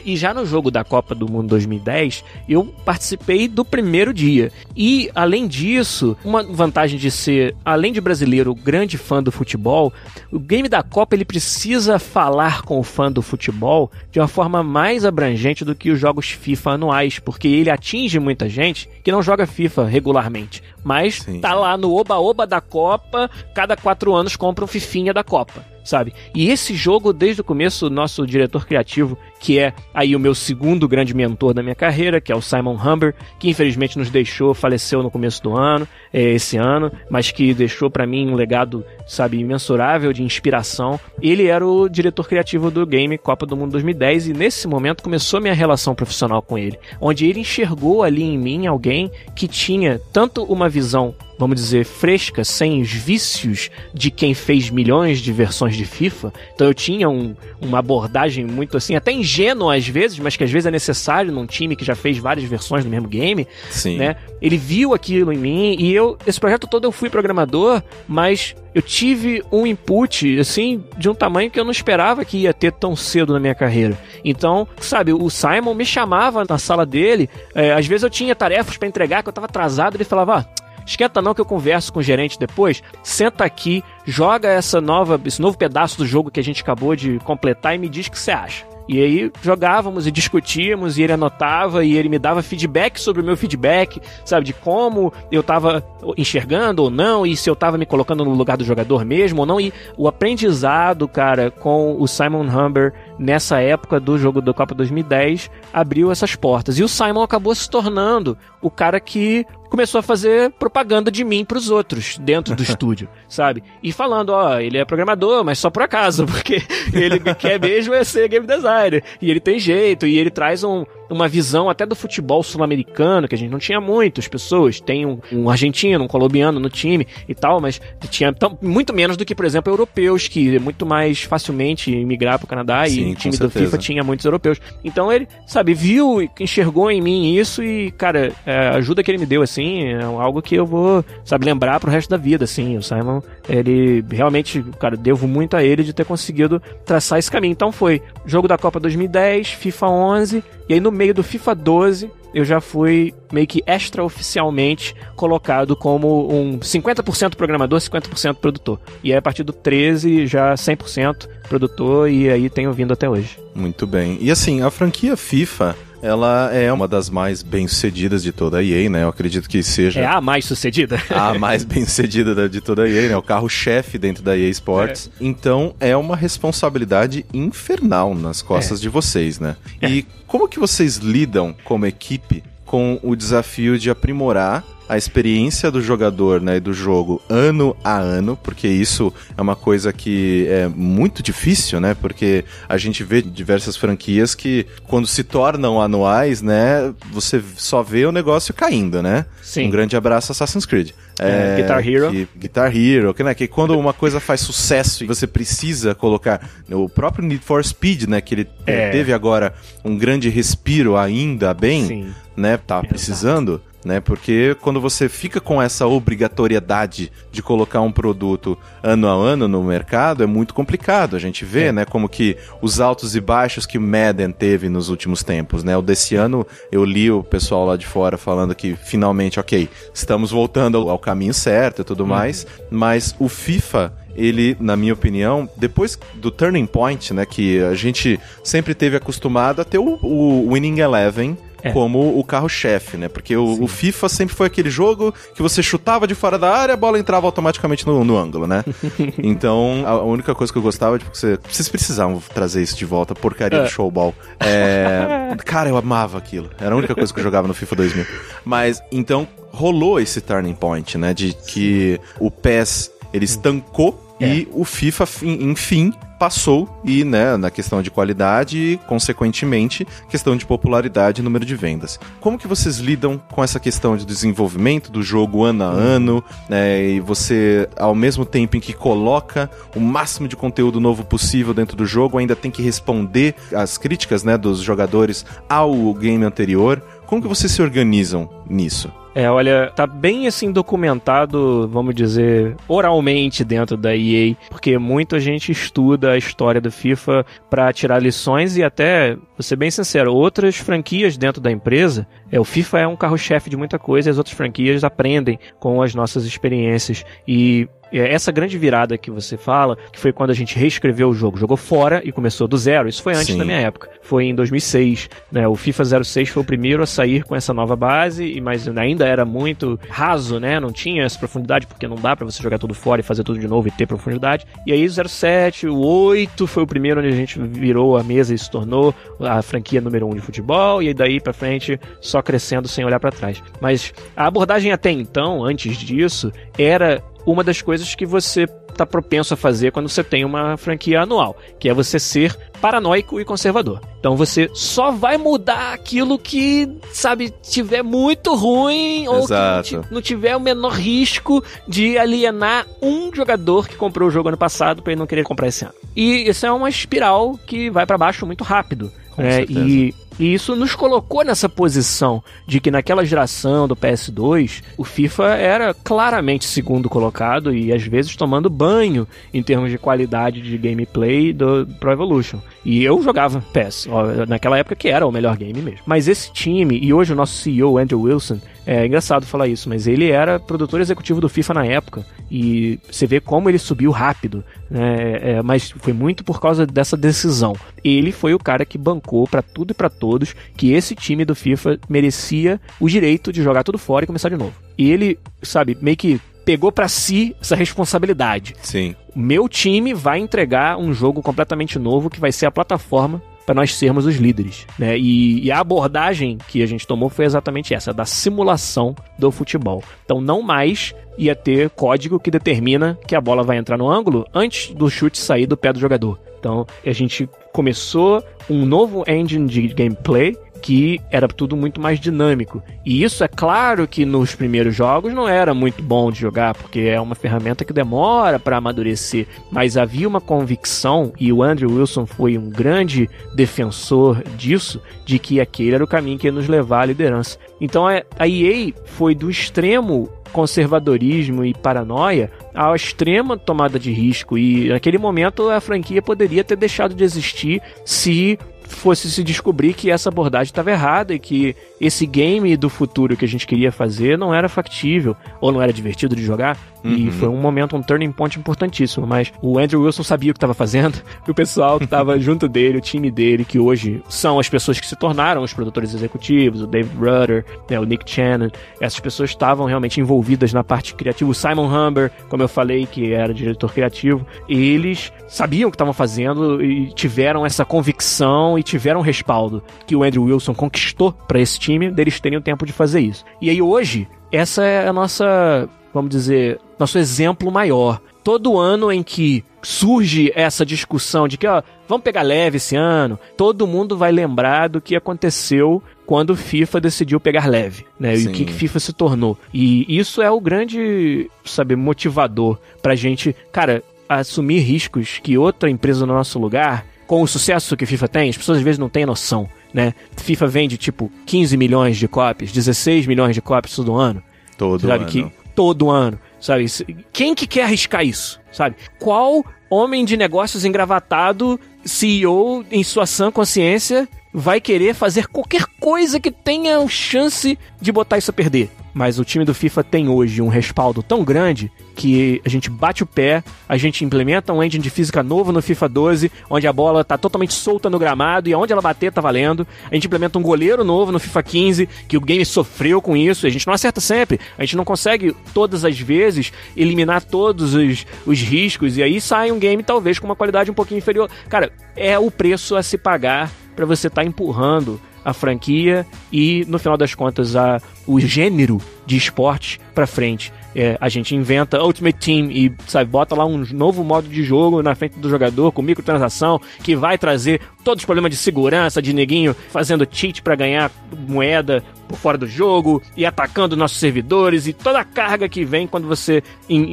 e 0.06 0.15
já 0.15 0.34
no 0.34 0.45
jogo 0.45 0.72
da 0.72 0.84
Copa 0.84 1.14
do 1.14 1.30
Mundo 1.30 1.49
2010, 1.49 2.23
eu 2.48 2.65
participei 2.86 3.48
do 3.48 3.65
primeiro 3.65 4.14
dia. 4.14 4.52
E, 4.76 5.10
além 5.15 5.48
disso, 5.48 6.18
uma 6.23 6.44
vantagem 6.44 6.99
de 6.99 7.11
ser, 7.11 7.56
além 7.64 7.91
de 7.91 8.02
brasileiro, 8.02 8.53
grande 8.53 8.98
fã 8.98 9.22
do 9.22 9.32
futebol, 9.32 9.94
o 10.32 10.40
game 10.40 10.69
da 10.69 10.84
Copa 10.84 11.15
ele 11.15 11.26
precisa 11.26 11.99
falar 11.99 12.61
com 12.61 12.80
o 12.80 12.84
fã 12.84 13.11
do 13.11 13.22
futebol 13.22 13.91
de 14.11 14.19
uma 14.19 14.27
forma 14.27 14.64
mais 14.64 15.06
abrangente 15.06 15.65
do 15.65 15.76
que 15.76 15.91
os 15.91 15.99
jogos 15.99 16.30
FIFA 16.30 16.72
anuais 16.72 17.19
porque 17.19 17.48
ele 17.48 17.69
atinge 17.69 18.19
muita 18.19 18.48
gente 18.48 18.90
que 19.03 19.11
não 19.11 19.22
joga 19.22 19.48
FIFA 19.48 19.86
regularmente, 19.86 20.64
mas 20.85 21.15
Sim. 21.15 21.41
tá 21.41 21.55
lá 21.55 21.75
no 21.75 21.93
oba-oba 21.93 22.45
da 22.45 22.61
Copa, 22.61 23.29
cada 23.55 23.75
quatro 23.75 24.13
anos 24.13 24.35
compra 24.35 24.63
um 24.63 24.67
fifinha 24.67 25.11
da 25.11 25.23
Copa 25.23 25.65
sabe? 25.85 26.13
E 26.33 26.49
esse 26.49 26.73
jogo, 26.73 27.13
desde 27.13 27.41
o 27.41 27.43
começo, 27.43 27.85
o 27.85 27.89
nosso 27.91 28.25
diretor 28.25 28.65
criativo, 28.65 29.17
que 29.45 29.59
é 29.59 29.73
aí 29.93 30.15
o 30.15 30.19
meu 30.19 30.34
segundo 30.34 30.88
grande 30.88 31.13
mentor 31.13 31.53
da 31.53 31.61
minha 31.61 31.76
carreira, 31.76 32.19
que 32.19 32.31
é 32.31 32.35
o 32.35 32.41
Simon 32.41 32.76
Humber, 32.84 33.13
que 33.38 33.47
infelizmente 33.47 33.95
nos 33.95 34.09
deixou, 34.09 34.55
faleceu 34.55 35.03
no 35.03 35.11
começo 35.11 35.43
do 35.43 35.55
ano, 35.55 35.88
é, 36.11 36.31
esse 36.31 36.57
ano, 36.57 36.91
mas 37.11 37.30
que 37.30 37.53
deixou 37.53 37.91
para 37.91 38.07
mim 38.07 38.27
um 38.27 38.34
legado, 38.34 38.84
sabe, 39.05 39.38
imensurável 39.38 40.11
de 40.11 40.23
inspiração. 40.23 40.99
Ele 41.22 41.45
era 41.45 41.63
o 41.63 41.88
diretor 41.88 42.27
criativo 42.27 42.72
do 42.72 42.88
game 42.88 43.19
Copa 43.19 43.45
do 43.45 43.55
Mundo 43.55 43.73
2010 43.73 44.30
e 44.30 44.34
nesse 44.34 44.67
momento 44.67 45.03
começou 45.03 45.39
minha 45.39 45.53
relação 45.53 45.93
profissional 45.93 46.41
com 46.41 46.57
ele, 46.57 46.80
onde 46.99 47.27
ele 47.27 47.41
enxergou 47.41 48.01
ali 48.01 48.23
em 48.23 48.39
mim 48.39 48.65
alguém 48.65 49.11
que 49.35 49.47
tinha 49.47 50.01
tanto 50.11 50.43
uma 50.43 50.67
visão 50.67 51.13
vamos 51.37 51.57
dizer, 51.57 51.85
fresca, 51.85 52.43
sem 52.43 52.81
os 52.81 52.91
vícios 52.91 53.69
de 53.93 54.09
quem 54.09 54.33
fez 54.33 54.69
milhões 54.69 55.19
de 55.19 55.31
versões 55.31 55.75
de 55.75 55.85
FIFA. 55.85 56.33
Então 56.53 56.67
eu 56.67 56.73
tinha 56.73 57.09
um, 57.09 57.35
uma 57.61 57.79
abordagem 57.79 58.45
muito 58.45 58.77
assim, 58.77 58.95
até 58.95 59.11
ingênua 59.11 59.75
às 59.75 59.87
vezes, 59.87 60.19
mas 60.19 60.35
que 60.35 60.43
às 60.43 60.51
vezes 60.51 60.65
é 60.65 60.71
necessário 60.71 61.31
num 61.31 61.45
time 61.45 61.75
que 61.75 61.85
já 61.85 61.95
fez 61.95 62.17
várias 62.17 62.47
versões 62.47 62.83
do 62.83 62.89
mesmo 62.89 63.07
game. 63.07 63.47
Sim. 63.69 63.97
Né? 63.97 64.15
Ele 64.41 64.57
viu 64.57 64.93
aquilo 64.93 65.31
em 65.31 65.37
mim 65.37 65.75
e 65.79 65.93
eu, 65.93 66.17
esse 66.25 66.39
projeto 66.39 66.67
todo 66.67 66.85
eu 66.85 66.91
fui 66.91 67.09
programador, 67.09 67.81
mas 68.07 68.55
eu 68.73 68.81
tive 68.81 69.41
um 69.51 69.65
input, 69.65 70.37
assim, 70.37 70.83
de 70.97 71.09
um 71.09 71.15
tamanho 71.15 71.49
que 71.49 71.57
eu 71.57 71.63
não 71.63 71.71
esperava 71.71 72.25
que 72.25 72.39
ia 72.39 72.53
ter 72.53 72.73
tão 72.73 72.93
cedo 72.93 73.31
na 73.31 73.39
minha 73.39 73.55
carreira. 73.55 73.97
Então, 74.23 74.67
sabe, 74.81 75.13
o 75.13 75.29
Simon 75.29 75.73
me 75.73 75.85
chamava 75.85 76.43
na 76.47 76.57
sala 76.57 76.85
dele, 76.85 77.29
é, 77.53 77.71
às 77.71 77.87
vezes 77.87 78.03
eu 78.03 78.09
tinha 78.09 78.35
tarefas 78.35 78.75
para 78.75 78.87
entregar 78.87 79.23
que 79.23 79.29
eu 79.29 79.33
tava 79.33 79.45
atrasado, 79.45 79.95
ele 79.95 80.03
falava, 80.03 80.39
ah, 80.39 80.64
Esquenta 80.85 81.21
não 81.21 81.33
que 81.33 81.41
eu 81.41 81.45
converso 81.45 81.91
com 81.91 81.99
o 81.99 82.03
gerente 82.03 82.39
depois. 82.39 82.83
Senta 83.03 83.43
aqui, 83.43 83.83
joga 84.05 84.49
essa 84.49 84.79
nova, 84.79 85.19
esse 85.25 85.41
novo 85.41 85.57
pedaço 85.57 85.97
do 85.97 86.05
jogo 86.05 86.31
que 86.31 86.39
a 86.39 86.43
gente 86.43 86.61
acabou 86.61 86.95
de 86.95 87.19
completar 87.19 87.75
e 87.75 87.77
me 87.77 87.89
diz 87.89 88.07
o 88.07 88.11
que 88.11 88.19
você 88.19 88.31
acha. 88.31 88.75
E 88.87 89.01
aí 89.01 89.31
jogávamos 89.41 90.05
e 90.05 90.11
discutíamos, 90.11 90.97
e 90.97 91.03
ele 91.03 91.13
anotava, 91.13 91.83
e 91.83 91.97
ele 91.97 92.07
me 92.07 92.19
dava 92.19 92.43
feedback 92.43 92.99
sobre 92.99 93.21
o 93.21 93.25
meu 93.25 93.35
feedback, 93.35 93.99
sabe, 94.23 94.45
de 94.45 94.53
como 94.53 95.11
eu 95.31 95.41
tava 95.41 95.83
enxergando 96.15 96.83
ou 96.83 96.89
não, 96.91 97.25
e 97.25 97.35
se 97.35 97.49
eu 97.49 97.55
tava 97.55 97.77
me 97.79 97.85
colocando 97.85 98.23
no 98.23 98.33
lugar 98.33 98.57
do 98.57 98.63
jogador 98.63 99.03
mesmo 99.03 99.39
ou 99.39 99.45
não. 99.45 99.59
E 99.59 99.73
o 99.97 100.07
aprendizado, 100.07 101.07
cara, 101.07 101.49
com 101.49 101.99
o 101.99 102.07
Simon 102.07 102.43
Humber 102.43 102.93
nessa 103.17 103.59
época 103.59 103.99
do 103.99 104.17
jogo 104.17 104.41
da 104.41 104.53
Copa 104.53 104.75
2010 104.75 105.49
abriu 105.73 106.11
essas 106.11 106.35
portas. 106.35 106.77
E 106.77 106.83
o 106.83 106.87
Simon 106.87 107.23
acabou 107.23 107.53
se 107.55 107.69
tornando 107.69 108.37
o 108.61 108.69
cara 108.69 108.99
que 108.99 109.45
começou 109.69 109.99
a 109.99 110.03
fazer 110.03 110.51
propaganda 110.51 111.11
de 111.11 111.23
mim 111.23 111.43
para 111.43 111.57
os 111.57 111.69
outros 111.69 112.17
dentro 112.17 112.55
do 112.55 112.63
estúdio, 112.63 113.09
sabe? 113.27 113.63
E 113.83 113.91
falando, 113.91 114.29
ó, 114.29 114.59
ele 114.59 114.77
é 114.77 114.85
programador, 114.85 115.43
mas 115.43 115.59
só 115.59 115.69
por 115.69 115.83
acaso, 115.83 116.25
porque 116.27 116.63
ele 116.93 117.19
quer 117.35 117.59
mesmo 117.59 117.93
é 117.93 118.03
ser 118.03 118.27
game 118.29 118.47
designer. 118.47 119.03
E 119.21 119.29
ele 119.29 119.39
tem 119.39 119.59
jeito, 119.59 120.05
e 120.07 120.17
ele 120.17 120.29
traz 120.29 120.63
um, 120.63 120.85
uma 121.10 121.27
visão 121.27 121.69
até 121.69 121.86
do 121.86 121.95
futebol 121.95 122.41
sul-americano, 122.44 123.27
que 123.27 123.36
a 123.36 123.38
gente 123.38 123.52
não 123.52 123.60
tinha 123.60 123.80
muitas 123.80 124.27
pessoas. 124.27 124.80
Tem 124.80 125.06
um, 125.06 125.19
um, 125.32 125.49
argentino, 125.49 126.03
um 126.03 126.07
colombiano 126.07 126.60
no 126.60 126.69
time 126.69 127.07
e 127.27 127.36
tal, 127.36 127.60
mas 127.60 127.82
tinha 128.10 128.34
tão, 128.34 128.57
muito 128.61 128.94
menos 128.94 129.18
do 129.18 129.26
que, 129.26 129.36
por 129.36 129.45
exemplo, 129.45 129.72
europeus, 129.72 130.27
que 130.27 130.57
muito 130.60 130.86
mais 130.86 131.23
facilmente 131.23 131.91
migrar 132.06 132.38
para 132.40 132.45
o 132.45 132.48
Canadá 132.48 132.88
Sim, 132.88 133.10
e 133.10 133.11
o 133.14 133.15
time 133.15 133.38
do 133.38 133.49
FIFA 133.49 133.77
tinha 133.77 134.03
muitos 134.03 134.26
europeus. 134.26 134.60
Então 134.84 135.11
ele, 135.11 135.27
sabe, 135.45 135.73
viu, 135.73 136.22
enxergou 136.40 136.90
em 136.90 137.02
mim 137.02 137.36
isso 137.36 137.64
e, 137.64 137.91
cara, 137.91 138.32
é, 138.45 138.68
a 138.69 138.76
ajuda 138.76 139.03
que 139.03 139.11
ele 139.11 139.18
me 139.18 139.26
deu, 139.26 139.41
assim, 139.41 139.84
é 139.84 140.03
algo 140.03 140.41
que 140.41 140.56
eu 140.56 140.65
vou, 140.65 141.03
sabe, 141.23 141.45
lembrar 141.45 141.80
pro 141.80 141.91
resto 141.91 142.10
da 142.10 142.18
vida, 142.18 142.45
assim. 142.45 142.77
O 142.77 142.84
Simon, 142.84 143.22
ele 143.48 144.03
realmente, 144.10 144.64
cara, 144.80 144.95
devo 144.98 145.27
muito 145.27 145.56
a 145.56 145.64
ele 145.64 145.84
de 145.84 145.94
ter 145.94 146.06
conseguido 146.06 146.61
traçar 146.86 147.19
esse 147.19 147.30
caminho. 147.30 147.52
Então 147.52 147.72
foi 147.72 148.02
jogo 148.26 148.48
da 148.48 148.57
Copa 148.57 148.80
2010, 148.80 149.49
FIFA 149.49 149.88
11, 149.88 150.44
e 150.67 150.73
aí 150.73 150.79
no 150.79 150.91
meio 150.91 151.13
do 151.13 151.23
FIFA 151.23 151.55
12 151.55 152.11
eu 152.33 152.43
já 152.43 152.59
fui 152.59 153.13
meio 153.31 153.47
que 153.47 153.63
extraoficialmente 153.65 154.93
colocado 155.15 155.73
como 155.73 156.29
um 156.29 156.59
50% 156.59 157.35
programador, 157.35 157.79
50% 157.79 158.35
produtor. 158.35 158.77
E 159.01 159.13
aí 159.13 159.17
a 159.17 159.21
partir 159.21 159.43
do 159.43 159.53
13 159.53 160.27
já 160.27 160.53
100% 160.53 161.29
produtor 161.47 162.09
e 162.09 162.29
aí 162.29 162.49
tenho 162.49 162.73
vindo 162.73 162.91
até 162.91 163.09
hoje. 163.09 163.39
Muito 163.55 163.87
bem. 163.87 164.17
E 164.19 164.29
assim, 164.29 164.61
a 164.61 164.69
franquia 164.69 165.15
FIFA 165.15 165.77
ela 166.06 166.53
é 166.53 166.72
uma 166.72 166.88
das 166.88 167.10
mais 167.10 167.41
bem-sucedidas 167.41 168.22
de 168.22 168.32
toda 168.32 168.60
a 168.60 168.64
EA, 168.64 168.88
né? 168.90 169.03
Eu 169.03 169.10
acredito 169.10 169.49
que 169.49 169.64
seja... 169.64 170.02
É 170.02 170.06
a 170.06 170.22
mais 170.22 170.45
sucedida? 170.45 171.02
a 171.10 171.34
mais 171.34 171.64
bem-sucedida 171.65 172.48
de 172.48 172.61
toda 172.61 172.84
a 172.84 172.90
EA, 172.90 173.10
né? 173.10 173.18
O 173.18 173.23
carro-chefe 173.23 173.98
dentro 173.98 174.22
da 174.22 174.38
EA 174.38 174.49
Sports. 174.49 175.10
É. 175.19 175.26
Então, 175.26 175.73
é 175.80 175.98
uma 175.98 176.15
responsabilidade 176.15 177.26
infernal 177.34 178.14
nas 178.14 178.44
costas 178.44 178.80
é. 178.80 178.82
de 178.84 178.90
vocês, 178.90 179.40
né? 179.40 179.56
É. 179.82 179.90
E 179.90 180.06
como 180.27 180.48
que 180.48 180.60
vocês 180.60 180.98
lidam 180.98 181.56
como 181.64 181.88
equipe 181.88 182.44
com 182.65 182.99
o 183.02 183.15
desafio 183.15 183.80
de 183.80 183.90
aprimorar 183.90 184.64
a 184.87 184.97
experiência 184.97 185.71
do 185.71 185.81
jogador 185.81 186.41
né, 186.41 186.59
do 186.59 186.73
jogo 186.73 187.21
ano 187.29 187.75
a 187.83 187.97
ano, 187.97 188.37
porque 188.41 188.67
isso 188.67 189.13
é 189.37 189.41
uma 189.41 189.55
coisa 189.55 189.91
que 189.91 190.47
é 190.49 190.67
muito 190.67 191.23
difícil, 191.23 191.79
né? 191.79 191.93
Porque 191.93 192.45
a 192.69 192.77
gente 192.77 193.03
vê 193.03 193.21
diversas 193.21 193.75
franquias 193.75 194.35
que, 194.35 194.65
quando 194.83 195.07
se 195.07 195.23
tornam 195.23 195.81
anuais, 195.81 196.41
né, 196.41 196.93
você 197.11 197.41
só 197.57 197.81
vê 197.81 198.05
o 198.05 198.11
negócio 198.11 198.53
caindo, 198.53 199.01
né? 199.01 199.25
Sim. 199.41 199.67
Um 199.67 199.69
grande 199.71 199.95
abraço 199.95 200.31
Assassin's 200.31 200.65
Creed. 200.65 200.91
É, 201.19 201.53
é, 201.53 201.61
Guitar 201.61 201.87
Hero. 201.87 202.11
Que, 202.11 202.27
Guitar 202.35 202.75
Hero, 202.75 203.13
que, 203.13 203.23
né, 203.23 203.33
que 203.33 203.47
quando 203.47 203.77
uma 203.77 203.93
coisa 203.93 204.19
faz 204.19 204.41
sucesso 204.41 205.03
e 205.03 205.07
você 205.07 205.25
precisa 205.25 205.95
colocar 205.95 206.47
o 206.69 206.89
próprio 206.89 207.25
Need 207.25 207.43
for 207.43 207.63
Speed, 207.63 208.03
né, 208.03 208.21
que 208.21 208.35
ele 208.35 208.49
é. 208.65 208.89
teve 208.89 209.13
agora 209.13 209.53
um 209.83 209.97
grande 209.97 210.29
respiro 210.29 210.97
ainda 210.97 211.53
bem, 211.53 211.87
Sim. 211.87 212.13
né, 212.35 212.57
tá 212.57 212.81
precisando 212.83 213.61
né? 213.85 213.99
Porque 213.99 214.57
quando 214.59 214.81
você 214.81 215.07
fica 215.07 215.39
com 215.39 215.61
essa 215.61 215.85
obrigatoriedade 215.85 217.11
de 217.31 217.43
colocar 217.43 217.81
um 217.81 217.91
produto 217.91 218.57
ano 218.81 219.07
a 219.07 219.13
ano 219.13 219.47
no 219.47 219.63
mercado, 219.63 220.23
é 220.23 220.25
muito 220.25 220.53
complicado. 220.53 221.15
A 221.15 221.19
gente 221.19 221.45
vê, 221.45 221.65
é. 221.65 221.71
né, 221.71 221.85
como 221.85 222.09
que 222.09 222.35
os 222.61 222.81
altos 222.81 223.15
e 223.15 223.21
baixos 223.21 223.67
que 223.67 223.77
o 223.77 223.81
Madden 223.81 224.31
teve 224.31 224.67
nos 224.67 224.89
últimos 224.89 225.23
tempos, 225.23 225.63
né? 225.63 225.77
O 225.77 225.81
desse 225.81 226.15
ano 226.15 226.45
eu 226.71 226.83
li 226.83 227.11
o 227.11 227.23
pessoal 227.23 227.65
lá 227.65 227.77
de 227.77 227.85
fora 227.85 228.17
falando 228.17 228.55
que 228.55 228.75
finalmente, 228.75 229.39
OK, 229.39 229.69
estamos 229.93 230.31
voltando 230.31 230.89
ao 230.89 230.97
caminho 230.97 231.33
certo 231.33 231.81
e 231.81 231.85
tudo 231.85 232.01
uhum. 232.01 232.09
mais, 232.09 232.47
mas 232.71 233.15
o 233.19 233.29
FIFA 233.29 233.93
ele, 234.15 234.55
na 234.59 234.75
minha 234.75 234.93
opinião, 234.93 235.47
depois 235.57 235.99
do 236.15 236.31
Turning 236.31 236.65
Point, 236.65 237.13
né, 237.13 237.25
que 237.25 237.61
a 237.61 237.75
gente 237.75 238.19
sempre 238.43 238.73
teve 238.73 238.95
acostumado 238.95 239.61
a 239.61 239.65
ter 239.65 239.77
o, 239.77 239.99
o 240.01 240.53
Winning 240.53 240.79
Eleven 240.79 241.37
é. 241.65 241.71
como 241.71 242.17
o 242.17 242.23
carro-chefe, 242.23 242.95
né? 242.95 243.09
Porque 243.09 243.35
o, 243.35 243.63
o, 243.63 243.67
FIFA 243.67 244.07
sempre 244.07 244.35
foi 244.35 244.47
aquele 244.47 244.69
jogo 244.69 245.13
que 245.33 245.41
você 245.41 245.63
chutava 245.63 246.05
de 246.05 246.13
fora 246.13 246.37
da 246.37 246.55
área, 246.55 246.73
a 246.73 246.77
bola 246.77 246.99
entrava 246.99 247.25
automaticamente 247.25 247.85
no, 247.87 248.03
no 248.03 248.15
ângulo, 248.15 248.45
né? 248.45 248.63
então, 249.21 249.83
a 249.85 250.03
única 250.03 250.35
coisa 250.35 250.53
que 250.53 250.59
eu 250.59 250.61
gostava, 250.61 250.99
tipo, 250.99 251.15
você, 251.15 251.39
vocês 251.49 251.67
precisavam 251.67 252.21
trazer 252.33 252.61
isso 252.61 252.77
de 252.77 252.85
volta, 252.85 253.15
porcaria 253.15 253.59
é. 253.59 253.63
do 253.63 253.69
showball. 253.69 254.13
É, 254.39 255.35
cara, 255.43 255.69
eu 255.69 255.77
amava 255.77 256.17
aquilo. 256.19 256.49
Era 256.59 256.75
a 256.75 256.77
única 256.77 256.93
coisa 256.93 257.11
que 257.11 257.19
eu 257.19 257.23
jogava 257.23 257.47
no 257.47 257.53
FIFA 257.53 257.75
2000. 257.77 258.05
Mas, 258.45 258.81
então, 258.91 259.27
rolou 259.51 259.99
esse 259.99 260.21
turning 260.21 260.53
point, 260.53 260.97
né? 260.97 261.13
De 261.13 261.33
que 261.33 261.99
o 262.19 262.29
PES, 262.29 262.91
ele 263.11 263.25
estancou 263.25 264.05
é. 264.19 264.35
E 264.35 264.47
o 264.51 264.63
FIFA, 264.63 265.05
enfim, 265.23 265.93
passou 266.17 266.69
e, 266.83 267.03
né, 267.03 267.37
na 267.37 267.51
questão 267.51 267.81
de 267.81 267.91
qualidade 267.91 268.57
e, 268.57 268.77
consequentemente, 268.87 269.85
questão 270.09 270.35
de 270.35 270.45
popularidade 270.45 271.21
e 271.21 271.23
número 271.23 271.45
de 271.45 271.55
vendas. 271.55 271.99
Como 272.19 272.37
que 272.37 272.47
vocês 272.47 272.77
lidam 272.77 273.21
com 273.31 273.43
essa 273.43 273.59
questão 273.59 273.97
de 273.97 274.05
desenvolvimento 274.05 274.91
do 274.91 275.03
jogo 275.03 275.43
ano 275.43 275.63
a 275.63 275.67
ano, 275.67 276.23
né, 276.49 276.81
e 276.83 276.99
você, 276.99 277.67
ao 277.77 277.93
mesmo 277.93 278.25
tempo 278.25 278.55
em 278.55 278.59
que 278.59 278.73
coloca 278.73 279.49
o 279.75 279.79
máximo 279.79 280.27
de 280.27 280.35
conteúdo 280.35 280.79
novo 280.79 281.03
possível 281.03 281.53
dentro 281.53 281.75
do 281.75 281.85
jogo, 281.85 282.17
ainda 282.17 282.35
tem 282.35 282.49
que 282.49 282.61
responder 282.61 283.35
às 283.53 283.77
críticas, 283.77 284.23
né, 284.23 284.37
dos 284.37 284.61
jogadores 284.61 285.25
ao 285.49 285.93
game 285.93 286.23
anterior? 286.23 286.81
Como 287.06 287.22
que 287.22 287.27
vocês 287.27 287.52
se 287.52 287.61
organizam 287.61 288.30
nisso? 288.49 288.91
É, 289.15 289.32
olha, 289.32 289.72
tá 289.73 289.88
bem 289.88 290.27
assim 290.27 290.52
documentado, 290.52 291.69
vamos 291.69 291.95
dizer, 291.95 292.57
oralmente 292.68 293.45
dentro 293.45 293.77
da 293.77 293.95
EA, 293.95 294.36
porque 294.49 294.77
muita 294.77 295.22
gente 295.22 295.53
estuda 295.53 296.11
a 296.11 296.18
história 296.18 296.60
do 296.60 296.69
FIFA 296.69 297.26
para 297.49 297.72
tirar 297.72 297.99
lições 297.99 298.57
e 298.57 298.64
até, 298.64 299.15
vou 299.15 299.40
ser 299.40 299.56
bem 299.56 299.72
sincero, 299.72 300.14
outras 300.14 300.57
franquias 300.57 301.15
dentro 301.15 301.41
da 301.41 301.49
empresa, 301.49 302.06
é, 302.30 302.38
o 302.38 302.44
FIFA 302.44 302.80
é 302.80 302.88
um 302.88 302.95
carro-chefe 302.98 303.49
de 303.49 303.56
muita 303.56 303.80
coisa 303.80 304.10
e 304.10 304.11
as 304.11 304.18
outras 304.18 304.36
franquias 304.36 304.84
aprendem 304.84 305.40
com 305.61 305.82
as 305.82 305.95
nossas 305.95 306.26
experiências 306.26 307.06
e 307.26 307.69
essa 307.99 308.31
grande 308.31 308.57
virada 308.57 308.97
que 308.97 309.11
você 309.11 309.38
fala, 309.38 309.77
que 309.91 309.99
foi 309.99 310.11
quando 310.11 310.30
a 310.30 310.34
gente 310.34 310.57
reescreveu 310.57 311.09
o 311.09 311.13
jogo, 311.13 311.38
jogou 311.38 311.57
fora 311.57 312.01
e 312.03 312.11
começou 312.11 312.47
do 312.47 312.57
zero. 312.57 312.88
Isso 312.88 313.01
foi 313.01 313.13
antes 313.13 313.27
Sim. 313.27 313.38
da 313.38 313.45
minha 313.45 313.59
época. 313.59 313.89
Foi 314.01 314.26
em 314.26 314.35
2006, 314.35 315.09
né? 315.31 315.47
O 315.47 315.55
FIFA 315.55 316.03
06 316.03 316.30
foi 316.30 316.43
o 316.43 316.45
primeiro 316.45 316.84
a 316.84 316.85
sair 316.85 317.23
com 317.23 317.35
essa 317.35 317.53
nova 317.53 317.76
base, 317.76 318.39
mas 318.41 318.67
ainda 318.67 319.05
era 319.05 319.26
muito 319.26 319.80
raso, 319.89 320.39
né? 320.39 320.59
Não 320.59 320.72
tinha 320.72 321.03
essa 321.03 321.17
profundidade 321.17 321.67
porque 321.67 321.88
não 321.88 321.95
dá 321.95 322.15
para 322.15 322.26
você 322.26 322.41
jogar 322.41 322.59
tudo 322.59 322.73
fora 322.73 323.01
e 323.01 323.03
fazer 323.03 323.23
tudo 323.23 323.39
de 323.39 323.47
novo 323.47 323.67
e 323.67 323.72
ter 323.72 323.88
profundidade. 323.88 324.45
E 324.65 324.72
aí 324.72 324.85
o 324.85 325.07
07, 325.09 325.67
o 325.67 325.77
8 325.77 326.47
foi 326.47 326.63
o 326.63 326.67
primeiro 326.67 326.99
onde 326.99 327.09
a 327.09 327.15
gente 327.15 327.39
virou 327.39 327.97
a 327.97 328.03
mesa 328.03 328.34
e 328.34 328.38
se 328.38 328.49
tornou 328.49 328.93
a 329.19 329.41
franquia 329.41 329.81
número 329.81 330.05
1 330.07 330.09
um 330.09 330.15
de 330.15 330.22
futebol 330.22 330.81
e 330.81 330.93
daí 330.93 331.19
para 331.19 331.34
frente 331.34 331.80
só 332.01 332.22
crescendo 332.22 332.67
sem 332.67 332.85
olhar 332.85 332.99
para 332.99 333.11
trás. 333.11 333.41
Mas 333.59 333.93
a 334.15 334.27
abordagem 334.27 334.72
até 334.72 334.91
então, 334.91 335.43
antes 335.43 335.77
disso, 335.77 336.31
era 336.57 337.01
uma 337.26 337.43
das 337.43 337.61
coisas 337.61 337.95
que 337.95 338.06
você 338.06 338.47
está 338.76 338.85
propenso 338.85 339.34
a 339.34 339.38
fazer 339.38 339.72
quando 339.72 339.88
você 339.88 340.03
tem 340.03 340.26
uma 340.26 340.57
franquia 340.57 341.02
anual, 341.02 341.38
que 341.57 341.69
é 341.69 341.73
você 341.73 341.97
ser 341.97 342.38
paranoico 342.61 343.19
e 343.19 343.26
conservador. 343.26 343.80
Então 343.99 344.15
você 344.15 344.49
só 344.53 344.91
vai 344.91 345.18
mudar 345.18 345.73
aquilo 345.73 346.19
que, 346.19 346.69
sabe, 346.91 347.34
tiver 347.41 347.81
muito 347.81 348.35
ruim 348.35 349.07
ou 349.07 349.23
Exato. 349.23 349.81
que 349.81 349.93
não 349.93 350.02
tiver 350.02 350.35
o 350.35 350.39
menor 350.39 350.73
risco 350.73 351.43
de 351.68 351.97
alienar 351.97 352.68
um 352.81 353.14
jogador 353.14 353.68
que 353.68 353.76
comprou 353.76 354.10
o 354.10 354.11
jogo 354.11 354.27
ano 354.27 354.38
passado 354.38 354.81
para 354.81 354.91
ele 354.91 354.99
não 354.99 355.07
querer 355.07 355.23
comprar 355.23 355.47
esse 355.47 355.64
ano. 355.64 355.73
E 355.95 356.30
isso 356.30 356.45
é 356.45 356.52
uma 356.52 356.69
espiral 356.69 357.39
que 357.47 357.69
vai 357.69 357.85
para 357.85 357.97
baixo 357.97 358.26
muito 358.26 358.43
rápido. 358.43 358.91
É, 359.18 359.45
e 359.49 359.95
e 360.19 360.33
isso 360.33 360.55
nos 360.55 360.75
colocou 360.75 361.23
nessa 361.23 361.49
posição 361.49 362.23
de 362.47 362.59
que 362.59 362.71
naquela 362.71 363.05
geração 363.05 363.67
do 363.67 363.75
PS2, 363.75 364.63
o 364.77 364.83
FIFA 364.83 365.25
era 365.35 365.73
claramente 365.73 366.45
segundo 366.45 366.89
colocado 366.89 367.53
e 367.53 367.73
às 367.73 367.83
vezes 367.83 368.15
tomando 368.15 368.49
banho 368.49 369.07
em 369.33 369.43
termos 369.43 369.69
de 369.69 369.77
qualidade 369.77 370.41
de 370.41 370.57
gameplay 370.57 371.33
do 371.33 371.67
Pro 371.79 371.91
Evolution. 371.91 372.39
E 372.63 372.83
eu 372.83 373.01
jogava 373.01 373.43
PES, 373.53 373.87
naquela 374.27 374.57
época 374.57 374.75
que 374.75 374.87
era 374.87 375.05
o 375.05 375.11
melhor 375.11 375.37
game 375.37 375.61
mesmo. 375.61 375.81
Mas 375.85 376.07
esse 376.07 376.31
time, 376.31 376.79
e 376.81 376.93
hoje 376.93 377.13
o 377.13 377.15
nosso 377.15 377.35
CEO, 377.35 377.77
Andrew 377.77 378.01
Wilson, 378.01 378.39
é 378.65 378.85
engraçado 378.85 379.25
falar 379.25 379.47
isso, 379.47 379.69
mas 379.69 379.85
ele 379.85 380.09
era 380.09 380.39
produtor 380.39 380.81
executivo 380.81 381.21
do 381.21 381.29
FIFA 381.29 381.53
na 381.53 381.65
época. 381.65 382.05
E 382.29 382.79
você 382.89 383.05
vê 383.05 383.19
como 383.19 383.47
ele 383.47 383.59
subiu 383.59 383.91
rápido, 383.91 384.43
né? 384.69 385.19
É, 385.21 385.41
mas 385.41 385.69
foi 385.69 385.93
muito 385.93 386.23
por 386.23 386.41
causa 386.41 386.65
dessa 386.65 386.97
decisão. 386.97 387.55
Ele 387.83 388.11
foi 388.11 388.33
o 388.33 388.39
cara 388.39 388.65
que 388.65 388.77
bancou 388.77 389.27
para 389.27 389.41
tudo 389.41 389.71
e 389.71 389.73
para 389.73 389.89
todos 389.89 390.35
que 390.57 390.73
esse 390.73 390.95
time 390.95 391.23
do 391.23 391.35
FIFA 391.35 391.79
merecia 391.87 392.59
o 392.79 392.89
direito 392.89 393.31
de 393.31 393.43
jogar 393.43 393.63
tudo 393.63 393.77
fora 393.77 394.03
e 394.03 394.07
começar 394.07 394.29
de 394.29 394.37
novo. 394.37 394.53
E 394.77 394.91
ele, 394.91 395.19
sabe, 395.43 395.77
meio 395.79 395.95
que 395.97 396.19
pegou 396.43 396.71
para 396.71 396.87
si 396.87 397.35
essa 397.39 397.55
responsabilidade. 397.55 398.55
Sim. 398.61 398.95
Meu 399.15 399.47
time 399.47 399.93
vai 399.93 400.19
entregar 400.19 400.77
um 400.77 400.93
jogo 400.93 401.21
completamente 401.21 401.77
novo 401.79 402.09
que 402.09 402.19
vai 402.19 402.31
ser 402.31 402.45
a 402.45 402.51
plataforma 402.51 403.21
para 403.45 403.55
nós 403.55 403.76
sermos 403.76 404.05
os 404.05 404.15
líderes. 404.15 404.65
Né? 404.77 404.97
E, 404.97 405.45
e, 405.45 405.51
a 405.51 405.59
abordagem 405.59 406.38
que 406.47 406.63
a 406.63 406.65
gente 406.65 406.88
tomou 406.88 407.09
foi 407.09 407.26
exatamente 407.26 407.73
essa, 407.73 407.93
da 407.93 408.05
simulação 408.05 408.95
do 409.17 409.31
futebol. 409.31 409.84
Então, 410.03 410.19
não 410.19 410.41
mais 410.41 410.93
ia 411.17 411.35
ter 411.35 411.69
código 411.69 412.19
que 412.19 412.31
determina 412.31 412.97
que 413.07 413.15
a 413.15 413.22
bola 413.22 413.43
vai 413.43 413.57
entrar 413.57 413.77
no 413.77 413.89
ângulo 413.89 414.26
antes 414.34 414.73
do 414.73 414.89
chute 414.89 415.17
sair 415.17 415.45
do 415.45 415.55
pé 415.55 415.72
do 415.72 415.80
jogador. 415.80 416.19
Então, 416.39 416.65
a 416.85 416.91
gente 416.91 417.30
começou 417.53 418.23
um 418.49 418.65
novo 418.65 419.03
engine 419.07 419.47
de 419.47 419.67
gameplay 419.69 420.35
que 420.65 420.99
era 421.11 421.27
tudo 421.27 421.55
muito 421.55 421.79
mais 421.79 421.99
dinâmico. 421.99 422.59
E 422.83 423.03
isso 423.03 423.23
é 423.23 423.27
claro 423.27 423.87
que 423.87 424.03
nos 424.03 424.33
primeiros 424.33 424.75
jogos 424.75 425.13
não 425.13 425.29
era 425.29 425.53
muito 425.53 425.83
bom 425.83 426.11
de 426.11 426.19
jogar, 426.19 426.55
porque 426.55 426.79
é 426.79 426.99
uma 426.99 427.13
ferramenta 427.13 427.63
que 427.63 427.71
demora 427.71 428.39
para 428.39 428.57
amadurecer, 428.57 429.27
mas 429.51 429.77
havia 429.77 430.07
uma 430.07 430.19
convicção 430.19 431.13
e 431.19 431.31
o 431.31 431.43
Andrew 431.43 431.71
Wilson 431.71 432.07
foi 432.07 432.35
um 432.35 432.49
grande 432.49 433.07
defensor 433.35 434.23
disso, 434.35 434.81
de 435.05 435.19
que 435.19 435.39
aquele 435.39 435.75
era 435.75 435.83
o 435.83 435.87
caminho 435.87 436.17
que 436.17 436.25
ia 436.25 436.31
nos 436.31 436.47
levar 436.47 436.81
à 436.81 436.85
liderança. 436.87 437.37
Então 437.61 437.85
a 437.85 438.27
EA 438.27 438.73
foi 438.85 439.13
do 439.13 439.29
extremo 439.29 440.09
conservadorismo 440.33 441.45
e 441.45 441.53
paranoia 441.53 442.29
à 442.53 442.75
extrema 442.75 443.37
tomada 443.37 443.79
de 443.79 443.91
risco. 443.91 444.37
E 444.37 444.67
naquele 444.67 444.97
momento 444.97 445.47
a 445.49 445.61
franquia 445.61 446.01
poderia 446.01 446.43
ter 446.43 446.57
deixado 446.57 446.93
de 446.93 447.05
existir 447.05 447.61
se 447.85 448.37
fosse 448.67 449.09
se 449.09 449.23
descobrir 449.23 449.73
que 449.73 449.89
essa 449.89 450.09
abordagem 450.09 450.51
estava 450.51 450.71
errada 450.71 451.13
e 451.13 451.19
que 451.19 451.55
esse 451.79 452.05
game 452.05 452.55
do 452.57 452.69
futuro 452.69 453.17
que 453.17 453.25
a 453.25 453.27
gente 453.27 453.45
queria 453.45 453.71
fazer 453.71 454.17
não 454.17 454.33
era 454.33 454.47
factível 454.49 455.15
ou 455.41 455.51
não 455.51 455.61
era 455.61 455.73
divertido 455.73 456.15
de 456.15 456.23
jogar. 456.23 456.57
Uhum. 456.85 456.93
E 456.93 457.11
foi 457.11 457.27
um 457.27 457.37
momento, 457.37 457.75
um 457.75 457.81
turning 457.81 458.11
point 458.11 458.37
importantíssimo. 458.37 459.07
Mas 459.07 459.33
o 459.41 459.57
Andrew 459.57 459.81
Wilson 459.81 460.03
sabia 460.03 460.31
o 460.31 460.33
que 460.33 460.37
estava 460.37 460.53
fazendo 460.53 461.01
e 461.27 461.31
o 461.31 461.33
pessoal 461.33 461.79
que 461.79 461.85
estava 461.85 462.17
junto 462.21 462.47
dele, 462.47 462.77
o 462.77 462.81
time 462.81 463.09
dele, 463.09 463.43
que 463.43 463.59
hoje 463.59 464.03
são 464.07 464.39
as 464.39 464.47
pessoas 464.47 464.79
que 464.79 464.87
se 464.87 464.95
tornaram 464.95 465.41
os 465.41 465.53
produtores 465.53 465.93
executivos, 465.93 466.61
o 466.61 466.67
David 466.67 466.95
Rudder, 466.95 467.45
né, 467.69 467.79
o 467.79 467.83
Nick 467.83 468.09
Channon, 468.09 468.49
essas 468.79 468.99
pessoas 468.99 469.31
estavam 469.31 469.65
realmente 469.65 469.99
envolvidas 469.99 470.53
na 470.53 470.63
parte 470.63 470.93
criativa. 470.93 471.29
O 471.29 471.33
Simon 471.33 471.67
Humber, 471.67 472.11
como 472.29 472.43
eu 472.43 472.47
falei, 472.47 472.85
que 472.85 473.13
era 473.13 473.33
diretor 473.33 473.73
criativo, 473.73 474.25
eles 474.47 475.11
sabiam 475.27 475.67
o 475.67 475.71
que 475.71 475.75
estavam 475.75 475.93
fazendo 475.93 476.63
e 476.63 476.93
tiveram 476.93 477.45
essa 477.45 477.65
convicção 477.65 478.55
e 478.57 478.64
tiveram 478.64 479.02
respaldo 479.02 479.64
que 479.86 479.95
o 479.95 480.03
Andrew 480.03 480.23
Wilson 480.23 480.53
conquistou 480.53 481.11
para 481.11 481.40
esse 481.40 481.60
time, 481.60 481.91
deles 481.91 482.19
terem 482.19 482.38
o 482.38 482.41
tempo 482.41 482.65
de 482.65 482.73
fazer 482.73 483.02
isso. 483.02 483.23
E 483.41 483.49
aí 483.49 483.61
hoje, 483.61 484.07
essa 484.32 484.64
é 484.64 484.88
a 484.88 484.94
nossa, 484.94 485.69
vamos 485.94 486.10
dizer, 486.10 486.60
nosso 486.80 486.98
exemplo 486.98 487.52
maior. 487.52 488.02
Todo 488.23 488.57
ano 488.57 488.91
em 488.91 489.03
que 489.03 489.44
surge 489.61 490.32
essa 490.36 490.65
discussão 490.65 491.27
de 491.27 491.38
que, 491.38 491.48
ó, 491.48 491.61
vamos 491.88 492.03
pegar 492.03 492.22
leve 492.22 492.57
esse 492.57 492.76
ano, 492.76 493.19
todo 493.38 493.68
mundo 493.68 493.98
vai 493.98 494.11
lembrar 494.11 494.68
do 494.68 494.82
que 494.82 494.95
aconteceu 494.95 495.82
quando 496.06 496.32
o 496.32 496.36
FIFA 496.36 496.82
decidiu 496.82 497.19
pegar 497.19 497.48
leve, 497.48 497.86
né? 497.99 498.15
Sim. 498.15 498.26
E 498.26 498.27
o 498.27 498.32
que, 498.32 498.45
que 498.45 498.53
FIFA 498.53 498.80
se 498.80 498.94
tornou. 498.94 499.38
E 499.53 499.98
isso 499.98 500.22
é 500.22 500.30
o 500.30 500.40
grande, 500.40 501.30
sabe, 501.44 501.76
motivador 501.76 502.60
pra 502.82 502.95
gente, 502.95 503.36
cara, 503.52 503.84
assumir 504.07 504.60
riscos 504.60 505.19
que 505.22 505.38
outra 505.38 505.69
empresa 505.69 506.06
no 506.06 506.14
nosso 506.14 506.38
lugar, 506.38 506.86
com 507.07 507.22
o 507.22 507.27
sucesso 507.27 507.77
que 507.77 507.86
FIFA 507.86 508.07
tem, 508.07 508.30
as 508.30 508.38
pessoas 508.38 508.57
às 508.57 508.64
vezes 508.64 508.80
não 508.80 508.90
têm 508.90 509.06
noção 509.06 509.49
né? 509.76 509.94
FIFA 510.15 510.48
vende 510.48 510.77
tipo 510.77 511.11
15 511.26 511.57
milhões 511.57 511.98
de 511.98 512.07
cópias, 512.07 512.49
16 512.53 513.06
milhões 513.07 513.36
de 513.36 513.41
cópias 513.41 513.76
todo 513.76 513.94
ano. 513.94 514.23
Todo 514.57 514.88
sabe, 514.88 515.03
ano. 515.03 515.11
Que, 515.11 515.32
todo 515.53 515.90
ano, 515.90 516.18
sabe? 516.40 516.65
Quem 517.11 517.36
que 517.36 517.45
quer 517.45 517.64
arriscar 517.64 518.06
isso, 518.06 518.40
sabe? 518.53 518.77
Qual 518.98 519.45
homem 519.69 520.06
de 520.06 520.15
negócios 520.15 520.64
engravatado, 520.64 521.60
CEO 521.84 522.64
em 522.72 522.86
sua 522.86 523.06
sã 523.06 523.30
consciência, 523.30 524.07
vai 524.35 524.59
querer 524.59 524.93
fazer 524.93 525.27
qualquer 525.27 525.65
coisa 525.79 526.19
que 526.19 526.29
tenha 526.29 526.85
chance 526.87 527.57
de 527.79 527.91
botar 527.91 528.17
isso 528.17 528.31
a 528.31 528.33
perder? 528.33 528.69
mas 528.95 529.19
o 529.19 529.25
time 529.25 529.43
do 529.43 529.53
FIFA 529.53 529.83
tem 529.83 530.07
hoje 530.07 530.41
um 530.41 530.47
respaldo 530.47 531.03
tão 531.03 531.21
grande 531.21 531.69
que 531.97 532.41
a 532.45 532.49
gente 532.49 532.69
bate 532.69 533.03
o 533.03 533.05
pé, 533.05 533.43
a 533.67 533.75
gente 533.75 534.05
implementa 534.05 534.53
um 534.53 534.63
engine 534.63 534.81
de 534.81 534.89
física 534.89 535.21
novo 535.21 535.51
no 535.51 535.61
FIFA 535.61 535.89
12, 535.89 536.31
onde 536.49 536.65
a 536.65 536.71
bola 536.71 537.01
está 537.01 537.17
totalmente 537.17 537.53
solta 537.53 537.89
no 537.89 537.99
gramado 537.99 538.47
e 538.47 538.53
aonde 538.53 538.71
ela 538.71 538.81
bater 538.81 539.11
tá 539.11 539.19
valendo. 539.19 539.67
A 539.91 539.95
gente 539.95 540.07
implementa 540.07 540.39
um 540.39 540.41
goleiro 540.41 540.85
novo 540.85 541.11
no 541.11 541.19
FIFA 541.19 541.43
15, 541.43 541.89
que 542.07 542.15
o 542.15 542.21
game 542.21 542.45
sofreu 542.45 543.01
com 543.01 543.17
isso, 543.17 543.45
a 543.45 543.49
gente 543.49 543.67
não 543.67 543.73
acerta 543.73 543.99
sempre, 543.99 544.39
a 544.57 544.63
gente 544.63 544.77
não 544.77 544.85
consegue 544.85 545.35
todas 545.53 545.83
as 545.83 545.99
vezes 545.99 546.53
eliminar 546.75 547.21
todos 547.21 547.73
os, 547.73 548.05
os 548.25 548.41
riscos 548.41 548.95
e 548.95 549.03
aí 549.03 549.19
sai 549.19 549.51
um 549.51 549.59
game 549.59 549.83
talvez 549.83 550.19
com 550.19 550.25
uma 550.25 550.37
qualidade 550.37 550.71
um 550.71 550.73
pouquinho 550.73 550.99
inferior. 550.99 551.29
Cara, 551.49 551.69
é 551.97 552.17
o 552.17 552.31
preço 552.31 552.77
a 552.77 552.81
se 552.81 552.97
pagar 552.97 553.51
para 553.76 553.85
você 553.85 554.07
estar 554.07 554.22
tá 554.22 554.27
empurrando 554.27 554.99
a 555.23 555.34
franquia 555.34 556.06
e, 556.31 556.65
no 556.68 556.80
final 556.80 556.97
das 556.97 557.15
contas, 557.15 557.56
a, 557.56 557.81
o 558.06 558.19
gênero 558.19 558.80
de 559.06 559.18
esportes 559.18 559.80
para 559.94 560.07
frente. 560.07 560.52
É, 560.76 560.98
a 560.99 561.07
gente 561.07 561.34
inventa 561.34 561.82
Ultimate 561.82 562.19
Team 562.19 562.52
e 562.52 562.73
sabe, 562.88 563.10
bota 563.10 563.34
lá 563.34 563.45
um 563.45 563.65
novo 563.72 564.03
modo 564.03 564.27
de 564.27 564.44
jogo 564.44 564.84
na 564.84 564.94
frente 564.94 565.18
do 565.18 565.30
jogador 565.30 565.72
com 565.72 565.82
microtransação 565.82 566.60
que 566.84 566.95
vai 566.95 567.18
trazer 567.18 567.61
todos 567.82 568.02
os 568.02 568.06
problemas 568.06 568.32
de 568.32 568.38
segurança, 568.38 569.02
de 569.02 569.14
neguinho 569.14 569.56
fazendo 569.69 570.06
cheat 570.10 570.41
para 570.41 570.56
ganhar 570.56 570.91
moeda 571.27 571.82
por 572.07 572.18
fora 572.18 572.38
do 572.38 572.48
jogo 572.48 573.02
e 573.15 573.26
atacando 573.26 573.77
nossos 573.77 573.99
servidores 573.99 574.68
e 574.68 574.73
toda 574.73 574.99
a 574.99 575.03
carga 575.03 575.48
que 575.48 575.64
vem 575.64 575.88
quando 575.88 576.07
você, 576.07 576.44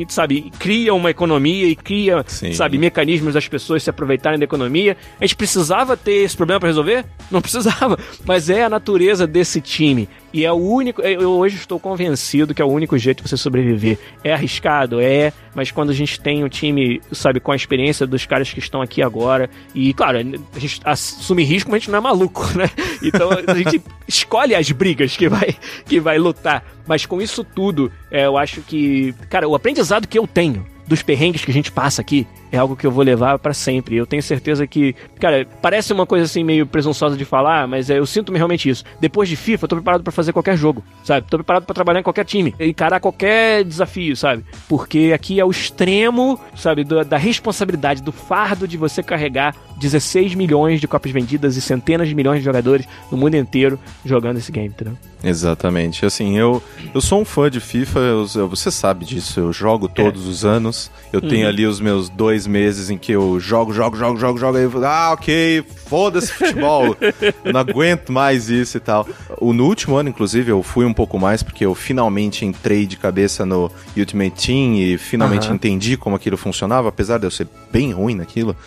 sabe, 0.08 0.52
cria 0.58 0.94
uma 0.94 1.10
economia 1.10 1.66
e 1.66 1.74
cria, 1.76 2.24
Sim. 2.26 2.52
sabe, 2.52 2.78
mecanismos 2.78 3.34
das 3.34 3.48
pessoas 3.48 3.82
se 3.82 3.90
aproveitarem 3.90 4.38
da 4.38 4.44
economia. 4.44 4.96
A 5.20 5.24
gente 5.24 5.36
precisava 5.36 5.96
ter 5.96 6.24
esse 6.24 6.36
problema 6.36 6.60
para 6.60 6.68
resolver? 6.68 7.04
Não 7.30 7.42
precisava, 7.42 7.98
mas 8.24 8.48
é 8.48 8.64
a 8.64 8.70
natureza 8.70 9.26
desse 9.26 9.60
time. 9.60 10.08
E 10.32 10.44
é 10.44 10.52
o 10.52 10.56
único. 10.56 11.02
Eu 11.02 11.30
hoje 11.32 11.56
estou 11.56 11.78
convencido 11.78 12.54
que 12.54 12.62
é 12.62 12.64
o 12.64 12.70
único 12.70 12.96
jeito 12.96 13.22
de 13.22 13.28
você 13.28 13.36
sobreviver. 13.36 13.98
É 14.24 14.32
arriscado, 14.32 15.00
é, 15.00 15.32
mas 15.54 15.70
quando 15.70 15.90
a 15.90 15.94
gente 15.94 16.18
tem 16.20 16.42
um 16.42 16.48
time, 16.48 17.00
sabe, 17.12 17.38
com 17.40 17.52
a 17.52 17.56
experiência 17.56 18.06
dos 18.06 18.24
caras 18.24 18.50
que 18.52 18.58
estão 18.58 18.80
aqui 18.80 19.02
agora, 19.02 19.50
e 19.74 19.92
claro, 19.92 20.18
a 20.18 20.58
gente 20.58 20.80
assume 20.84 21.44
risco, 21.44 21.70
mas 21.70 21.76
a 21.76 21.78
gente 21.80 21.90
não 21.90 21.98
é 21.98 22.02
maluco, 22.02 22.42
né? 22.56 22.70
Então 23.02 23.30
a 23.32 23.54
gente 23.54 23.82
escolhe 24.06 24.54
as 24.54 24.70
brigas 24.70 25.16
que 25.16 25.28
vai, 25.28 25.56
que 25.86 25.98
vai 25.98 26.18
lutar. 26.18 26.64
Mas 26.86 27.04
com 27.04 27.20
isso 27.20 27.42
tudo, 27.42 27.90
é, 28.10 28.26
eu 28.26 28.38
acho 28.38 28.60
que, 28.62 29.12
cara, 29.28 29.48
o 29.48 29.56
aprendizado 29.56 30.06
que 30.06 30.16
eu 30.16 30.24
tenho 30.24 30.64
dos 30.92 31.02
perrengues 31.02 31.42
que 31.42 31.50
a 31.50 31.54
gente 31.54 31.72
passa 31.72 32.02
aqui 32.02 32.26
é 32.52 32.58
algo 32.58 32.76
que 32.76 32.86
eu 32.86 32.90
vou 32.90 33.02
levar 33.02 33.38
para 33.38 33.54
sempre. 33.54 33.96
Eu 33.96 34.06
tenho 34.06 34.22
certeza 34.22 34.66
que, 34.66 34.94
cara, 35.18 35.48
parece 35.62 35.90
uma 35.90 36.04
coisa 36.04 36.26
assim 36.26 36.44
meio 36.44 36.66
presunçosa 36.66 37.16
de 37.16 37.24
falar, 37.24 37.66
mas 37.66 37.88
é, 37.88 37.98
eu 37.98 38.04
sinto 38.04 38.30
realmente 38.30 38.68
isso. 38.68 38.84
Depois 39.00 39.26
de 39.26 39.34
FIFA, 39.34 39.64
eu 39.64 39.68
tô 39.68 39.76
preparado 39.76 40.02
para 40.02 40.12
fazer 40.12 40.34
qualquer 40.34 40.54
jogo, 40.54 40.84
sabe? 41.02 41.26
Tô 41.30 41.38
preparado 41.38 41.64
para 41.64 41.74
trabalhar 41.74 42.00
em 42.00 42.02
qualquer 42.02 42.26
time, 42.26 42.54
encarar 42.60 43.00
qualquer 43.00 43.64
desafio, 43.64 44.14
sabe? 44.14 44.44
Porque 44.68 45.12
aqui 45.14 45.40
é 45.40 45.44
o 45.44 45.50
extremo, 45.50 46.38
sabe, 46.54 46.84
da 46.84 47.16
responsabilidade, 47.16 48.02
do 48.02 48.12
fardo 48.12 48.68
de 48.68 48.76
você 48.76 49.02
carregar 49.02 49.56
16 49.82 50.34
milhões 50.34 50.80
de 50.80 50.86
cópias 50.86 51.12
vendidas 51.12 51.56
e 51.56 51.60
centenas 51.60 52.08
de 52.08 52.14
milhões 52.14 52.38
de 52.38 52.44
jogadores 52.44 52.86
no 53.10 53.18
mundo 53.18 53.36
inteiro 53.36 53.78
jogando 54.04 54.38
esse 54.38 54.50
game, 54.52 54.68
entendeu? 54.68 54.96
Exatamente. 55.24 56.04
Assim, 56.04 56.36
eu, 56.36 56.62
eu 56.94 57.00
sou 57.00 57.20
um 57.20 57.24
fã 57.24 57.50
de 57.50 57.60
FIFA, 57.60 57.98
eu, 58.00 58.26
eu, 58.34 58.48
você 58.48 58.70
sabe 58.70 59.04
disso, 59.04 59.38
eu 59.38 59.52
jogo 59.52 59.88
todos 59.88 60.26
é. 60.26 60.28
os 60.28 60.44
anos. 60.44 60.90
Eu 61.12 61.20
uhum. 61.20 61.28
tenho 61.28 61.48
ali 61.48 61.66
os 61.66 61.80
meus 61.80 62.08
dois 62.08 62.46
meses 62.46 62.90
em 62.90 62.98
que 62.98 63.12
eu 63.12 63.38
jogo, 63.38 63.72
jogo, 63.72 63.96
jogo, 63.96 64.18
jogo, 64.18 64.38
jogo, 64.38 64.58
aí 64.58 64.64
eu 64.64 64.84
ah, 64.84 65.12
ok, 65.12 65.64
foda-se 65.86 66.32
futebol, 66.32 66.96
eu 67.44 67.52
não 67.52 67.60
aguento 67.60 68.10
mais 68.10 68.48
isso 68.48 68.76
e 68.76 68.80
tal. 68.80 69.06
O, 69.38 69.52
no 69.52 69.66
último 69.66 69.96
ano, 69.96 70.08
inclusive, 70.08 70.50
eu 70.50 70.62
fui 70.62 70.84
um 70.84 70.92
pouco 70.92 71.18
mais, 71.18 71.42
porque 71.42 71.64
eu 71.64 71.74
finalmente 71.74 72.44
entrei 72.44 72.86
de 72.86 72.96
cabeça 72.96 73.46
no 73.46 73.70
Ultimate 73.96 74.46
Team 74.46 74.76
e 74.76 74.98
finalmente 74.98 75.48
uhum. 75.48 75.54
entendi 75.54 75.96
como 75.96 76.16
aquilo 76.16 76.36
funcionava, 76.36 76.88
apesar 76.88 77.18
de 77.18 77.26
eu 77.26 77.30
ser 77.30 77.46
bem 77.70 77.92
ruim 77.92 78.16
naquilo. 78.16 78.56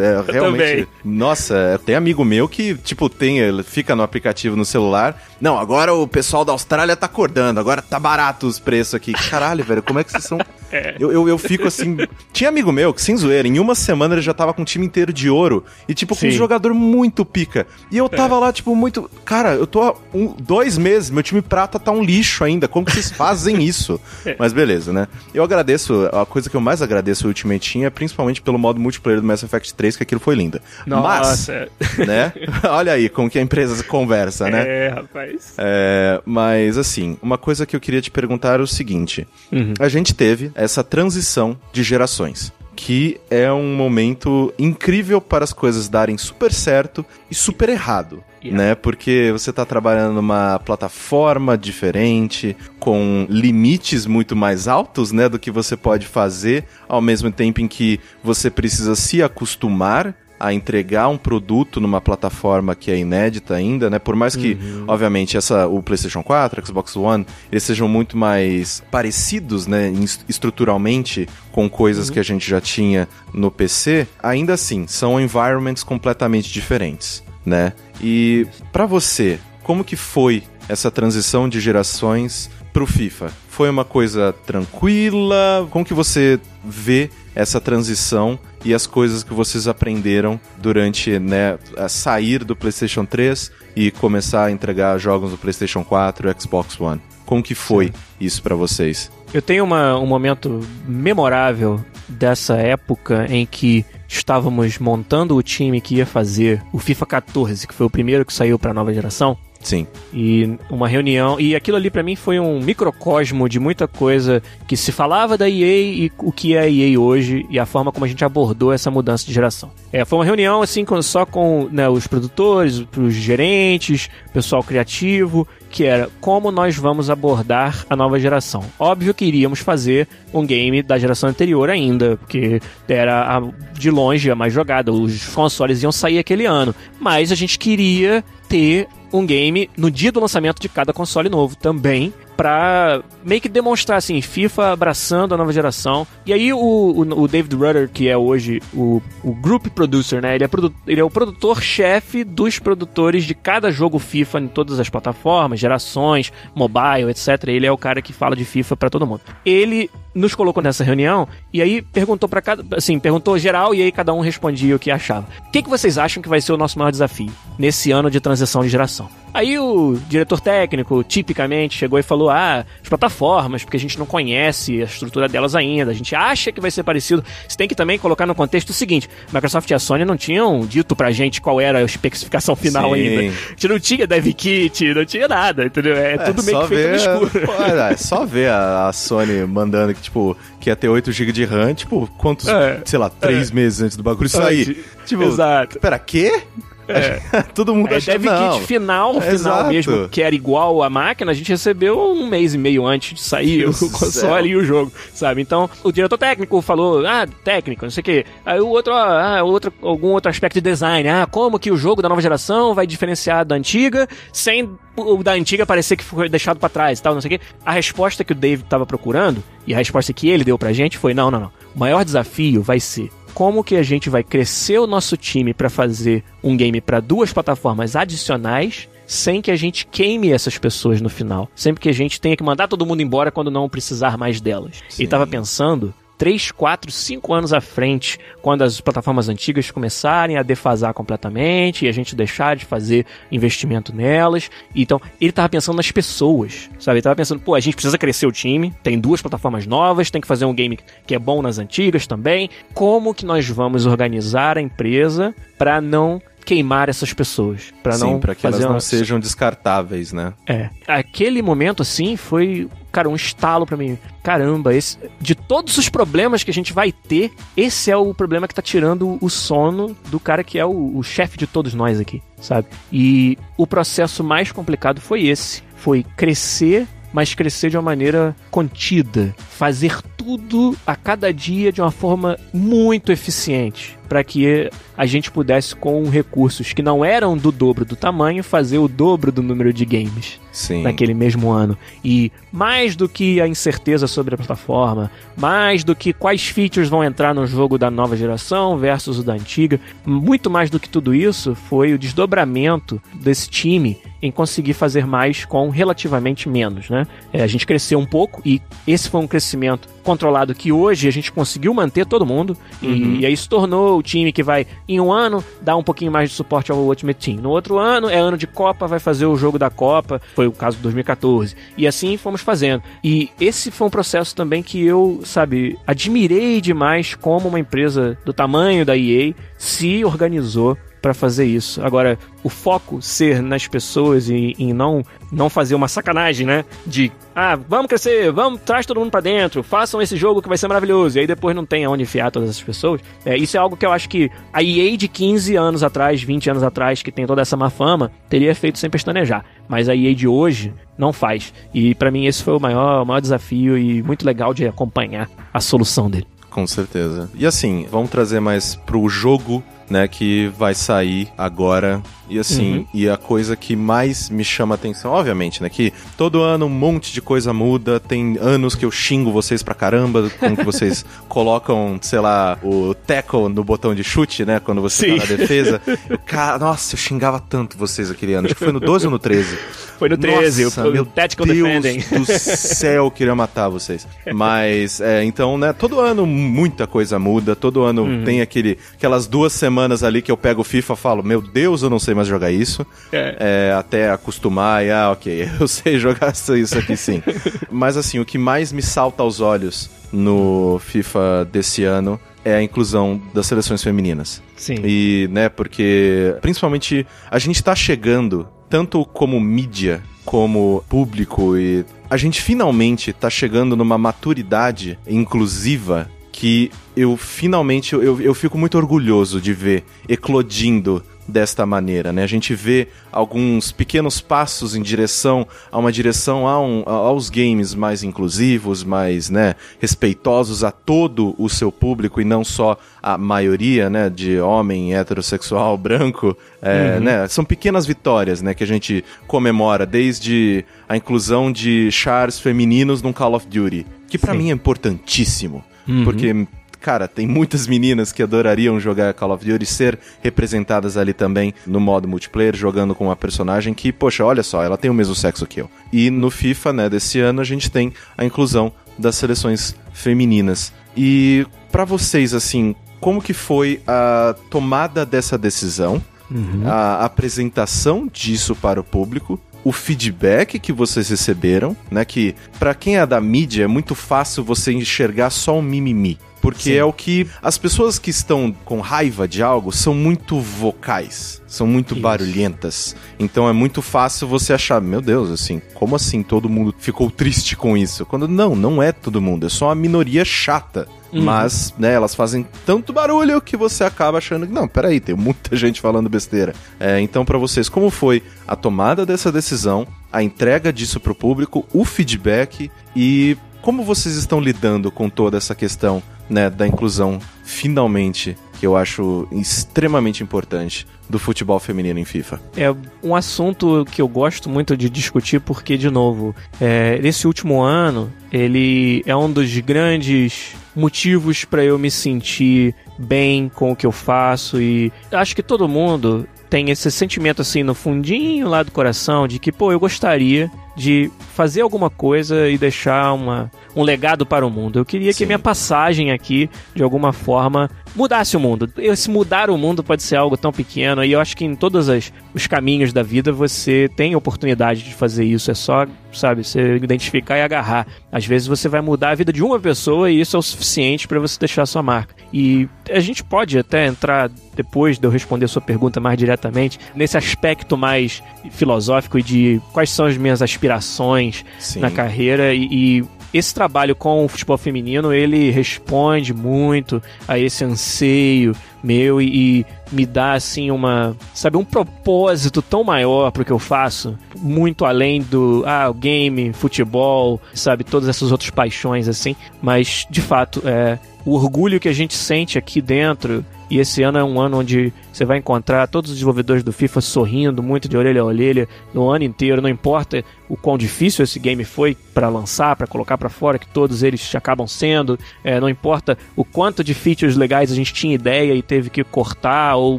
é, 0.00 0.32
realmente, 0.32 0.88
nossa, 1.04 1.80
tem 1.84 1.94
amigo 1.94 2.24
meu 2.24 2.48
que, 2.48 2.74
tipo, 2.74 3.08
tem, 3.08 3.38
ele 3.38 3.62
fica 3.62 3.94
no 3.94 4.02
aplicativo 4.02 4.56
no 4.56 4.64
celular, 4.64 5.22
não, 5.40 5.58
agora 5.58 5.94
o 5.94 6.06
pessoal 6.06 6.44
da 6.44 6.52
Austrália 6.52 6.96
tá 6.96 7.06
acordando, 7.06 7.60
agora 7.60 7.80
tá 7.82 7.98
barato 7.98 8.46
os 8.46 8.58
preços 8.58 8.94
aqui. 8.94 9.12
Caralho, 9.12 9.64
velho, 9.64 9.82
como 9.82 9.98
é 9.98 10.04
que 10.04 10.10
vocês 10.10 10.24
são... 10.24 10.38
É. 10.70 10.96
Eu, 10.98 11.12
eu, 11.12 11.28
eu, 11.28 11.38
fico 11.38 11.66
assim. 11.66 11.96
Tinha 12.32 12.48
amigo 12.48 12.70
meu 12.70 12.92
que, 12.92 13.00
sem 13.00 13.16
zoeira, 13.16 13.48
em 13.48 13.58
uma 13.58 13.74
semana 13.74 14.14
ele 14.14 14.22
já 14.22 14.34
tava 14.34 14.52
com 14.52 14.62
o 14.62 14.64
time 14.64 14.84
inteiro 14.84 15.12
de 15.12 15.30
ouro. 15.30 15.64
E, 15.88 15.94
tipo, 15.94 16.14
com 16.14 16.20
Sim. 16.20 16.28
um 16.28 16.32
jogador 16.32 16.74
muito 16.74 17.24
pica. 17.24 17.66
E 17.90 17.96
eu 17.96 18.08
tava 18.08 18.36
é. 18.36 18.38
lá, 18.38 18.52
tipo, 18.52 18.74
muito. 18.74 19.10
Cara, 19.24 19.54
eu 19.54 19.66
tô 19.66 19.82
há 19.82 19.94
um, 20.12 20.34
dois 20.38 20.76
meses, 20.78 21.10
meu 21.10 21.22
time 21.22 21.40
prata 21.42 21.78
tá 21.78 21.90
um 21.90 22.02
lixo 22.02 22.44
ainda. 22.44 22.68
Como 22.68 22.84
que 22.84 22.92
vocês 22.92 23.10
fazem 23.10 23.62
isso? 23.64 24.00
É. 24.24 24.36
Mas 24.38 24.52
beleza, 24.52 24.92
né? 24.92 25.08
Eu 25.32 25.42
agradeço, 25.42 26.08
a 26.12 26.26
coisa 26.26 26.50
que 26.50 26.56
eu 26.56 26.60
mais 26.60 26.82
agradeço 26.82 27.26
o 27.26 27.28
Ultimate 27.28 27.72
Team 27.72 27.84
é 27.84 27.90
principalmente 27.90 28.42
pelo 28.42 28.58
modo 28.58 28.80
multiplayer 28.80 29.20
do 29.20 29.26
Mass 29.26 29.42
Effect 29.42 29.74
3, 29.74 29.96
que 29.96 30.02
aquilo 30.02 30.20
foi 30.20 30.34
lindo. 30.34 30.60
Nossa. 30.86 31.68
Mas, 31.80 32.06
né? 32.06 32.32
Olha 32.64 32.92
aí 32.92 33.08
como 33.08 33.30
que 33.30 33.38
a 33.38 33.42
empresa 33.42 33.82
conversa, 33.84 34.48
né? 34.50 34.64
É, 34.66 34.88
rapaz. 34.88 35.54
É, 35.58 36.20
mas 36.24 36.76
assim, 36.76 37.16
uma 37.22 37.38
coisa 37.38 37.66
que 37.66 37.74
eu 37.74 37.80
queria 37.80 38.00
te 38.00 38.10
perguntar 38.10 38.60
é 38.60 38.62
o 38.62 38.66
seguinte: 38.66 39.26
uhum. 39.50 39.74
a 39.78 39.88
gente 39.88 40.14
teve 40.14 40.52
essa 40.58 40.82
transição 40.82 41.58
de 41.72 41.82
gerações 41.82 42.52
que 42.80 43.20
é 43.28 43.52
um 43.52 43.74
momento 43.74 44.54
incrível 44.56 45.20
para 45.20 45.42
as 45.42 45.52
coisas 45.52 45.88
darem 45.88 46.16
super 46.16 46.52
certo 46.52 47.04
e 47.28 47.34
super 47.34 47.68
errado. 47.68 48.22
Yeah. 48.40 48.56
Né? 48.56 48.74
Porque 48.76 49.30
você 49.32 49.50
está 49.50 49.64
trabalhando 49.64 50.14
numa 50.14 50.60
plataforma 50.60 51.58
diferente, 51.58 52.56
com 52.78 53.26
limites 53.28 54.06
muito 54.06 54.36
mais 54.36 54.68
altos, 54.68 55.10
né, 55.10 55.28
do 55.28 55.40
que 55.40 55.50
você 55.50 55.76
pode 55.76 56.06
fazer, 56.06 56.66
ao 56.88 57.00
mesmo 57.00 57.32
tempo 57.32 57.60
em 57.60 57.66
que 57.66 57.98
você 58.22 58.48
precisa 58.48 58.94
se 58.94 59.24
acostumar 59.24 60.14
a 60.38 60.52
entregar 60.52 61.08
um 61.08 61.16
produto 61.16 61.80
numa 61.80 62.00
plataforma 62.00 62.74
que 62.74 62.90
é 62.90 62.98
inédita 62.98 63.54
ainda, 63.54 63.90
né? 63.90 63.98
Por 63.98 64.14
mais 64.14 64.36
que, 64.36 64.54
uhum. 64.54 64.84
obviamente, 64.86 65.36
essa, 65.36 65.66
o 65.66 65.82
PlayStation 65.82 66.22
4, 66.22 66.66
Xbox 66.66 66.96
One, 66.96 67.26
eles 67.50 67.62
sejam 67.62 67.88
muito 67.88 68.16
mais 68.16 68.82
parecidos, 68.90 69.66
né, 69.66 69.92
estruturalmente 70.28 71.28
com 71.52 71.68
coisas 71.68 72.08
uhum. 72.08 72.14
que 72.14 72.20
a 72.20 72.22
gente 72.22 72.48
já 72.48 72.60
tinha 72.60 73.08
no 73.32 73.50
PC, 73.50 74.06
ainda 74.22 74.54
assim, 74.54 74.86
são 74.86 75.20
environments 75.20 75.82
completamente 75.82 76.52
diferentes, 76.52 77.22
né? 77.44 77.72
E 78.00 78.46
para 78.72 78.86
você, 78.86 79.38
como 79.62 79.84
que 79.84 79.96
foi 79.96 80.42
essa 80.68 80.90
transição 80.90 81.48
de 81.48 81.60
gerações 81.60 82.50
pro 82.72 82.86
FIFA? 82.86 83.30
Foi 83.48 83.68
uma 83.68 83.84
coisa 83.84 84.32
tranquila? 84.46 85.66
Como 85.70 85.84
que 85.84 85.94
você 85.94 86.38
vê 86.64 87.10
essa 87.34 87.60
transição 87.60 88.38
e 88.64 88.74
as 88.74 88.86
coisas 88.86 89.22
que 89.22 89.32
vocês 89.32 89.68
aprenderam 89.68 90.40
durante 90.58 91.18
né, 91.18 91.58
a 91.76 91.88
sair 91.88 92.44
do 92.44 92.56
PlayStation 92.56 93.04
3 93.04 93.50
e 93.76 93.90
começar 93.90 94.46
a 94.46 94.50
entregar 94.50 94.98
jogos 94.98 95.30
do 95.30 95.38
PlayStation 95.38 95.84
4 95.84 96.30
e 96.30 96.40
Xbox 96.40 96.80
One? 96.80 97.00
Como 97.24 97.42
que 97.42 97.54
foi 97.54 97.86
Sim. 97.86 97.92
isso 98.20 98.42
para 98.42 98.56
vocês? 98.56 99.10
Eu 99.32 99.42
tenho 99.42 99.62
uma, 99.62 99.98
um 99.98 100.06
momento 100.06 100.60
memorável 100.86 101.84
dessa 102.08 102.56
época 102.56 103.26
em 103.28 103.44
que 103.44 103.84
estávamos 104.08 104.78
montando 104.78 105.36
o 105.36 105.42
time 105.42 105.80
que 105.80 105.96
ia 105.96 106.06
fazer 106.06 106.62
o 106.72 106.78
FIFA 106.78 107.04
14, 107.04 107.66
que 107.66 107.74
foi 107.74 107.86
o 107.86 107.90
primeiro 107.90 108.24
que 108.24 108.32
saiu 108.32 108.58
para 108.58 108.70
a 108.70 108.74
nova 108.74 108.92
geração. 108.94 109.36
Sim. 109.60 109.86
E 110.12 110.56
uma 110.70 110.88
reunião. 110.88 111.38
E 111.38 111.54
aquilo 111.54 111.76
ali 111.76 111.90
para 111.90 112.02
mim 112.02 112.16
foi 112.16 112.38
um 112.38 112.60
microcosmo 112.60 113.48
de 113.48 113.58
muita 113.58 113.86
coisa 113.86 114.42
que 114.66 114.76
se 114.76 114.92
falava 114.92 115.36
da 115.36 115.48
EA 115.48 115.82
e 115.82 116.12
o 116.18 116.32
que 116.32 116.54
é 116.54 116.60
a 116.60 116.70
EA 116.70 116.98
hoje 116.98 117.46
e 117.50 117.58
a 117.58 117.66
forma 117.66 117.92
como 117.92 118.04
a 118.04 118.08
gente 118.08 118.24
abordou 118.24 118.72
essa 118.72 118.90
mudança 118.90 119.26
de 119.26 119.32
geração. 119.32 119.70
É, 119.92 120.04
foi 120.04 120.18
uma 120.18 120.24
reunião 120.24 120.62
assim 120.62 120.84
com, 120.84 121.00
só 121.02 121.26
com 121.26 121.68
né, 121.70 121.88
os 121.88 122.06
produtores, 122.06 122.84
os 122.96 123.14
gerentes, 123.14 124.08
pessoal 124.32 124.62
criativo, 124.62 125.46
que 125.70 125.84
era 125.84 126.08
como 126.20 126.50
nós 126.50 126.76
vamos 126.76 127.10
abordar 127.10 127.84
a 127.90 127.96
nova 127.96 128.18
geração. 128.18 128.64
Óbvio 128.78 129.12
que 129.12 129.24
iríamos 129.24 129.60
fazer 129.60 130.08
um 130.32 130.46
game 130.46 130.82
da 130.82 130.98
geração 130.98 131.28
anterior 131.28 131.68
ainda, 131.68 132.16
porque 132.16 132.60
era 132.88 133.36
a, 133.36 133.42
de 133.74 133.90
longe 133.90 134.30
a 134.30 134.34
mais 134.34 134.52
jogada, 134.52 134.92
os 134.92 135.26
consoles 135.28 135.82
iam 135.82 135.92
sair 135.92 136.18
aquele 136.18 136.46
ano, 136.46 136.74
mas 137.00 137.32
a 137.32 137.34
gente 137.34 137.58
queria 137.58 138.24
ter 138.48 138.88
um 139.12 139.24
game 139.24 139.70
no 139.76 139.90
dia 139.90 140.12
do 140.12 140.20
lançamento 140.20 140.60
de 140.60 140.68
cada 140.68 140.92
console 140.92 141.28
novo 141.28 141.56
também, 141.56 142.12
pra 142.38 143.02
meio 143.24 143.40
que 143.40 143.48
demonstrar 143.48 143.98
assim, 143.98 144.22
FIFA 144.22 144.70
abraçando 144.70 145.34
a 145.34 145.36
nova 145.36 145.52
geração. 145.52 146.06
E 146.24 146.32
aí 146.32 146.52
o, 146.52 146.56
o, 146.56 147.22
o 147.22 147.26
David 147.26 147.56
Rudder, 147.56 147.90
que 147.90 148.08
é 148.08 148.16
hoje 148.16 148.62
o, 148.72 149.02
o 149.24 149.34
group 149.34 149.66
producer, 149.74 150.22
né? 150.22 150.36
Ele 150.36 150.44
é, 150.44 150.48
produ 150.48 150.72
ele 150.86 151.00
é 151.00 151.04
o 151.04 151.10
produtor-chefe 151.10 152.22
dos 152.22 152.60
produtores 152.60 153.24
de 153.24 153.34
cada 153.34 153.72
jogo 153.72 153.98
FIFA 153.98 154.38
em 154.38 154.46
todas 154.46 154.78
as 154.78 154.88
plataformas, 154.88 155.58
gerações, 155.58 156.32
mobile, 156.54 157.10
etc. 157.10 157.48
Ele 157.48 157.66
é 157.66 157.72
o 157.72 157.76
cara 157.76 158.00
que 158.00 158.12
fala 158.12 158.36
de 158.36 158.44
FIFA 158.44 158.76
para 158.76 158.88
todo 158.88 159.04
mundo. 159.04 159.22
Ele 159.44 159.90
nos 160.14 160.36
colocou 160.36 160.62
nessa 160.62 160.84
reunião 160.84 161.26
e 161.52 161.60
aí 161.60 161.82
perguntou 161.82 162.28
para 162.28 162.40
cada, 162.40 162.76
assim, 162.76 163.00
perguntou 163.00 163.36
geral 163.36 163.74
e 163.74 163.82
aí 163.82 163.90
cada 163.90 164.14
um 164.14 164.20
respondia 164.20 164.76
o 164.76 164.78
que 164.78 164.92
achava. 164.92 165.26
O 165.48 165.50
que, 165.50 165.60
que 165.60 165.68
vocês 165.68 165.98
acham 165.98 166.22
que 166.22 166.28
vai 166.28 166.40
ser 166.40 166.52
o 166.52 166.56
nosso 166.56 166.78
maior 166.78 166.92
desafio 166.92 167.32
nesse 167.58 167.90
ano 167.90 168.08
de 168.08 168.20
transição 168.20 168.62
de 168.62 168.68
geração? 168.68 169.08
Aí 169.32 169.58
o 169.58 169.98
diretor 170.08 170.40
técnico, 170.40 171.04
tipicamente, 171.04 171.76
chegou 171.76 171.98
e 171.98 172.02
falou: 172.02 172.30
Ah, 172.30 172.64
as 172.82 172.88
plataformas, 172.88 173.62
porque 173.62 173.76
a 173.76 173.80
gente 173.80 173.98
não 173.98 174.06
conhece 174.06 174.80
a 174.80 174.84
estrutura 174.84 175.28
delas 175.28 175.54
ainda, 175.54 175.90
a 175.90 175.94
gente 175.94 176.14
acha 176.14 176.50
que 176.50 176.60
vai 176.60 176.70
ser 176.70 176.82
parecido. 176.82 177.24
Você 177.46 177.56
tem 177.56 177.68
que 177.68 177.74
também 177.74 177.98
colocar 177.98 178.26
no 178.26 178.34
contexto 178.34 178.70
o 178.70 178.72
seguinte: 178.72 179.08
Microsoft 179.32 179.70
e 179.70 179.74
a 179.74 179.78
Sony 179.78 180.04
não 180.04 180.16
tinham 180.16 180.60
dito 180.66 180.96
pra 180.96 181.10
gente 181.10 181.40
qual 181.40 181.60
era 181.60 181.78
a 181.78 181.82
especificação 181.82 182.56
final 182.56 182.94
Sim. 182.94 183.00
ainda. 183.00 183.20
A 183.20 183.50
gente 183.50 183.68
não 183.68 183.78
tinha 183.78 184.06
dev 184.06 184.26
kit, 184.32 184.94
não 184.94 185.04
tinha 185.04 185.28
nada, 185.28 185.66
entendeu? 185.66 185.96
É, 185.96 186.14
é 186.14 186.18
tudo 186.18 186.42
meio 186.42 186.60
que 186.62 186.68
feito 186.68 186.82
ver, 186.82 186.90
no 186.90 186.96
escuro. 186.96 187.46
Pô, 187.46 187.62
é, 187.62 187.92
é 187.92 187.96
só 187.96 188.24
ver 188.24 188.50
a, 188.50 188.88
a, 188.88 188.92
Sony 188.92 189.46
mandando 189.46 189.94
que, 189.94 190.00
tipo, 190.00 190.36
que 190.60 190.70
ia 190.70 190.76
ter 190.76 190.88
8 190.88 191.12
GB 191.12 191.32
de 191.32 191.44
RAM, 191.44 191.74
tipo, 191.74 192.08
quantos, 192.16 192.48
é, 192.48 192.80
sei 192.84 192.98
lá, 192.98 193.10
3 193.10 193.50
é. 193.50 193.54
meses 193.54 193.82
antes 193.82 193.96
do 193.96 194.02
bagulho 194.02 194.28
sair. 194.28 194.84
Tipo, 195.04 195.24
Exato. 195.24 195.78
Pera, 195.78 195.98
quê? 195.98 196.42
É. 196.88 197.42
Todo 197.54 197.74
mundo 197.74 197.92
é, 197.92 198.00
Dev 198.00 198.22
kit 198.22 198.66
final, 198.66 199.20
final 199.20 199.22
Exato. 199.22 199.68
mesmo, 199.68 200.08
que 200.08 200.22
era 200.22 200.34
igual 200.34 200.82
a 200.82 200.88
máquina, 200.88 201.30
a 201.30 201.34
gente 201.34 201.50
recebeu 201.50 201.98
um 201.98 202.26
mês 202.26 202.54
e 202.54 202.58
meio 202.58 202.86
antes 202.86 203.14
de 203.14 203.20
sair 203.20 203.58
Deus 203.58 203.82
o 203.82 203.90
console 203.90 204.10
céu. 204.10 204.46
e 204.46 204.56
o 204.56 204.64
jogo, 204.64 204.92
sabe? 205.12 205.42
Então, 205.42 205.68
o 205.84 205.92
diretor 205.92 206.16
técnico 206.16 206.60
falou, 206.62 207.06
ah, 207.06 207.26
técnico, 207.44 207.84
não 207.84 207.90
sei 207.90 208.00
o 208.00 208.04
quê. 208.04 208.26
Aí 208.44 208.60
o 208.60 208.68
outro, 208.68 208.94
ah, 208.94 209.42
outro, 209.42 209.72
algum 209.82 210.08
outro 210.08 210.30
aspecto 210.30 210.54
de 210.54 210.60
design, 210.62 211.08
ah, 211.08 211.26
como 211.30 211.58
que 211.58 211.70
o 211.70 211.76
jogo 211.76 212.00
da 212.00 212.08
nova 212.08 212.22
geração 212.22 212.74
vai 212.74 212.86
diferenciar 212.86 213.44
da 213.44 213.54
antiga 213.54 214.08
sem 214.32 214.68
o 214.96 215.22
da 215.22 215.32
antiga 215.32 215.64
parecer 215.64 215.96
que 215.96 216.02
foi 216.02 216.28
deixado 216.28 216.58
para 216.58 216.68
trás 216.68 216.98
e 216.98 217.02
tal, 217.02 217.14
não 217.14 217.20
sei 217.20 217.36
o 217.36 217.38
quê. 217.38 217.44
A 217.64 217.72
resposta 217.72 218.24
que 218.24 218.32
o 218.32 218.34
Dave 218.34 218.64
tava 218.64 218.84
procurando, 218.84 219.42
e 219.66 219.74
a 219.74 219.76
resposta 219.78 220.12
que 220.12 220.28
ele 220.28 220.44
deu 220.44 220.58
pra 220.58 220.72
gente 220.72 220.98
foi, 220.98 221.14
não, 221.14 221.30
não, 221.30 221.40
não. 221.40 221.52
O 221.74 221.78
maior 221.78 222.04
desafio 222.04 222.62
vai 222.62 222.80
ser 222.80 223.10
como 223.38 223.62
que 223.62 223.76
a 223.76 223.84
gente 223.84 224.10
vai 224.10 224.24
crescer 224.24 224.80
o 224.80 224.86
nosso 224.88 225.16
time 225.16 225.54
para 225.54 225.70
fazer 225.70 226.24
um 226.42 226.56
game 226.56 226.80
para 226.80 226.98
duas 226.98 227.32
plataformas 227.32 227.94
adicionais 227.94 228.88
sem 229.06 229.40
que 229.40 229.52
a 229.52 229.54
gente 229.54 229.86
queime 229.86 230.32
essas 230.32 230.58
pessoas 230.58 231.00
no 231.00 231.08
final. 231.08 231.48
Sempre 231.54 231.80
que 231.80 231.88
a 231.88 231.94
gente 231.94 232.20
tenha 232.20 232.36
que 232.36 232.42
mandar 232.42 232.66
todo 232.66 232.84
mundo 232.84 233.00
embora 233.00 233.30
quando 233.30 233.48
não 233.48 233.68
precisar 233.68 234.18
mais 234.18 234.40
delas. 234.40 234.82
Sim. 234.88 235.04
Ele 235.04 235.08
tava 235.08 235.24
pensando 235.24 235.94
3, 236.18 236.50
4, 236.50 236.90
5 236.90 237.32
anos 237.32 237.52
à 237.52 237.60
frente, 237.60 238.18
quando 238.42 238.62
as 238.62 238.80
plataformas 238.80 239.28
antigas 239.28 239.70
começarem 239.70 240.36
a 240.36 240.42
defasar 240.42 240.92
completamente 240.92 241.84
e 241.84 241.88
a 241.88 241.92
gente 241.92 242.16
deixar 242.16 242.56
de 242.56 242.64
fazer 242.64 243.06
investimento 243.30 243.94
nelas. 243.94 244.50
Então, 244.74 245.00
ele 245.20 245.30
estava 245.30 245.48
pensando 245.48 245.76
nas 245.76 245.92
pessoas, 245.92 246.68
sabe? 246.78 246.96
Ele 246.96 247.00
estava 247.00 247.16
pensando, 247.16 247.40
pô, 247.40 247.54
a 247.54 247.60
gente 247.60 247.74
precisa 247.74 247.96
crescer 247.96 248.26
o 248.26 248.32
time, 248.32 248.74
tem 248.82 248.98
duas 248.98 249.22
plataformas 249.22 249.64
novas, 249.64 250.10
tem 250.10 250.20
que 250.20 250.26
fazer 250.26 250.44
um 250.44 250.54
game 250.54 250.78
que 251.06 251.14
é 251.14 251.18
bom 251.18 251.40
nas 251.40 251.58
antigas 251.58 252.06
também. 252.06 252.50
Como 252.74 253.14
que 253.14 253.24
nós 253.24 253.48
vamos 253.48 253.86
organizar 253.86 254.58
a 254.58 254.60
empresa 254.60 255.34
para 255.56 255.80
não 255.80 256.20
queimar 256.48 256.88
essas 256.88 257.12
pessoas. 257.12 257.74
para 257.82 257.98
não 257.98 258.18
para 258.18 258.34
que 258.34 258.46
elas 258.46 258.60
não 258.60 258.80
sejam 258.80 259.20
descartáveis, 259.20 260.14
né? 260.14 260.32
É. 260.46 260.70
Aquele 260.86 261.42
momento, 261.42 261.82
assim, 261.82 262.16
foi, 262.16 262.70
cara, 262.90 263.06
um 263.06 263.14
estalo 263.14 263.66
para 263.66 263.76
mim. 263.76 263.98
Caramba, 264.22 264.74
esse, 264.74 264.96
de 265.20 265.34
todos 265.34 265.76
os 265.76 265.90
problemas 265.90 266.42
que 266.42 266.50
a 266.50 266.54
gente 266.54 266.72
vai 266.72 266.90
ter, 266.90 267.30
esse 267.54 267.90
é 267.90 267.96
o 267.98 268.14
problema 268.14 268.48
que 268.48 268.54
tá 268.54 268.62
tirando 268.62 269.18
o 269.20 269.28
sono 269.28 269.94
do 270.06 270.18
cara 270.18 270.42
que 270.42 270.58
é 270.58 270.64
o, 270.64 270.96
o 270.96 271.02
chefe 271.02 271.36
de 271.36 271.46
todos 271.46 271.74
nós 271.74 272.00
aqui, 272.00 272.22
sabe? 272.40 272.68
E 272.90 273.36
o 273.58 273.66
processo 273.66 274.24
mais 274.24 274.50
complicado 274.50 275.02
foi 275.02 275.26
esse. 275.26 275.62
Foi 275.76 276.02
crescer 276.16 276.88
mas 277.12 277.34
crescer 277.34 277.70
de 277.70 277.76
uma 277.76 277.82
maneira 277.82 278.36
contida, 278.50 279.34
fazer 279.38 279.96
tudo 280.18 280.76
a 280.84 280.96
cada 280.96 281.32
dia 281.32 281.72
de 281.72 281.80
uma 281.80 281.92
forma 281.92 282.36
muito 282.52 283.12
eficiente, 283.12 283.96
para 284.08 284.24
que 284.24 284.68
a 284.96 285.06
gente 285.06 285.30
pudesse, 285.30 285.76
com 285.76 286.08
recursos 286.08 286.72
que 286.72 286.82
não 286.82 287.04
eram 287.04 287.36
do 287.36 287.52
dobro 287.52 287.84
do 287.84 287.94
tamanho, 287.94 288.42
fazer 288.42 288.78
o 288.78 288.88
dobro 288.88 289.30
do 289.30 289.42
número 289.42 289.72
de 289.72 289.84
games 289.84 290.40
Sim. 290.50 290.82
naquele 290.82 291.14
mesmo 291.14 291.50
ano. 291.50 291.78
E 292.04 292.32
mais 292.50 292.96
do 292.96 293.08
que 293.08 293.40
a 293.40 293.46
incerteza 293.46 294.08
sobre 294.08 294.34
a 294.34 294.38
plataforma, 294.38 295.10
mais 295.36 295.84
do 295.84 295.94
que 295.94 296.12
quais 296.12 296.48
features 296.48 296.88
vão 296.88 297.04
entrar 297.04 297.32
no 297.32 297.46
jogo 297.46 297.78
da 297.78 297.90
nova 297.90 298.16
geração 298.16 298.76
versus 298.76 299.20
o 299.20 299.22
da 299.22 299.34
antiga, 299.34 299.80
muito 300.04 300.50
mais 300.50 300.68
do 300.68 300.80
que 300.80 300.88
tudo 300.88 301.14
isso 301.14 301.54
foi 301.54 301.92
o 301.94 301.98
desdobramento 301.98 303.00
desse 303.14 303.48
time 303.48 303.98
em 304.20 304.32
conseguir 304.32 304.72
fazer 304.72 305.06
mais 305.06 305.44
com 305.44 305.68
relativamente 305.68 306.48
menos, 306.48 306.90
né? 306.90 307.06
É, 307.32 307.42
a 307.42 307.46
gente 307.46 307.64
cresceu 307.64 308.00
um 308.00 308.06
pouco 308.06 308.42
e 308.44 308.60
esse 308.84 309.08
foi 309.08 309.20
um 309.20 309.28
crescimento 309.28 309.88
controlado 310.08 310.54
que 310.54 310.72
hoje 310.72 311.06
a 311.06 311.10
gente 311.10 311.30
conseguiu 311.30 311.74
manter 311.74 312.06
todo 312.06 312.24
mundo 312.24 312.56
uhum. 312.82 312.88
e, 312.88 313.20
e, 313.20 313.26
aí 313.26 313.36
se 313.36 313.46
tornou 313.46 313.98
o 313.98 314.02
time 314.02 314.32
que 314.32 314.42
vai 314.42 314.66
em 314.88 314.98
um 314.98 315.12
ano 315.12 315.44
dar 315.60 315.76
um 315.76 315.82
pouquinho 315.82 316.10
mais 316.10 316.30
de 316.30 316.34
suporte 316.34 316.72
ao 316.72 316.78
Ultimate 316.78 317.18
Team. 317.18 317.42
No 317.42 317.50
outro 317.50 317.76
ano 317.76 318.08
é 318.08 318.16
ano 318.16 318.38
de 318.38 318.46
Copa, 318.46 318.86
vai 318.86 318.98
fazer 318.98 319.26
o 319.26 319.36
jogo 319.36 319.58
da 319.58 319.68
Copa, 319.68 320.18
foi 320.34 320.46
o 320.46 320.52
caso 320.52 320.78
de 320.78 320.82
2014. 320.84 321.54
E 321.76 321.86
assim 321.86 322.16
fomos 322.16 322.40
fazendo. 322.40 322.82
E 323.04 323.28
esse 323.38 323.70
foi 323.70 323.86
um 323.86 323.90
processo 323.90 324.34
também 324.34 324.62
que 324.62 324.82
eu, 324.82 325.20
sabe, 325.24 325.78
admirei 325.86 326.58
demais 326.62 327.14
como 327.14 327.46
uma 327.46 327.60
empresa 327.60 328.16
do 328.24 328.32
tamanho 328.32 328.86
da 328.86 328.96
EA 328.96 329.34
se 329.58 330.02
organizou 330.06 330.78
para 331.00 331.14
fazer 331.14 331.44
isso. 331.44 331.82
Agora, 331.82 332.18
o 332.42 332.48
foco 332.48 333.00
ser 333.02 333.42
nas 333.42 333.66
pessoas 333.66 334.28
e, 334.28 334.54
e, 334.58 334.72
não 334.72 335.02
não 335.30 335.50
fazer 335.50 335.74
uma 335.74 335.88
sacanagem, 335.88 336.46
né? 336.46 336.64
De 336.86 337.12
ah, 337.34 337.56
vamos 337.68 337.86
crescer, 337.86 338.32
vamos, 338.32 338.60
traz 338.62 338.86
todo 338.86 338.98
mundo 338.98 339.10
para 339.10 339.20
dentro, 339.20 339.62
façam 339.62 340.00
esse 340.00 340.16
jogo 340.16 340.40
que 340.40 340.48
vai 340.48 340.56
ser 340.56 340.68
maravilhoso. 340.68 341.18
E 341.18 341.20
aí 341.20 341.26
depois 341.26 341.54
não 341.54 341.66
tem 341.66 341.84
aonde 341.84 342.02
enfiar 342.02 342.30
todas 342.30 342.48
essas 342.50 342.62
pessoas. 342.62 343.00
É, 343.24 343.36
isso 343.36 343.56
é 343.56 343.60
algo 343.60 343.76
que 343.76 343.84
eu 343.84 343.92
acho 343.92 344.08
que 344.08 344.30
a 344.52 344.62
EA 344.62 344.96
de 344.96 345.08
15 345.08 345.56
anos 345.56 345.82
atrás, 345.82 346.22
20 346.22 346.50
anos 346.50 346.62
atrás, 346.62 347.02
que 347.02 347.12
tem 347.12 347.26
toda 347.26 347.42
essa 347.42 347.56
má 347.56 347.70
fama, 347.70 348.10
teria 348.28 348.54
feito 348.54 348.78
sem 348.78 348.88
pestanejar. 348.88 349.44
Mas 349.68 349.88
a 349.88 349.94
EA 349.94 350.14
de 350.14 350.26
hoje 350.26 350.72
não 350.96 351.12
faz. 351.12 351.52
E 351.72 351.94
para 351.94 352.10
mim 352.10 352.26
esse 352.26 352.42
foi 352.42 352.54
o 352.54 352.60
maior, 352.60 353.02
o 353.02 353.06
maior 353.06 353.20
desafio 353.20 353.76
e 353.76 354.02
muito 354.02 354.24
legal 354.24 354.54
de 354.54 354.66
acompanhar 354.66 355.28
a 355.52 355.60
solução 355.60 356.10
dele. 356.10 356.26
Com 356.50 356.66
certeza. 356.66 357.30
E 357.34 357.46
assim, 357.46 357.86
vamos 357.90 358.10
trazer 358.10 358.40
mais 358.40 358.74
pro 358.74 359.08
jogo 359.08 359.62
né, 359.90 360.08
que 360.08 360.48
vai 360.56 360.74
sair 360.74 361.32
agora 361.36 362.02
E 362.28 362.38
assim, 362.38 362.78
uhum. 362.78 362.86
e 362.92 363.08
a 363.08 363.16
coisa 363.16 363.56
que 363.56 363.74
mais 363.74 364.28
me 364.28 364.44
chama 364.44 364.74
atenção, 364.74 365.12
obviamente, 365.12 365.62
né? 365.62 365.68
Que 365.68 365.92
todo 366.16 366.42
ano 366.42 366.66
um 366.66 366.70
monte 366.70 367.12
de 367.12 367.20
coisa 367.20 367.52
muda. 367.52 367.98
Tem 367.98 368.36
anos 368.40 368.74
que 368.74 368.84
eu 368.84 368.90
xingo 368.90 369.32
vocês 369.32 369.62
pra 369.62 369.74
caramba, 369.74 370.30
com 370.38 370.56
que 370.56 370.64
vocês 370.64 371.04
colocam, 371.28 371.98
sei 372.00 372.20
lá, 372.20 372.58
o 372.62 372.94
tackle 372.94 373.48
no 373.48 373.64
botão 373.64 373.94
de 373.94 374.04
chute, 374.04 374.44
né? 374.44 374.60
Quando 374.60 374.80
você 374.80 375.06
Sim. 375.06 375.18
tá 375.18 375.26
na 375.26 375.36
defesa. 375.36 375.80
Eu, 376.08 376.18
cara, 376.18 376.58
nossa, 376.58 376.94
eu 376.94 376.98
xingava 376.98 377.40
tanto 377.40 377.76
vocês 377.76 378.10
aquele 378.10 378.34
ano. 378.34 378.46
Acho 378.46 378.54
que 378.54 378.64
foi 378.64 378.72
no 378.72 378.80
12 378.80 379.06
ou 379.06 379.10
no 379.10 379.18
13. 379.18 379.58
Foi 379.98 380.08
no 380.08 380.16
13, 380.16 380.64
nossa, 380.64 380.88
o, 380.88 380.92
meu 380.92 381.04
Tactical 381.04 381.46
Deus 381.46 381.82
Defending. 381.82 382.18
do 382.18 382.24
céu, 382.26 383.04
eu 383.06 383.10
queria 383.10 383.34
matar 383.34 383.68
vocês. 383.68 384.06
Mas, 384.32 385.00
é, 385.00 385.24
então, 385.24 385.58
né? 385.58 385.72
Todo 385.72 385.98
ano 385.98 386.24
muita 386.24 386.86
coisa 386.86 387.18
muda. 387.18 387.56
Todo 387.56 387.82
ano 387.82 388.02
uhum. 388.02 388.24
tem 388.24 388.40
aquele, 388.40 388.78
aquelas 388.94 389.26
duas 389.26 389.52
semanas 389.52 390.02
ali 390.02 390.22
que 390.22 390.30
eu 390.30 390.36
pego 390.36 390.60
o 390.60 390.64
FIFA 390.64 390.92
e 390.92 390.96
falo, 390.96 391.22
meu 391.22 391.40
Deus, 391.40 391.82
eu 391.82 391.90
não 391.90 391.98
sei 391.98 392.14
mais 392.18 392.28
jogar 392.28 392.50
isso. 392.50 392.86
É. 393.12 393.36
É, 393.38 393.74
até 393.74 394.10
acostumar 394.10 394.84
e, 394.84 394.90
ah, 394.90 395.10
ok, 395.10 395.48
eu 395.60 395.66
sei 395.66 395.98
jogar 395.98 396.32
isso 396.32 396.78
aqui 396.78 396.96
sim. 396.96 397.22
Mas 397.70 397.96
assim, 397.96 398.18
o 398.18 398.24
que 398.24 398.36
mais 398.36 398.72
me 398.72 398.82
salta 398.82 399.22
aos 399.22 399.40
olhos 399.40 399.90
no 400.12 400.80
FIFA 400.84 401.48
desse 401.50 401.84
ano 401.84 402.20
é 402.44 402.54
a 402.54 402.62
inclusão 402.62 403.20
das 403.34 403.46
seleções 403.46 403.82
femininas. 403.82 404.42
Sim. 404.56 404.76
E, 404.84 405.28
né, 405.30 405.48
porque 405.48 406.34
principalmente 406.40 407.06
a 407.30 407.38
gente 407.38 407.62
tá 407.62 407.74
chegando, 407.74 408.48
tanto 408.68 409.04
como 409.04 409.40
mídia, 409.40 410.02
como 410.24 410.84
público, 410.88 411.56
e 411.56 411.84
a 412.08 412.16
gente 412.16 412.42
finalmente 412.42 413.12
tá 413.12 413.30
chegando 413.30 413.76
numa 413.76 413.98
maturidade 413.98 414.98
inclusiva 415.06 416.10
que 416.30 416.70
eu 416.96 417.16
finalmente 417.16 417.94
eu, 417.94 418.20
eu 418.20 418.32
fico 418.34 418.56
muito 418.56 418.78
orgulhoso 418.78 419.40
de 419.40 419.52
ver 419.52 419.84
eclodindo 420.08 421.02
desta 421.28 421.66
maneira, 421.66 422.12
né? 422.12 422.22
A 422.22 422.26
gente 422.26 422.54
vê 422.54 422.88
alguns 423.12 423.70
pequenos 423.70 424.20
passos 424.20 424.74
em 424.74 424.80
direção 424.80 425.46
a 425.70 425.78
uma 425.78 425.92
direção 425.92 426.48
a 426.48 426.58
um, 426.60 426.82
aos 426.86 427.28
games 427.28 427.74
mais 427.74 428.02
inclusivos, 428.02 428.82
mais, 428.82 429.28
né, 429.28 429.54
respeitosos 429.78 430.64
a 430.64 430.70
todo 430.70 431.34
o 431.38 431.48
seu 431.48 431.70
público 431.70 432.20
e 432.20 432.24
não 432.24 432.42
só 432.42 432.78
a 433.02 433.18
maioria, 433.18 433.90
né, 433.90 434.08
de 434.08 434.40
homem 434.40 434.94
heterossexual 434.94 435.76
branco, 435.76 436.36
é, 436.62 436.94
uhum. 436.96 437.04
né? 437.04 437.28
São 437.28 437.44
pequenas 437.44 437.86
vitórias, 437.86 438.40
né, 438.40 438.54
que 438.54 438.64
a 438.64 438.66
gente 438.66 439.04
comemora 439.26 439.84
desde 439.84 440.64
a 440.88 440.96
inclusão 440.96 441.52
de 441.52 441.90
chars 441.92 442.40
femininos 442.40 443.02
num 443.02 443.12
Call 443.12 443.34
of 443.34 443.46
Duty, 443.46 443.86
que 444.08 444.16
para 444.16 444.32
mim 444.32 444.50
é 444.50 444.52
importantíssimo. 444.52 445.62
Uhum. 445.86 446.04
Porque 446.04 446.46
cara, 446.80 447.08
tem 447.08 447.26
muitas 447.26 447.66
meninas 447.66 448.12
que 448.12 448.22
adorariam 448.22 448.78
jogar 448.80 449.14
Call 449.14 449.32
of 449.32 449.44
Duty 449.44 449.66
ser 449.66 449.98
representadas 450.20 450.96
ali 450.96 451.12
também 451.12 451.54
no 451.66 451.80
modo 451.80 452.08
multiplayer, 452.08 452.56
jogando 452.56 452.94
com 452.94 453.06
uma 453.06 453.16
personagem 453.16 453.74
que, 453.74 453.92
poxa, 453.92 454.24
olha 454.24 454.42
só, 454.42 454.62
ela 454.62 454.76
tem 454.76 454.90
o 454.90 454.94
mesmo 454.94 455.14
sexo 455.14 455.46
que 455.46 455.60
eu. 455.60 455.70
E 455.92 456.10
no 456.10 456.30
FIFA, 456.30 456.72
né, 456.72 456.88
desse 456.88 457.20
ano, 457.20 457.40
a 457.40 457.44
gente 457.44 457.70
tem 457.70 457.92
a 458.16 458.24
inclusão 458.24 458.72
das 458.98 459.16
seleções 459.16 459.74
femininas. 459.92 460.72
E 460.96 461.46
para 461.70 461.84
vocês, 461.84 462.34
assim, 462.34 462.74
como 463.00 463.22
que 463.22 463.32
foi 463.32 463.80
a 463.86 464.34
tomada 464.50 465.06
dessa 465.06 465.38
decisão? 465.38 466.02
Uhum. 466.30 466.62
A 466.66 467.04
apresentação 467.04 468.08
disso 468.12 468.54
para 468.54 468.80
o 468.80 468.84
público 468.84 469.40
o 469.64 469.72
feedback 469.72 470.58
que 470.58 470.72
vocês 470.72 471.08
receberam, 471.10 471.76
né? 471.90 472.04
Que 472.04 472.34
para 472.58 472.74
quem 472.74 472.96
é 472.96 473.04
da 473.04 473.20
mídia 473.20 473.64
é 473.64 473.66
muito 473.66 473.94
fácil 473.94 474.42
você 474.42 474.72
enxergar 474.72 475.30
só 475.30 475.58
um 475.58 475.62
mimimi. 475.62 476.18
Porque 476.40 476.70
Sim. 476.70 476.74
é 476.74 476.84
o 476.84 476.92
que 476.92 477.26
as 477.42 477.58
pessoas 477.58 477.98
que 477.98 478.10
estão 478.10 478.54
com 478.64 478.80
raiva 478.80 479.26
de 479.26 479.42
algo 479.42 479.72
são 479.72 479.94
muito 479.94 480.40
vocais, 480.40 481.42
são 481.46 481.66
muito 481.66 481.94
Isso. 481.94 482.02
barulhentas. 482.02 482.96
Então 483.18 483.48
é 483.48 483.52
muito 483.52 483.82
fácil 483.82 484.28
você 484.28 484.52
achar, 484.52 484.80
meu 484.80 485.00
Deus, 485.00 485.30
assim, 485.30 485.60
como 485.74 485.96
assim 485.96 486.22
todo 486.22 486.48
mundo 486.48 486.74
ficou 486.78 487.10
triste 487.10 487.56
com 487.56 487.76
isso? 487.76 488.06
Quando 488.06 488.28
não, 488.28 488.54
não 488.54 488.82
é 488.82 488.92
todo 488.92 489.20
mundo, 489.20 489.46
é 489.46 489.48
só 489.48 489.66
uma 489.66 489.74
minoria 489.74 490.24
chata. 490.24 490.86
Uhum. 491.12 491.22
Mas, 491.22 491.74
né, 491.78 491.94
elas 491.94 492.14
fazem 492.14 492.46
tanto 492.66 492.92
barulho 492.92 493.40
que 493.40 493.56
você 493.56 493.82
acaba 493.82 494.18
achando 494.18 494.46
que, 494.46 494.52
não, 494.52 494.68
peraí, 494.68 495.00
tem 495.00 495.14
muita 495.14 495.54
gente 495.56 495.80
falando 495.80 496.08
besteira. 496.08 496.54
É, 496.78 497.00
então, 497.00 497.24
para 497.24 497.38
vocês, 497.38 497.68
como 497.68 497.88
foi 497.88 498.22
a 498.46 498.54
tomada 498.54 499.06
dessa 499.06 499.32
decisão, 499.32 499.86
a 500.12 500.22
entrega 500.22 500.72
disso 500.72 501.00
pro 501.00 501.14
público, 501.14 501.66
o 501.72 501.84
feedback 501.84 502.70
e 502.94 503.36
como 503.62 503.82
vocês 503.82 504.16
estão 504.16 504.40
lidando 504.40 504.90
com 504.90 505.08
toda 505.08 505.36
essa 505.36 505.54
questão 505.54 506.02
né, 506.28 506.50
da 506.50 506.66
inclusão, 506.66 507.18
finalmente, 507.42 508.36
que 508.58 508.66
eu 508.66 508.76
acho 508.76 509.28
extremamente 509.30 510.22
importante, 510.22 510.86
do 511.08 511.18
futebol 511.18 511.58
feminino 511.58 511.98
em 511.98 512.04
FIFA? 512.04 512.40
É 512.56 512.74
um 513.02 513.14
assunto 513.14 513.86
que 513.90 514.02
eu 514.02 514.08
gosto 514.08 514.50
muito 514.50 514.76
de 514.76 514.90
discutir 514.90 515.40
porque, 515.40 515.76
de 515.76 515.90
novo, 515.90 516.34
é, 516.60 517.00
esse 517.02 517.26
último 517.26 517.62
ano, 517.62 518.12
ele 518.30 519.02
é 519.06 519.16
um 519.16 519.30
dos 519.30 519.56
grandes 519.60 520.54
motivos 520.76 521.44
para 521.44 521.64
eu 521.64 521.78
me 521.78 521.90
sentir 521.90 522.74
bem 522.98 523.48
com 523.48 523.72
o 523.72 523.76
que 523.76 523.86
eu 523.86 523.92
faço 523.92 524.60
e 524.60 524.92
acho 525.10 525.34
que 525.34 525.42
todo 525.42 525.66
mundo 525.66 526.28
tem 526.48 526.70
esse 526.70 526.90
sentimento 526.90 527.42
assim 527.42 527.62
no 527.62 527.74
fundinho 527.74 528.48
lá 528.48 528.62
do 528.62 528.70
coração 528.70 529.26
de 529.26 529.38
que, 529.38 529.52
pô, 529.52 529.72
eu 529.72 529.80
gostaria 529.80 530.50
de 530.76 531.10
fazer 531.38 531.60
alguma 531.60 531.88
coisa 531.88 532.48
e 532.48 532.58
deixar 532.58 533.12
uma, 533.12 533.48
um 533.76 533.84
legado 533.84 534.26
para 534.26 534.44
o 534.44 534.50
mundo. 534.50 534.80
Eu 534.80 534.84
queria 534.84 535.12
Sim. 535.12 535.18
que 535.18 535.26
minha 535.26 535.38
passagem 535.38 536.10
aqui, 536.10 536.50
de 536.74 536.82
alguma 536.82 537.12
forma, 537.12 537.70
mudasse 537.94 538.36
o 538.36 538.40
mundo. 538.40 538.68
Esse 538.76 539.08
mudar 539.08 539.48
o 539.48 539.56
mundo 539.56 539.84
pode 539.84 540.02
ser 540.02 540.16
algo 540.16 540.36
tão 540.36 540.50
pequeno, 540.50 541.04
e 541.04 541.12
eu 541.12 541.20
acho 541.20 541.36
que 541.36 541.44
em 541.44 541.54
todos 541.54 541.88
as, 541.88 542.12
os 542.34 542.48
caminhos 542.48 542.92
da 542.92 543.04
vida 543.04 543.30
você 543.30 543.88
tem 543.94 544.16
oportunidade 544.16 544.82
de 544.82 544.92
fazer 544.92 545.24
isso. 545.26 545.48
É 545.48 545.54
só, 545.54 545.86
sabe, 546.12 546.42
você 546.42 546.74
identificar 546.74 547.38
e 547.38 547.42
agarrar. 547.42 547.86
Às 548.10 548.26
vezes 548.26 548.48
você 548.48 548.68
vai 548.68 548.80
mudar 548.80 549.10
a 549.10 549.14
vida 549.14 549.32
de 549.32 549.42
uma 549.44 549.60
pessoa 549.60 550.10
e 550.10 550.20
isso 550.20 550.34
é 550.34 550.40
o 550.40 550.42
suficiente 550.42 551.06
para 551.06 551.20
você 551.20 551.38
deixar 551.38 551.66
sua 551.66 551.84
marca. 551.84 552.16
E 552.32 552.68
a 552.90 552.98
gente 552.98 553.22
pode 553.22 553.56
até 553.56 553.86
entrar 553.86 554.28
depois 554.56 554.98
de 554.98 555.06
eu 555.06 555.10
responder 555.10 555.46
sua 555.46 555.62
pergunta 555.62 556.00
mais 556.00 556.18
diretamente, 556.18 556.80
nesse 556.96 557.16
aspecto 557.16 557.76
mais 557.76 558.24
filosófico 558.50 559.20
e 559.20 559.22
de 559.22 559.60
quais 559.72 559.90
são 559.90 560.06
as 560.06 560.16
minhas 560.16 560.42
aspirações 560.42 561.27
Sim. 561.58 561.80
na 561.80 561.90
carreira 561.90 562.54
e, 562.54 562.68
e 562.70 563.04
esse 563.32 563.54
trabalho 563.54 563.94
com 563.94 564.24
o 564.24 564.28
futebol 564.28 564.56
feminino, 564.56 565.12
ele 565.12 565.50
responde 565.50 566.32
muito 566.32 567.02
a 567.26 567.38
esse 567.38 567.64
anseio 567.64 568.54
meu 568.82 569.20
e, 569.20 569.60
e, 569.60 569.66
me 569.90 570.04
dá 570.04 570.32
assim 570.32 570.70
uma, 570.70 571.16
sabe, 571.34 571.56
um 571.56 571.64
propósito 571.64 572.60
tão 572.60 572.84
maior 572.84 573.30
pro 573.30 573.44
que 573.44 573.52
eu 573.52 573.58
faço, 573.58 574.16
muito 574.36 574.84
além 574.84 575.22
do 575.22 575.64
ah, 575.66 575.90
game, 575.92 576.52
futebol, 576.52 577.40
sabe, 577.54 577.84
todas 577.84 578.08
essas 578.08 578.30
outras 578.30 578.50
paixões 578.50 579.08
assim, 579.08 579.34
mas 579.62 580.06
de 580.10 580.20
fato, 580.20 580.62
é 580.64 580.98
o 581.24 581.34
orgulho 581.34 581.80
que 581.80 581.88
a 581.88 581.92
gente 581.92 582.14
sente 582.14 582.56
aqui 582.56 582.80
dentro 582.80 583.44
e 583.70 583.78
esse 583.78 584.02
ano 584.02 584.18
é 584.18 584.24
um 584.24 584.40
ano 584.40 584.58
onde 584.58 584.92
você 585.12 585.24
vai 585.24 585.36
encontrar 585.36 585.86
todos 585.86 586.10
os 586.10 586.16
desenvolvedores 586.16 586.62
do 586.62 586.72
FIFA 586.72 587.00
sorrindo 587.00 587.62
muito 587.62 587.88
de 587.88 587.96
orelha 587.96 588.22
a 588.22 588.24
orelha 588.24 588.66
no 588.94 589.10
ano 589.10 589.24
inteiro, 589.24 589.60
não 589.60 589.68
importa 589.68 590.24
o 590.48 590.56
quão 590.56 590.78
difícil 590.78 591.22
esse 591.22 591.38
game 591.38 591.64
foi 591.64 591.94
para 592.14 592.30
lançar, 592.30 592.74
para 592.76 592.86
colocar 592.86 593.18
para 593.18 593.28
fora, 593.28 593.58
que 593.58 593.68
todos 593.68 594.02
eles 594.02 594.34
acabam 594.34 594.66
sendo, 594.66 595.18
é, 595.44 595.60
não 595.60 595.68
importa 595.68 596.16
o 596.34 596.44
quanto 596.44 596.82
de 596.82 596.94
features 596.94 597.36
legais 597.36 597.70
a 597.70 597.74
gente 597.74 597.92
tinha 597.92 598.14
ideia 598.14 598.54
e 598.54 598.62
teve 598.68 598.90
que 598.90 599.02
cortar 599.02 599.76
ou 599.76 599.98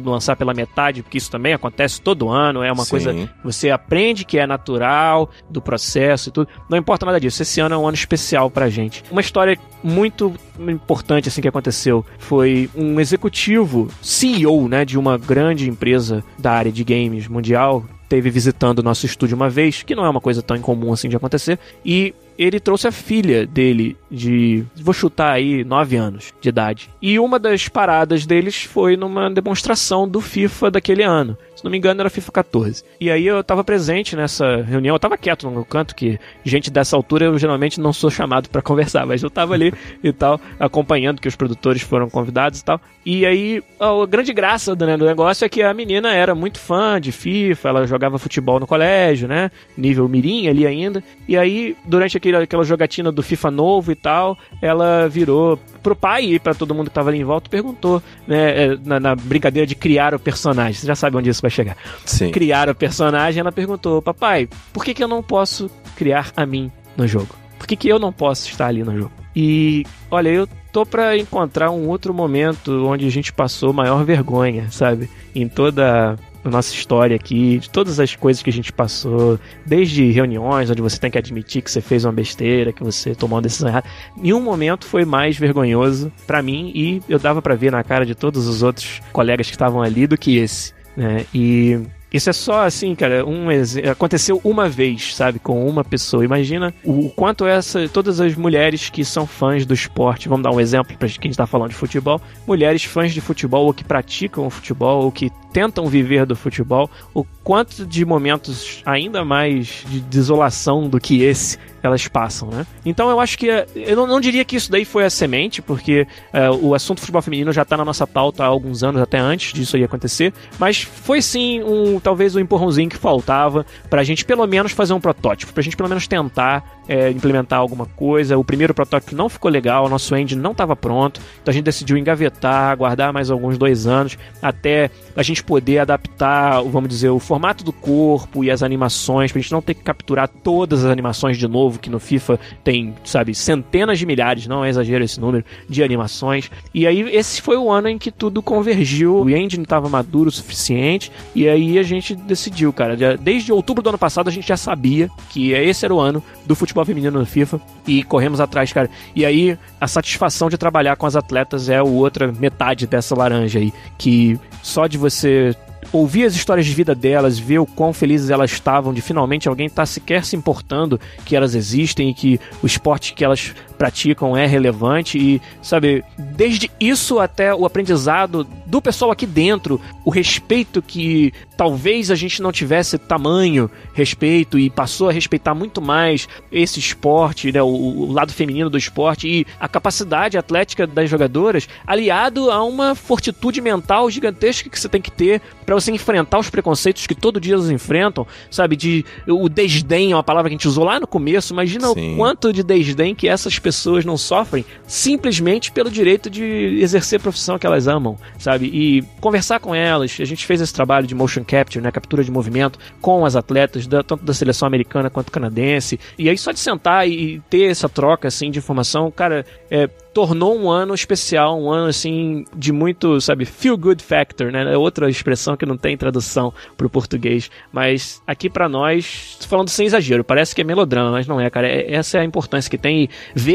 lançar 0.00 0.36
pela 0.36 0.54
metade, 0.54 1.02
porque 1.02 1.18
isso 1.18 1.30
também 1.30 1.52
acontece 1.52 2.00
todo 2.00 2.28
ano, 2.28 2.62
é 2.62 2.72
uma 2.72 2.84
Sim. 2.84 2.90
coisa 2.90 3.12
que 3.12 3.28
você 3.42 3.70
aprende 3.70 4.24
que 4.24 4.38
é 4.38 4.46
natural 4.46 5.28
do 5.50 5.60
processo 5.60 6.28
e 6.28 6.32
tudo. 6.32 6.48
Não 6.68 6.78
importa 6.78 7.04
nada 7.04 7.20
disso. 7.20 7.42
Esse 7.42 7.60
ano 7.60 7.74
é 7.74 7.78
um 7.78 7.86
ano 7.86 7.96
especial 7.96 8.48
pra 8.48 8.70
gente. 8.70 9.02
Uma 9.10 9.20
história 9.20 9.58
muito 9.82 10.32
importante 10.58 11.28
assim 11.28 11.42
que 11.42 11.48
aconteceu 11.48 12.06
foi 12.18 12.70
um 12.74 13.00
executivo 13.00 13.88
CEO, 14.00 14.68
né, 14.68 14.84
de 14.84 14.96
uma 14.96 15.18
grande 15.18 15.68
empresa 15.68 16.22
da 16.38 16.52
área 16.52 16.70
de 16.70 16.84
games 16.84 17.26
mundial 17.26 17.84
teve 18.08 18.28
visitando 18.28 18.80
o 18.80 18.82
nosso 18.82 19.06
estúdio 19.06 19.36
uma 19.36 19.48
vez, 19.48 19.84
que 19.84 19.94
não 19.94 20.04
é 20.04 20.10
uma 20.10 20.20
coisa 20.20 20.42
tão 20.42 20.56
incomum 20.56 20.92
assim 20.92 21.08
de 21.08 21.14
acontecer, 21.14 21.60
e 21.84 22.12
ele 22.40 22.58
trouxe 22.58 22.88
a 22.88 22.92
filha 22.92 23.46
dele 23.46 23.98
de, 24.10 24.64
vou 24.76 24.94
chutar 24.94 25.32
aí, 25.32 25.62
9 25.62 25.96
anos 25.96 26.32
de 26.40 26.48
idade. 26.48 26.88
E 27.02 27.18
uma 27.18 27.38
das 27.38 27.68
paradas 27.68 28.24
deles 28.24 28.62
foi 28.62 28.96
numa 28.96 29.30
demonstração 29.30 30.08
do 30.08 30.22
FIFA 30.22 30.70
daquele 30.70 31.02
ano. 31.02 31.36
Se 31.60 31.64
não 31.64 31.70
me 31.70 31.76
engano, 31.76 32.00
era 32.00 32.08
FIFA 32.08 32.32
14. 32.32 32.82
E 32.98 33.10
aí 33.10 33.26
eu 33.26 33.44
tava 33.44 33.62
presente 33.62 34.16
nessa 34.16 34.62
reunião, 34.62 34.96
eu 34.96 34.98
tava 34.98 35.18
quieto 35.18 35.44
no 35.44 35.52
meu 35.52 35.64
canto, 35.64 35.94
que 35.94 36.18
gente 36.42 36.70
dessa 36.70 36.96
altura 36.96 37.26
eu 37.26 37.38
geralmente 37.38 37.78
não 37.78 37.92
sou 37.92 38.10
chamado 38.10 38.48
para 38.48 38.62
conversar, 38.62 39.04
mas 39.04 39.22
eu 39.22 39.28
tava 39.28 39.52
ali 39.52 39.70
e 40.02 40.10
tal, 40.10 40.40
acompanhando 40.58 41.20
que 41.20 41.28
os 41.28 41.36
produtores 41.36 41.82
foram 41.82 42.08
convidados 42.08 42.60
e 42.60 42.64
tal. 42.64 42.80
E 43.04 43.26
aí, 43.26 43.62
a 43.78 44.06
grande 44.06 44.32
graça 44.32 44.74
do, 44.74 44.86
né, 44.86 44.96
do 44.96 45.04
negócio 45.04 45.44
é 45.44 45.50
que 45.50 45.62
a 45.62 45.74
menina 45.74 46.14
era 46.14 46.34
muito 46.34 46.58
fã 46.58 46.98
de 46.98 47.12
FIFA, 47.12 47.68
ela 47.68 47.86
jogava 47.86 48.18
futebol 48.18 48.58
no 48.58 48.66
colégio, 48.66 49.28
né? 49.28 49.50
Nível 49.76 50.08
mirim 50.08 50.48
ali 50.48 50.66
ainda. 50.66 51.04
E 51.28 51.36
aí, 51.36 51.76
durante 51.84 52.16
aquele 52.16 52.30
aquela, 52.30 52.44
aquela 52.44 52.64
jogatina 52.64 53.12
do 53.12 53.22
FIFA 53.22 53.50
novo 53.50 53.92
e 53.92 53.94
tal, 53.94 54.38
ela 54.62 55.08
virou 55.08 55.58
pro 55.82 55.96
pai 55.96 56.24
e 56.24 56.38
para 56.38 56.54
todo 56.54 56.74
mundo 56.74 56.88
que 56.88 56.94
tava 56.94 57.10
ali 57.10 57.18
em 57.18 57.24
volta 57.24 57.50
perguntou, 57.50 58.02
né, 58.26 58.64
é, 58.64 58.78
na, 58.84 59.00
na, 59.00 59.14
brincadeira 59.14 59.66
de 59.66 59.74
criar 59.74 60.14
o 60.14 60.18
personagem. 60.18 60.74
Você 60.74 60.86
já 60.86 60.94
sabe 60.94 61.16
onde 61.16 61.30
isso 61.30 61.42
vai 61.42 61.50
chegar. 61.50 61.76
Sim. 62.04 62.30
Criar 62.30 62.68
o 62.68 62.74
personagem, 62.74 63.40
ela 63.40 63.52
perguntou: 63.52 64.00
"Papai, 64.02 64.48
por 64.72 64.84
que 64.84 64.94
que 64.94 65.02
eu 65.02 65.08
não 65.08 65.22
posso 65.22 65.70
criar 65.96 66.32
a 66.36 66.46
mim 66.46 66.70
no 66.96 67.06
jogo? 67.06 67.34
Por 67.58 67.66
que 67.66 67.76
que 67.76 67.88
eu 67.88 67.98
não 67.98 68.12
posso 68.12 68.48
estar 68.48 68.66
ali 68.66 68.82
no 68.82 68.96
jogo?" 68.96 69.12
E 69.34 69.84
olha, 70.10 70.28
eu 70.28 70.48
tô 70.72 70.84
para 70.84 71.16
encontrar 71.16 71.70
um 71.70 71.88
outro 71.88 72.12
momento 72.12 72.86
onde 72.86 73.06
a 73.06 73.10
gente 73.10 73.32
passou 73.32 73.72
maior 73.72 74.04
vergonha, 74.04 74.70
sabe? 74.70 75.08
Em 75.34 75.48
toda 75.48 76.16
a 76.44 76.50
nossa 76.50 76.74
história 76.74 77.16
aqui, 77.16 77.58
de 77.58 77.70
todas 77.70 78.00
as 78.00 78.16
coisas 78.16 78.42
que 78.42 78.50
a 78.50 78.52
gente 78.52 78.72
passou, 78.72 79.38
desde 79.64 80.10
reuniões 80.10 80.70
onde 80.70 80.80
você 80.80 80.98
tem 80.98 81.10
que 81.10 81.18
admitir 81.18 81.62
que 81.62 81.70
você 81.70 81.80
fez 81.80 82.04
uma 82.04 82.12
besteira, 82.12 82.72
que 82.72 82.82
você 82.82 83.14
tomou 83.14 83.36
uma 83.36 83.42
decisão 83.42 83.68
errada. 83.68 83.86
Nenhum 84.16 84.40
momento 84.40 84.86
foi 84.86 85.04
mais 85.04 85.36
vergonhoso 85.36 86.10
para 86.26 86.42
mim 86.42 86.72
e 86.74 87.02
eu 87.08 87.18
dava 87.18 87.42
para 87.42 87.54
ver 87.54 87.70
na 87.70 87.82
cara 87.84 88.06
de 88.06 88.14
todos 88.14 88.46
os 88.46 88.62
outros 88.62 89.00
colegas 89.12 89.46
que 89.46 89.54
estavam 89.54 89.82
ali 89.82 90.06
do 90.06 90.16
que 90.16 90.38
esse, 90.38 90.72
né? 90.96 91.26
E 91.34 91.80
isso 92.12 92.30
é 92.30 92.32
só 92.32 92.64
assim, 92.64 92.94
cara, 92.94 93.24
um 93.24 93.46
aconteceu 93.90 94.40
uma 94.42 94.68
vez, 94.68 95.14
sabe, 95.14 95.38
com 95.38 95.66
uma 95.66 95.84
pessoa. 95.84 96.24
Imagina 96.24 96.74
o 96.84 97.08
quanto 97.10 97.46
essa 97.46 97.88
todas 97.88 98.20
as 98.20 98.34
mulheres 98.34 98.90
que 98.90 99.04
são 99.04 99.26
fãs 99.26 99.64
do 99.64 99.74
esporte, 99.74 100.28
vamos 100.28 100.44
dar 100.44 100.50
um 100.50 100.60
exemplo 100.60 100.96
para 100.96 101.08
quem 101.08 101.30
está 101.30 101.46
falando 101.46 101.70
de 101.70 101.76
futebol, 101.76 102.20
mulheres 102.46 102.84
fãs 102.84 103.12
de 103.12 103.20
futebol 103.20 103.66
ou 103.66 103.74
que 103.74 103.84
praticam 103.84 104.46
o 104.46 104.50
futebol 104.50 105.04
ou 105.04 105.12
que 105.12 105.30
tentam 105.52 105.86
viver 105.86 106.26
do 106.26 106.36
futebol, 106.36 106.88
o 107.12 107.24
quanto 107.42 107.84
de 107.84 108.04
momentos 108.04 108.82
ainda 108.84 109.24
mais 109.24 109.84
de 109.88 110.00
desolação 110.00 110.88
do 110.88 111.00
que 111.00 111.22
esse 111.22 111.58
elas 111.82 112.06
passam, 112.06 112.48
né? 112.50 112.66
Então 112.84 113.08
eu 113.08 113.18
acho 113.18 113.38
que 113.38 113.46
eu 113.46 113.96
não, 113.96 114.06
não 114.06 114.20
diria 114.20 114.44
que 114.44 114.56
isso 114.56 114.70
daí 114.70 114.84
foi 114.84 115.04
a 115.04 115.10
semente, 115.10 115.62
porque 115.62 116.06
é, 116.32 116.50
o 116.50 116.74
assunto 116.74 117.00
futebol 117.00 117.22
feminino 117.22 117.52
já 117.52 117.62
está 117.62 117.76
na 117.76 117.84
nossa 117.84 118.06
pauta 118.06 118.44
há 118.44 118.46
alguns 118.46 118.82
anos, 118.82 119.00
até 119.00 119.18
antes 119.18 119.52
disso 119.52 119.76
aí 119.76 119.84
acontecer, 119.84 120.32
mas 120.58 120.82
foi 120.82 121.22
sim 121.22 121.62
um 121.62 121.98
talvez 122.00 122.34
o 122.34 122.40
empurrãozinho 122.40 122.88
que 122.88 122.96
faltava 122.96 123.64
para 123.88 124.00
a 124.00 124.04
gente 124.04 124.24
pelo 124.24 124.46
menos 124.46 124.72
fazer 124.72 124.92
um 124.92 125.00
protótipo, 125.00 125.52
para 125.52 125.60
a 125.60 125.64
gente 125.64 125.76
pelo 125.76 125.88
menos 125.88 126.06
tentar 126.06 126.80
é, 126.88 127.10
implementar 127.10 127.60
alguma 127.60 127.86
coisa. 127.86 128.36
O 128.36 128.44
primeiro 128.44 128.74
protótipo 128.74 129.14
não 129.14 129.28
ficou 129.28 129.50
legal, 129.50 129.86
o 129.86 129.88
nosso 129.88 130.14
engine 130.16 130.40
não 130.40 130.52
estava 130.52 130.74
pronto, 130.74 131.20
então 131.40 131.52
a 131.52 131.54
gente 131.54 131.64
decidiu 131.64 131.96
engavetar, 131.96 132.76
guardar 132.76 133.12
mais 133.12 133.30
alguns 133.30 133.56
dois 133.56 133.86
anos 133.86 134.18
até 134.42 134.90
a 135.14 135.22
gente 135.22 135.42
poder 135.44 135.78
adaptar, 135.78 136.62
vamos 136.62 136.88
dizer, 136.88 137.10
o 137.10 137.18
formato 137.18 137.62
do 137.62 137.72
corpo 137.72 138.42
e 138.42 138.50
as 138.50 138.62
animações, 138.62 139.30
para 139.30 139.38
a 139.38 139.42
gente 139.42 139.52
não 139.52 139.62
ter 139.62 139.74
que 139.74 139.82
capturar 139.82 140.28
todas 140.28 140.84
as 140.84 140.90
animações 140.90 141.38
de 141.38 141.46
novo, 141.46 141.78
que 141.78 141.90
no 141.90 142.00
FIFA 142.00 142.40
tem, 142.64 142.94
sabe, 143.04 143.34
centenas 143.34 143.98
de 143.98 144.06
milhares, 144.06 144.46
não 144.46 144.64
é 144.64 144.68
exagero 144.68 145.04
esse 145.04 145.20
número, 145.20 145.44
de 145.68 145.82
animações. 145.82 146.50
E 146.74 146.86
aí 146.86 147.02
esse 147.14 147.40
foi 147.40 147.56
o 147.56 147.70
ano 147.70 147.88
em 147.88 147.98
que 147.98 148.10
tudo 148.10 148.42
convergiu, 148.42 149.16
o 149.16 149.30
engine 149.30 149.62
estava 149.62 149.88
maduro 149.88 150.28
o 150.28 150.32
suficiente, 150.32 151.12
e 151.34 151.48
aí 151.48 151.78
gente 151.94 152.14
decidiu, 152.14 152.72
cara, 152.72 152.96
desde 153.16 153.52
outubro 153.52 153.82
do 153.82 153.88
ano 153.88 153.98
passado 153.98 154.28
a 154.28 154.32
gente 154.32 154.46
já 154.46 154.56
sabia 154.56 155.10
que 155.28 155.52
esse 155.52 155.84
era 155.84 155.94
o 155.94 156.00
ano 156.00 156.22
do 156.46 156.54
futebol 156.54 156.84
feminino 156.84 157.18
no 157.18 157.26
FIFA 157.26 157.60
e 157.86 158.02
corremos 158.02 158.40
atrás, 158.40 158.72
cara. 158.72 158.90
E 159.14 159.24
aí 159.24 159.58
a 159.80 159.86
satisfação 159.86 160.48
de 160.48 160.58
trabalhar 160.58 160.96
com 160.96 161.06
as 161.06 161.16
atletas 161.16 161.68
é 161.68 161.78
a 161.78 161.82
outra 161.82 162.32
metade 162.32 162.86
dessa 162.86 163.14
laranja 163.14 163.58
aí, 163.58 163.72
que 163.98 164.38
só 164.62 164.86
de 164.86 164.98
você 164.98 165.54
ouvir 165.92 166.24
as 166.24 166.34
histórias 166.34 166.66
de 166.66 166.74
vida 166.74 166.94
delas, 166.94 167.38
ver 167.38 167.58
o 167.58 167.66
quão 167.66 167.92
felizes 167.92 168.30
elas 168.30 168.52
estavam 168.52 168.92
de 168.92 169.00
finalmente 169.00 169.48
alguém 169.48 169.66
estar 169.66 169.82
tá 169.82 169.86
sequer 169.86 170.24
se 170.24 170.36
importando 170.36 171.00
que 171.24 171.34
elas 171.34 171.54
existem 171.54 172.10
e 172.10 172.14
que 172.14 172.40
o 172.62 172.66
esporte 172.66 173.14
que 173.14 173.24
elas 173.24 173.54
praticam 173.80 174.36
é 174.36 174.44
relevante 174.44 175.16
e, 175.16 175.40
sabe, 175.62 176.04
desde 176.18 176.70
isso 176.78 177.18
até 177.18 177.54
o 177.54 177.64
aprendizado 177.64 178.46
do 178.66 178.82
pessoal 178.82 179.10
aqui 179.10 179.24
dentro, 179.24 179.80
o 180.04 180.10
respeito 180.10 180.82
que 180.82 181.32
talvez 181.56 182.10
a 182.10 182.14
gente 182.14 182.42
não 182.42 182.52
tivesse 182.52 182.98
tamanho 182.98 183.70
respeito 183.94 184.58
e 184.58 184.68
passou 184.68 185.08
a 185.08 185.12
respeitar 185.12 185.54
muito 185.54 185.80
mais 185.80 186.28
esse 186.52 186.78
esporte, 186.78 187.50
né, 187.50 187.62
o, 187.62 187.68
o 187.68 188.12
lado 188.12 188.34
feminino 188.34 188.68
do 188.68 188.76
esporte 188.76 189.26
e 189.26 189.46
a 189.58 189.66
capacidade 189.66 190.36
atlética 190.36 190.86
das 190.86 191.08
jogadoras, 191.08 191.66
aliado 191.86 192.50
a 192.50 192.62
uma 192.62 192.94
fortitude 192.94 193.62
mental 193.62 194.10
gigantesca 194.10 194.68
que 194.68 194.78
você 194.78 194.90
tem 194.90 195.00
que 195.00 195.10
ter 195.10 195.40
para 195.64 195.74
você 195.74 195.90
enfrentar 195.90 196.38
os 196.38 196.50
preconceitos 196.50 197.06
que 197.06 197.14
todo 197.14 197.40
dia 197.40 197.54
eles 197.54 197.70
enfrentam, 197.70 198.26
sabe? 198.50 198.76
De 198.76 199.06
o 199.26 199.48
desdém, 199.48 200.12
é 200.12 200.16
uma 200.16 200.22
palavra 200.22 200.50
que 200.50 200.54
a 200.54 200.58
gente 200.58 200.68
usou 200.68 200.84
lá 200.84 201.00
no 201.00 201.06
começo. 201.06 201.54
Imagina 201.54 201.88
Sim. 201.94 202.14
o 202.14 202.16
quanto 202.16 202.52
de 202.52 202.62
desdém 202.62 203.14
que 203.14 203.26
essas 203.26 203.58
pessoas 203.58 203.69
não 204.04 204.16
sofrem 204.16 204.64
simplesmente 204.86 205.72
pelo 205.72 205.90
direito 205.90 206.28
de 206.28 206.78
exercer 206.80 207.18
a 207.18 207.22
profissão 207.22 207.58
que 207.58 207.66
elas 207.66 207.86
amam, 207.86 208.18
sabe? 208.38 208.66
E 208.66 209.02
conversar 209.20 209.60
com 209.60 209.74
elas. 209.74 210.16
A 210.20 210.24
gente 210.24 210.46
fez 210.46 210.60
esse 210.60 210.72
trabalho 210.72 211.06
de 211.06 211.14
motion 211.14 211.44
capture, 211.44 211.82
né? 211.82 211.90
Captura 211.90 212.24
de 212.24 212.30
movimento 212.30 212.78
com 213.00 213.24
as 213.24 213.36
atletas, 213.36 213.86
da, 213.86 214.02
tanto 214.02 214.24
da 214.24 214.34
seleção 214.34 214.66
americana 214.66 215.10
quanto 215.10 215.32
canadense. 215.32 215.98
E 216.18 216.28
aí 216.28 216.36
só 216.36 216.52
de 216.52 216.58
sentar 216.58 217.08
e 217.08 217.40
ter 217.50 217.70
essa 217.70 217.88
troca 217.88 218.28
assim 218.28 218.50
de 218.50 218.58
informação, 218.58 219.10
cara, 219.10 219.44
é, 219.70 219.88
tornou 220.12 220.58
um 220.58 220.70
ano 220.70 220.94
especial, 220.94 221.60
um 221.60 221.70
ano 221.70 221.86
assim 221.86 222.44
de 222.54 222.72
muito, 222.72 223.20
sabe, 223.20 223.44
feel 223.44 223.76
good 223.76 224.02
factor, 224.02 224.50
né? 224.50 224.72
É 224.72 224.76
outra 224.76 225.08
expressão 225.08 225.56
que 225.56 225.64
não 225.64 225.76
tem 225.76 225.96
tradução 225.96 226.52
pro 226.76 226.90
português, 226.90 227.50
mas 227.72 228.22
aqui 228.26 228.50
para 228.50 228.68
nós, 228.68 229.38
falando 229.48 229.68
sem 229.68 229.86
exagero, 229.86 230.24
parece 230.24 230.54
que 230.54 230.60
é 230.60 230.64
melodrama, 230.64 231.10
mas 231.10 231.26
não 231.26 231.40
é, 231.40 231.48
cara. 231.48 231.68
É, 231.68 231.94
essa 231.94 232.18
é 232.18 232.20
a 232.20 232.24
importância 232.24 232.70
que 232.70 232.78
tem 232.78 233.08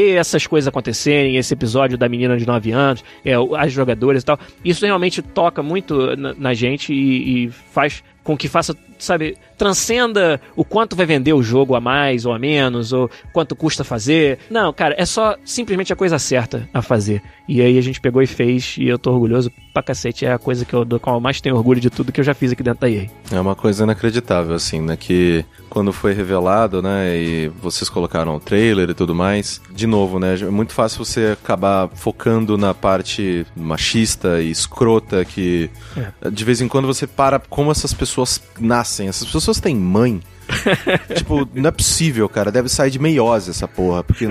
ver 0.06 0.16
essas 0.16 0.46
coisas 0.46 0.68
acontecerem, 0.68 1.36
esse 1.36 1.52
episódio 1.52 1.98
da 1.98 2.08
menina 2.08 2.36
de 2.36 2.46
9 2.46 2.70
anos, 2.72 3.04
é, 3.24 3.32
as 3.58 3.72
jogadoras 3.72 4.22
e 4.22 4.26
tal. 4.26 4.38
Isso 4.64 4.84
realmente 4.84 5.20
toca 5.20 5.62
muito 5.62 6.16
na, 6.16 6.34
na 6.34 6.54
gente 6.54 6.92
e, 6.92 7.46
e 7.46 7.50
faz 7.50 8.02
com 8.22 8.36
que 8.36 8.48
faça, 8.48 8.76
sabe, 8.98 9.36
transcenda 9.56 10.40
o 10.54 10.64
quanto 10.64 10.96
vai 10.96 11.06
vender 11.06 11.32
o 11.32 11.42
jogo 11.42 11.74
a 11.74 11.80
mais 11.80 12.24
ou 12.26 12.32
a 12.32 12.38
menos, 12.38 12.92
ou 12.92 13.10
quanto 13.32 13.56
custa 13.56 13.84
fazer. 13.84 14.38
Não, 14.50 14.72
cara, 14.72 14.94
é 14.98 15.04
só 15.04 15.36
simplesmente 15.44 15.92
a 15.92 15.96
coisa 15.96 16.18
certa 16.18 16.68
a 16.72 16.82
fazer. 16.82 17.22
E 17.48 17.62
aí 17.62 17.78
a 17.78 17.80
gente 17.80 18.00
pegou 18.00 18.22
e 18.22 18.26
fez, 18.26 18.76
e 18.78 18.88
eu 18.88 18.98
tô 18.98 19.12
orgulhoso 19.12 19.52
pra 19.72 19.82
cacete. 19.82 20.26
É 20.26 20.32
a 20.32 20.38
coisa 20.38 20.64
que 20.64 20.74
eu, 20.74 20.84
do 20.84 20.98
qual 20.98 21.16
eu 21.16 21.20
mais 21.20 21.40
tenho 21.40 21.56
orgulho 21.56 21.80
de 21.80 21.90
tudo 21.90 22.12
que 22.12 22.20
eu 22.20 22.24
já 22.24 22.34
fiz 22.34 22.52
aqui 22.52 22.62
dentro 22.62 22.80
da 22.80 22.90
EA. 22.90 23.06
É 23.30 23.40
uma 23.40 23.54
coisa 23.54 23.84
inacreditável, 23.84 24.54
assim, 24.54 24.80
né? 24.80 24.96
Que 24.96 25.44
quando 25.68 25.92
foi 25.92 26.12
revelado, 26.12 26.80
né, 26.80 27.16
e 27.16 27.48
vocês 27.60 27.88
colocaram 27.90 28.34
o 28.34 28.40
trailer 28.40 28.90
e 28.90 28.94
tudo 28.94 29.14
mais, 29.14 29.60
de 29.74 29.86
novo, 29.86 30.18
né, 30.18 30.36
é 30.40 30.44
muito 30.46 30.72
fácil 30.72 31.04
você 31.04 31.36
acabar 31.40 31.88
focando 31.88 32.56
na 32.56 32.72
parte 32.72 33.46
machista 33.54 34.40
e 34.40 34.50
escrota 34.50 35.24
que 35.24 35.68
é. 35.96 36.30
de 36.30 36.44
vez 36.44 36.60
em 36.60 36.68
quando 36.68 36.86
você 36.86 37.06
para 37.06 37.38
como 37.38 37.70
essas 37.70 37.92
pessoas 37.92 38.40
nascem. 38.58 38.85
Essas 39.08 39.30
pessoas 39.30 39.60
têm 39.60 39.76
mãe. 39.76 40.20
tipo, 41.16 41.48
não 41.54 41.68
é 41.68 41.70
possível, 41.70 42.28
cara. 42.28 42.52
Deve 42.52 42.68
sair 42.68 42.90
de 42.90 42.98
meiose 42.98 43.50
essa 43.50 43.66
porra. 43.66 44.04
Porque 44.04 44.26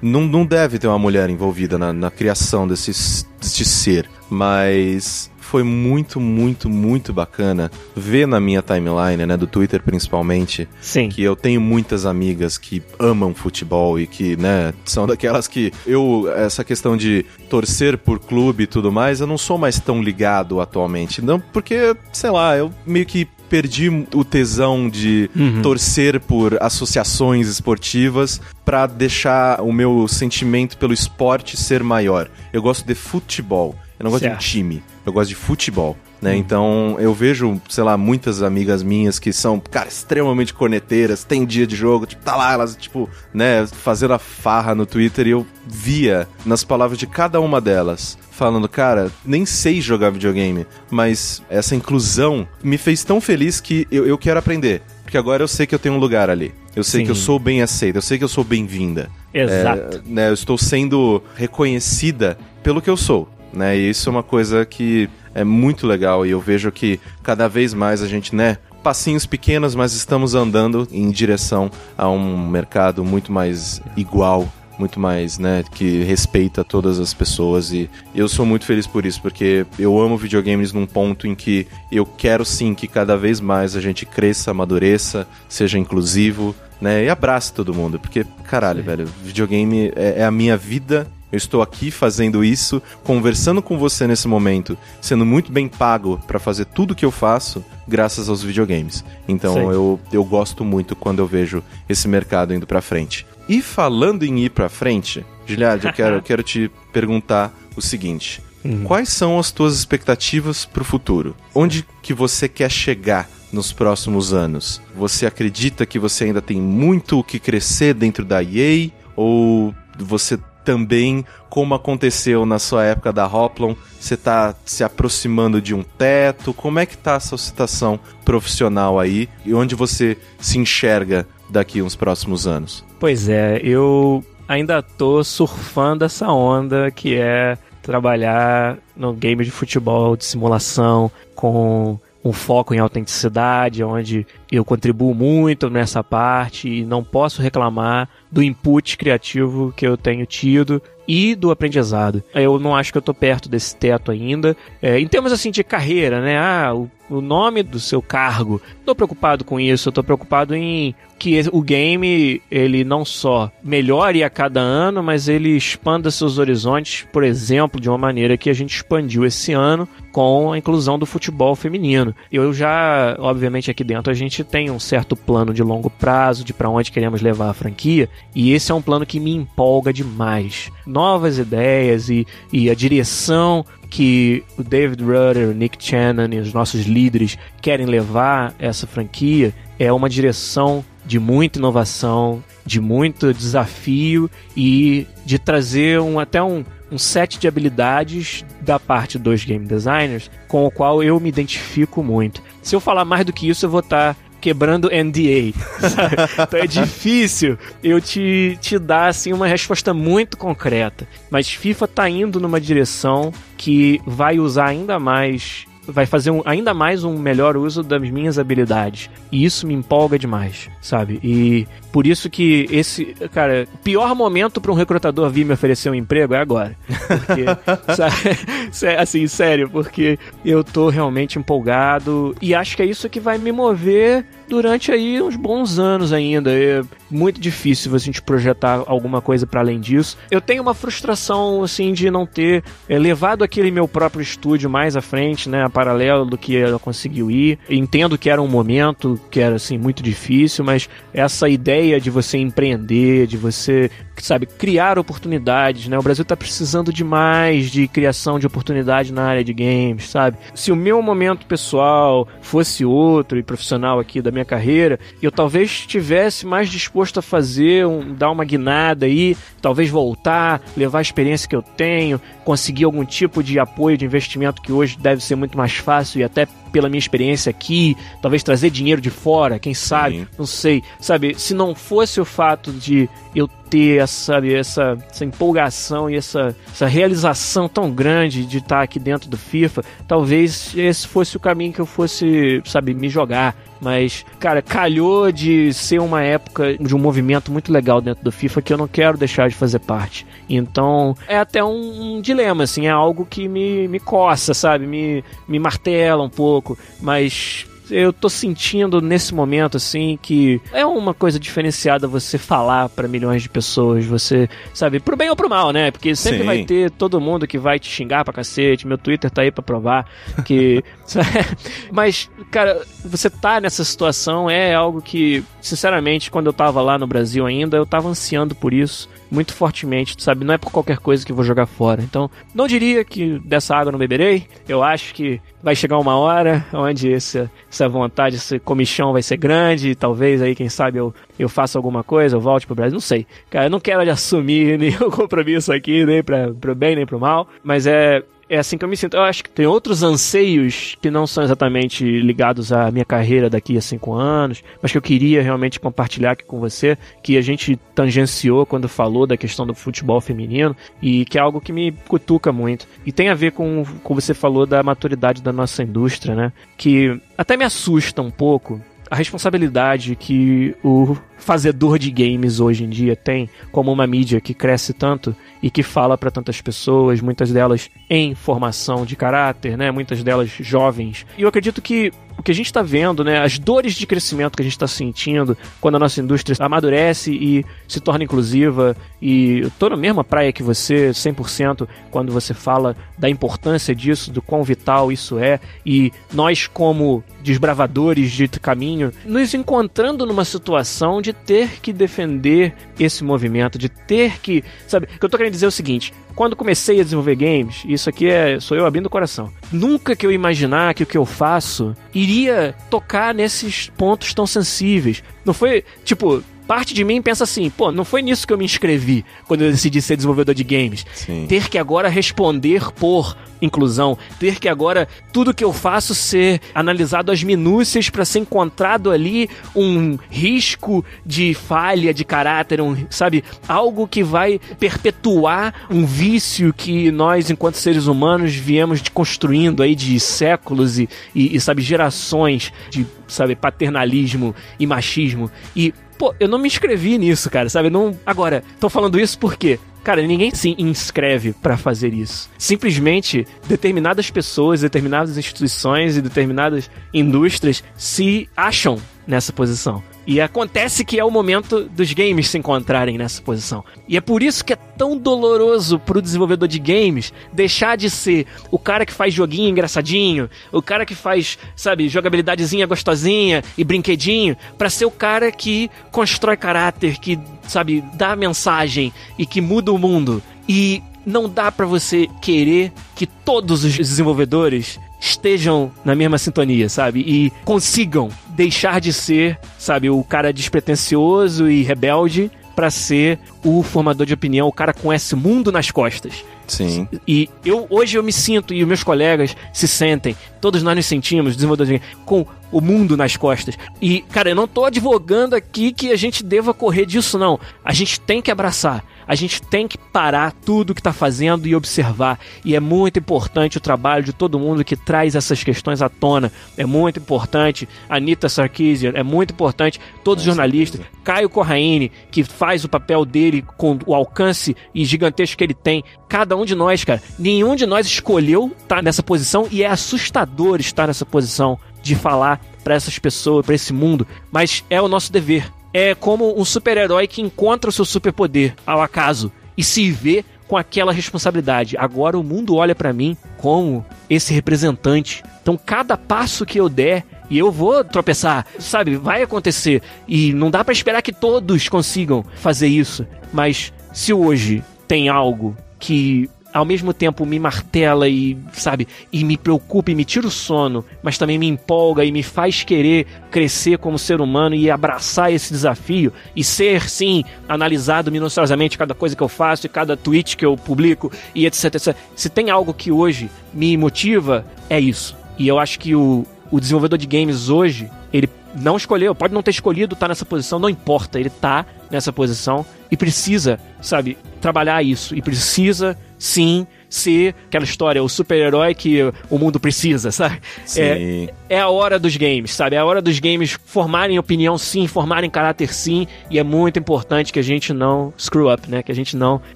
não, 0.00 0.22
não 0.22 0.46
deve 0.46 0.78
ter 0.78 0.86
uma 0.86 0.98
mulher 0.98 1.28
envolvida 1.28 1.78
na, 1.78 1.92
na 1.92 2.10
criação 2.10 2.66
desse, 2.66 3.26
desse 3.40 3.64
ser. 3.64 4.08
Mas 4.28 5.30
foi 5.50 5.64
muito, 5.64 6.20
muito, 6.20 6.70
muito 6.70 7.12
bacana 7.12 7.72
ver 7.96 8.24
na 8.24 8.38
minha 8.38 8.62
timeline, 8.62 9.26
né, 9.26 9.36
do 9.36 9.48
Twitter 9.48 9.82
principalmente, 9.82 10.68
Sim. 10.80 11.08
que 11.08 11.20
eu 11.24 11.34
tenho 11.34 11.60
muitas 11.60 12.06
amigas 12.06 12.56
que 12.56 12.80
amam 13.00 13.34
futebol 13.34 13.98
e 13.98 14.06
que, 14.06 14.36
né, 14.36 14.72
são 14.84 15.08
daquelas 15.08 15.48
que 15.48 15.72
eu 15.84 16.32
essa 16.36 16.62
questão 16.62 16.96
de 16.96 17.26
torcer 17.48 17.98
por 17.98 18.20
clube 18.20 18.62
e 18.62 18.66
tudo 18.68 18.92
mais, 18.92 19.20
eu 19.20 19.26
não 19.26 19.36
sou 19.36 19.58
mais 19.58 19.80
tão 19.80 20.00
ligado 20.00 20.60
atualmente, 20.60 21.20
não 21.20 21.40
porque, 21.40 21.96
sei 22.12 22.30
lá, 22.30 22.56
eu 22.56 22.72
meio 22.86 23.04
que 23.04 23.26
perdi 23.50 23.88
o 23.88 24.24
tesão 24.24 24.88
de 24.88 25.28
uhum. 25.36 25.60
torcer 25.60 26.20
por 26.20 26.56
associações 26.62 27.48
esportivas 27.48 28.40
para 28.64 28.86
deixar 28.86 29.60
o 29.60 29.72
meu 29.72 30.06
sentimento 30.06 30.78
pelo 30.78 30.94
esporte 30.94 31.56
ser 31.56 31.82
maior. 31.82 32.30
Eu 32.52 32.62
gosto 32.62 32.86
de 32.86 32.94
futebol. 32.94 33.74
Eu 33.98 34.04
não 34.04 34.10
gosto 34.12 34.22
certo. 34.22 34.38
de 34.38 34.46
time, 34.46 34.82
eu 35.04 35.12
gosto 35.12 35.28
de 35.28 35.34
futebol. 35.34 35.96
Né? 36.20 36.32
Hum. 36.32 36.36
Então 36.36 36.96
eu 36.98 37.14
vejo, 37.14 37.60
sei 37.68 37.84
lá, 37.84 37.96
muitas 37.96 38.42
amigas 38.42 38.82
minhas 38.82 39.18
que 39.18 39.32
são, 39.32 39.58
cara, 39.58 39.88
extremamente 39.88 40.52
corneteiras, 40.52 41.24
tem 41.24 41.46
dia 41.46 41.66
de 41.66 41.74
jogo, 41.74 42.06
tipo, 42.06 42.22
tá 42.22 42.36
lá, 42.36 42.52
elas, 42.52 42.76
tipo, 42.76 43.08
né, 43.32 43.66
fazendo 43.66 44.14
a 44.14 44.18
farra 44.18 44.74
no 44.74 44.84
Twitter 44.84 45.26
e 45.26 45.30
eu 45.30 45.46
via 45.66 46.28
nas 46.44 46.64
palavras 46.64 46.98
de 46.98 47.06
cada 47.06 47.40
uma 47.40 47.60
delas 47.60 48.18
falando, 48.30 48.66
cara, 48.70 49.10
nem 49.22 49.44
sei 49.44 49.82
jogar 49.82 50.08
videogame, 50.08 50.66
mas 50.90 51.42
essa 51.50 51.76
inclusão 51.76 52.48
me 52.62 52.78
fez 52.78 53.04
tão 53.04 53.20
feliz 53.20 53.60
que 53.60 53.86
eu, 53.90 54.06
eu 54.06 54.16
quero 54.16 54.38
aprender. 54.38 54.80
Porque 55.02 55.18
agora 55.18 55.42
eu 55.42 55.48
sei 55.48 55.66
que 55.66 55.74
eu 55.74 55.78
tenho 55.78 55.96
um 55.96 55.98
lugar 55.98 56.30
ali. 56.30 56.54
Eu 56.74 56.82
sei 56.82 57.00
Sim. 57.00 57.04
que 57.04 57.10
eu 57.10 57.16
sou 57.16 57.38
bem 57.38 57.60
aceita, 57.60 57.98
eu 57.98 58.02
sei 58.02 58.16
que 58.16 58.24
eu 58.24 58.28
sou 58.28 58.42
bem-vinda. 58.42 59.10
Exato. 59.34 59.98
É, 59.98 60.00
né, 60.06 60.28
eu 60.30 60.34
estou 60.34 60.56
sendo 60.56 61.22
reconhecida 61.36 62.38
pelo 62.62 62.80
que 62.80 62.88
eu 62.88 62.96
sou 62.96 63.28
né? 63.52 63.76
E 63.76 63.90
isso 63.90 64.08
é 64.08 64.12
uma 64.12 64.22
coisa 64.22 64.64
que 64.64 65.08
é 65.34 65.44
muito 65.44 65.86
legal 65.86 66.26
e 66.26 66.30
eu 66.30 66.40
vejo 66.40 66.70
que 66.70 67.00
cada 67.22 67.48
vez 67.48 67.74
mais 67.74 68.02
a 68.02 68.08
gente, 68.08 68.34
né, 68.34 68.58
passinhos 68.82 69.26
pequenos, 69.26 69.74
mas 69.74 69.92
estamos 69.92 70.34
andando 70.34 70.88
em 70.90 71.10
direção 71.10 71.70
a 71.96 72.08
um 72.08 72.48
mercado 72.48 73.04
muito 73.04 73.32
mais 73.32 73.80
igual 73.96 74.48
muito 74.78 74.98
mais, 74.98 75.38
né, 75.38 75.62
que 75.74 76.02
respeita 76.04 76.64
todas 76.64 76.98
as 76.98 77.12
pessoas 77.12 77.70
e 77.70 77.90
eu 78.14 78.26
sou 78.26 78.46
muito 78.46 78.64
feliz 78.64 78.86
por 78.86 79.04
isso, 79.04 79.20
porque 79.20 79.66
eu 79.78 80.00
amo 80.00 80.16
videogames 80.16 80.72
num 80.72 80.86
ponto 80.86 81.26
em 81.26 81.34
que 81.34 81.66
eu 81.92 82.06
quero 82.06 82.46
sim 82.46 82.74
que 82.74 82.88
cada 82.88 83.14
vez 83.14 83.40
mais 83.40 83.76
a 83.76 83.80
gente 83.80 84.06
cresça, 84.06 84.50
amadureça, 84.50 85.28
seja 85.50 85.78
inclusivo, 85.78 86.56
né, 86.80 87.04
e 87.04 87.10
abrace 87.10 87.52
todo 87.52 87.74
mundo, 87.74 88.00
porque 88.00 88.24
caralho, 88.44 88.80
sim. 88.80 88.86
velho, 88.86 89.08
videogame 89.22 89.92
é, 89.94 90.20
é 90.20 90.24
a 90.24 90.30
minha 90.30 90.56
vida 90.56 91.06
eu 91.32 91.36
estou 91.36 91.62
aqui 91.62 91.90
fazendo 91.90 92.44
isso, 92.44 92.82
conversando 93.04 93.62
com 93.62 93.78
você 93.78 94.06
nesse 94.06 94.26
momento, 94.26 94.76
sendo 95.00 95.24
muito 95.24 95.52
bem 95.52 95.68
pago 95.68 96.20
para 96.26 96.38
fazer 96.38 96.64
tudo 96.66 96.94
que 96.94 97.04
eu 97.04 97.10
faço 97.10 97.64
graças 97.86 98.28
aos 98.28 98.42
videogames. 98.42 99.04
Então 99.28 99.70
eu, 99.72 100.00
eu 100.12 100.24
gosto 100.24 100.64
muito 100.64 100.96
quando 100.96 101.20
eu 101.20 101.26
vejo 101.26 101.62
esse 101.88 102.08
mercado 102.08 102.54
indo 102.54 102.66
para 102.66 102.80
frente. 102.80 103.26
E 103.48 103.60
falando 103.60 104.22
em 104.24 104.44
ir 104.44 104.50
para 104.50 104.68
frente, 104.68 105.24
Giliard, 105.46 105.84
eu 105.84 105.92
quero, 105.92 106.16
eu 106.16 106.22
quero 106.22 106.42
te 106.42 106.70
perguntar 106.92 107.52
o 107.76 107.82
seguinte: 107.82 108.42
uhum. 108.64 108.84
quais 108.84 109.08
são 109.08 109.38
as 109.38 109.50
tuas 109.50 109.74
expectativas 109.74 110.64
para 110.64 110.82
o 110.82 110.84
futuro? 110.84 111.34
Onde 111.54 111.84
que 112.02 112.14
você 112.14 112.48
quer 112.48 112.70
chegar 112.70 113.28
nos 113.52 113.72
próximos 113.72 114.32
anos? 114.32 114.80
Você 114.94 115.26
acredita 115.26 115.84
que 115.84 115.98
você 115.98 116.24
ainda 116.24 116.40
tem 116.40 116.60
muito 116.60 117.18
o 117.18 117.24
que 117.24 117.38
crescer 117.38 117.94
dentro 117.94 118.24
da 118.24 118.42
EA? 118.42 118.90
Ou 119.16 119.74
você 119.98 120.38
também, 120.64 121.24
como 121.48 121.74
aconteceu 121.74 122.44
na 122.46 122.58
sua 122.58 122.84
época 122.84 123.12
da 123.12 123.26
Hoplon, 123.26 123.74
você 123.98 124.14
está 124.14 124.54
se 124.64 124.84
aproximando 124.84 125.60
de 125.60 125.74
um 125.74 125.82
teto? 125.82 126.54
Como 126.54 126.78
é 126.78 126.86
que 126.86 126.94
está 126.94 127.16
a 127.16 127.20
sua 127.20 127.38
situação 127.38 127.98
profissional 128.24 128.98
aí? 128.98 129.28
E 129.44 129.52
onde 129.54 129.74
você 129.74 130.16
se 130.38 130.58
enxerga 130.58 131.26
daqui 131.48 131.82
uns 131.82 131.96
próximos 131.96 132.46
anos? 132.46 132.84
Pois 132.98 133.28
é, 133.28 133.60
eu 133.62 134.24
ainda 134.48 134.82
tô 134.82 135.22
surfando 135.24 136.04
essa 136.04 136.28
onda 136.28 136.90
que 136.90 137.14
é 137.14 137.56
trabalhar 137.82 138.78
no 138.96 139.12
game 139.12 139.44
de 139.44 139.50
futebol 139.50 140.16
de 140.16 140.24
simulação 140.24 141.10
com 141.34 141.98
um 142.24 142.32
foco 142.32 142.74
em 142.74 142.78
autenticidade, 142.78 143.82
onde 143.82 144.26
eu 144.52 144.64
contribuo 144.64 145.14
muito 145.14 145.70
nessa 145.70 146.04
parte 146.04 146.68
e 146.68 146.84
não 146.84 147.02
posso 147.02 147.40
reclamar 147.40 148.08
do 148.30 148.42
input 148.42 148.96
criativo 148.96 149.72
que 149.76 149.86
eu 149.86 149.96
tenho 149.96 150.26
tido 150.26 150.82
e 151.08 151.34
do 151.34 151.50
aprendizado. 151.50 152.22
Eu 152.34 152.58
não 152.58 152.76
acho 152.76 152.92
que 152.92 152.98
eu 152.98 153.02
tô 153.02 153.14
perto 153.14 153.48
desse 153.48 153.74
teto 153.74 154.10
ainda. 154.10 154.56
É, 154.80 155.00
em 155.00 155.08
termos 155.08 155.32
assim 155.32 155.50
de 155.50 155.64
carreira, 155.64 156.20
né? 156.20 156.38
Ah, 156.38 156.74
o, 156.74 156.90
o 157.10 157.20
nome 157.20 157.62
do 157.62 157.80
seu 157.80 158.00
cargo. 158.00 158.62
Tô 158.86 158.94
preocupado 158.94 159.44
com 159.44 159.58
isso, 159.58 159.88
eu 159.88 159.92
tô 159.92 160.02
preocupado 160.02 160.54
em 160.54 160.94
que 161.18 161.38
o 161.52 161.60
game 161.60 162.40
ele 162.50 162.82
não 162.82 163.04
só 163.04 163.52
melhore 163.62 164.24
a 164.24 164.30
cada 164.30 164.60
ano, 164.60 165.02
mas 165.02 165.28
ele 165.28 165.50
expanda 165.50 166.10
seus 166.10 166.38
horizontes, 166.38 167.06
por 167.12 167.22
exemplo, 167.22 167.78
de 167.78 167.90
uma 167.90 167.98
maneira 167.98 168.38
que 168.38 168.48
a 168.48 168.54
gente 168.54 168.74
expandiu 168.74 169.26
esse 169.26 169.52
ano 169.52 169.86
com 170.12 170.50
a 170.50 170.56
inclusão 170.56 170.98
do 170.98 171.04
futebol 171.04 171.54
feminino. 171.54 172.14
Eu 172.32 172.54
já, 172.54 173.16
obviamente, 173.18 173.70
aqui 173.70 173.84
dentro 173.84 174.10
a 174.10 174.14
gente 174.14 174.42
tem 174.42 174.70
um 174.70 174.80
certo 174.80 175.14
plano 175.14 175.52
de 175.52 175.62
longo 175.62 175.90
prazo 175.90 176.42
de 176.42 176.54
para 176.54 176.70
onde 176.70 176.90
queremos 176.90 177.20
levar 177.20 177.50
a 177.50 177.54
franquia, 177.54 178.08
e 178.34 178.52
esse 178.52 178.72
é 178.72 178.74
um 178.74 178.82
plano 178.82 179.04
que 179.04 179.20
me 179.20 179.34
empolga 179.34 179.92
demais. 179.92 180.72
Novas 180.86 181.38
ideias 181.38 182.08
e, 182.08 182.26
e 182.50 182.70
a 182.70 182.74
direção 182.74 183.64
que 183.90 184.44
o 184.56 184.62
David 184.62 185.02
Rudder, 185.02 185.48
o 185.48 185.52
Nick 185.52 185.76
Channon 185.84 186.28
e 186.30 186.38
os 186.38 186.54
nossos 186.54 186.86
líderes 186.86 187.36
querem 187.60 187.86
levar 187.86 188.54
essa 188.58 188.86
franquia 188.86 189.52
é 189.78 189.92
uma 189.92 190.08
direção 190.08 190.84
de 191.04 191.18
muita 191.18 191.58
inovação, 191.58 192.42
de 192.64 192.80
muito 192.80 193.34
desafio 193.34 194.30
e 194.56 195.06
de 195.24 195.38
trazer 195.38 196.00
um, 196.00 196.20
até 196.20 196.40
um, 196.40 196.64
um 196.92 196.98
set 196.98 197.38
de 197.38 197.48
habilidades 197.48 198.44
da 198.60 198.78
parte 198.78 199.18
dos 199.18 199.44
game 199.44 199.66
designers 199.66 200.30
com 200.46 200.64
o 200.66 200.70
qual 200.70 201.02
eu 201.02 201.18
me 201.18 201.28
identifico 201.28 202.02
muito. 202.02 202.42
Se 202.62 202.76
eu 202.76 202.80
falar 202.80 203.04
mais 203.04 203.24
do 203.24 203.32
que 203.32 203.48
isso, 203.48 203.66
eu 203.66 203.70
vou 203.70 203.80
estar 203.80 204.14
tá 204.14 204.20
quebrando 204.40 204.88
NDA. 204.88 205.52
então 206.42 206.60
é 206.60 206.66
difícil 206.66 207.58
eu 207.82 208.00
te, 208.00 208.58
te 208.60 208.78
dar 208.78 209.08
assim, 209.08 209.32
uma 209.32 209.46
resposta 209.46 209.92
muito 209.92 210.36
concreta. 210.36 211.06
Mas 211.30 211.50
FIFA 211.50 211.86
tá 211.86 212.08
indo 212.08 212.40
numa 212.40 212.60
direção 212.60 213.32
que 213.56 214.00
vai 214.06 214.38
usar 214.38 214.68
ainda 214.68 214.98
mais 214.98 215.66
vai 215.90 216.06
fazer 216.06 216.30
um, 216.30 216.42
ainda 216.44 216.72
mais 216.72 217.04
um 217.04 217.18
melhor 217.18 217.56
uso 217.56 217.82
das 217.82 218.00
minhas 218.00 218.38
habilidades. 218.38 219.10
E 219.30 219.44
isso 219.44 219.66
me 219.66 219.74
empolga 219.74 220.18
demais, 220.18 220.68
sabe? 220.80 221.20
E 221.22 221.66
por 221.92 222.06
isso 222.06 222.30
que 222.30 222.66
esse, 222.70 223.06
cara, 223.32 223.66
o 223.72 223.78
pior 223.78 224.14
momento 224.14 224.60
para 224.60 224.72
um 224.72 224.74
recrutador 224.74 225.28
vir 225.30 225.44
me 225.44 225.52
oferecer 225.52 225.90
um 225.90 225.94
emprego 225.94 226.34
é 226.34 226.38
agora. 226.38 226.76
Porque, 227.06 227.44
sabe, 227.94 228.96
assim, 228.98 229.26
sério, 229.26 229.68
porque 229.68 230.18
eu 230.44 230.62
tô 230.62 230.88
realmente 230.88 231.38
empolgado 231.38 232.34
e 232.40 232.54
acho 232.54 232.76
que 232.76 232.82
é 232.82 232.86
isso 232.86 233.08
que 233.08 233.20
vai 233.20 233.38
me 233.38 233.52
mover 233.52 234.24
durante 234.50 234.92
aí 234.92 235.22
uns 235.22 235.36
bons 235.36 235.78
anos 235.78 236.12
ainda. 236.12 236.52
É 236.52 236.82
muito 237.10 237.40
difícil 237.40 237.90
você 237.90 238.10
gente 238.10 238.20
projetar 238.20 238.82
alguma 238.86 239.20
coisa 239.20 239.46
para 239.46 239.60
além 239.60 239.80
disso. 239.80 240.18
Eu 240.30 240.40
tenho 240.40 240.62
uma 240.62 240.74
frustração 240.74 241.62
assim 241.62 241.92
de 241.92 242.10
não 242.10 242.26
ter 242.26 242.62
é, 242.88 242.98
levado 242.98 243.44
aquele 243.44 243.70
meu 243.70 243.86
próprio 243.86 244.20
estúdio 244.20 244.68
mais 244.68 244.96
à 244.96 245.00
frente, 245.00 245.48
né, 245.48 245.64
a 245.64 245.70
paralelo 245.70 246.24
do 246.24 246.36
que 246.36 246.56
ela 246.56 246.78
conseguiu 246.78 247.30
ir. 247.30 247.58
Entendo 247.68 248.18
que 248.18 248.28
era 248.28 248.42
um 248.42 248.48
momento 248.48 249.18
que 249.30 249.40
era 249.40 249.56
assim 249.56 249.78
muito 249.78 250.02
difícil, 250.02 250.64
mas 250.64 250.88
essa 251.14 251.48
ideia 251.48 252.00
de 252.00 252.10
você 252.10 252.36
empreender, 252.38 253.26
de 253.26 253.36
você 253.36 253.90
sabe, 254.24 254.46
criar 254.46 254.98
oportunidades, 254.98 255.88
né? 255.88 255.98
O 255.98 256.02
Brasil 256.02 256.24
tá 256.24 256.36
precisando 256.36 256.92
demais 256.92 257.70
de 257.70 257.88
criação 257.88 258.38
de 258.38 258.46
oportunidade 258.46 259.12
na 259.12 259.24
área 259.24 259.44
de 259.44 259.52
games, 259.52 260.08
sabe? 260.08 260.36
Se 260.54 260.72
o 260.72 260.76
meu 260.76 261.00
momento 261.02 261.46
pessoal 261.46 262.26
fosse 262.40 262.84
outro 262.84 263.38
e 263.38 263.42
profissional 263.42 263.98
aqui 263.98 264.20
da 264.20 264.30
minha 264.30 264.44
carreira, 264.44 264.98
eu 265.22 265.30
talvez 265.30 265.70
estivesse 265.70 266.46
mais 266.46 266.68
disposto 266.68 267.18
a 267.18 267.22
fazer, 267.22 267.86
um, 267.86 268.14
dar 268.14 268.30
uma 268.30 268.44
guinada 268.44 269.06
aí, 269.06 269.36
talvez 269.60 269.90
voltar, 269.90 270.60
levar 270.76 270.98
a 270.98 271.02
experiência 271.02 271.48
que 271.48 271.56
eu 271.56 271.62
tenho, 271.62 272.20
conseguir 272.44 272.84
algum 272.84 273.04
tipo 273.04 273.42
de 273.42 273.58
apoio 273.58 273.96
de 273.96 274.04
investimento 274.04 274.62
que 274.62 274.72
hoje 274.72 274.98
deve 274.98 275.22
ser 275.22 275.36
muito 275.36 275.56
mais 275.56 275.74
fácil 275.76 276.20
e 276.20 276.24
até 276.24 276.46
pela 276.70 276.88
minha 276.88 276.98
experiência 276.98 277.50
aqui, 277.50 277.96
talvez 278.22 278.42
trazer 278.42 278.70
dinheiro 278.70 279.00
de 279.00 279.10
fora, 279.10 279.58
quem 279.58 279.74
sabe, 279.74 280.20
Sim. 280.20 280.26
não 280.38 280.46
sei. 280.46 280.82
Sabe, 280.98 281.34
se 281.38 281.54
não 281.54 281.74
fosse 281.74 282.20
o 282.20 282.24
fato 282.24 282.72
de 282.72 283.08
eu 283.34 283.48
ter 283.48 284.06
sabe, 284.08 284.52
essa, 284.52 284.98
essa 285.08 285.24
empolgação 285.24 286.10
e 286.10 286.16
essa, 286.16 286.54
essa 286.70 286.86
realização 286.86 287.68
tão 287.68 287.90
grande 287.90 288.44
de 288.44 288.58
estar 288.58 288.82
aqui 288.82 288.98
dentro 288.98 289.30
do 289.30 289.38
FIFA, 289.38 289.84
talvez 290.08 290.72
esse 290.76 291.06
fosse 291.06 291.36
o 291.36 291.40
caminho 291.40 291.72
que 291.72 291.80
eu 291.80 291.86
fosse, 291.86 292.60
sabe, 292.64 292.92
me 292.94 293.08
jogar. 293.08 293.56
Mas, 293.80 294.24
cara, 294.38 294.60
calhou 294.60 295.32
de 295.32 295.72
ser 295.72 296.00
uma 296.00 296.22
época 296.22 296.76
de 296.76 296.94
um 296.94 296.98
movimento 296.98 297.50
muito 297.50 297.72
legal 297.72 298.00
dentro 298.00 298.22
do 298.22 298.32
FIFA 298.32 298.62
que 298.62 298.72
eu 298.72 298.76
não 298.76 298.86
quero 298.88 299.16
deixar 299.16 299.48
de 299.48 299.54
fazer 299.54 299.78
parte. 299.78 300.26
Então, 300.48 301.16
é 301.26 301.38
até 301.38 301.64
um, 301.64 302.16
um 302.16 302.20
dilema, 302.20 302.64
assim, 302.64 302.86
é 302.86 302.90
algo 302.90 303.24
que 303.24 303.48
me, 303.48 303.88
me 303.88 304.00
coça, 304.00 304.52
sabe? 304.52 304.86
Me, 304.86 305.24
me 305.48 305.58
martela 305.58 306.22
um 306.22 306.28
pouco. 306.28 306.78
Mas 307.00 307.66
eu 307.90 308.12
tô 308.12 308.28
sentindo 308.28 309.00
nesse 309.00 309.34
momento 309.34 309.76
assim 309.76 310.18
que 310.20 310.60
é 310.72 310.84
uma 310.84 311.14
coisa 311.14 311.38
diferenciada 311.38 312.06
você 312.06 312.38
falar 312.38 312.88
para 312.88 313.08
milhões 313.08 313.42
de 313.42 313.48
pessoas, 313.48 314.04
você, 314.04 314.48
sabe, 314.72 315.00
pro 315.00 315.16
bem 315.16 315.30
ou 315.30 315.36
pro 315.36 315.48
mal, 315.48 315.72
né? 315.72 315.90
Porque 315.90 316.14
sempre 316.14 316.40
Sim. 316.40 316.46
vai 316.46 316.64
ter 316.64 316.90
todo 316.90 317.20
mundo 317.20 317.46
que 317.46 317.58
vai 317.58 317.78
te 317.78 317.88
xingar 317.88 318.24
pra 318.24 318.32
cacete. 318.32 318.86
Meu 318.86 318.98
Twitter 318.98 319.30
tá 319.30 319.42
aí 319.42 319.50
pra 319.50 319.62
provar 319.62 320.06
que. 320.44 320.82
Mas, 321.90 322.30
cara, 322.50 322.82
você 323.04 323.28
tá 323.28 323.60
nessa 323.60 323.84
situação 323.84 324.48
é 324.48 324.74
algo 324.74 325.02
que, 325.02 325.44
sinceramente, 325.60 326.30
quando 326.30 326.46
eu 326.46 326.52
tava 326.52 326.80
lá 326.80 326.98
no 326.98 327.06
Brasil 327.06 327.46
ainda, 327.46 327.76
eu 327.76 327.86
tava 327.86 328.08
ansiando 328.08 328.54
por 328.54 328.72
isso 328.72 329.08
muito 329.30 329.54
fortemente, 329.54 330.20
sabe? 330.22 330.44
Não 330.44 330.54
é 330.54 330.58
por 330.58 330.72
qualquer 330.72 330.98
coisa 330.98 331.24
que 331.24 331.32
vou 331.32 331.44
jogar 331.44 331.66
fora. 331.66 332.02
Então, 332.02 332.30
não 332.54 332.66
diria 332.66 333.04
que 333.04 333.38
dessa 333.40 333.76
água 333.76 333.92
não 333.92 333.98
beberei. 333.98 334.46
Eu 334.68 334.82
acho 334.82 335.14
que 335.14 335.40
vai 335.62 335.74
chegar 335.74 335.98
uma 335.98 336.16
hora 336.16 336.64
onde 336.72 337.12
essa, 337.12 337.50
essa 337.70 337.88
vontade, 337.88 338.36
esse 338.36 338.58
comichão 338.58 339.12
vai 339.12 339.22
ser 339.22 339.36
grande. 339.36 339.94
talvez 339.94 340.42
aí, 340.42 340.54
quem 340.54 340.68
sabe, 340.68 340.98
eu, 340.98 341.14
eu 341.38 341.48
faça 341.48 341.78
alguma 341.78 342.02
coisa, 342.02 342.36
eu 342.36 342.40
volte 342.40 342.66
pro 342.66 342.74
Brasil. 342.74 342.94
Não 342.94 343.00
sei. 343.00 343.26
Cara, 343.48 343.66
eu 343.66 343.70
não 343.70 343.80
quero 343.80 344.00
assumir 344.10 344.78
nenhum 344.78 345.10
compromisso 345.10 345.72
aqui, 345.72 346.04
nem 346.04 346.22
pra, 346.22 346.52
pro 346.52 346.74
bem 346.74 346.96
nem 346.96 347.06
pro 347.06 347.20
mal. 347.20 347.48
Mas 347.62 347.86
é 347.86 348.22
é 348.50 348.58
assim 348.58 348.76
que 348.76 348.84
eu 348.84 348.88
me 348.88 348.96
sinto. 348.96 349.16
Eu 349.16 349.22
acho 349.22 349.44
que 349.44 349.50
tem 349.50 349.64
outros 349.64 350.02
anseios 350.02 350.96
que 351.00 351.08
não 351.08 351.24
são 351.24 351.44
exatamente 351.44 352.04
ligados 352.04 352.72
à 352.72 352.90
minha 352.90 353.04
carreira 353.04 353.48
daqui 353.48 353.76
a 353.78 353.80
cinco 353.80 354.12
anos, 354.12 354.62
mas 354.82 354.90
que 354.90 354.98
eu 354.98 355.02
queria 355.02 355.40
realmente 355.40 355.78
compartilhar 355.78 356.32
aqui 356.32 356.44
com 356.44 356.58
você, 356.58 356.98
que 357.22 357.36
a 357.36 357.40
gente 357.40 357.78
tangenciou 357.94 358.66
quando 358.66 358.88
falou 358.88 359.24
da 359.24 359.36
questão 359.36 359.64
do 359.64 359.72
futebol 359.72 360.20
feminino 360.20 360.76
e 361.00 361.24
que 361.24 361.38
é 361.38 361.40
algo 361.40 361.60
que 361.60 361.72
me 361.72 361.92
cutuca 362.08 362.52
muito. 362.52 362.88
E 363.06 363.12
tem 363.12 363.28
a 363.28 363.34
ver 363.34 363.52
com 363.52 363.82
o 363.82 363.84
que 363.84 364.14
você 364.14 364.34
falou 364.34 364.66
da 364.66 364.82
maturidade 364.82 365.40
da 365.40 365.52
nossa 365.52 365.84
indústria, 365.84 366.34
né? 366.34 366.52
Que 366.76 367.20
até 367.38 367.56
me 367.56 367.64
assusta 367.64 368.20
um 368.20 368.30
pouco 368.32 368.80
a 369.10 369.16
responsabilidade 369.16 370.14
que 370.14 370.74
o 370.84 371.16
fazedor 371.36 371.98
de 371.98 372.10
games 372.12 372.60
hoje 372.60 372.84
em 372.84 372.88
dia 372.88 373.16
tem 373.16 373.50
como 373.72 373.90
uma 373.90 374.06
mídia 374.06 374.40
que 374.40 374.54
cresce 374.54 374.92
tanto 374.92 375.34
e 375.60 375.68
que 375.68 375.82
fala 375.82 376.16
para 376.16 376.30
tantas 376.30 376.60
pessoas, 376.60 377.20
muitas 377.20 377.50
delas 377.50 377.90
em 378.08 378.34
formação 378.36 379.04
de 379.04 379.16
caráter, 379.16 379.76
né? 379.76 379.90
Muitas 379.90 380.22
delas 380.22 380.48
jovens. 380.48 381.26
E 381.36 381.42
eu 381.42 381.48
acredito 381.48 381.82
que 381.82 382.12
o 382.40 382.42
que 382.42 382.50
a 382.50 382.54
gente 382.54 382.66
está 382.66 382.82
vendo, 382.82 383.22
né, 383.22 383.38
as 383.38 383.58
dores 383.58 383.94
de 383.94 384.06
crescimento 384.06 384.56
que 384.56 384.62
a 384.62 384.64
gente 384.64 384.72
está 384.72 384.88
sentindo 384.88 385.56
quando 385.80 385.96
a 385.96 385.98
nossa 385.98 386.20
indústria 386.20 386.56
amadurece 386.58 387.32
e 387.32 387.64
se 387.86 388.00
torna 388.00 388.24
inclusiva, 388.24 388.96
e 389.20 389.60
eu 389.60 389.70
tô 389.78 389.90
na 389.90 389.96
mesma 389.96 390.24
praia 390.24 390.52
que 390.52 390.62
você, 390.62 391.10
100%, 391.10 391.86
quando 392.10 392.32
você 392.32 392.54
fala 392.54 392.96
da 393.18 393.28
importância 393.28 393.94
disso, 393.94 394.32
do 394.32 394.40
quão 394.40 394.62
vital 394.62 395.12
isso 395.12 395.38
é, 395.38 395.60
e 395.84 396.10
nós, 396.32 396.66
como 396.66 397.22
desbravadores 397.42 398.32
de 398.32 398.48
caminho, 398.48 399.12
nos 399.24 399.52
encontrando 399.52 400.24
numa 400.24 400.44
situação 400.44 401.20
de 401.20 401.32
ter 401.32 401.80
que 401.80 401.92
defender 401.92 402.74
esse 402.98 403.22
movimento, 403.22 403.78
de 403.78 403.88
ter 403.88 404.40
que. 404.40 404.64
Sabe, 404.86 405.06
o 405.06 405.18
que 405.18 405.24
eu 405.24 405.28
tô 405.28 405.36
querendo 405.36 405.52
dizer 405.52 405.66
é 405.66 405.68
o 405.68 405.72
seguinte: 405.72 406.12
quando 406.34 406.56
comecei 406.56 407.00
a 407.00 407.04
desenvolver 407.04 407.36
games, 407.36 407.82
isso 407.86 408.08
aqui 408.08 408.28
é 408.28 408.60
sou 408.60 408.76
eu 408.76 408.86
abrindo 408.86 409.06
o 409.06 409.10
coração. 409.10 409.50
Nunca 409.72 410.16
que 410.16 410.26
eu 410.26 410.32
imaginar 410.32 410.94
que 410.94 411.02
o 411.02 411.06
que 411.06 411.18
eu 411.18 411.26
faço 411.26 411.94
iria 412.14 412.74
tocar 412.88 413.34
nesses 413.34 413.90
pontos 413.96 414.32
tão 414.34 414.46
sensíveis. 414.46 415.22
Não 415.44 415.54
foi, 415.54 415.84
tipo, 416.04 416.42
parte 416.70 416.94
de 416.94 417.02
mim 417.02 417.20
pensa 417.20 417.42
assim, 417.42 417.68
pô, 417.68 417.90
não 417.90 418.04
foi 418.04 418.22
nisso 418.22 418.46
que 418.46 418.52
eu 418.52 418.56
me 418.56 418.64
inscrevi 418.64 419.24
quando 419.48 419.62
eu 419.62 419.72
decidi 419.72 420.00
ser 420.00 420.14
desenvolvedor 420.14 420.54
de 420.54 420.62
games. 420.62 421.04
Sim. 421.12 421.44
Ter 421.48 421.68
que 421.68 421.76
agora 421.76 422.08
responder 422.08 422.92
por 422.92 423.36
inclusão, 423.60 424.16
ter 424.38 424.60
que 424.60 424.68
agora 424.68 425.08
tudo 425.32 425.52
que 425.52 425.64
eu 425.64 425.72
faço 425.72 426.14
ser 426.14 426.60
analisado 426.72 427.32
às 427.32 427.42
minúcias 427.42 428.08
para 428.08 428.24
ser 428.24 428.38
encontrado 428.38 429.10
ali 429.10 429.50
um 429.74 430.16
risco 430.30 431.04
de 431.26 431.54
falha 431.54 432.14
de 432.14 432.24
caráter, 432.24 432.80
um, 432.80 432.96
sabe, 433.10 433.42
algo 433.66 434.06
que 434.06 434.22
vai 434.22 434.60
perpetuar 434.78 435.74
um 435.90 436.06
vício 436.06 436.72
que 436.72 437.10
nós 437.10 437.50
enquanto 437.50 437.74
seres 437.74 438.06
humanos 438.06 438.54
viemos 438.54 439.02
de 439.02 439.10
construindo 439.10 439.82
aí 439.82 439.96
de 439.96 440.20
séculos 440.20 441.00
e, 441.00 441.08
e, 441.34 441.56
e 441.56 441.60
sabe 441.60 441.82
gerações 441.82 442.72
de 442.90 443.04
sabe 443.26 443.56
paternalismo 443.56 444.54
e 444.78 444.86
machismo 444.86 445.50
e 445.74 445.92
pô, 446.20 446.34
eu 446.38 446.46
não 446.46 446.58
me 446.58 446.68
inscrevi 446.68 447.16
nisso, 447.16 447.48
cara, 447.48 447.70
sabe? 447.70 447.88
Não, 447.88 448.14
agora, 448.26 448.62
tô 448.78 448.90
falando 448.90 449.18
isso 449.18 449.38
porque 449.38 449.80
Cara, 450.02 450.22
ninguém 450.22 450.50
se 450.54 450.74
inscreve 450.78 451.52
para 451.52 451.76
fazer 451.76 452.14
isso. 452.14 452.48
Simplesmente 452.56 453.46
determinadas 453.68 454.30
pessoas, 454.30 454.80
determinadas 454.80 455.36
instituições 455.36 456.16
e 456.16 456.22
determinadas 456.22 456.90
indústrias 457.12 457.84
se 457.98 458.48
acham 458.56 458.96
nessa 459.30 459.52
posição. 459.52 460.02
E 460.26 460.40
acontece 460.40 461.04
que 461.04 461.18
é 461.18 461.24
o 461.24 461.30
momento 461.30 461.84
dos 461.84 462.12
games 462.12 462.48
se 462.48 462.58
encontrarem 462.58 463.16
nessa 463.16 463.40
posição. 463.40 463.84
E 464.06 464.16
é 464.16 464.20
por 464.20 464.42
isso 464.42 464.64
que 464.64 464.72
é 464.72 464.76
tão 464.76 465.16
doloroso 465.16 465.98
pro 465.98 466.20
desenvolvedor 466.20 466.68
de 466.68 466.78
games 466.78 467.32
deixar 467.52 467.96
de 467.96 468.10
ser 468.10 468.46
o 468.70 468.78
cara 468.78 469.06
que 469.06 469.12
faz 469.12 469.32
joguinho 469.32 469.70
engraçadinho, 469.70 470.50
o 470.70 470.82
cara 470.82 471.06
que 471.06 471.14
faz, 471.14 471.58
sabe, 471.74 472.08
jogabilidadezinha 472.08 472.86
gostosinha 472.86 473.62
e 473.78 473.84
brinquedinho, 473.84 474.56
para 474.76 474.90
ser 474.90 475.06
o 475.06 475.10
cara 475.10 475.50
que 475.50 475.90
constrói 476.10 476.56
caráter, 476.56 477.18
que, 477.18 477.38
sabe, 477.66 478.04
dá 478.14 478.36
mensagem 478.36 479.12
e 479.38 479.46
que 479.46 479.60
muda 479.60 479.92
o 479.92 479.98
mundo. 479.98 480.42
E 480.68 481.02
não 481.24 481.48
dá 481.48 481.70
para 481.70 481.86
você 481.86 482.28
querer 482.40 482.92
que 483.14 483.26
todos 483.26 483.84
os 483.84 483.96
desenvolvedores 483.96 484.98
estejam 485.20 485.92
na 486.04 486.14
mesma 486.14 486.38
sintonia, 486.38 486.88
sabe? 486.88 487.20
E 487.20 487.52
consigam 487.64 488.30
deixar 488.48 489.00
de 489.00 489.12
ser, 489.12 489.58
sabe, 489.78 490.08
o 490.08 490.24
cara 490.24 490.52
despretensioso 490.52 491.70
e 491.70 491.82
rebelde 491.82 492.50
para 492.74 492.90
ser 492.90 493.38
o 493.62 493.82
formador 493.82 494.26
de 494.26 494.32
opinião, 494.32 494.66
o 494.66 494.72
cara 494.72 494.94
com 494.94 495.12
esse 495.12 495.36
mundo 495.36 495.70
nas 495.70 495.90
costas. 495.90 496.44
Sim. 496.66 497.06
E 497.26 497.50
eu 497.64 497.86
hoje 497.90 498.16
eu 498.16 498.22
me 498.22 498.32
sinto 498.32 498.72
e 498.72 498.80
os 498.80 498.88
meus 498.88 499.02
colegas 499.02 499.56
se 499.72 499.86
sentem, 499.86 500.36
todos 500.60 500.82
nós 500.82 500.96
nos 500.96 501.04
sentimos, 501.06 501.56
desenvolvedores, 501.56 502.00
com 502.24 502.46
o 502.72 502.80
mundo 502.80 503.16
nas 503.16 503.36
costas. 503.36 503.76
E, 504.00 504.22
cara, 504.22 504.50
eu 504.50 504.54
não 504.54 504.68
tô 504.68 504.84
advogando 504.84 505.56
aqui 505.56 505.92
que 505.92 506.10
a 506.12 506.16
gente 506.16 506.44
deva 506.44 506.72
correr 506.72 507.04
disso, 507.04 507.38
não. 507.38 507.58
A 507.84 507.92
gente 507.92 508.20
tem 508.20 508.40
que 508.40 508.50
abraçar. 508.50 509.04
A 509.30 509.36
gente 509.36 509.62
tem 509.62 509.86
que 509.86 509.96
parar 509.96 510.50
tudo 510.50 510.92
que 510.92 510.98
está 510.98 511.12
fazendo 511.12 511.68
e 511.68 511.76
observar. 511.76 512.36
E 512.64 512.74
é 512.74 512.80
muito 512.80 513.20
importante 513.20 513.78
o 513.78 513.80
trabalho 513.80 514.24
de 514.24 514.32
todo 514.32 514.58
mundo 514.58 514.84
que 514.84 514.96
traz 514.96 515.36
essas 515.36 515.62
questões 515.62 516.02
à 516.02 516.08
tona. 516.08 516.50
É 516.76 516.84
muito 516.84 517.20
importante 517.20 517.88
a 518.08 518.16
Anitta 518.16 518.48
Sarkeesian, 518.48 519.12
é 519.14 519.22
muito 519.22 519.52
importante 519.52 520.00
todos 520.24 520.42
os 520.42 520.46
jornalistas. 520.46 521.00
Caio 521.22 521.48
Corraine, 521.48 522.10
que 522.32 522.42
faz 522.42 522.84
o 522.84 522.88
papel 522.88 523.24
dele 523.24 523.64
com 523.76 523.96
o 524.04 524.16
alcance 524.16 524.76
e 524.92 525.04
gigantesco 525.04 525.56
que 525.56 525.62
ele 525.62 525.74
tem. 525.74 526.02
Cada 526.28 526.56
um 526.56 526.64
de 526.64 526.74
nós, 526.74 527.04
cara, 527.04 527.22
nenhum 527.38 527.76
de 527.76 527.86
nós 527.86 528.08
escolheu 528.08 528.72
estar 528.82 528.96
tá 528.96 529.02
nessa 529.02 529.22
posição 529.22 529.68
e 529.70 529.84
é 529.84 529.86
assustador 529.86 530.80
estar 530.80 531.06
nessa 531.06 531.24
posição 531.24 531.78
de 532.02 532.16
falar 532.16 532.60
para 532.82 532.96
essas 532.96 533.16
pessoas, 533.16 533.64
para 533.64 533.76
esse 533.76 533.92
mundo, 533.92 534.26
mas 534.50 534.84
é 534.90 535.00
o 535.00 535.06
nosso 535.06 535.30
dever. 535.30 535.70
É 535.92 536.14
como 536.14 536.58
um 536.58 536.64
super-herói 536.64 537.26
que 537.26 537.42
encontra 537.42 537.90
o 537.90 537.92
seu 537.92 538.04
superpoder 538.04 538.74
ao 538.86 539.00
acaso 539.00 539.52
e 539.76 539.82
se 539.82 540.10
vê 540.10 540.44
com 540.68 540.76
aquela 540.76 541.12
responsabilidade. 541.12 541.96
Agora 541.96 542.38
o 542.38 542.44
mundo 542.44 542.76
olha 542.76 542.94
para 542.94 543.12
mim 543.12 543.36
como 543.58 544.04
esse 544.28 544.54
representante. 544.54 545.42
Então 545.60 545.76
cada 545.76 546.16
passo 546.16 546.64
que 546.64 546.78
eu 546.78 546.88
der 546.88 547.24
e 547.50 547.58
eu 547.58 547.72
vou 547.72 548.04
tropeçar, 548.04 548.64
sabe? 548.78 549.16
Vai 549.16 549.42
acontecer 549.42 550.00
e 550.28 550.52
não 550.52 550.70
dá 550.70 550.84
para 550.84 550.92
esperar 550.92 551.22
que 551.22 551.32
todos 551.32 551.88
consigam 551.88 552.44
fazer 552.54 552.86
isso. 552.86 553.26
Mas 553.52 553.92
se 554.12 554.32
hoje 554.32 554.84
tem 555.08 555.28
algo 555.28 555.76
que 555.98 556.48
ao 556.72 556.84
mesmo 556.84 557.12
tempo 557.12 557.44
me 557.44 557.58
martela 557.58 558.28
e, 558.28 558.56
sabe, 558.72 559.08
e 559.32 559.44
me 559.44 559.56
preocupa 559.56 560.10
e 560.10 560.14
me 560.14 560.24
tira 560.24 560.46
o 560.46 560.50
sono, 560.50 561.04
mas 561.22 561.36
também 561.36 561.58
me 561.58 561.66
empolga 561.66 562.24
e 562.24 562.32
me 562.32 562.42
faz 562.42 562.82
querer 562.82 563.26
crescer 563.50 563.98
como 563.98 564.18
ser 564.18 564.40
humano 564.40 564.74
e 564.74 564.90
abraçar 564.90 565.52
esse 565.52 565.72
desafio 565.72 566.32
e 566.54 566.62
ser, 566.62 567.08
sim, 567.08 567.44
analisado 567.68 568.30
minuciosamente 568.30 568.96
cada 568.96 569.14
coisa 569.14 569.34
que 569.34 569.42
eu 569.42 569.48
faço 569.48 569.86
e 569.86 569.88
cada 569.88 570.16
tweet 570.16 570.56
que 570.56 570.64
eu 570.64 570.76
publico 570.76 571.30
e 571.54 571.66
etc, 571.66 571.94
etc. 571.94 572.16
Se 572.34 572.48
tem 572.48 572.70
algo 572.70 572.94
que 572.94 573.10
hoje 573.10 573.50
me 573.72 573.96
motiva, 573.96 574.64
é 574.88 575.00
isso. 575.00 575.36
E 575.58 575.66
eu 575.66 575.78
acho 575.78 575.98
que 575.98 576.14
o, 576.14 576.46
o 576.70 576.80
desenvolvedor 576.80 577.18
de 577.18 577.26
games 577.26 577.68
hoje, 577.68 578.10
ele 578.32 578.48
não 578.74 578.96
escolheu, 578.96 579.34
pode 579.34 579.52
não 579.52 579.62
ter 579.62 579.72
escolhido 579.72 580.14
estar 580.14 580.28
nessa 580.28 580.44
posição, 580.44 580.78
não 580.78 580.88
importa, 580.88 581.38
ele 581.38 581.48
está 581.48 581.84
nessa 582.10 582.32
posição 582.32 582.86
e 583.10 583.16
precisa, 583.16 583.78
sabe, 584.00 584.38
trabalhar 584.60 585.02
isso 585.02 585.34
e 585.34 585.42
precisa 585.42 586.16
sim 586.40 586.86
ser 587.08 587.54
aquela 587.66 587.84
história, 587.84 588.22
o 588.22 588.28
super-herói 588.28 588.94
que 588.94 589.20
o 589.50 589.58
mundo 589.58 589.78
precisa, 589.78 590.30
sabe? 590.32 590.60
É, 590.96 591.52
é 591.68 591.80
a 591.80 591.88
hora 591.88 592.18
dos 592.18 592.36
games, 592.36 592.72
sabe? 592.72 592.96
É 592.96 592.98
a 593.00 593.04
hora 593.04 593.20
dos 593.20 593.38
games 593.38 593.76
formarem 593.84 594.38
opinião 594.38 594.78
sim, 594.78 595.06
formarem 595.06 595.50
caráter 595.50 595.92
sim, 595.92 596.26
e 596.48 596.58
é 596.58 596.62
muito 596.62 596.98
importante 596.98 597.52
que 597.52 597.58
a 597.58 597.62
gente 597.62 597.92
não 597.92 598.32
screw 598.38 598.72
up, 598.72 598.88
né? 598.88 599.02
Que 599.02 599.12
a 599.12 599.14
gente 599.14 599.36
não, 599.36 599.60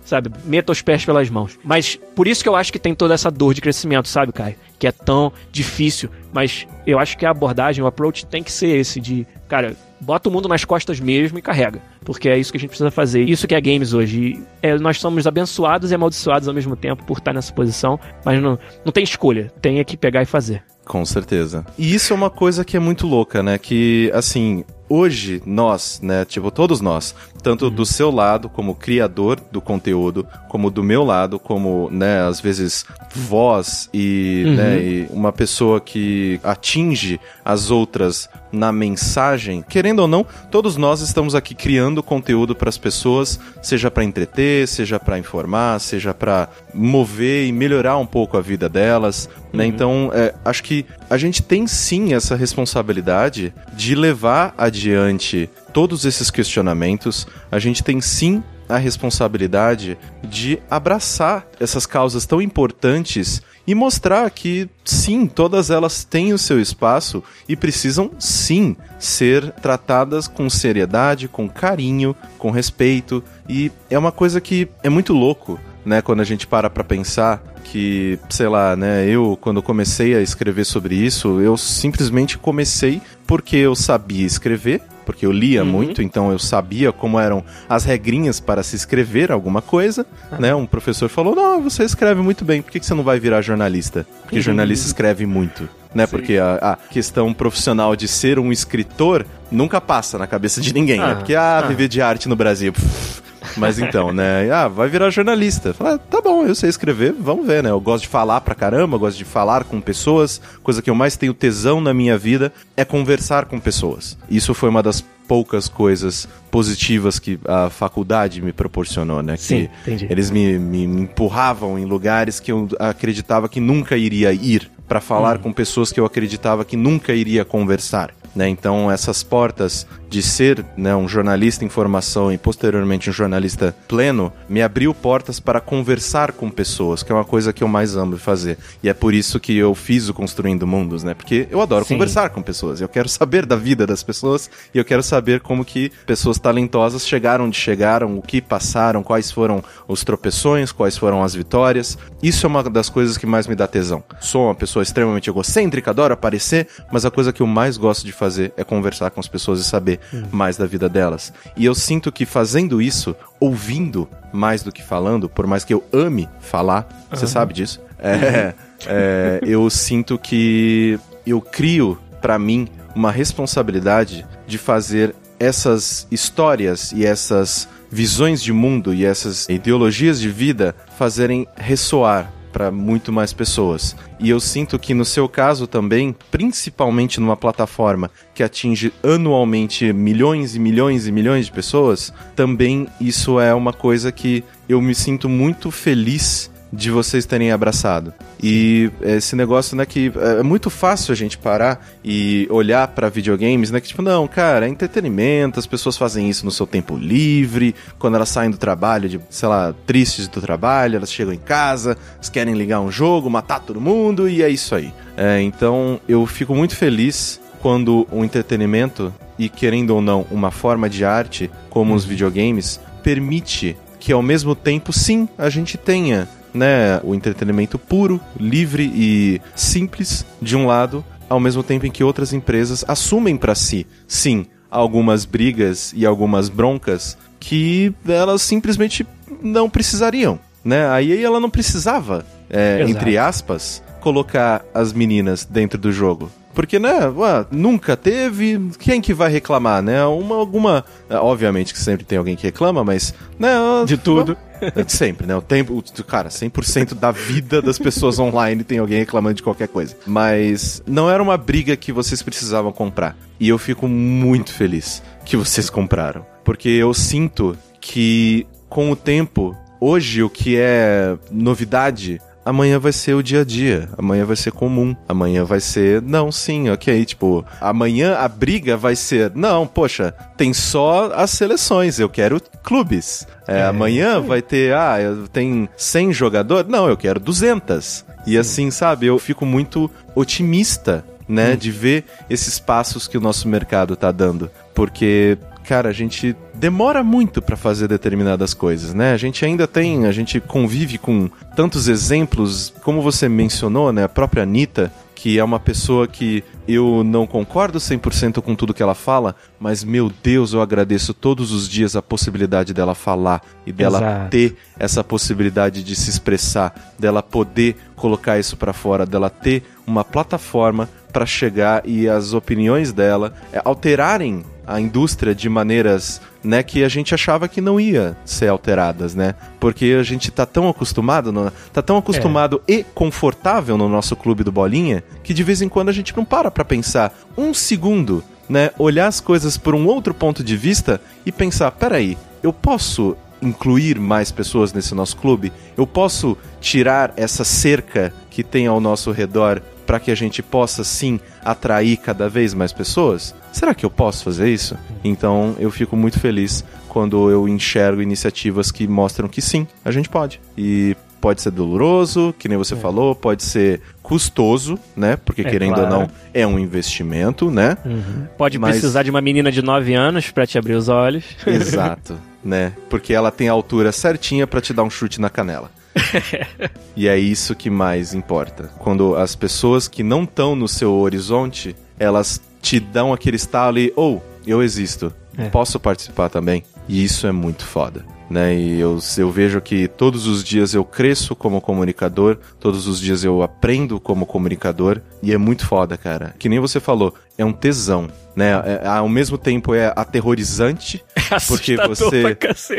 sabe, 0.05 0.31
meta 0.45 0.73
os 0.73 0.81
pés 0.81 1.05
pelas 1.05 1.29
mãos. 1.29 1.59
Mas 1.63 1.97
por 2.15 2.27
isso 2.27 2.43
que 2.43 2.49
eu 2.49 2.57
acho 2.57 2.73
que 2.73 2.79
tem 2.79 2.95
toda 2.95 3.13
essa 3.13 3.31
dor 3.31 3.53
de 3.53 3.61
crescimento, 3.61 4.09
sabe, 4.09 4.33
Caio? 4.33 4.57
Que 4.79 4.87
é 4.87 4.93
tão 4.93 5.33
difícil, 5.51 6.09
mas 6.33 6.67
eu 6.87 6.99
acho 6.99 7.19
que 7.19 7.27
a 7.27 7.31
abordagem, 7.31 7.83
o 7.83 7.87
approach 7.87 8.25
tem 8.27 8.43
que 8.43 8.53
ser 8.53 8.77
esse 8.77 9.01
de, 9.01 9.27
cara, 9.49 9.77
bota 10.05 10.29
o 10.29 10.33
mundo 10.33 10.49
nas 10.49 10.65
costas 10.65 11.01
mesmo 11.01 11.39
e 11.39 11.43
carrega. 11.43 11.83
Porque 12.05 12.29
é 12.29 12.39
isso 12.39 12.53
que 12.53 12.59
a 12.59 12.61
gente 12.61 12.69
precisa 12.69 12.91
fazer. 12.91 13.29
Isso 13.29 13.47
que 13.49 13.55
é 13.55 13.61
games 13.61 13.93
hoje. 13.93 14.41
É, 14.63 14.79
nós 14.79 14.99
somos 15.01 15.27
abençoados 15.27 15.91
e 15.91 15.95
amaldiçoados 15.95 16.47
ao 16.47 16.55
mesmo 16.55 16.77
tempo 16.77 17.05
por 17.05 17.19
estar 17.19 17.33
nessa 17.33 17.53
posição. 17.53 17.99
Mas 18.25 18.41
não, 18.41 18.59
não 18.85 18.93
tem 18.93 19.03
escolha. 19.03 19.53
Tem 19.61 19.79
é 19.79 19.85
que 19.85 19.97
pegar 19.97 20.23
e 20.23 20.27
fazer. 20.27 20.63
Com 20.85 21.05
certeza. 21.05 21.65
E 21.79 21.95
isso 21.95 22.13
é 22.13 22.17
uma 22.17 22.31
coisa 22.31 22.65
que 22.65 22.77
é 22.77 22.81
muito 22.81 23.07
louca, 23.07 23.43
né? 23.43 23.57
Que, 23.57 24.11
assim, 24.13 24.65
hoje 24.89 25.43
nós, 25.47 26.01
né, 26.03 26.25
tipo 26.25 26.51
todos 26.51 26.81
nós, 26.81 27.15
tanto 27.43 27.71
do 27.71 27.85
seu 27.85 28.11
lado 28.11 28.49
como 28.49 28.75
criador 28.75 29.41
do 29.51 29.61
conteúdo, 29.61 30.27
como 30.49 30.71
do 30.71 30.83
meu 30.83 31.05
lado 31.05 31.39
como, 31.39 31.89
né, 31.91 32.21
às 32.27 32.41
vezes 32.41 32.85
voz 33.15 33.89
e, 33.93 34.45
Uhum. 34.47 34.55
né, 34.55 34.83
e 34.83 35.07
uma 35.11 35.33
pessoa 35.33 35.81
que 35.81 36.41
atinge 36.43 37.21
as 37.45 37.71
outras 37.71 38.29
na 38.53 38.71
mensagem, 38.71 39.65
querendo 39.69 39.99
ou 40.01 40.09
não, 40.09 40.25
todos 40.51 40.77
nós 40.77 41.01
estamos 41.01 41.35
aqui 41.35 41.55
criando 41.55 42.03
conteúdo 42.03 42.55
para 42.55 42.69
as 42.69 42.79
pessoas, 42.79 43.39
seja 43.61 43.91
para 43.91 44.05
entreter, 44.05 44.69
seja 44.69 44.99
para 45.01 45.19
informar, 45.19 45.81
seja 45.81 46.15
para 46.15 46.49
mover 46.73 47.47
e 47.47 47.53
melhorar 47.53 47.97
um 47.99 48.07
pouco 48.07 48.37
a 48.37 48.41
vida 48.41 48.69
delas, 48.69 49.29
né? 49.53 49.67
Então, 49.67 50.11
é, 50.15 50.33
acho 50.45 50.63
que 50.63 50.87
a 51.09 51.17
gente 51.17 51.43
tem 51.43 51.67
sim 51.67 52.15
essa 52.15 52.37
responsabilidade 52.37 53.53
de 53.73 53.95
levar 53.95 54.55
adiante 54.57 55.49
todos 55.73 56.05
esses 56.05 56.31
questionamentos. 56.31 57.27
A 57.51 57.59
gente 57.59 57.83
tem 57.83 58.01
sim 58.01 58.43
a 58.69 58.79
responsabilidade 58.79 59.99
de 60.23 60.59
abraçar 60.71 61.47
essas 61.61 61.87
causas 61.87 62.25
tão 62.25 62.41
importantes 62.41 63.43
e 63.67 63.75
mostrar 63.75 64.31
que 64.31 64.69
sim, 64.85 65.27
todas 65.27 65.71
elas 65.71 66.05
têm 66.05 66.33
o 66.33 66.39
seu 66.39 66.61
espaço 66.61 67.23
e 67.49 67.57
precisam 67.57 68.11
sim 68.19 68.77
ser 68.99 69.51
tratadas 69.53 70.29
com 70.29 70.49
seriedade, 70.51 71.29
com 71.29 71.49
carinho, 71.49 72.15
com 72.39 72.51
respeito. 72.51 73.23
E 73.49 73.71
é 73.89 73.99
uma 73.99 74.13
coisa 74.13 74.41
que 74.41 74.69
é 74.83 74.91
muito 74.91 75.13
louco, 75.13 75.59
né, 75.85 76.01
quando 76.03 76.21
a 76.21 76.25
gente 76.25 76.47
para 76.47 76.69
pra 76.71 76.83
pensar 76.85 77.43
que, 77.65 78.19
sei 78.31 78.47
lá, 78.49 78.77
né, 78.77 79.07
eu 79.09 79.37
quando 79.41 79.63
comecei 79.63 80.15
a 80.15 80.21
escrever 80.21 80.65
sobre 80.65 80.95
isso, 80.95 81.41
eu 81.41 81.57
simplesmente 81.57 82.37
comecei 82.39 83.01
porque 83.27 83.57
eu 83.57 83.75
sabia 83.75 84.27
escrever, 84.27 84.83
porque 85.07 85.25
eu 85.27 85.33
lia 85.33 85.63
Uhum. 85.63 85.71
muito, 85.71 86.03
então 86.03 86.31
eu 86.31 86.39
sabia 86.39 86.93
como 86.93 87.19
eram 87.19 87.43
as 87.69 87.85
regrinhas 87.85 88.39
para 88.41 88.63
se 88.63 88.77
escrever 88.77 89.33
alguma 89.33 89.61
coisa, 89.63 90.07
né? 90.39 90.55
Um 90.55 90.67
professor 90.67 91.09
falou: 91.09 91.35
"Não, 91.35 91.63
você 91.63 91.85
escreve 91.85 92.21
muito 92.23 92.45
bem, 92.45 92.61
por 92.63 92.71
que 92.71 92.85
você 92.85 92.95
não 92.95 93.03
vai 93.05 93.19
virar 93.19 93.41
jornalista?" 93.43 94.07
Porque 94.23 94.41
jornalista 94.41 94.87
escreve 94.87 95.27
muito. 95.27 95.69
Né, 95.95 96.09
porque 96.09 96.39
a, 96.39 96.55
a 96.73 96.77
questão 96.91 97.33
profissional 97.33 97.95
de 97.95 98.09
ser 98.09 98.37
um 98.41 98.51
escritor 98.51 99.25
nunca 99.49 99.81
passa 99.81 100.19
na 100.19 100.27
cabeça 100.27 100.61
de 100.61 100.75
ninguém, 100.75 100.99
né? 100.99 101.13
Ah, 101.13 101.15
Porque, 101.15 101.37
ah, 101.37 101.59
ah. 101.59 101.69
viver 101.69 101.87
de 101.87 102.03
arte 102.03 102.29
no 102.29 102.35
Brasil. 102.35 102.73
pff. 102.73 103.23
Mas 103.57 103.79
então, 103.79 104.13
né? 104.13 104.51
Ah, 104.51 104.69
vai 104.69 104.89
virar 104.89 105.11
jornalista. 105.11 105.75
Fala, 105.75 105.95
ah, 105.95 105.99
tá 105.99 106.21
bom, 106.21 106.45
eu 106.45 106.55
sei 106.55 106.69
escrever, 106.69 107.15
vamos 107.19 107.47
ver, 107.47 107.63
né? 107.63 107.71
Eu 107.71 107.81
gosto 107.81 108.03
de 108.03 108.09
falar 108.09 108.41
pra 108.41 108.55
caramba, 108.55 108.99
gosto 108.99 109.17
de 109.17 109.25
falar 109.25 109.65
com 109.65 109.81
pessoas. 109.81 110.41
Coisa 110.63 110.83
que 110.83 110.91
eu 110.91 110.95
mais 110.95 111.17
tenho 111.17 111.35
tesão 111.35 111.81
na 111.81 111.95
minha 111.95 112.17
vida 112.19 112.53
é 112.77 112.85
conversar 112.85 113.47
com 113.47 113.59
pessoas. 113.61 114.17
Isso 114.29 114.55
foi 114.55 114.69
uma 114.69 114.83
das 114.83 115.05
poucas 115.27 115.69
coisas 115.69 116.29
positivas 116.51 117.19
que 117.19 117.39
a 117.47 117.71
faculdade 117.71 118.43
me 118.43 118.53
proporcionou, 118.53 119.23
né? 119.23 119.37
Sim, 119.37 119.69
que 119.85 119.91
entendi. 119.91 120.07
eles 120.11 120.31
me, 120.31 120.59
me, 120.59 120.87
me 120.87 121.03
empurravam 121.03 121.79
em 121.79 121.85
lugares 121.85 122.41
que 122.41 122.53
eu 122.53 122.69
acreditava 122.79 123.49
que 123.49 123.61
nunca 123.61 123.97
iria 123.97 124.33
ir 124.33 124.71
para 124.87 125.01
falar 125.01 125.39
com 125.39 125.53
pessoas 125.53 125.91
que 125.91 125.99
eu 125.99 126.05
acreditava 126.05 126.65
que 126.65 126.77
nunca 126.77 127.15
iria 127.15 127.45
conversar. 127.45 128.13
Né? 128.35 128.49
Então 128.49 128.91
essas 128.91 129.23
portas 129.23 129.87
de 130.09 130.23
ser 130.23 130.65
né, 130.77 130.95
um 130.95 131.09
jornalista 131.09 131.65
em 131.65 131.69
formação 131.69 132.33
e 132.33 132.39
posteriormente 132.39 133.11
um 133.11 133.13
jornalista 133.13 133.75
pleno 133.89 134.33
me 134.49 134.63
abriu 134.63 134.95
portas 134.95 135.41
para 135.41 135.61
conversar 135.61 136.33
com 136.33 136.51
pessoas, 136.51 137.03
que 137.03 137.11
é 137.11 137.15
uma 137.15 137.25
coisa 137.25 137.53
que 137.53 137.65
eu 137.65 137.69
mais 137.69 137.97
amo 137.97 138.17
fazer. 138.17 138.59
E 138.83 138.89
é 138.89 138.95
por 138.95 139.15
isso 139.15 139.41
que 139.41 139.57
eu 139.57 139.75
fiz 139.75 140.09
o 140.09 140.15
Construindo 140.15 140.67
Mundos, 140.67 141.03
né? 141.03 141.15
Porque 141.15 141.49
eu 141.51 141.61
adoro 141.61 141.85
Sim. 141.85 141.95
conversar 141.95 142.31
com 142.31 142.43
pessoas. 142.43 142.81
Eu 142.81 142.89
quero 142.89 143.09
saber 143.09 143.47
da 143.47 143.57
vida 143.57 143.87
das 143.87 144.03
pessoas 144.03 144.51
e 144.73 144.79
eu 144.79 144.85
quero 144.85 145.03
saber 145.03 145.41
como 145.41 145.65
que 145.65 145.91
pessoas 146.07 146.39
talentosas 146.39 147.07
chegaram 147.07 147.47
onde 147.47 147.57
chegaram, 147.57 148.17
o 148.17 148.23
que 148.23 148.41
passaram, 148.41 149.03
quais 149.03 149.31
foram 149.31 149.63
os 149.89 150.05
tropeções, 150.05 150.71
quais 150.71 150.97
foram 150.97 151.23
as 151.23 151.35
vitórias. 151.35 151.99
Isso 152.23 152.47
é 152.47 152.49
uma 152.49 152.63
das 152.63 152.89
coisas 152.89 153.17
que 153.17 153.27
mais 153.27 153.47
me 153.47 153.55
dá 153.55 153.67
tesão. 153.67 154.03
Sou 154.21 154.47
uma 154.47 154.55
pessoa 154.55 154.83
extremamente 154.83 155.29
egocêntrica, 155.29 155.91
adoro 155.91 156.15
aparecer, 156.15 156.69
mas 156.93 157.05
a 157.05 157.11
coisa 157.11 157.33
que 157.33 157.43
eu 157.43 157.47
mais 157.47 157.77
gosto 157.77 158.05
de 158.05 158.13
fazer 158.13 158.24
é 158.57 158.65
conversar 158.65 159.11
com 159.11 159.21
as 159.21 159.29
pessoas 159.29 159.61
e 159.61 159.65
saber 159.65 160.01
mais 160.31 160.57
da 160.57 160.67
vida 160.67 160.89
delas. 160.89 161.33
E 161.57 161.65
eu 161.65 161.75
sinto 161.75 162.11
que 162.11 162.27
fazendo 162.27 162.81
isso, 162.81 163.15
ouvindo 163.39 164.09
mais 164.33 164.63
do 164.63 164.73
que 164.73 164.83
falando, 164.83 165.29
por 165.29 165.47
mais 165.47 165.65
que 165.65 165.73
eu 165.73 165.85
ame 165.93 166.29
falar, 166.41 167.07
você 167.11 167.27
sabe 167.27 167.55
disso? 167.55 167.81
É, 167.99 168.55
é, 168.87 169.41
eu 169.43 169.69
sinto 169.71 170.19
que 170.19 170.99
eu 171.27 171.41
crio 171.41 171.99
pra 172.21 172.39
mim 172.39 172.69
uma 172.95 173.11
responsabilidade 173.11 174.27
de 174.47 174.59
fazer 174.59 175.15
essas 175.39 176.07
histórias 176.11 176.93
e 176.93 177.05
essas 177.05 177.69
visões 177.91 178.43
de 178.43 178.53
mundo 178.53 178.93
e 178.93 179.05
essas 179.05 179.49
ideologias 179.49 180.21
de 180.21 180.29
vida 180.29 180.75
fazerem 180.99 181.47
ressoar 181.57 182.33
para 182.55 182.71
muito 182.71 183.13
mais 183.13 183.33
pessoas. 183.33 183.97
E 184.21 184.31
eu 184.31 184.39
sinto 184.39 184.79
que 184.79 184.95
no 184.95 185.05
seu 185.05 185.29
caso 185.29 185.67
também, 185.67 186.15
principalmente 186.31 187.19
numa 187.19 187.37
plataforma 187.37 188.09
que 188.33 188.45
atinge 188.45 188.93
anualmente 189.03 189.93
milhões 189.93 190.55
e 190.55 190.61
milhões 190.61 191.09
e 191.09 191.13
milhões 191.13 191.47
de 191.47 191.53
pessoas, 191.53 192.15
também 192.37 192.87
isso 193.01 193.41
é 193.41 193.53
uma 193.53 193.73
coisa 193.73 194.13
que 194.13 194.45
eu 194.69 194.81
me 194.81 194.95
sinto 194.95 195.29
muito 195.29 195.73
feliz 195.73 196.54
de 196.75 196.91
vocês 196.91 197.25
terem 197.25 197.53
abraçado. 197.53 198.13
E 198.43 198.91
esse 199.01 199.37
negócio, 199.37 199.77
né, 199.77 199.87
que 199.87 200.13
é 200.17 200.43
muito 200.43 200.69
fácil 200.69 201.13
a 201.13 201.15
gente 201.15 201.39
parar 201.39 201.87
e 202.05 202.47
olhar 202.51 202.89
pra 202.89 203.09
videogames, 203.09 203.71
né, 203.71 203.81
que 203.81 203.89
tipo, 203.89 204.03
não, 204.03 204.27
cara, 204.27 204.67
é 204.67 204.69
entretenimento, 204.69 205.59
as 205.59 205.67
pessoas 205.67 205.97
fazem 205.97 206.29
isso 206.29 206.45
no 206.45 206.51
seu 206.51 206.67
tempo 206.67 206.97
livre, 206.97 207.75
quando 207.99 208.17
elas 208.17 208.29
saem 208.29 208.51
do 208.51 208.59
trabalho, 208.59 209.09
de, 209.09 209.21
sei 209.31 209.49
lá, 209.49 209.75
tristes 209.87 210.29
do 210.29 210.41
trabalho, 210.41 210.97
elas 210.97 211.13
chegam 211.13 211.33
em 211.33 211.39
casa, 211.39 211.97
elas 212.15 212.29
querem 212.29 212.55
ligar 212.55 212.81
um 212.81 212.91
jogo, 212.91 213.31
matar 213.31 213.61
todo 213.61 213.81
mundo 213.81 214.29
e 214.29 214.43
é 214.43 214.49
isso 214.49 214.75
aí. 214.75 214.93
É, 215.17 215.41
então, 215.41 216.01
eu 216.09 216.27
fico 216.27 216.55
muito 216.55 216.77
feliz 216.77 217.41
quando 217.61 218.07
um 218.13 218.25
entretenimento 218.25 219.15
e 219.39 219.49
querendo 219.49 219.91
ou 219.91 220.03
não, 220.03 220.27
uma 220.31 220.51
forma 220.51 220.89
de 220.89 221.05
arte 221.05 221.51
como 221.71 221.95
os 221.95 222.05
videogames 222.05 222.81
permite 223.03 223.77
que 223.99 224.13
ao 224.13 224.21
mesmo 224.21 224.55
tempo, 224.55 224.93
sim, 224.93 225.27
a 225.39 225.49
gente 225.49 225.79
tenha 225.79 226.29
né, 226.55 227.01
o 227.03 227.15
entretenimento 227.15 227.79
puro, 227.79 228.21
livre 228.39 228.91
e 228.95 229.41
simples 229.55 230.25
de 230.41 230.57
um 230.57 230.67
lado, 230.67 231.05
ao 231.29 231.41
mesmo 231.41 231.63
tempo 231.63 231.85
em 231.85 231.91
que 231.91 232.05
outras 232.05 232.33
empresas 232.33 232.85
assumem 232.87 233.37
para 233.37 233.55
si, 233.55 233.87
sim, 234.07 234.47
algumas 234.71 235.25
brigas 235.25 235.93
e 235.97 236.07
algumas 236.07 236.49
broncas 236.49 237.19
que 237.41 237.93
elas 238.07 238.41
simplesmente 238.43 239.07
não 239.43 239.69
precisariam, 239.69 240.39
né? 240.65 240.89
Aí 240.89 241.23
ela 241.23 241.39
não 241.39 241.51
precisava, 241.51 242.25
é, 242.49 242.83
entre 242.89 243.19
aspas, 243.19 243.83
colocar 244.01 244.65
as 244.73 244.93
meninas 244.93 245.45
dentro 245.45 245.79
do 245.79 245.93
jogo. 245.93 246.31
Porque, 246.55 246.79
né, 246.79 247.09
ué, 247.09 247.45
nunca 247.51 247.97
teve, 247.97 248.71
quem 248.79 249.01
que 249.01 249.13
vai 249.13 249.31
reclamar, 249.31 249.83
né? 249.83 250.05
Uma, 250.05 250.37
alguma, 250.37 250.85
obviamente 251.11 251.73
que 251.73 251.81
sempre 251.81 252.05
tem 252.05 252.17
alguém 252.17 252.37
que 252.37 252.45
reclama, 252.45 252.85
mas, 252.85 253.13
né, 253.39 253.51
De 253.85 253.97
tudo. 253.97 254.37
É 254.75 254.83
de 254.83 254.93
sempre, 254.93 255.27
né? 255.27 255.35
O 255.37 255.43
tempo, 255.43 255.75
o- 255.79 256.05
cara, 256.05 256.29
100% 256.31 256.95
da 256.95 257.11
vida 257.11 257.61
das 257.63 257.79
pessoas 257.79 258.19
online 258.19 258.65
tem 258.65 258.79
alguém 258.79 258.99
reclamando 258.99 259.35
de 259.35 259.43
qualquer 259.43 259.69
coisa. 259.69 259.97
Mas 260.07 260.83
não 260.87 261.11
era 261.11 261.23
uma 261.23 261.37
briga 261.37 261.77
que 261.77 261.93
vocês 261.93 262.23
precisavam 262.23 262.73
comprar. 262.73 263.17
E 263.39 263.49
eu 263.49 263.59
fico 263.59 263.87
muito 263.89 264.53
feliz 264.53 265.03
que 265.25 265.37
vocês 265.37 265.69
compraram. 265.69 266.25
Porque 266.45 266.69
eu 266.69 266.93
sinto 266.95 267.57
que 267.81 268.47
com 268.69 268.91
o 268.91 268.97
tempo, 268.97 269.57
hoje 269.81 270.23
o 270.23 270.31
que 270.31 270.57
é 270.57 271.17
novidade 271.31 272.21
amanhã 272.45 272.79
vai 272.79 272.93
ser 272.93 273.15
o 273.15 273.23
dia 273.23 273.41
a 273.41 273.45
dia, 273.45 273.89
amanhã 273.97 274.25
vai 274.25 274.37
ser 274.37 274.53
comum, 274.53 274.95
amanhã 275.09 275.45
vai 275.45 275.61
ser, 275.61 276.03
não, 276.03 276.31
sim, 276.31 276.69
ok, 276.71 277.05
tipo, 277.05 277.45
amanhã 277.61 278.17
a 278.17 278.29
briga 278.29 278.77
vai 278.77 278.95
ser, 278.97 279.33
não, 279.35 279.67
poxa, 279.67 280.13
tem 280.37 280.53
só 280.53 281.13
as 281.15 281.31
seleções, 281.31 281.99
eu 281.99 282.09
quero 282.09 282.41
clubes. 282.63 283.27
É, 283.47 283.63
amanhã 283.65 284.21
vai 284.21 284.41
ter, 284.43 284.75
ah, 284.75 285.01
eu- 285.01 285.29
tem 285.29 285.69
100 285.77 286.13
jogadores, 286.13 286.71
não, 286.71 286.89
eu 286.89 286.97
quero 286.97 287.21
200. 287.21 288.05
E 288.27 288.39
assim, 288.39 288.71
sabe, 288.71 289.07
eu 289.07 289.19
fico 289.19 289.45
muito 289.45 289.91
otimista, 290.15 291.05
né, 291.29 291.57
de 291.57 291.71
ver 291.71 292.05
esses 292.29 292.59
passos 292.59 293.07
que 293.09 293.17
o 293.17 293.21
nosso 293.21 293.49
mercado 293.49 293.97
tá 293.97 294.11
dando, 294.13 294.51
porque 294.75 295.39
cara, 295.65 295.89
a 295.89 295.93
gente 295.93 296.37
demora 296.55 297.03
muito 297.03 297.41
pra 297.43 297.57
fazer 297.57 297.89
determinadas 297.89 298.55
coisas, 298.55 298.95
né? 298.95 299.13
A 299.13 299.17
gente 299.17 299.45
ainda 299.45 299.67
tem, 299.67 300.07
a 300.07 300.13
gente 300.13 300.39
convive 300.39 300.99
com 300.99 301.29
tantos 301.57 301.89
exemplos, 301.89 302.73
como 302.83 303.03
você 303.03 303.29
mencionou, 303.29 303.93
né? 303.93 304.05
A 304.05 304.09
própria 304.09 304.43
Anitta, 304.43 304.93
que 305.15 305.39
é 305.39 305.45
uma 305.45 305.59
pessoa 305.59 306.07
que 306.07 306.45
eu 306.69 307.03
não 307.03 307.27
concordo 307.27 307.79
100% 307.79 308.43
com 308.43 308.55
tudo 308.55 308.75
que 308.75 308.83
ela 308.83 308.95
fala, 308.95 309.35
mas 309.59 309.83
meu 309.83 310.13
Deus, 310.23 310.53
eu 310.53 310.61
agradeço 310.61 311.15
todos 311.15 311.51
os 311.51 311.69
dias 311.69 311.97
a 311.97 312.03
possibilidade 312.03 312.75
dela 312.75 312.95
falar 312.95 313.43
e 313.67 313.73
dela 313.73 313.99
Exato. 313.99 314.31
ter 314.31 314.57
essa 314.79 315.03
possibilidade 315.03 315.83
de 315.83 315.97
se 315.97 316.11
expressar, 316.11 316.95
dela 316.99 317.23
poder 317.23 317.77
colocar 317.97 318.39
isso 318.39 318.57
pra 318.57 318.75
fora, 318.75 319.07
dela 319.07 319.31
ter 319.31 319.63
uma 319.87 320.05
plataforma 320.05 320.89
pra 321.13 321.25
chegar 321.25 321.83
e 321.87 322.09
as 322.09 322.35
opiniões 322.35 322.93
dela 322.93 323.35
é, 323.53 323.63
alterarem 323.65 324.45
a 324.67 324.81
indústria 324.81 325.35
de 325.35 325.49
maneiras 325.49 326.21
né, 326.43 326.63
que 326.63 326.85
a 326.85 326.89
gente 326.89 327.15
achava 327.15 327.49
que 327.49 327.61
não 327.61 327.81
ia 327.81 328.17
ser 328.25 328.49
alteradas, 328.49 329.15
né? 329.15 329.35
Porque 329.59 329.97
a 329.99 330.03
gente 330.03 330.31
tá 330.31 330.45
tão 330.45 330.69
acostumado, 330.69 331.33
no, 331.33 331.51
tá 331.73 331.83
tão 331.83 331.97
acostumado 331.97 332.63
é. 332.69 332.73
e 332.75 332.85
confortável 332.85 333.77
no 333.77 333.89
nosso 333.89 334.15
clube 334.15 334.45
do 334.45 334.53
bolinha, 334.53 335.03
que 335.23 335.35
de 335.35 335.43
vez 335.43 335.63
em 335.63 335.69
quando 335.69 335.89
a 335.89 335.93
gente 335.93 336.17
não 336.17 336.25
para 336.25 336.51
para 336.51 336.65
pensar 336.65 337.17
um 337.37 337.55
segundo, 337.55 338.23
né, 338.49 338.71
olhar 338.79 339.07
as 339.07 339.21
coisas 339.21 339.57
por 339.57 339.75
um 339.75 339.87
outro 339.87 340.13
ponto 340.13 340.45
de 340.45 340.57
vista 340.57 341.01
e 341.25 341.33
pensar, 341.33 341.71
peraí, 341.73 342.19
eu 342.43 342.53
posso 342.53 343.17
incluir 343.41 343.99
mais 343.99 344.33
pessoas 344.33 344.73
nesse 344.73 344.95
nosso 344.95 345.17
clube? 345.17 345.53
Eu 345.77 345.87
posso 345.87 346.37
tirar 346.61 347.13
essa 347.17 347.45
cerca 347.45 348.13
que 348.31 348.43
tem 348.43 348.67
ao 348.67 348.81
nosso 348.81 349.11
redor 349.13 349.63
para 349.87 350.01
que 350.01 350.11
a 350.11 350.15
gente 350.15 350.43
possa 350.43 350.85
sim 350.85 351.21
atrair 351.45 351.97
cada 351.97 352.29
vez 352.29 352.55
mais 352.55 352.73
pessoas? 352.73 353.35
Será 353.53 353.75
que 353.75 353.85
eu 353.85 353.91
posso 353.91 354.25
fazer 354.25 354.51
isso? 354.51 354.77
Então 355.03 355.55
eu 355.59 355.71
fico 355.71 355.97
muito 355.97 356.19
feliz 356.19 356.65
quando 356.89 357.31
eu 357.31 357.49
enxergo 357.49 358.01
iniciativas 358.01 358.71
que 358.71 358.87
mostram 358.87 359.29
que 359.29 359.43
sim, 359.43 359.67
a 359.85 359.91
gente 359.91 360.09
pode. 360.09 360.41
E 360.57 360.97
pode 361.25 361.41
ser 361.41 361.51
doloroso, 361.51 362.35
que 362.39 362.49
nem 362.49 362.59
você 362.59 362.75
é. 362.75 362.77
falou, 362.77 363.15
pode 363.15 363.43
ser 363.43 363.81
custoso, 364.03 364.79
né? 364.95 365.17
Porque 365.17 365.41
é, 365.41 365.45
querendo 365.45 365.75
claro. 365.75 365.95
ou 365.95 366.01
não, 366.01 366.11
é 366.35 366.47
um 366.47 366.59
investimento, 366.59 367.51
né? 367.51 367.79
Uhum. 367.83 368.27
Pode 368.37 368.59
Mas... 368.59 368.73
precisar 368.73 369.03
de 369.05 369.11
uma 369.11 369.23
menina 369.23 369.51
de 369.51 369.63
9 369.63 369.95
anos 369.95 370.31
para 370.31 370.47
te 370.47 370.59
abrir 370.59 370.75
os 370.75 370.91
olhos. 370.91 371.25
Exato, 371.47 372.19
né? 372.45 372.75
Porque 372.91 373.15
ela 373.15 373.31
tem 373.31 373.49
a 373.49 373.53
altura 373.53 373.91
certinha 373.91 374.47
para 374.47 374.61
te 374.61 374.75
dar 374.75 374.83
um 374.83 374.91
chute 374.91 375.19
na 375.19 375.31
canela. 375.31 375.71
e 376.97 377.09
é 377.09 377.19
isso 377.19 377.55
que 377.55 377.71
mais 377.71 378.15
importa. 378.15 378.71
Quando 378.79 379.17
as 379.17 379.35
pessoas 379.35 379.89
que 379.89 380.03
não 380.03 380.25
estão 380.25 380.55
no 380.55 380.69
seu 380.69 380.93
horizonte, 380.95 381.77
elas 381.99 382.41
te 382.61 382.81
dão 382.81 383.13
aquele 383.13 383.37
estalo 383.37 383.79
e, 383.79 383.93
ou, 383.95 384.17
oh, 384.17 384.41
eu 384.47 384.63
existo, 384.63 385.13
é. 385.37 385.49
posso 385.49 385.79
participar 385.79 386.29
também. 386.29 386.65
E 386.89 387.03
isso 387.03 387.27
é 387.27 387.33
muito 387.33 387.65
foda 387.65 388.05
né? 388.29 388.55
E 388.55 388.81
eu, 388.81 388.99
eu 389.19 389.31
vejo 389.31 389.61
que 389.61 389.89
todos 389.89 390.27
os 390.27 390.43
dias 390.43 390.75
eu 390.75 390.85
cresço 390.85 391.35
como 391.35 391.61
comunicador, 391.61 392.39
todos 392.59 392.87
os 392.87 393.01
dias 393.01 393.25
eu 393.25 393.43
aprendo 393.43 394.01
como 394.01 394.27
comunicador, 394.27 395.01
e 395.23 395.33
é 395.33 395.39
muito 395.39 395.67
foda, 395.67 395.97
cara. 395.97 396.35
Que 396.39 396.49
nem 396.49 396.61
você 396.61 396.81
falou, 396.81 397.15
é 397.37 397.45
um 397.45 397.53
tesão, 397.53 398.09
né? 398.37 398.53
É, 398.83 398.87
ao 398.87 399.09
mesmo 399.09 399.37
tempo 399.37 399.75
é 399.75 399.93
aterrorizante, 399.95 401.05
é 401.17 401.37
porque 401.47 401.77
você 401.77 402.37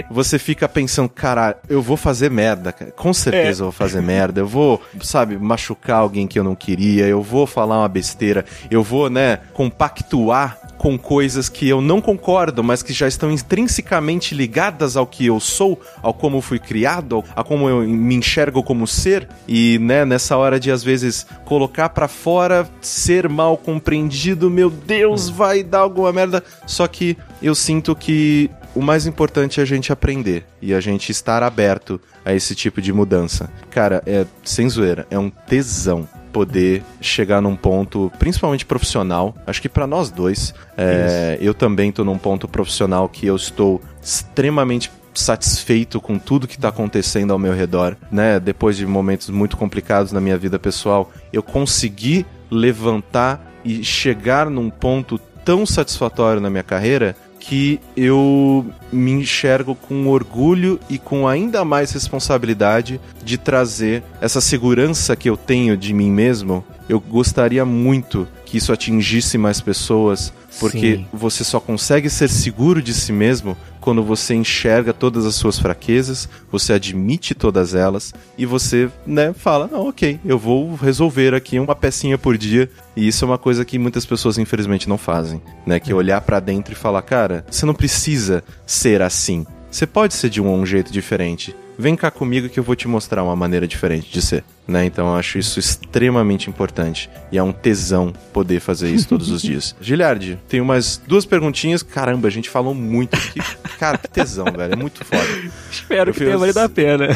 você 0.09 0.39
fica 0.39 0.67
pensando, 0.67 1.09
cara, 1.09 1.59
eu 1.69 1.81
vou 1.81 1.97
fazer 1.97 2.31
merda, 2.31 2.71
cara. 2.71 2.91
com 2.91 3.13
certeza 3.13 3.61
é. 3.61 3.63
eu 3.63 3.65
vou 3.65 3.71
fazer 3.71 4.01
merda, 4.01 4.41
eu 4.41 4.47
vou, 4.47 4.81
sabe, 5.01 5.37
machucar 5.37 5.99
alguém 5.99 6.27
que 6.27 6.39
eu 6.39 6.43
não 6.43 6.55
queria, 6.55 7.05
eu 7.05 7.21
vou 7.21 7.45
falar 7.45 7.79
uma 7.79 7.89
besteira, 7.89 8.45
eu 8.69 8.81
vou, 8.81 9.09
né, 9.09 9.39
compactuar 9.53 10.59
com 10.77 10.97
coisas 10.97 11.49
que 11.49 11.67
eu 11.67 11.81
não 11.81 11.99
concordo, 11.99 12.63
mas 12.63 12.83
que 12.83 12.93
já 12.93 13.07
estão 13.07 13.31
intrinsecamente 13.31 14.35
ligadas 14.35 14.95
ao 14.95 15.07
que 15.07 15.25
eu 15.25 15.34
sou, 15.39 15.79
ao 16.01 16.13
como 16.13 16.41
fui 16.41 16.59
criado, 16.59 17.23
a 17.35 17.43
como 17.43 17.69
eu 17.69 17.81
me 17.81 18.15
enxergo 18.15 18.63
como 18.63 18.87
ser, 18.87 19.27
e 19.47 19.77
né, 19.79 20.05
nessa 20.05 20.37
hora 20.37 20.59
de 20.59 20.71
às 20.71 20.83
vezes 20.83 21.25
colocar 21.45 21.89
para 21.89 22.07
fora, 22.07 22.67
ser 22.81 23.29
mal 23.29 23.57
compreendido, 23.57 24.49
meu 24.49 24.69
Deus, 24.69 25.29
vai 25.29 25.63
dar 25.63 25.79
alguma 25.79 26.11
merda. 26.11 26.43
Só 26.65 26.87
que 26.87 27.17
eu 27.41 27.55
sinto 27.55 27.95
que 27.95 28.49
o 28.75 28.81
mais 28.81 29.07
importante 29.07 29.59
é 29.59 29.63
a 29.63 29.65
gente 29.65 29.91
aprender 29.93 30.45
e 30.61 30.73
a 30.73 30.81
gente 30.81 31.11
estar 31.11 31.41
aberto 31.41 31.99
a 32.25 32.33
esse 32.33 32.53
tipo 32.53 32.81
de 32.81 32.91
mudança. 32.91 33.49
Cara, 33.69 34.03
é 34.05 34.25
sem 34.43 34.67
zoeira, 34.67 35.07
é 35.09 35.17
um 35.17 35.29
tesão 35.29 36.07
poder 36.35 36.83
chegar 36.99 37.41
num 37.41 37.55
ponto, 37.55 38.11
principalmente 38.19 38.65
profissional. 38.65 39.33
Acho 39.47 39.61
que 39.61 39.69
para 39.69 39.87
nós 39.87 40.11
dois, 40.11 40.53
é, 40.77 41.37
eu 41.39 41.53
também 41.53 41.93
tô 41.93 42.03
num 42.03 42.17
ponto 42.17 42.45
profissional 42.45 43.07
que 43.07 43.25
eu 43.25 43.37
estou 43.37 43.81
extremamente 44.03 44.91
satisfeito 45.19 45.99
com 46.01 46.17
tudo 46.17 46.47
que 46.47 46.55
está 46.55 46.69
acontecendo 46.69 47.31
ao 47.31 47.39
meu 47.39 47.53
redor, 47.53 47.95
né? 48.11 48.39
Depois 48.39 48.77
de 48.77 48.85
momentos 48.85 49.29
muito 49.29 49.57
complicados 49.57 50.11
na 50.11 50.21
minha 50.21 50.37
vida 50.37 50.59
pessoal, 50.59 51.11
eu 51.31 51.43
consegui 51.43 52.25
levantar 52.49 53.53
e 53.63 53.83
chegar 53.83 54.49
num 54.49 54.69
ponto 54.69 55.17
tão 55.43 55.65
satisfatório 55.65 56.41
na 56.41 56.49
minha 56.49 56.63
carreira 56.63 57.15
que 57.47 57.79
eu 57.95 58.65
me 58.91 59.11
enxergo 59.11 59.75
com 59.75 60.07
orgulho 60.07 60.79
e 60.89 60.97
com 60.97 61.27
ainda 61.27 61.63
mais 61.63 61.91
responsabilidade 61.91 62.99
de 63.23 63.37
trazer 63.37 64.01
essa 64.19 64.41
segurança 64.41 65.15
que 65.15 65.29
eu 65.29 65.37
tenho 65.37 65.77
de 65.77 65.93
mim 65.93 66.09
mesmo. 66.09 66.65
Eu 66.89 66.99
gostaria 66.99 67.63
muito 67.63 68.27
que 68.45 68.57
isso 68.57 68.73
atingisse 68.73 69.37
mais 69.37 69.61
pessoas, 69.61 70.33
porque 70.59 70.97
Sim. 70.97 71.05
você 71.13 71.43
só 71.43 71.59
consegue 71.59 72.09
ser 72.09 72.29
seguro 72.29 72.81
de 72.81 72.95
si 72.95 73.11
mesmo 73.11 73.55
quando 73.85 74.01
você 74.01 74.33
enxerga 74.33 74.91
todas 74.91 75.27
as 75.27 75.35
suas 75.35 75.59
fraquezas, 75.59 76.27
você 76.51 76.73
admite 76.73 77.35
todas 77.35 77.75
elas 77.75 78.11
e 78.35 78.43
você, 78.43 78.89
né, 79.05 79.31
fala, 79.31 79.69
não, 79.71 79.89
ok, 79.89 80.19
eu 80.25 80.39
vou 80.39 80.73
resolver 80.73 81.35
aqui 81.35 81.59
uma 81.59 81.75
pecinha 81.75 82.17
por 82.17 82.35
dia. 82.35 82.67
E 82.95 83.07
isso 83.07 83.23
é 83.23 83.27
uma 83.27 83.37
coisa 83.37 83.63
que 83.63 83.77
muitas 83.77 84.03
pessoas 84.03 84.39
infelizmente 84.39 84.89
não 84.89 84.97
fazem, 84.97 85.39
né, 85.67 85.79
que 85.79 85.91
é 85.91 85.95
olhar 85.95 86.19
para 86.21 86.39
dentro 86.39 86.73
e 86.73 86.75
falar, 86.75 87.03
cara, 87.03 87.45
você 87.47 87.63
não 87.63 87.75
precisa 87.75 88.43
ser 88.65 89.03
assim. 89.03 89.45
Você 89.69 89.85
pode 89.85 90.15
ser 90.15 90.31
de 90.31 90.41
um, 90.41 90.51
um 90.51 90.65
jeito 90.65 90.91
diferente 90.91 91.55
vem 91.77 91.95
cá 91.95 92.09
comigo 92.09 92.49
que 92.49 92.59
eu 92.59 92.63
vou 92.63 92.75
te 92.75 92.87
mostrar 92.87 93.23
uma 93.23 93.35
maneira 93.35 93.67
diferente 93.67 94.11
de 94.11 94.21
ser. 94.21 94.43
Né? 94.67 94.85
Então 94.85 95.07
eu 95.07 95.15
acho 95.15 95.37
isso 95.37 95.59
extremamente 95.59 96.49
importante. 96.49 97.09
E 97.31 97.37
é 97.37 97.43
um 97.43 97.51
tesão 97.51 98.11
poder 98.33 98.59
fazer 98.59 98.89
isso 98.89 99.07
todos 99.07 99.29
os 99.29 99.41
dias. 99.43 99.75
Giliardi, 99.79 100.39
tenho 100.47 100.65
mais 100.65 101.01
duas 101.07 101.25
perguntinhas. 101.25 101.83
Caramba, 101.83 102.27
a 102.27 102.31
gente 102.31 102.49
falou 102.49 102.73
muito 102.73 103.15
aqui. 103.15 103.39
Cara, 103.77 103.97
que 103.97 104.07
tesão, 104.07 104.45
velho. 104.45 104.73
É 104.73 104.75
muito 104.75 105.03
foda. 105.05 105.23
Espero 105.71 106.09
eu 106.09 106.13
que 106.13 106.19
tenha 106.19 106.37
valido 106.37 106.59
a 106.59 106.69
pena. 106.69 107.07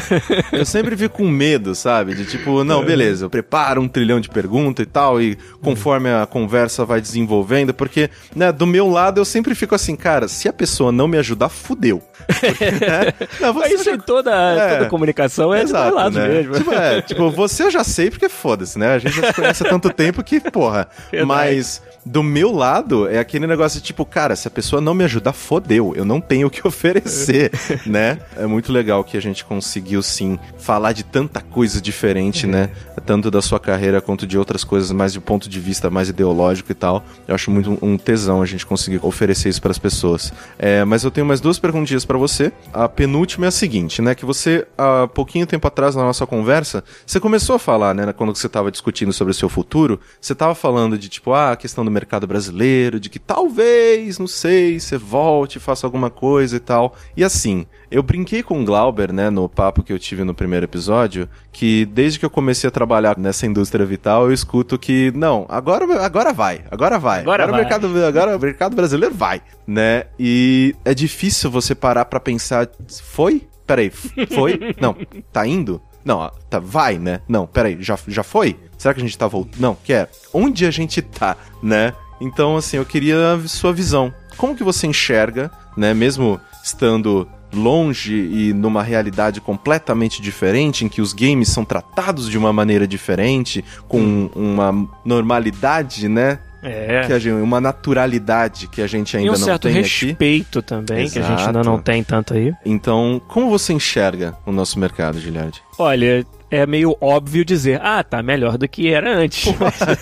eu 0.52 0.66
sempre 0.66 0.96
fico 0.96 1.18
com 1.18 1.28
medo, 1.28 1.74
sabe? 1.74 2.14
De 2.14 2.26
tipo, 2.26 2.64
não, 2.64 2.84
beleza, 2.84 3.26
eu 3.26 3.30
preparo 3.30 3.82
um 3.82 3.88
trilhão 3.88 4.20
de 4.20 4.30
perguntas 4.30 4.84
e 4.84 4.88
tal, 4.88 5.22
e 5.22 5.38
conforme 5.62 6.10
a 6.10 6.26
conversa 6.26 6.86
vai 6.86 7.02
desenvolvendo, 7.02 7.74
porque, 7.74 8.10
né, 8.36 8.52
do 8.52 8.66
meu 8.66 8.88
lado 8.88 9.20
eu 9.20 9.26
sempre 9.26 9.56
fico 9.56 9.76
assim, 9.76 9.96
cara, 9.96 10.28
se 10.28 10.48
a 10.48 10.54
pessoa 10.54 10.92
não 10.92 11.08
me 11.08 11.18
ajudar, 11.18 11.50
fudeu. 11.50 12.02
Porque, 12.40 12.72
né? 12.72 13.14
não, 13.40 13.54
você 13.54 13.74
Isso 13.74 13.86
já... 13.86 13.94
em 13.94 14.00
toda, 14.00 14.32
é, 14.32 14.78
toda 14.78 14.90
comunicação 14.90 15.54
é 15.54 15.64
exato, 15.64 15.96
lado 15.96 16.20
né? 16.20 16.28
mesmo. 16.28 16.54
Tipo, 16.54 16.74
é, 16.74 17.02
tipo, 17.02 17.32
você 17.40 17.64
eu 17.64 17.72
já 17.72 17.84
sei 17.84 18.10
porque 18.10 18.28
foda-se, 18.28 18.78
né? 18.78 18.94
A 18.94 19.00
gente 19.00 19.16
já 19.16 19.28
se 19.28 19.34
conhece 19.34 19.64
há 19.66 19.70
tanto 19.70 19.90
tempo 19.92 20.24
que, 20.24 20.40
porra. 20.40 20.88
Mas 21.26 21.82
do 22.06 22.24
meu 22.24 22.52
lado, 22.52 23.08
é 23.08 23.20
aquele 23.20 23.46
negócio 23.46 23.80
de 23.80 23.86
tipo, 23.86 24.06
cara, 24.06 24.36
se 24.36 24.48
a 24.48 24.52
pessoa 24.52 24.82
não 24.82 24.94
me 24.94 25.04
ajudar, 25.04 25.34
fodeu. 25.34 25.94
Eu 25.96 26.06
não 26.06 26.22
tenho 26.22 26.48
o 26.48 26.50
que 26.50 26.66
oferecer, 26.68 27.52
né? 27.86 28.20
É 28.36 28.46
muito 28.46 28.72
legal 28.72 29.04
que 29.04 29.18
a 29.18 29.22
gente 29.22 29.44
conseguiu, 29.44 30.02
sim, 30.02 30.40
falar 30.58 30.94
de 30.94 31.04
tanta 31.04 31.42
coisa 31.42 31.82
diferente, 31.82 32.46
uhum. 32.46 32.52
né? 32.52 32.70
Tanto 33.06 33.30
da 33.32 33.42
sua 33.42 33.60
carreira 33.60 34.02
quanto 34.02 34.26
de 34.28 34.38
outras 34.38 34.64
coisas, 34.64 34.92
mais 34.92 35.14
de 35.14 35.20
ponto 35.20 35.50
de 35.50 35.60
vista 35.60 35.90
mais 35.90 36.10
ideológico 36.10 36.72
e 36.72 36.76
tal. 36.76 37.04
Eu 37.28 37.36
acho 37.36 37.52
muito 37.52 37.78
um 37.82 37.98
tesão 37.98 38.42
a 38.42 38.46
gente 38.46 38.66
conseguir 38.66 39.00
oferecer 39.04 39.50
isso 39.50 39.62
para 39.62 39.72
as 39.72 39.80
pessoas. 39.80 40.34
É, 40.58 40.84
mas 40.86 41.04
eu 41.04 41.12
tenho 41.12 41.26
mais 41.26 41.42
duas 41.42 41.60
perguntinhas 41.60 42.06
para 42.06 42.18
você. 42.18 42.52
A 42.74 42.88
penúltima 42.88 43.46
é 43.46 43.50
a 43.50 43.52
seguinte, 43.52 44.02
né? 44.02 44.16
Que 44.16 44.26
você, 44.26 44.68
há 44.78 45.08
pouquinho 45.08 45.46
tempo 45.46 45.68
atrás 45.68 45.96
na 45.96 46.04
nossa 46.04 46.26
conversa, 46.26 46.84
você 47.06 47.20
começou 47.20 47.56
a 47.56 47.60
falar, 47.60 47.94
né? 47.94 48.14
Quando 48.14 48.36
você 48.36 48.48
estava 48.48 48.72
discutindo 48.72 49.12
sobre 49.12 49.32
o 49.32 49.34
seu 49.34 49.50
futuro, 49.50 50.00
você 50.20 50.34
estava 50.34 50.56
falando 50.56 50.98
de 50.98 51.10
tipo, 51.10 51.34
ah, 51.34 51.52
a 51.52 51.56
questão 51.56 51.84
do 51.90 51.92
mercado 51.92 52.28
brasileiro, 52.28 53.00
de 53.00 53.10
que 53.10 53.20
talvez, 53.20 54.20
não 54.20 54.28
sei, 54.28 54.80
você 54.80 54.98
volte, 54.98 55.60
faça 55.60 55.86
alguma 55.86 56.10
coisa 56.10 56.56
e 56.56 56.60
tal. 56.60 56.96
E 57.18 57.24
assim, 57.24 57.66
eu 57.92 58.04
brinquei 58.04 58.44
com 58.44 58.62
o 58.62 58.66
Glauber, 58.66 59.12
né, 59.12 59.30
no 59.30 59.50
papo 59.50 59.84
que 59.84 59.92
eu 59.92 60.00
tive 60.00 60.24
no 60.24 60.34
primeiro 60.34 60.66
episódio, 60.66 61.28
que 61.52 61.86
desde 61.86 62.20
que 62.20 62.26
eu 62.26 62.30
comecei 62.30 62.68
a 62.68 62.72
trabalhar 62.72 63.18
nessa 63.18 63.46
indústria 63.46 63.86
vital, 63.86 64.26
eu 64.26 64.34
escuto 64.34 64.78
que, 64.78 65.12
não, 65.16 65.46
agora, 65.50 65.86
agora 66.06 66.32
vai, 66.32 66.64
agora 66.70 67.00
vai. 67.00 67.20
Agora, 67.22 67.44
agora 67.44 67.52
vai. 67.52 67.62
O 67.62 67.64
mercado, 67.64 68.06
agora 68.06 68.38
o 68.38 68.40
mercado 68.40 68.76
brasileiro 68.76 69.16
vai, 69.16 69.42
né? 69.66 70.06
E 70.20 70.76
é 70.86 70.94
difícil 70.94 71.50
você 71.50 71.74
parar 71.74 72.06
para 72.06 72.20
pensar, 72.20 72.70
foi? 72.88 73.48
Peraí, 73.66 73.90
foi? 73.90 74.76
não, 74.80 74.96
tá 75.32 75.46
indo? 75.46 75.82
Não, 76.10 76.32
tá, 76.50 76.58
vai, 76.58 76.98
né? 76.98 77.22
Não, 77.28 77.46
peraí, 77.46 77.78
já, 77.80 77.96
já 78.08 78.24
foi? 78.24 78.56
Será 78.80 78.96
que 78.96 79.00
a 79.00 79.04
gente 79.04 79.16
tá 79.16 79.28
voltando? 79.28 79.62
Não, 79.62 79.76
quer. 79.76 80.10
Onde 80.34 80.66
a 80.66 80.72
gente 80.72 81.04
tá, 81.04 81.38
né? 81.62 81.94
Então, 82.20 82.58
assim, 82.58 82.78
eu 82.78 82.86
queria 82.86 83.40
sua 83.46 83.72
visão. 83.72 84.12
Como 84.36 84.56
que 84.56 84.64
você 84.64 84.88
enxerga, 84.88 85.52
né, 85.78 85.94
mesmo 85.94 86.42
estando 86.64 87.28
longe 87.54 88.16
e 88.16 88.54
numa 88.54 88.82
realidade 88.82 89.40
completamente 89.40 90.20
diferente, 90.20 90.84
em 90.84 90.90
que 90.90 91.00
os 91.00 91.14
games 91.14 91.50
são 91.50 91.64
tratados 91.64 92.28
de 92.28 92.40
uma 92.40 92.52
maneira 92.52 92.88
diferente, 92.88 93.64
com 93.88 94.32
uma 94.36 94.90
normalidade, 95.06 96.08
né? 96.08 96.40
É. 96.62 97.04
Que 97.06 97.14
a 97.14 97.20
gente, 97.20 97.34
uma 97.36 97.62
naturalidade 97.62 98.68
que 98.68 98.82
a 98.82 98.88
gente 98.88 99.16
ainda 99.16 99.32
não 99.32 99.34
tem 99.34 99.42
E 99.42 99.44
um 99.44 99.46
certo 99.46 99.68
respeito 99.68 100.62
também, 100.62 101.06
Exato. 101.06 101.14
que 101.14 101.20
a 101.20 101.36
gente 101.36 101.48
ainda 101.48 101.64
não 101.64 101.80
tem 101.80 102.04
tanto 102.04 102.34
aí. 102.34 102.54
Então, 102.66 103.22
como 103.28 103.50
você 103.50 103.74
enxerga 103.74 104.36
o 104.46 104.52
nosso 104.52 104.78
mercado, 104.80 105.20
Giliard? 105.20 105.62
Olha, 105.78 106.26
é 106.52 106.66
meio 106.66 106.98
óbvio 107.00 107.46
dizer, 107.46 107.80
ah, 107.82 108.04
tá 108.04 108.24
melhor 108.24 108.58
do 108.58 108.68
que 108.68 108.90
era 108.90 109.16
antes. 109.16 109.46
Nossa, 109.56 109.98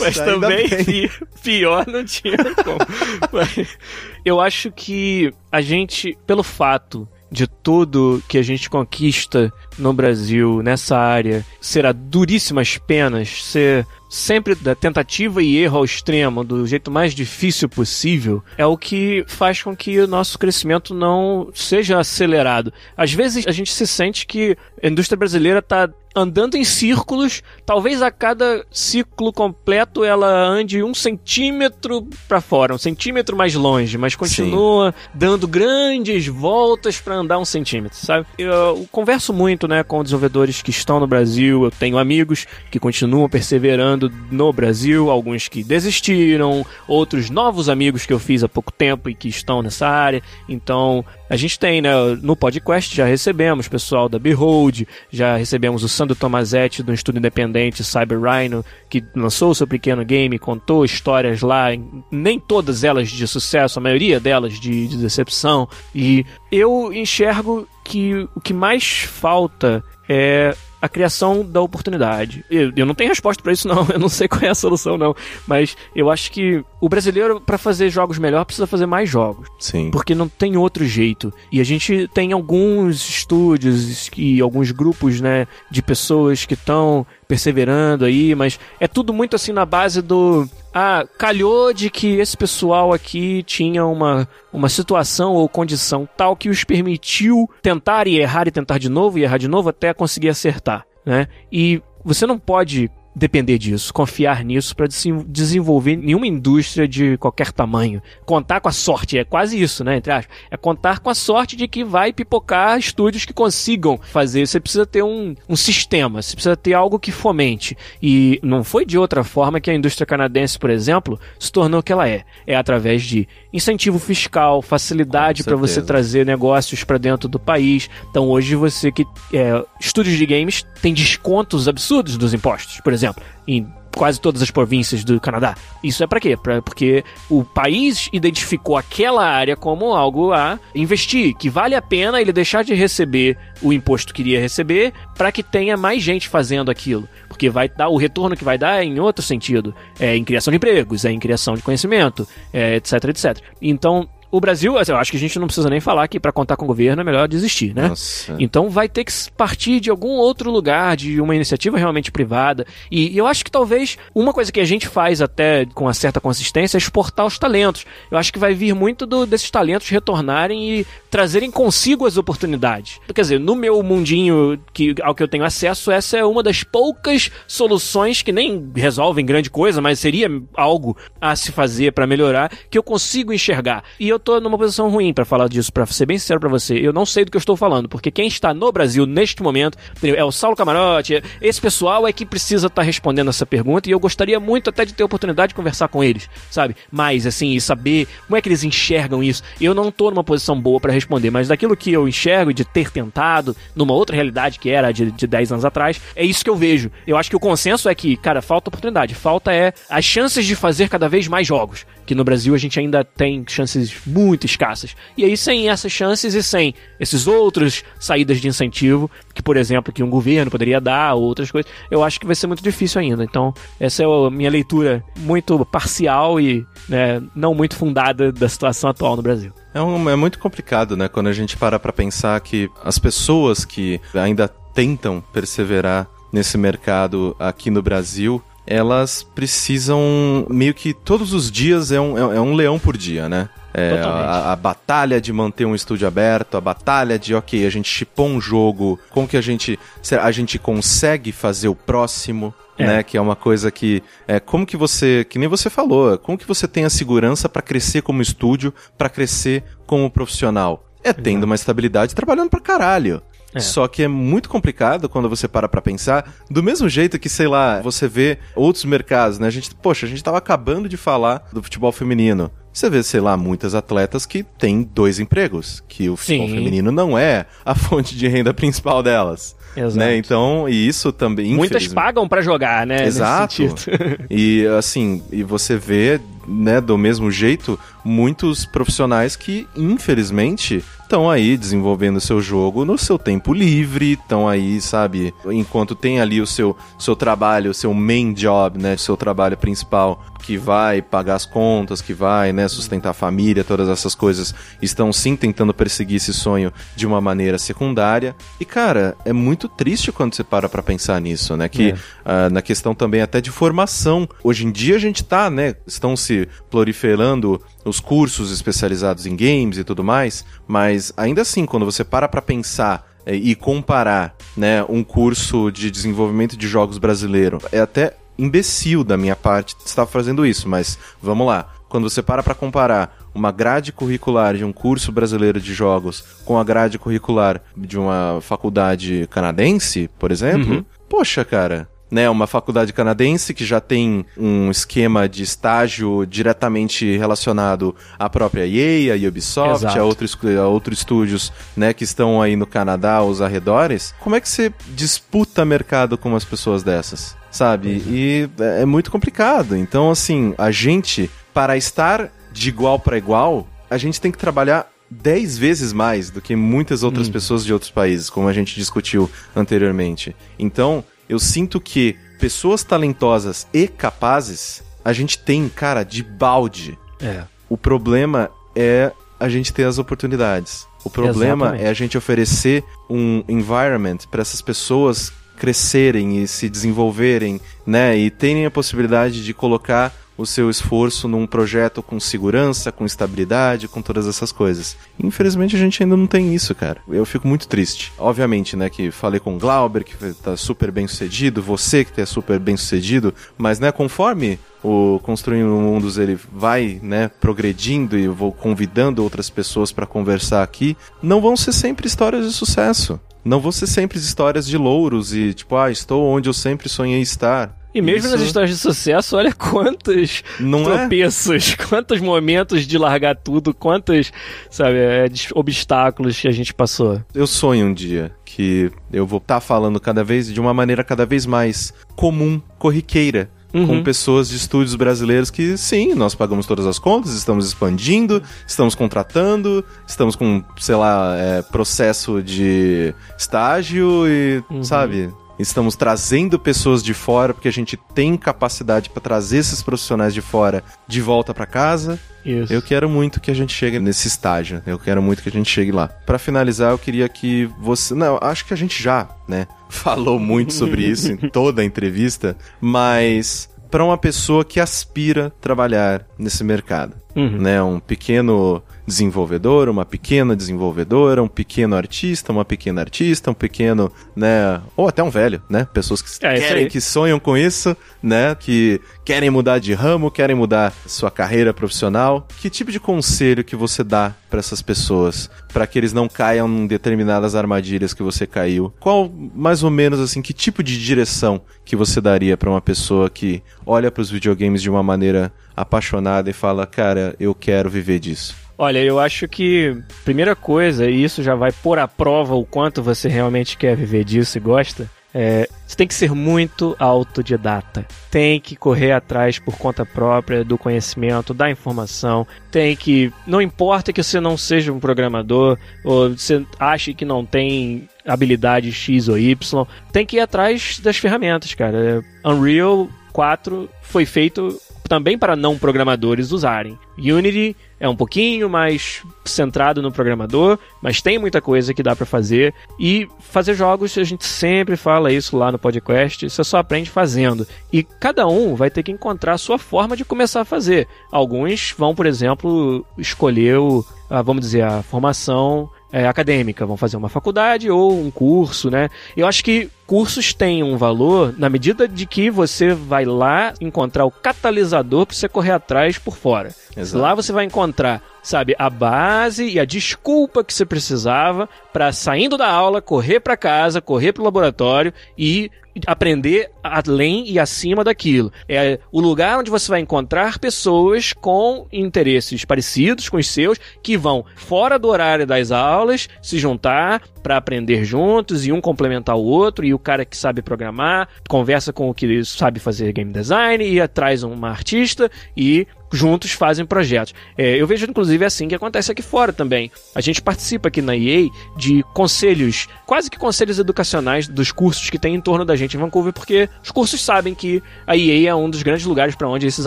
Mas 0.00 0.16
também 0.16 1.10
pior 1.42 1.86
não 1.86 2.04
tinha 2.04 2.36
como. 2.36 2.78
Mas 3.32 3.78
eu 4.24 4.40
acho 4.40 4.70
que 4.70 5.32
a 5.50 5.60
gente, 5.60 6.16
pelo 6.26 6.42
fato 6.42 7.08
de 7.30 7.46
tudo 7.46 8.22
que 8.28 8.38
a 8.38 8.42
gente 8.42 8.70
conquista 8.70 9.52
no 9.78 9.92
Brasil, 9.92 10.62
nessa 10.62 10.96
área, 10.96 11.44
será 11.60 11.92
duríssimas 11.92 12.78
penas, 12.78 13.44
ser 13.44 13.86
sempre 14.08 14.54
da 14.54 14.74
tentativa 14.74 15.42
e 15.42 15.56
erro 15.56 15.78
ao 15.78 15.84
extremo, 15.84 16.42
do 16.42 16.66
jeito 16.66 16.90
mais 16.90 17.14
difícil 17.14 17.68
possível, 17.68 18.42
é 18.56 18.64
o 18.64 18.76
que 18.76 19.24
faz 19.26 19.62
com 19.62 19.76
que 19.76 19.98
o 19.98 20.06
nosso 20.06 20.38
crescimento 20.38 20.94
não 20.94 21.50
seja 21.54 21.98
acelerado. 21.98 22.72
Às 22.96 23.12
vezes 23.12 23.46
a 23.46 23.52
gente 23.52 23.72
se 23.72 23.86
sente 23.86 24.26
que 24.26 24.56
a 24.82 24.88
indústria 24.88 25.16
brasileira 25.16 25.58
está 25.58 25.88
andando 26.18 26.56
em 26.56 26.64
círculos, 26.64 27.42
talvez 27.64 28.02
a 28.02 28.10
cada 28.10 28.64
ciclo 28.70 29.32
completo 29.32 30.04
ela 30.04 30.28
ande 30.28 30.82
um 30.82 30.94
centímetro 30.94 32.06
para 32.26 32.40
fora, 32.40 32.74
um 32.74 32.78
centímetro 32.78 33.36
mais 33.36 33.54
longe, 33.54 33.96
mas 33.96 34.14
continua 34.14 34.92
Sim. 34.92 35.08
dando 35.14 35.46
grandes 35.46 36.26
voltas 36.26 37.00
para 37.00 37.14
andar 37.14 37.38
um 37.38 37.44
centímetro, 37.44 37.98
sabe? 37.98 38.26
Eu, 38.36 38.52
eu 38.52 38.88
converso 38.90 39.32
muito, 39.32 39.68
né, 39.68 39.82
com 39.82 40.02
desenvolvedores 40.02 40.62
que 40.62 40.70
estão 40.70 41.00
no 41.00 41.06
Brasil, 41.06 41.64
eu 41.64 41.70
tenho 41.70 41.98
amigos 41.98 42.46
que 42.70 42.78
continuam 42.78 43.28
perseverando 43.28 44.12
no 44.30 44.52
Brasil, 44.52 45.10
alguns 45.10 45.48
que 45.48 45.62
desistiram, 45.62 46.64
outros 46.86 47.30
novos 47.30 47.68
amigos 47.68 48.06
que 48.06 48.12
eu 48.12 48.18
fiz 48.18 48.42
há 48.42 48.48
pouco 48.48 48.72
tempo 48.72 49.08
e 49.08 49.14
que 49.14 49.28
estão 49.28 49.62
nessa 49.62 49.86
área. 49.86 50.22
Então, 50.48 51.04
a 51.28 51.36
gente 51.36 51.58
tem, 51.58 51.80
né, 51.80 51.90
no 52.22 52.36
podcast 52.36 52.94
já 52.94 53.04
recebemos 53.04 53.68
pessoal 53.68 54.08
da 54.08 54.18
Behold, 54.18 54.82
já 55.10 55.36
recebemos 55.36 55.82
o 55.82 55.88
Sandro 55.88 56.16
Tomazetti 56.16 56.82
do 56.82 56.92
Estudo 56.92 57.18
Independente 57.18 57.84
Cyber 57.84 58.20
Rhino, 58.20 58.64
que 58.88 59.04
lançou 59.14 59.50
o 59.50 59.54
seu 59.54 59.66
pequeno 59.66 60.04
game, 60.04 60.38
contou 60.38 60.84
histórias 60.84 61.42
lá, 61.42 61.68
nem 62.10 62.38
todas 62.38 62.84
elas 62.84 63.08
de 63.08 63.26
sucesso, 63.26 63.78
a 63.78 63.82
maioria 63.82 64.18
delas 64.18 64.58
de, 64.58 64.88
de 64.88 64.96
decepção. 64.96 65.68
E 65.94 66.24
eu 66.50 66.92
enxergo 66.92 67.68
que 67.84 68.28
o 68.34 68.40
que 68.40 68.52
mais 68.52 69.00
falta 69.00 69.82
é 70.08 70.54
a 70.80 70.88
criação 70.88 71.44
da 71.44 71.60
oportunidade. 71.60 72.44
Eu, 72.50 72.72
eu 72.76 72.86
não 72.86 72.94
tenho 72.94 73.10
resposta 73.10 73.42
para 73.42 73.52
isso 73.52 73.68
não, 73.68 73.86
eu 73.92 73.98
não 73.98 74.08
sei 74.08 74.28
qual 74.28 74.42
é 74.42 74.48
a 74.48 74.54
solução 74.54 74.96
não, 74.96 75.14
mas 75.46 75.76
eu 75.94 76.10
acho 76.10 76.30
que 76.30 76.64
o 76.80 76.88
brasileiro 76.88 77.40
para 77.40 77.58
fazer 77.58 77.90
jogos 77.90 78.18
melhor 78.18 78.44
precisa 78.44 78.66
fazer 78.66 78.86
mais 78.86 79.08
jogos. 79.08 79.48
Sim. 79.58 79.90
Porque 79.90 80.14
não 80.14 80.28
tem 80.28 80.56
outro 80.56 80.86
jeito. 80.86 81.32
E 81.50 81.60
a 81.60 81.64
gente 81.64 82.08
tem 82.14 82.32
alguns 82.32 83.08
estúdios 83.08 84.10
e 84.16 84.40
alguns 84.40 84.70
grupos, 84.70 85.20
né, 85.20 85.46
de 85.70 85.82
pessoas 85.82 86.44
que 86.44 86.54
estão 86.54 87.06
perseverando 87.28 88.06
aí, 88.06 88.34
mas 88.34 88.58
é 88.80 88.88
tudo 88.88 89.12
muito 89.12 89.36
assim 89.36 89.52
na 89.52 89.66
base 89.66 90.00
do 90.00 90.48
ah, 90.72 91.06
calhou 91.18 91.72
de 91.74 91.90
que 91.90 92.16
esse 92.16 92.36
pessoal 92.36 92.92
aqui 92.92 93.42
tinha 93.42 93.84
uma, 93.84 94.26
uma 94.52 94.68
situação 94.70 95.34
ou 95.34 95.48
condição 95.48 96.08
tal 96.16 96.34
que 96.34 96.48
os 96.48 96.64
permitiu 96.64 97.48
tentar 97.60 98.08
e 98.08 98.18
errar 98.18 98.48
e 98.48 98.50
tentar 98.50 98.78
de 98.78 98.88
novo 98.88 99.18
e 99.18 99.24
errar 99.24 99.38
de 99.38 99.48
novo 99.48 99.68
até 99.68 99.92
conseguir 99.92 100.30
acertar, 100.30 100.86
né? 101.04 101.28
E 101.52 101.82
você 102.02 102.26
não 102.26 102.38
pode 102.38 102.90
depender 103.18 103.58
disso, 103.58 103.92
confiar 103.92 104.44
nisso 104.44 104.74
para 104.74 104.86
desenvolver 105.26 105.96
nenhuma 105.96 106.26
indústria 106.26 106.86
de 106.86 107.16
qualquer 107.18 107.52
tamanho. 107.52 108.02
Contar 108.24 108.60
com 108.60 108.68
a 108.68 108.72
sorte, 108.72 109.18
é 109.18 109.24
quase 109.24 109.60
isso, 109.60 109.84
né? 109.84 109.96
Entre 109.96 110.12
aspas. 110.12 110.34
É 110.50 110.56
contar 110.56 111.00
com 111.00 111.10
a 111.10 111.14
sorte 111.14 111.56
de 111.56 111.66
que 111.66 111.84
vai 111.84 112.12
pipocar 112.12 112.78
estúdios 112.78 113.24
que 113.24 113.32
consigam 113.32 113.98
fazer. 113.98 114.46
Você 114.46 114.60
precisa 114.60 114.86
ter 114.86 115.02
um, 115.02 115.34
um 115.48 115.56
sistema, 115.56 116.22
você 116.22 116.34
precisa 116.34 116.56
ter 116.56 116.74
algo 116.74 116.98
que 116.98 117.10
fomente. 117.10 117.76
E 118.02 118.38
não 118.42 118.62
foi 118.62 118.86
de 118.86 118.96
outra 118.96 119.24
forma 119.24 119.60
que 119.60 119.70
a 119.70 119.74
indústria 119.74 120.06
canadense, 120.06 120.58
por 120.58 120.70
exemplo, 120.70 121.18
se 121.38 121.50
tornou 121.50 121.80
o 121.80 121.82
que 121.82 121.92
ela 121.92 122.08
é. 122.08 122.24
É 122.46 122.56
através 122.56 123.02
de 123.02 123.28
incentivo 123.52 123.98
fiscal, 123.98 124.62
facilidade 124.62 125.42
para 125.42 125.56
você 125.56 125.82
trazer 125.82 126.24
negócios 126.24 126.84
para 126.84 126.98
dentro 126.98 127.28
do 127.28 127.38
país. 127.38 127.88
Então 128.10 128.28
hoje 128.28 128.54
você 128.54 128.92
que 128.92 129.04
é, 129.32 129.64
estúdios 129.80 130.16
de 130.16 130.26
games 130.26 130.64
tem 130.82 130.92
descontos 130.92 131.68
absurdos 131.68 132.16
dos 132.16 132.34
impostos, 132.34 132.80
por 132.80 132.92
exemplo, 132.92 133.07
em 133.46 133.66
quase 133.98 134.20
todas 134.20 134.40
as 134.40 134.50
províncias 134.50 135.02
do 135.02 135.20
Canadá. 135.20 135.56
Isso 135.82 136.04
é 136.04 136.06
para 136.06 136.20
quê? 136.20 136.36
Pra, 136.36 136.62
porque 136.62 137.04
o 137.28 137.42
país 137.42 138.08
identificou 138.12 138.76
aquela 138.76 139.26
área 139.26 139.56
como 139.56 139.92
algo 139.92 140.32
a 140.32 140.58
investir, 140.72 141.34
que 141.34 141.50
vale 141.50 141.74
a 141.74 141.82
pena 141.82 142.20
ele 142.20 142.32
deixar 142.32 142.62
de 142.62 142.74
receber 142.74 143.36
o 143.60 143.72
imposto 143.72 144.14
que 144.14 144.22
iria 144.22 144.40
receber 144.40 144.92
para 145.16 145.32
que 145.32 145.42
tenha 145.42 145.76
mais 145.76 146.00
gente 146.00 146.28
fazendo 146.28 146.70
aquilo. 146.70 147.08
Porque 147.26 147.50
vai 147.50 147.68
dar 147.68 147.88
o 147.88 147.96
retorno 147.96 148.36
que 148.36 148.44
vai 148.44 148.56
dar 148.56 148.80
é 148.80 148.84
em 148.84 149.00
outro 149.00 149.24
sentido. 149.24 149.74
É 149.98 150.16
em 150.16 150.22
criação 150.22 150.52
de 150.52 150.56
empregos, 150.56 151.04
é 151.04 151.10
em 151.10 151.18
criação 151.18 151.54
de 151.54 151.62
conhecimento, 151.62 152.26
é, 152.52 152.76
etc, 152.76 153.04
etc. 153.04 153.38
Então, 153.60 154.08
o 154.30 154.40
Brasil, 154.40 154.76
assim, 154.78 154.92
eu 154.92 154.98
acho 154.98 155.10
que 155.10 155.16
a 155.16 155.20
gente 155.20 155.38
não 155.38 155.46
precisa 155.46 155.70
nem 155.70 155.80
falar 155.80 156.06
que 156.08 156.20
para 156.20 156.32
contar 156.32 156.56
com 156.56 156.64
o 156.64 156.68
governo 156.68 157.00
é 157.00 157.04
melhor 157.04 157.26
desistir, 157.26 157.74
né? 157.74 157.88
Nossa. 157.88 158.36
Então 158.38 158.68
vai 158.68 158.88
ter 158.88 159.04
que 159.04 159.12
partir 159.36 159.80
de 159.80 159.90
algum 159.90 160.10
outro 160.10 160.50
lugar, 160.50 160.96
de 160.96 161.20
uma 161.20 161.34
iniciativa 161.34 161.78
realmente 161.78 162.12
privada. 162.12 162.66
E, 162.90 163.14
e 163.14 163.18
eu 163.18 163.26
acho 163.26 163.44
que 163.44 163.50
talvez 163.50 163.96
uma 164.14 164.32
coisa 164.32 164.52
que 164.52 164.60
a 164.60 164.64
gente 164.64 164.86
faz 164.86 165.22
até 165.22 165.64
com 165.74 165.84
uma 165.84 165.94
certa 165.94 166.20
consistência 166.20 166.76
é 166.76 166.78
exportar 166.78 167.24
os 167.24 167.38
talentos. 167.38 167.86
Eu 168.10 168.18
acho 168.18 168.32
que 168.32 168.38
vai 168.38 168.54
vir 168.54 168.74
muito 168.74 169.06
do, 169.06 169.24
desses 169.24 169.50
talentos 169.50 169.88
retornarem 169.88 170.80
e 170.80 170.86
trazerem 171.10 171.50
consigo 171.50 172.06
as 172.06 172.16
oportunidades. 172.16 173.00
Quer 173.14 173.22
dizer, 173.22 173.40
no 173.40 173.56
meu 173.56 173.82
mundinho 173.82 174.60
que, 174.72 174.94
ao 175.02 175.14
que 175.14 175.22
eu 175.22 175.28
tenho 175.28 175.44
acesso, 175.44 175.90
essa 175.90 176.18
é 176.18 176.24
uma 176.24 176.42
das 176.42 176.62
poucas 176.62 177.30
soluções 177.46 178.20
que 178.20 178.32
nem 178.32 178.70
resolvem 178.74 179.24
grande 179.24 179.48
coisa, 179.48 179.80
mas 179.80 179.98
seria 179.98 180.28
algo 180.54 180.96
a 181.20 181.34
se 181.34 181.50
fazer 181.50 181.92
para 181.92 182.06
melhorar 182.06 182.52
que 182.70 182.76
eu 182.76 182.82
consigo 182.82 183.32
enxergar. 183.32 183.82
E 183.98 184.08
eu 184.08 184.17
eu 184.18 184.20
tô 184.20 184.40
numa 184.40 184.58
posição 184.58 184.90
ruim 184.90 185.14
para 185.14 185.24
falar 185.24 185.48
disso, 185.48 185.72
para 185.72 185.86
ser 185.86 186.04
bem 186.04 186.18
sincero 186.18 186.40
para 186.40 186.48
você. 186.48 186.74
Eu 186.74 186.92
não 186.92 187.06
sei 187.06 187.24
do 187.24 187.30
que 187.30 187.36
eu 187.36 187.40
estou 187.40 187.56
falando, 187.56 187.88
porque 187.88 188.10
quem 188.10 188.26
está 188.26 188.52
no 188.52 188.72
Brasil 188.72 189.06
neste 189.06 189.42
momento 189.42 189.78
é 190.02 190.24
o 190.24 190.32
Saulo 190.32 190.56
Camarote, 190.56 191.22
esse 191.40 191.60
pessoal 191.60 192.06
é 192.06 192.12
que 192.12 192.26
precisa 192.26 192.66
estar 192.66 192.82
tá 192.82 192.82
respondendo 192.82 193.28
essa 193.28 193.46
pergunta 193.46 193.88
e 193.88 193.92
eu 193.92 194.00
gostaria 194.00 194.40
muito 194.40 194.70
até 194.70 194.84
de 194.84 194.92
ter 194.92 195.04
oportunidade 195.04 195.50
de 195.50 195.54
conversar 195.54 195.88
com 195.88 196.02
eles, 196.02 196.28
sabe? 196.50 196.74
Mais 196.90 197.26
assim, 197.26 197.52
e 197.52 197.60
saber 197.60 198.08
como 198.26 198.36
é 198.36 198.42
que 198.42 198.48
eles 198.48 198.64
enxergam 198.64 199.22
isso. 199.22 199.42
Eu 199.60 199.72
não 199.72 199.90
tô 199.92 200.10
numa 200.10 200.24
posição 200.24 200.60
boa 200.60 200.80
para 200.80 200.92
responder, 200.92 201.30
mas 201.30 201.46
daquilo 201.46 201.76
que 201.76 201.92
eu 201.92 202.08
enxergo 202.08 202.52
de 202.52 202.64
ter 202.64 202.90
tentado 202.90 203.56
numa 203.76 203.94
outra 203.94 204.16
realidade 204.16 204.58
que 204.58 204.68
era 204.68 204.90
de, 204.90 205.12
de 205.12 205.26
10 205.26 205.52
anos 205.52 205.64
atrás, 205.64 206.00
é 206.16 206.24
isso 206.24 206.42
que 206.42 206.50
eu 206.50 206.56
vejo. 206.56 206.90
Eu 207.06 207.16
acho 207.16 207.30
que 207.30 207.36
o 207.36 207.40
consenso 207.40 207.88
é 207.88 207.94
que, 207.94 208.16
cara, 208.16 208.42
falta 208.42 208.68
oportunidade, 208.68 209.14
falta 209.14 209.52
é 209.52 209.72
as 209.88 210.04
chances 210.04 210.44
de 210.44 210.56
fazer 210.56 210.88
cada 210.88 211.08
vez 211.08 211.28
mais 211.28 211.46
jogos, 211.46 211.86
que 212.04 212.14
no 212.14 212.24
Brasil 212.24 212.54
a 212.54 212.58
gente 212.58 212.80
ainda 212.80 213.04
tem 213.04 213.44
chances 213.46 214.07
muito 214.08 214.46
escassas. 214.46 214.96
E 215.16 215.24
aí, 215.24 215.36
sem 215.36 215.68
essas 215.68 215.92
chances 215.92 216.34
e 216.34 216.42
sem 216.42 216.74
esses 216.98 217.26
outros 217.26 217.84
saídas 217.98 218.40
de 218.40 218.48
incentivo, 218.48 219.10
que, 219.34 219.42
por 219.42 219.56
exemplo, 219.56 219.92
que 219.92 220.02
um 220.02 220.10
governo 220.10 220.50
poderia 220.50 220.80
dar, 220.80 221.14
ou 221.14 221.22
outras 221.22 221.50
coisas, 221.50 221.70
eu 221.90 222.02
acho 222.02 222.18
que 222.18 222.26
vai 222.26 222.34
ser 222.34 222.46
muito 222.46 222.62
difícil 222.62 223.00
ainda. 223.00 223.22
Então, 223.24 223.52
essa 223.78 224.02
é 224.02 224.06
a 224.06 224.30
minha 224.30 224.50
leitura 224.50 225.04
muito 225.18 225.64
parcial 225.66 226.40
e 226.40 226.66
né, 226.88 227.22
não 227.34 227.54
muito 227.54 227.76
fundada 227.76 228.32
da 228.32 228.48
situação 228.48 228.90
atual 228.90 229.16
no 229.16 229.22
Brasil. 229.22 229.52
É, 229.74 229.82
um, 229.82 230.08
é 230.08 230.16
muito 230.16 230.38
complicado, 230.38 230.96
né? 230.96 231.08
Quando 231.08 231.28
a 231.28 231.32
gente 231.32 231.56
para 231.56 231.78
pra 231.78 231.92
pensar 231.92 232.40
que 232.40 232.70
as 232.82 232.98
pessoas 232.98 233.64
que 233.64 234.00
ainda 234.14 234.48
tentam 234.48 235.22
perseverar 235.32 236.06
nesse 236.32 236.58
mercado 236.58 237.34
aqui 237.38 237.70
no 237.70 237.82
Brasil, 237.82 238.42
elas 238.68 239.22
precisam 239.34 240.46
meio 240.50 240.74
que 240.74 240.92
todos 240.92 241.32
os 241.32 241.50
dias 241.50 241.90
é 241.90 241.98
um, 241.98 242.18
é, 242.18 242.36
é 242.36 242.40
um 242.40 242.52
leão 242.52 242.78
por 242.78 242.96
dia, 242.96 243.28
né? 243.28 243.48
É, 243.72 244.00
a, 244.02 244.52
a, 244.52 244.56
batalha 244.56 245.20
de 245.20 245.32
manter 245.32 245.64
um 245.64 245.74
estúdio 245.74 246.06
aberto, 246.08 246.56
a 246.56 246.60
batalha 246.60 247.18
de, 247.18 247.34
ok, 247.34 247.66
a 247.66 247.70
gente 247.70 247.88
chipou 247.88 248.26
um 248.26 248.40
jogo, 248.40 248.98
como 249.10 249.28
que 249.28 249.36
a 249.36 249.40
gente, 249.40 249.78
a 250.20 250.30
gente 250.32 250.58
consegue 250.58 251.32
fazer 251.32 251.68
o 251.68 251.74
próximo, 251.74 252.52
é. 252.76 252.86
né? 252.86 253.02
Que 253.02 253.16
é 253.16 253.20
uma 253.20 253.36
coisa 253.36 253.70
que, 253.70 254.02
é, 254.26 254.40
como 254.40 254.66
que 254.66 254.76
você, 254.76 255.24
que 255.28 255.38
nem 255.38 255.48
você 255.48 255.70
falou, 255.70 256.18
como 256.18 256.36
que 256.36 256.46
você 256.46 256.66
tem 256.66 256.84
a 256.84 256.90
segurança 256.90 257.48
para 257.48 257.62
crescer 257.62 258.02
como 258.02 258.20
estúdio, 258.20 258.74
para 258.96 259.08
crescer 259.08 259.64
como 259.86 260.10
profissional? 260.10 260.84
É 261.02 261.12
tendo 261.12 261.44
uma 261.44 261.54
estabilidade 261.54 262.14
trabalhando 262.14 262.50
pra 262.50 262.60
caralho. 262.60 263.22
É. 263.54 263.60
Só 263.60 263.88
que 263.88 264.02
é 264.02 264.08
muito 264.08 264.48
complicado 264.48 265.08
quando 265.08 265.28
você 265.28 265.48
para 265.48 265.68
pra 265.68 265.80
pensar, 265.80 266.34
do 266.50 266.62
mesmo 266.62 266.88
jeito 266.88 267.18
que, 267.18 267.28
sei 267.28 267.48
lá, 267.48 267.80
você 267.80 268.06
vê 268.06 268.38
outros 268.54 268.84
mercados, 268.84 269.38
né? 269.38 269.46
A 269.46 269.50
gente, 269.50 269.74
poxa, 269.74 270.06
a 270.06 270.08
gente 270.08 270.22
tava 270.22 270.38
acabando 270.38 270.88
de 270.88 270.96
falar 270.96 271.48
do 271.52 271.62
futebol 271.62 271.90
feminino. 271.90 272.50
Você 272.72 272.90
vê, 272.90 273.02
sei 273.02 273.20
lá, 273.20 273.36
muitas 273.36 273.74
atletas 273.74 274.26
que 274.26 274.42
têm 274.42 274.82
dois 274.82 275.18
empregos, 275.18 275.82
que 275.88 276.08
o 276.08 276.16
futebol 276.16 276.46
Sim. 276.46 276.54
feminino 276.54 276.92
não 276.92 277.18
é 277.18 277.46
a 277.64 277.74
fonte 277.76 278.16
de 278.16 278.28
renda 278.28 278.52
principal 278.52 279.02
delas. 279.02 279.56
Exato. 279.76 279.96
Né? 279.98 280.16
Então, 280.16 280.68
e 280.68 280.86
isso 280.86 281.12
também. 281.12 281.54
Muitas 281.54 281.88
pagam 281.88 282.28
para 282.28 282.40
jogar, 282.40 282.86
né? 282.86 283.04
Exato. 283.04 283.62
e 284.30 284.66
assim, 284.78 285.22
e 285.32 285.42
você 285.42 285.76
vê, 285.76 286.20
né, 286.46 286.80
do 286.80 286.96
mesmo 286.98 287.30
jeito, 287.30 287.78
muitos 288.04 288.64
profissionais 288.64 289.36
que, 289.36 289.66
infelizmente, 289.76 290.84
estão 291.08 291.30
aí 291.30 291.56
desenvolvendo 291.56 292.20
seu 292.20 292.38
jogo 292.38 292.84
no 292.84 292.98
seu 292.98 293.18
tempo 293.18 293.54
livre, 293.54 294.12
estão 294.12 294.46
aí, 294.46 294.78
sabe, 294.78 295.34
enquanto 295.46 295.94
tem 295.94 296.20
ali 296.20 296.38
o 296.38 296.46
seu, 296.46 296.76
seu 296.98 297.16
trabalho, 297.16 297.70
o 297.70 297.74
seu 297.74 297.94
main 297.94 298.34
job, 298.34 298.78
né, 298.78 298.94
seu 298.98 299.16
trabalho 299.16 299.56
principal, 299.56 300.22
que 300.42 300.56
vai 300.56 301.02
pagar 301.02 301.34
as 301.34 301.44
contas, 301.44 302.00
que 302.00 302.14
vai, 302.14 302.52
né, 302.52 302.68
sustentar 302.68 303.10
a 303.10 303.14
família, 303.14 303.64
todas 303.64 303.88
essas 303.88 304.14
coisas, 304.14 304.54
estão 304.80 305.12
sim 305.12 305.36
tentando 305.36 305.74
perseguir 305.74 306.16
esse 306.16 306.32
sonho 306.32 306.72
de 306.96 307.06
uma 307.06 307.20
maneira 307.20 307.58
secundária. 307.58 308.34
E 308.58 308.64
cara, 308.64 309.16
é 309.24 309.32
muito 309.32 309.68
triste 309.68 310.12
quando 310.12 310.34
você 310.34 310.44
para 310.44 310.68
pra 310.68 310.82
pensar 310.82 311.20
nisso, 311.20 311.56
né, 311.56 311.68
que 311.68 311.90
é. 311.90 311.94
uh, 311.94 312.50
na 312.50 312.62
questão 312.62 312.94
também 312.94 313.20
até 313.20 313.40
de 313.40 313.50
formação. 313.50 314.28
Hoje 314.42 314.66
em 314.66 314.70
dia 314.70 314.96
a 314.96 315.00
gente 315.00 315.24
tá, 315.24 315.50
né, 315.50 315.74
estão 315.86 316.16
se 316.16 316.48
proliferando 316.70 317.60
os 317.84 318.00
cursos 318.00 318.50
especializados 318.50 319.26
em 319.26 319.34
games 319.34 319.78
e 319.78 319.84
tudo 319.84 320.04
mais, 320.04 320.44
mas 320.66 321.12
ainda 321.16 321.42
assim, 321.42 321.66
quando 321.66 321.84
você 321.84 322.04
para 322.04 322.28
pra 322.28 322.42
pensar 322.42 323.06
eh, 323.26 323.34
e 323.34 323.54
comparar, 323.54 324.34
né, 324.56 324.84
um 324.88 325.02
curso 325.02 325.70
de 325.70 325.90
desenvolvimento 325.90 326.56
de 326.56 326.68
jogos 326.68 326.98
brasileiro, 326.98 327.58
é 327.72 327.80
até 327.80 328.14
imbecil 328.38 329.02
da 329.02 329.16
minha 329.16 329.34
parte 329.34 329.76
estar 329.84 330.06
fazendo 330.06 330.46
isso, 330.46 330.68
mas 330.68 330.98
vamos 331.20 331.46
lá. 331.46 331.72
Quando 331.88 332.08
você 332.08 332.22
para 332.22 332.42
para 332.42 332.54
comparar 332.54 333.18
uma 333.34 333.50
grade 333.50 333.92
curricular 333.92 334.54
de 334.54 334.64
um 334.64 334.72
curso 334.72 335.10
brasileiro 335.10 335.60
de 335.60 335.72
jogos 335.72 336.22
com 336.44 336.58
a 336.58 336.64
grade 336.64 336.98
curricular 336.98 337.62
de 337.76 337.98
uma 337.98 338.40
faculdade 338.42 339.26
canadense, 339.30 340.10
por 340.18 340.30
exemplo, 340.30 340.76
uhum. 340.76 340.84
poxa, 341.08 341.44
cara, 341.44 341.88
né, 342.10 342.28
uma 342.28 342.46
faculdade 342.46 342.92
canadense 342.92 343.52
que 343.52 343.64
já 343.64 343.80
tem 343.80 344.24
um 344.36 344.70
esquema 344.70 345.28
de 345.28 345.42
estágio 345.42 346.26
diretamente 346.26 347.16
relacionado 347.16 347.94
à 348.18 348.28
própria 348.28 348.66
EA, 348.66 349.14
a 349.14 349.28
Ubisoft, 349.28 349.86
a 349.86 350.04
outros, 350.04 350.36
a 350.58 350.66
outros 350.66 350.98
estúdios, 350.98 351.52
né, 351.76 351.92
que 351.92 352.04
estão 352.04 352.40
aí 352.40 352.56
no 352.56 352.66
Canadá, 352.66 353.16
aos 353.16 353.40
arredores. 353.40 354.14
Como 354.20 354.36
é 354.36 354.40
que 354.40 354.48
você 354.48 354.72
disputa 354.88 355.64
mercado 355.64 356.16
com 356.16 356.30
umas 356.30 356.44
pessoas 356.44 356.82
dessas? 356.82 357.37
Sabe? 357.50 358.02
Uhum. 358.06 358.12
E 358.12 358.50
é 358.80 358.84
muito 358.84 359.10
complicado. 359.10 359.76
Então, 359.76 360.10
assim, 360.10 360.54
a 360.58 360.70
gente, 360.70 361.30
para 361.52 361.76
estar 361.76 362.30
de 362.52 362.68
igual 362.68 362.98
para 362.98 363.16
igual, 363.16 363.66
a 363.90 363.96
gente 363.96 364.20
tem 364.20 364.30
que 364.30 364.38
trabalhar 364.38 364.90
dez 365.10 365.56
vezes 365.56 365.92
mais 365.92 366.30
do 366.30 366.40
que 366.40 366.54
muitas 366.54 367.02
outras 367.02 367.28
hum. 367.28 367.32
pessoas 367.32 367.64
de 367.64 367.72
outros 367.72 367.90
países, 367.90 368.28
como 368.28 368.48
a 368.48 368.52
gente 368.52 368.74
discutiu 368.74 369.30
anteriormente. 369.56 370.36
Então, 370.58 371.02
eu 371.28 371.38
sinto 371.38 371.80
que 371.80 372.16
pessoas 372.38 372.82
talentosas 372.82 373.66
e 373.72 373.88
capazes 373.88 374.82
a 375.04 375.12
gente 375.12 375.38
tem, 375.38 375.68
cara, 375.68 376.02
de 376.02 376.22
balde. 376.22 376.98
É. 377.20 377.44
O 377.68 377.78
problema 377.78 378.50
é 378.76 379.10
a 379.40 379.48
gente 379.48 379.72
ter 379.72 379.84
as 379.84 379.98
oportunidades. 379.98 380.86
O 381.04 381.10
problema 381.10 381.66
Exatamente. 381.66 381.86
é 381.86 381.88
a 381.88 381.94
gente 381.94 382.18
oferecer 382.18 382.84
um 383.08 383.42
environment 383.48 384.18
para 384.30 384.42
essas 384.42 384.60
pessoas 384.60 385.32
crescerem 385.58 386.42
e 386.42 386.48
se 386.48 386.68
desenvolverem, 386.68 387.60
né? 387.86 388.16
E 388.16 388.30
terem 388.30 388.64
a 388.64 388.70
possibilidade 388.70 389.44
de 389.44 389.52
colocar 389.52 390.14
o 390.38 390.46
seu 390.46 390.70
esforço 390.70 391.26
num 391.26 391.46
projeto 391.46 392.00
com 392.00 392.20
segurança, 392.20 392.92
com 392.92 393.04
estabilidade, 393.04 393.88
com 393.88 394.00
todas 394.00 394.28
essas 394.28 394.52
coisas. 394.52 394.96
Infelizmente 395.18 395.74
a 395.74 395.78
gente 395.78 396.00
ainda 396.00 396.16
não 396.16 396.28
tem 396.28 396.54
isso, 396.54 396.74
cara. 396.76 397.00
Eu 397.08 397.26
fico 397.26 397.48
muito 397.48 397.66
triste. 397.66 398.12
Obviamente, 398.16 398.76
né, 398.76 398.88
que 398.88 399.10
falei 399.10 399.40
com 399.40 399.56
o 399.56 399.58
Glauber, 399.58 400.04
que 400.04 400.14
tá 400.34 400.56
super 400.56 400.92
bem 400.92 401.08
sucedido, 401.08 401.60
você 401.60 402.04
que 402.04 402.20
é 402.20 402.24
super 402.24 402.60
bem 402.60 402.76
sucedido, 402.76 403.34
mas 403.58 403.80
né, 403.80 403.90
conforme 403.90 404.60
o 404.82 405.18
Construindo 405.24 405.68
Mundos 405.68 406.18
ele 406.18 406.38
vai, 406.52 407.00
né, 407.02 407.28
progredindo 407.40 408.16
e 408.16 408.24
eu 408.24 408.34
vou 408.34 408.52
convidando 408.52 409.24
outras 409.24 409.50
pessoas 409.50 409.90
para 409.90 410.06
conversar 410.06 410.62
aqui, 410.62 410.96
não 411.20 411.40
vão 411.40 411.56
ser 411.56 411.72
sempre 411.72 412.06
histórias 412.06 412.46
de 412.46 412.52
sucesso. 412.52 413.18
Não 413.48 413.60
vão 413.60 413.72
ser 413.72 413.86
sempre 413.86 414.18
histórias 414.18 414.66
de 414.66 414.76
louros 414.76 415.32
e 415.32 415.54
tipo, 415.54 415.74
ah, 415.74 415.90
estou 415.90 416.22
onde 416.22 416.50
eu 416.50 416.52
sempre 416.52 416.86
sonhei 416.86 417.22
estar. 417.22 417.74
E 417.94 418.02
mesmo 418.02 418.26
Isso... 418.26 418.36
nas 418.36 418.42
histórias 418.42 418.70
de 418.72 418.76
sucesso, 418.76 419.38
olha 419.38 419.54
quantos 419.54 420.44
Não 420.60 420.80
é? 420.80 420.98
tropeços, 420.98 421.72
é? 421.72 421.76
quantos 421.88 422.20
momentos 422.20 422.86
de 422.86 422.98
largar 422.98 423.34
tudo, 423.36 423.72
quantos, 423.72 424.30
sabe, 424.70 424.98
é, 424.98 425.26
obstáculos 425.54 426.38
que 426.38 426.46
a 426.46 426.52
gente 426.52 426.74
passou. 426.74 427.22
Eu 427.34 427.46
sonho 427.46 427.86
um 427.86 427.94
dia 427.94 428.30
que 428.44 428.92
eu 429.10 429.26
vou 429.26 429.38
estar 429.38 429.54
tá 429.54 429.60
falando 429.62 429.98
cada 429.98 430.22
vez 430.22 430.52
de 430.52 430.60
uma 430.60 430.74
maneira 430.74 431.02
cada 431.02 431.24
vez 431.24 431.46
mais 431.46 431.94
comum, 432.14 432.60
corriqueira, 432.78 433.50
Uhum. 433.72 433.86
com 433.86 434.02
pessoas 434.02 434.48
de 434.48 434.56
estúdios 434.56 434.94
brasileiros 434.94 435.50
que, 435.50 435.76
sim, 435.76 436.14
nós 436.14 436.34
pagamos 436.34 436.64
todas 436.64 436.86
as 436.86 436.98
contas, 436.98 437.34
estamos 437.34 437.66
expandindo, 437.66 438.42
estamos 438.66 438.94
contratando, 438.94 439.84
estamos 440.06 440.34
com, 440.34 440.64
sei 440.78 440.94
lá, 440.94 441.36
é, 441.36 441.60
processo 441.60 442.42
de 442.42 443.14
estágio 443.36 444.26
e, 444.26 444.64
uhum. 444.70 444.82
sabe, 444.82 445.30
estamos 445.58 445.96
trazendo 445.96 446.58
pessoas 446.58 447.02
de 447.02 447.12
fora 447.12 447.52
porque 447.52 447.68
a 447.68 447.72
gente 447.72 447.96
tem 448.14 448.36
capacidade 448.36 449.10
para 449.10 449.20
trazer 449.20 449.58
esses 449.58 449.82
profissionais 449.82 450.32
de 450.32 450.40
fora 450.40 450.82
de 451.06 451.20
volta 451.20 451.52
para 451.52 451.66
casa. 451.66 452.18
Isso. 452.44 452.72
Eu 452.72 452.80
quero 452.80 453.08
muito 453.08 453.40
que 453.40 453.50
a 453.50 453.54
gente 453.54 453.74
chegue 453.74 453.98
nesse 453.98 454.28
estágio. 454.28 454.82
Eu 454.86 454.98
quero 454.98 455.20
muito 455.20 455.42
que 455.42 455.48
a 455.48 455.52
gente 455.52 455.68
chegue 455.68 455.92
lá. 455.92 456.08
Para 456.08 456.38
finalizar, 456.38 456.92
eu 456.92 456.98
queria 456.98 457.28
que 457.28 457.68
você, 457.78 458.14
não, 458.14 458.38
acho 458.40 458.64
que 458.64 458.72
a 458.72 458.76
gente 458.76 459.02
já, 459.02 459.28
né, 459.46 459.66
falou 459.98 460.38
muito 460.38 460.72
sobre 460.72 461.02
isso 461.02 461.32
em 461.32 461.36
toda 461.50 461.82
a 461.82 461.84
entrevista, 461.84 462.56
mas 462.80 463.68
para 463.90 464.04
uma 464.04 464.18
pessoa 464.18 464.64
que 464.64 464.80
aspira 464.80 465.50
trabalhar 465.60 466.26
nesse 466.38 466.62
mercado, 466.62 467.16
uhum. 467.34 467.58
né, 467.58 467.82
um 467.82 468.00
pequeno 468.00 468.82
desenvolvedor, 469.06 469.88
uma 469.88 470.04
pequena 470.04 470.54
desenvolvedora, 470.54 471.42
um 471.42 471.48
pequeno 471.48 471.96
artista, 471.96 472.52
uma 472.52 472.64
pequena 472.64 473.00
artista, 473.00 473.50
um 473.50 473.54
pequeno, 473.54 474.12
né, 474.36 474.80
ou 474.94 475.08
até 475.08 475.22
um 475.22 475.30
velho, 475.30 475.62
né? 475.68 475.86
Pessoas 475.94 476.20
que 476.20 476.46
é, 476.46 476.60
querem, 476.60 476.88
que 476.88 477.00
sonham 477.00 477.40
com 477.40 477.56
isso, 477.56 477.96
né? 478.22 478.54
Que 478.54 479.00
querem 479.24 479.48
mudar 479.48 479.78
de 479.78 479.94
ramo, 479.94 480.30
querem 480.30 480.54
mudar 480.54 480.92
sua 481.06 481.30
carreira 481.30 481.72
profissional. 481.72 482.46
Que 482.60 482.68
tipo 482.68 482.92
de 482.92 483.00
conselho 483.00 483.64
que 483.64 483.74
você 483.74 484.04
dá 484.04 484.34
para 484.50 484.58
essas 484.58 484.82
pessoas, 484.82 485.50
para 485.72 485.86
que 485.86 485.98
eles 485.98 486.12
não 486.12 486.28
caiam 486.28 486.68
em 486.68 486.86
determinadas 486.86 487.54
armadilhas 487.54 488.12
que 488.12 488.22
você 488.22 488.46
caiu? 488.46 488.92
Qual 489.00 489.30
mais 489.54 489.82
ou 489.82 489.90
menos 489.90 490.20
assim, 490.20 490.42
que 490.42 490.52
tipo 490.52 490.82
de 490.82 491.02
direção 491.02 491.62
que 491.84 491.96
você 491.96 492.20
daria 492.20 492.56
para 492.56 492.68
uma 492.68 492.80
pessoa 492.80 493.30
que 493.30 493.62
olha 493.86 494.10
para 494.10 494.20
os 494.20 494.30
videogames 494.30 494.82
de 494.82 494.90
uma 494.90 495.02
maneira 495.02 495.50
apaixonada 495.80 496.50
e 496.50 496.52
fala, 496.52 496.86
cara, 496.86 497.34
eu 497.38 497.54
quero 497.54 497.88
viver 497.88 498.18
disso? 498.18 498.56
Olha, 498.76 499.02
eu 499.02 499.18
acho 499.18 499.48
que, 499.48 499.96
primeira 500.24 500.54
coisa, 500.54 501.10
e 501.10 501.24
isso 501.24 501.42
já 501.42 501.54
vai 501.54 501.72
pôr 501.72 501.98
à 501.98 502.06
prova 502.06 502.54
o 502.54 502.64
quanto 502.64 503.02
você 503.02 503.28
realmente 503.28 503.76
quer 503.76 503.96
viver 503.96 504.22
disso 504.22 504.56
e 504.56 504.60
gosta, 504.60 505.10
é, 505.34 505.68
você 505.86 505.96
tem 505.96 506.06
que 506.06 506.14
ser 506.14 506.32
muito 506.32 506.96
autodidata. 506.98 508.06
Tem 508.30 508.60
que 508.60 508.76
correr 508.76 509.12
atrás 509.12 509.58
por 509.58 509.76
conta 509.76 510.06
própria 510.06 510.64
do 510.64 510.78
conhecimento, 510.78 511.52
da 511.52 511.70
informação. 511.70 512.46
Tem 512.70 512.96
que. 512.96 513.32
Não 513.46 513.60
importa 513.60 514.12
que 514.12 514.22
você 514.22 514.40
não 514.40 514.56
seja 514.56 514.92
um 514.92 515.00
programador, 515.00 515.78
ou 516.04 516.30
você 516.30 516.64
ache 516.78 517.14
que 517.14 517.24
não 517.24 517.44
tem 517.44 518.08
habilidade 518.26 518.92
X 518.92 519.28
ou 519.28 519.38
Y, 519.38 519.86
tem 520.12 520.26
que 520.26 520.36
ir 520.36 520.40
atrás 520.40 520.98
das 521.02 521.16
ferramentas, 521.18 521.74
cara. 521.74 522.22
Unreal 522.44 523.08
4 523.32 523.88
foi 524.02 524.26
feito 524.26 524.80
também 525.08 525.38
para 525.38 525.56
não 525.56 525.78
programadores 525.78 526.52
usarem. 526.52 526.98
Unity 527.18 527.74
é 527.98 528.08
um 528.08 528.14
pouquinho 528.14 528.68
mais 528.68 529.22
centrado 529.44 530.00
no 530.00 530.12
programador, 530.12 530.78
mas 531.02 531.20
tem 531.20 531.38
muita 531.38 531.60
coisa 531.60 531.92
que 531.92 532.02
dá 532.02 532.14
para 532.14 532.26
fazer. 532.26 532.72
E 533.00 533.28
fazer 533.40 533.74
jogos, 533.74 534.16
a 534.18 534.24
gente 534.24 534.46
sempre 534.46 534.96
fala 534.96 535.32
isso 535.32 535.56
lá 535.56 535.72
no 535.72 535.78
podcast, 535.78 536.48
você 536.48 536.62
só 536.62 536.78
aprende 536.78 537.10
fazendo. 537.10 537.66
E 537.92 538.02
cada 538.02 538.46
um 538.46 538.74
vai 538.74 538.90
ter 538.90 539.02
que 539.02 539.10
encontrar 539.10 539.54
a 539.54 539.58
sua 539.58 539.78
forma 539.78 540.16
de 540.16 540.24
começar 540.24 540.60
a 540.60 540.64
fazer. 540.64 541.08
Alguns 541.32 541.94
vão, 541.96 542.14
por 542.14 542.26
exemplo, 542.26 543.04
escolher 543.16 543.78
o, 543.78 544.04
a, 544.30 544.42
vamos 544.42 544.62
dizer, 544.62 544.82
a 544.82 545.02
formação 545.02 545.90
é, 546.12 546.26
acadêmica, 546.26 546.86
vão 546.86 546.96
fazer 546.96 547.16
uma 547.16 547.28
faculdade 547.28 547.90
ou 547.90 548.18
um 548.18 548.30
curso, 548.30 548.90
né? 548.90 549.08
Eu 549.36 549.46
acho 549.46 549.62
que 549.62 549.90
cursos 550.06 550.54
têm 550.54 550.82
um 550.82 550.96
valor 550.96 551.54
na 551.58 551.68
medida 551.68 552.08
de 552.08 552.24
que 552.24 552.50
você 552.50 552.94
vai 552.94 553.24
lá 553.24 553.74
encontrar 553.80 554.24
o 554.24 554.30
catalisador 554.30 555.26
para 555.26 555.36
você 555.36 555.48
correr 555.48 555.72
atrás 555.72 556.18
por 556.18 556.36
fora. 556.36 556.74
Exato. 556.96 557.22
Lá 557.22 557.34
você 557.34 557.52
vai 557.52 557.64
encontrar, 557.66 558.22
sabe, 558.42 558.74
a 558.78 558.88
base 558.88 559.68
e 559.68 559.78
a 559.78 559.84
desculpa 559.84 560.64
que 560.64 560.72
você 560.72 560.86
precisava 560.86 561.68
para 561.92 562.10
saindo 562.10 562.56
da 562.56 562.68
aula, 562.68 563.02
correr 563.02 563.40
para 563.40 563.56
casa, 563.56 564.00
correr 564.00 564.32
para 564.32 564.40
o 564.40 564.44
laboratório 564.44 565.12
e 565.36 565.70
aprender 566.06 566.70
além 566.82 567.48
e 567.48 567.58
acima 567.58 568.04
daquilo. 568.04 568.52
É 568.68 568.98
o 569.12 569.20
lugar 569.20 569.58
onde 569.58 569.70
você 569.70 569.90
vai 569.90 570.00
encontrar 570.00 570.58
pessoas 570.58 571.32
com 571.32 571.86
interesses 571.92 572.64
parecidos 572.64 573.28
com 573.28 573.36
os 573.36 573.48
seus, 573.48 573.78
que 574.02 574.16
vão 574.16 574.44
fora 574.56 574.98
do 574.98 575.08
horário 575.08 575.46
das 575.46 575.70
aulas 575.70 576.28
se 576.42 576.58
juntar 576.58 577.22
para 577.42 577.56
aprender 577.56 578.04
juntos 578.04 578.66
e 578.66 578.72
um 578.72 578.80
complementar 578.80 579.36
o 579.36 579.44
outro. 579.44 579.84
E 579.84 579.94
o 579.94 579.98
cara 579.98 580.24
que 580.24 580.36
sabe 580.36 580.62
programar 580.62 581.28
conversa 581.48 581.92
com 581.92 582.08
o 582.08 582.14
que 582.14 582.44
sabe 582.44 582.80
fazer 582.80 583.12
game 583.12 583.32
design 583.32 583.84
e 583.84 584.06
traz 584.08 584.42
uma 584.42 584.68
artista 584.68 585.30
e 585.56 585.86
juntos 586.12 586.52
fazem 586.52 586.84
projetos. 586.84 587.34
É, 587.56 587.76
eu 587.76 587.86
vejo, 587.86 588.06
inclusive, 588.08 588.44
assim 588.44 588.68
que 588.68 588.74
acontece 588.74 589.12
aqui 589.12 589.22
fora 589.22 589.52
também. 589.52 589.90
A 590.14 590.20
gente 590.20 590.40
participa 590.40 590.88
aqui 590.88 591.02
na 591.02 591.16
EA 591.16 591.48
de 591.76 592.04
conselhos, 592.14 592.88
quase 593.06 593.30
que 593.30 593.38
conselhos 593.38 593.78
educacionais 593.78 594.48
dos 594.48 594.72
cursos 594.72 595.10
que 595.10 595.18
tem 595.18 595.34
em 595.34 595.40
torno 595.40 595.64
da 595.64 595.76
gente 595.76 595.96
em 595.96 596.00
Vancouver, 596.00 596.32
porque 596.32 596.68
os 596.82 596.90
cursos 596.90 597.20
sabem 597.22 597.54
que 597.54 597.82
a 598.06 598.16
EA 598.16 598.50
é 598.50 598.54
um 598.54 598.70
dos 598.70 598.82
grandes 598.82 599.06
lugares 599.06 599.34
para 599.34 599.48
onde 599.48 599.66
esses 599.66 599.86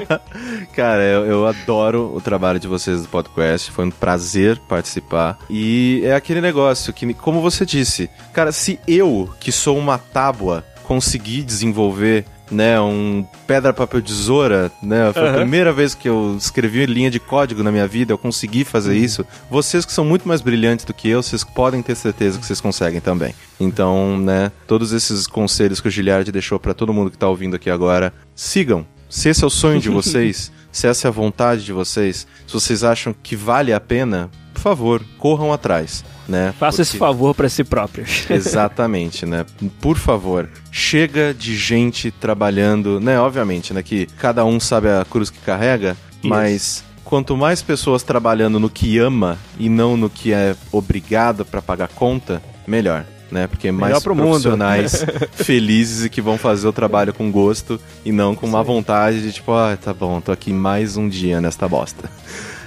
Cara, 0.74 1.02
eu, 1.02 1.26
eu, 1.26 1.46
adoro 1.46 2.12
o 2.14 2.20
trabalho 2.20 2.58
de 2.58 2.66
vocês 2.66 3.02
do 3.02 3.08
podcast. 3.08 3.70
Foi 3.70 3.84
um 3.84 3.90
prazer 3.90 4.58
participar. 4.68 5.38
E 5.48 6.02
é 6.04 6.14
aquele 6.14 6.40
negócio 6.40 6.92
que, 6.92 7.14
como 7.14 7.40
você 7.40 7.64
disse, 7.64 8.10
cara, 8.32 8.52
se 8.52 8.78
eu, 8.86 9.30
que 9.38 9.52
sou 9.52 9.78
uma 9.78 9.98
tábua, 9.98 10.64
conseguir 10.82 11.42
desenvolver 11.42 12.24
né, 12.52 12.80
um 12.80 13.26
pedra, 13.46 13.72
papel, 13.72 14.02
tesoura, 14.02 14.70
né? 14.82 15.12
Foi 15.12 15.22
uhum. 15.22 15.30
a 15.30 15.32
primeira 15.32 15.72
vez 15.72 15.94
que 15.94 16.08
eu 16.08 16.36
escrevi 16.38 16.84
linha 16.86 17.10
de 17.10 17.18
código 17.18 17.62
na 17.62 17.72
minha 17.72 17.86
vida, 17.86 18.12
eu 18.12 18.18
consegui 18.18 18.64
fazer 18.64 18.92
uhum. 18.92 19.04
isso. 19.04 19.26
Vocês 19.50 19.84
que 19.84 19.92
são 19.92 20.04
muito 20.04 20.28
mais 20.28 20.40
brilhantes 20.40 20.84
do 20.84 20.92
que 20.92 21.08
eu, 21.08 21.22
vocês 21.22 21.42
podem 21.42 21.82
ter 21.82 21.94
certeza 21.94 22.38
que 22.38 22.46
vocês 22.46 22.60
conseguem 22.60 23.00
também. 23.00 23.34
Então, 23.58 24.18
né, 24.18 24.52
todos 24.66 24.92
esses 24.92 25.26
conselhos 25.26 25.80
que 25.80 25.88
o 25.88 25.90
Giliard 25.90 26.30
deixou 26.30 26.60
para 26.60 26.74
todo 26.74 26.92
mundo 26.92 27.10
que 27.10 27.18
tá 27.18 27.28
ouvindo 27.28 27.56
aqui 27.56 27.70
agora, 27.70 28.12
sigam. 28.34 28.86
Se 29.08 29.28
esse 29.28 29.42
é 29.42 29.46
o 29.46 29.50
sonho 29.50 29.80
de 29.80 29.88
vocês, 29.90 30.52
se 30.70 30.86
essa 30.86 31.06
é 31.06 31.08
a 31.08 31.12
vontade 31.12 31.64
de 31.64 31.72
vocês, 31.72 32.26
se 32.46 32.52
vocês 32.52 32.84
acham 32.84 33.14
que 33.22 33.34
vale 33.34 33.72
a 33.72 33.80
pena, 33.80 34.30
por 34.52 34.60
favor, 34.60 35.02
corram 35.18 35.52
atrás 35.52 36.04
né? 36.28 36.54
Faça 36.58 36.78
Porque... 36.78 36.82
esse 36.82 36.98
favor 36.98 37.34
para 37.34 37.48
si 37.48 37.64
próprios. 37.64 38.24
Exatamente, 38.30 39.26
né? 39.26 39.44
Por 39.80 39.96
favor, 39.96 40.48
chega 40.70 41.34
de 41.34 41.56
gente 41.56 42.10
trabalhando, 42.10 43.00
né? 43.00 43.18
Obviamente, 43.18 43.72
né? 43.72 43.82
Que 43.82 44.06
cada 44.18 44.44
um 44.44 44.58
sabe 44.60 44.88
a 44.88 45.04
cruz 45.08 45.30
que 45.30 45.38
carrega, 45.38 45.96
Isso. 46.22 46.28
mas 46.28 46.84
quanto 47.04 47.36
mais 47.36 47.60
pessoas 47.60 48.02
trabalhando 48.02 48.58
no 48.58 48.70
que 48.70 48.98
ama 48.98 49.38
e 49.58 49.68
não 49.68 49.96
no 49.96 50.08
que 50.08 50.32
é 50.32 50.56
obrigado 50.70 51.44
para 51.44 51.60
pagar 51.60 51.88
conta, 51.88 52.42
melhor. 52.66 53.04
Né? 53.30 53.46
Porque 53.46 53.72
mais 53.72 54.02
profissionais 54.02 55.06
felizes 55.32 56.04
e 56.04 56.10
que 56.10 56.20
vão 56.20 56.36
fazer 56.36 56.68
o 56.68 56.72
trabalho 56.72 57.14
com 57.14 57.30
gosto 57.30 57.80
e 58.04 58.12
não 58.12 58.34
com 58.34 58.46
uma 58.46 58.62
vontade 58.62 59.22
de 59.22 59.32
tipo, 59.32 59.52
ah, 59.52 59.76
tá 59.76 59.94
bom, 59.94 60.20
tô 60.20 60.30
aqui 60.30 60.52
mais 60.52 60.98
um 60.98 61.08
dia 61.08 61.40
nesta 61.40 61.66
bosta. 61.66 62.10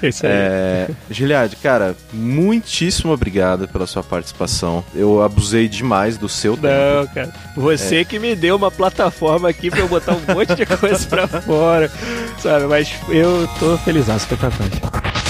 Isso 0.10 0.26
aí. 0.26 0.32
É, 0.32 0.90
Giliard, 1.10 1.56
cara, 1.58 1.96
muitíssimo 2.14 3.14
obrigado 3.14 3.68
pela 3.68 3.88
sua 3.88 4.04
participação. 4.04 4.84
Eu 4.94 5.22
abusei 5.22 5.68
demais 5.68 6.18
do 6.18 6.30
seu 6.30 6.56
tempo. 6.56 6.68
Não, 6.68 7.08
cara. 7.08 7.34
Você 7.56 7.98
é. 7.98 8.06
que 8.06 8.20
me 8.20 8.36
deu 8.36 8.56
uma 8.56 8.72
plataforma 8.72 9.50
aqui 9.50 9.70
pra 9.70 9.80
eu 9.80 9.88
botar 9.88 10.14
um 10.14 10.34
monte 10.34 10.56
de 10.56 10.66
coisa 10.78 11.06
pra 11.08 11.28
fora, 11.28 11.92
sabe? 12.40 12.66
Mas 12.66 12.94
eu 13.10 13.48
tô 13.60 13.78
feliz, 13.80 14.06
foi 14.06 14.38
fantástico. 14.38 14.88
E 14.88 15.25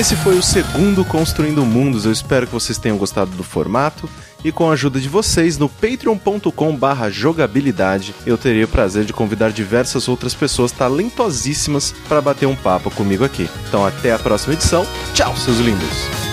esse 0.00 0.16
foi 0.16 0.38
o 0.38 0.42
segundo 0.42 1.04
Construindo 1.04 1.62
Mundos. 1.62 2.06
Eu 2.06 2.12
espero 2.12 2.46
que 2.46 2.54
vocês 2.54 2.78
tenham 2.78 2.96
gostado 2.96 3.32
do 3.32 3.44
formato 3.44 4.08
e 4.42 4.50
com 4.50 4.70
a 4.70 4.72
ajuda 4.72 4.98
de 4.98 5.10
vocês 5.10 5.58
no 5.58 5.68
patreon.com 5.68 6.74
barra 6.74 7.10
jogabilidade 7.10 8.14
eu 8.24 8.38
terei 8.38 8.64
o 8.64 8.68
prazer 8.68 9.04
de 9.04 9.12
convidar 9.12 9.50
diversas 9.50 10.08
outras 10.08 10.34
pessoas 10.34 10.72
talentosíssimas 10.72 11.94
para 12.08 12.22
bater 12.22 12.46
um 12.46 12.56
papo 12.56 12.90
comigo 12.90 13.24
aqui. 13.24 13.46
Então 13.68 13.84
até 13.84 14.14
a 14.14 14.18
próxima 14.18 14.54
edição. 14.54 14.86
Tchau, 15.12 15.36
seus 15.36 15.58
lindos! 15.58 16.29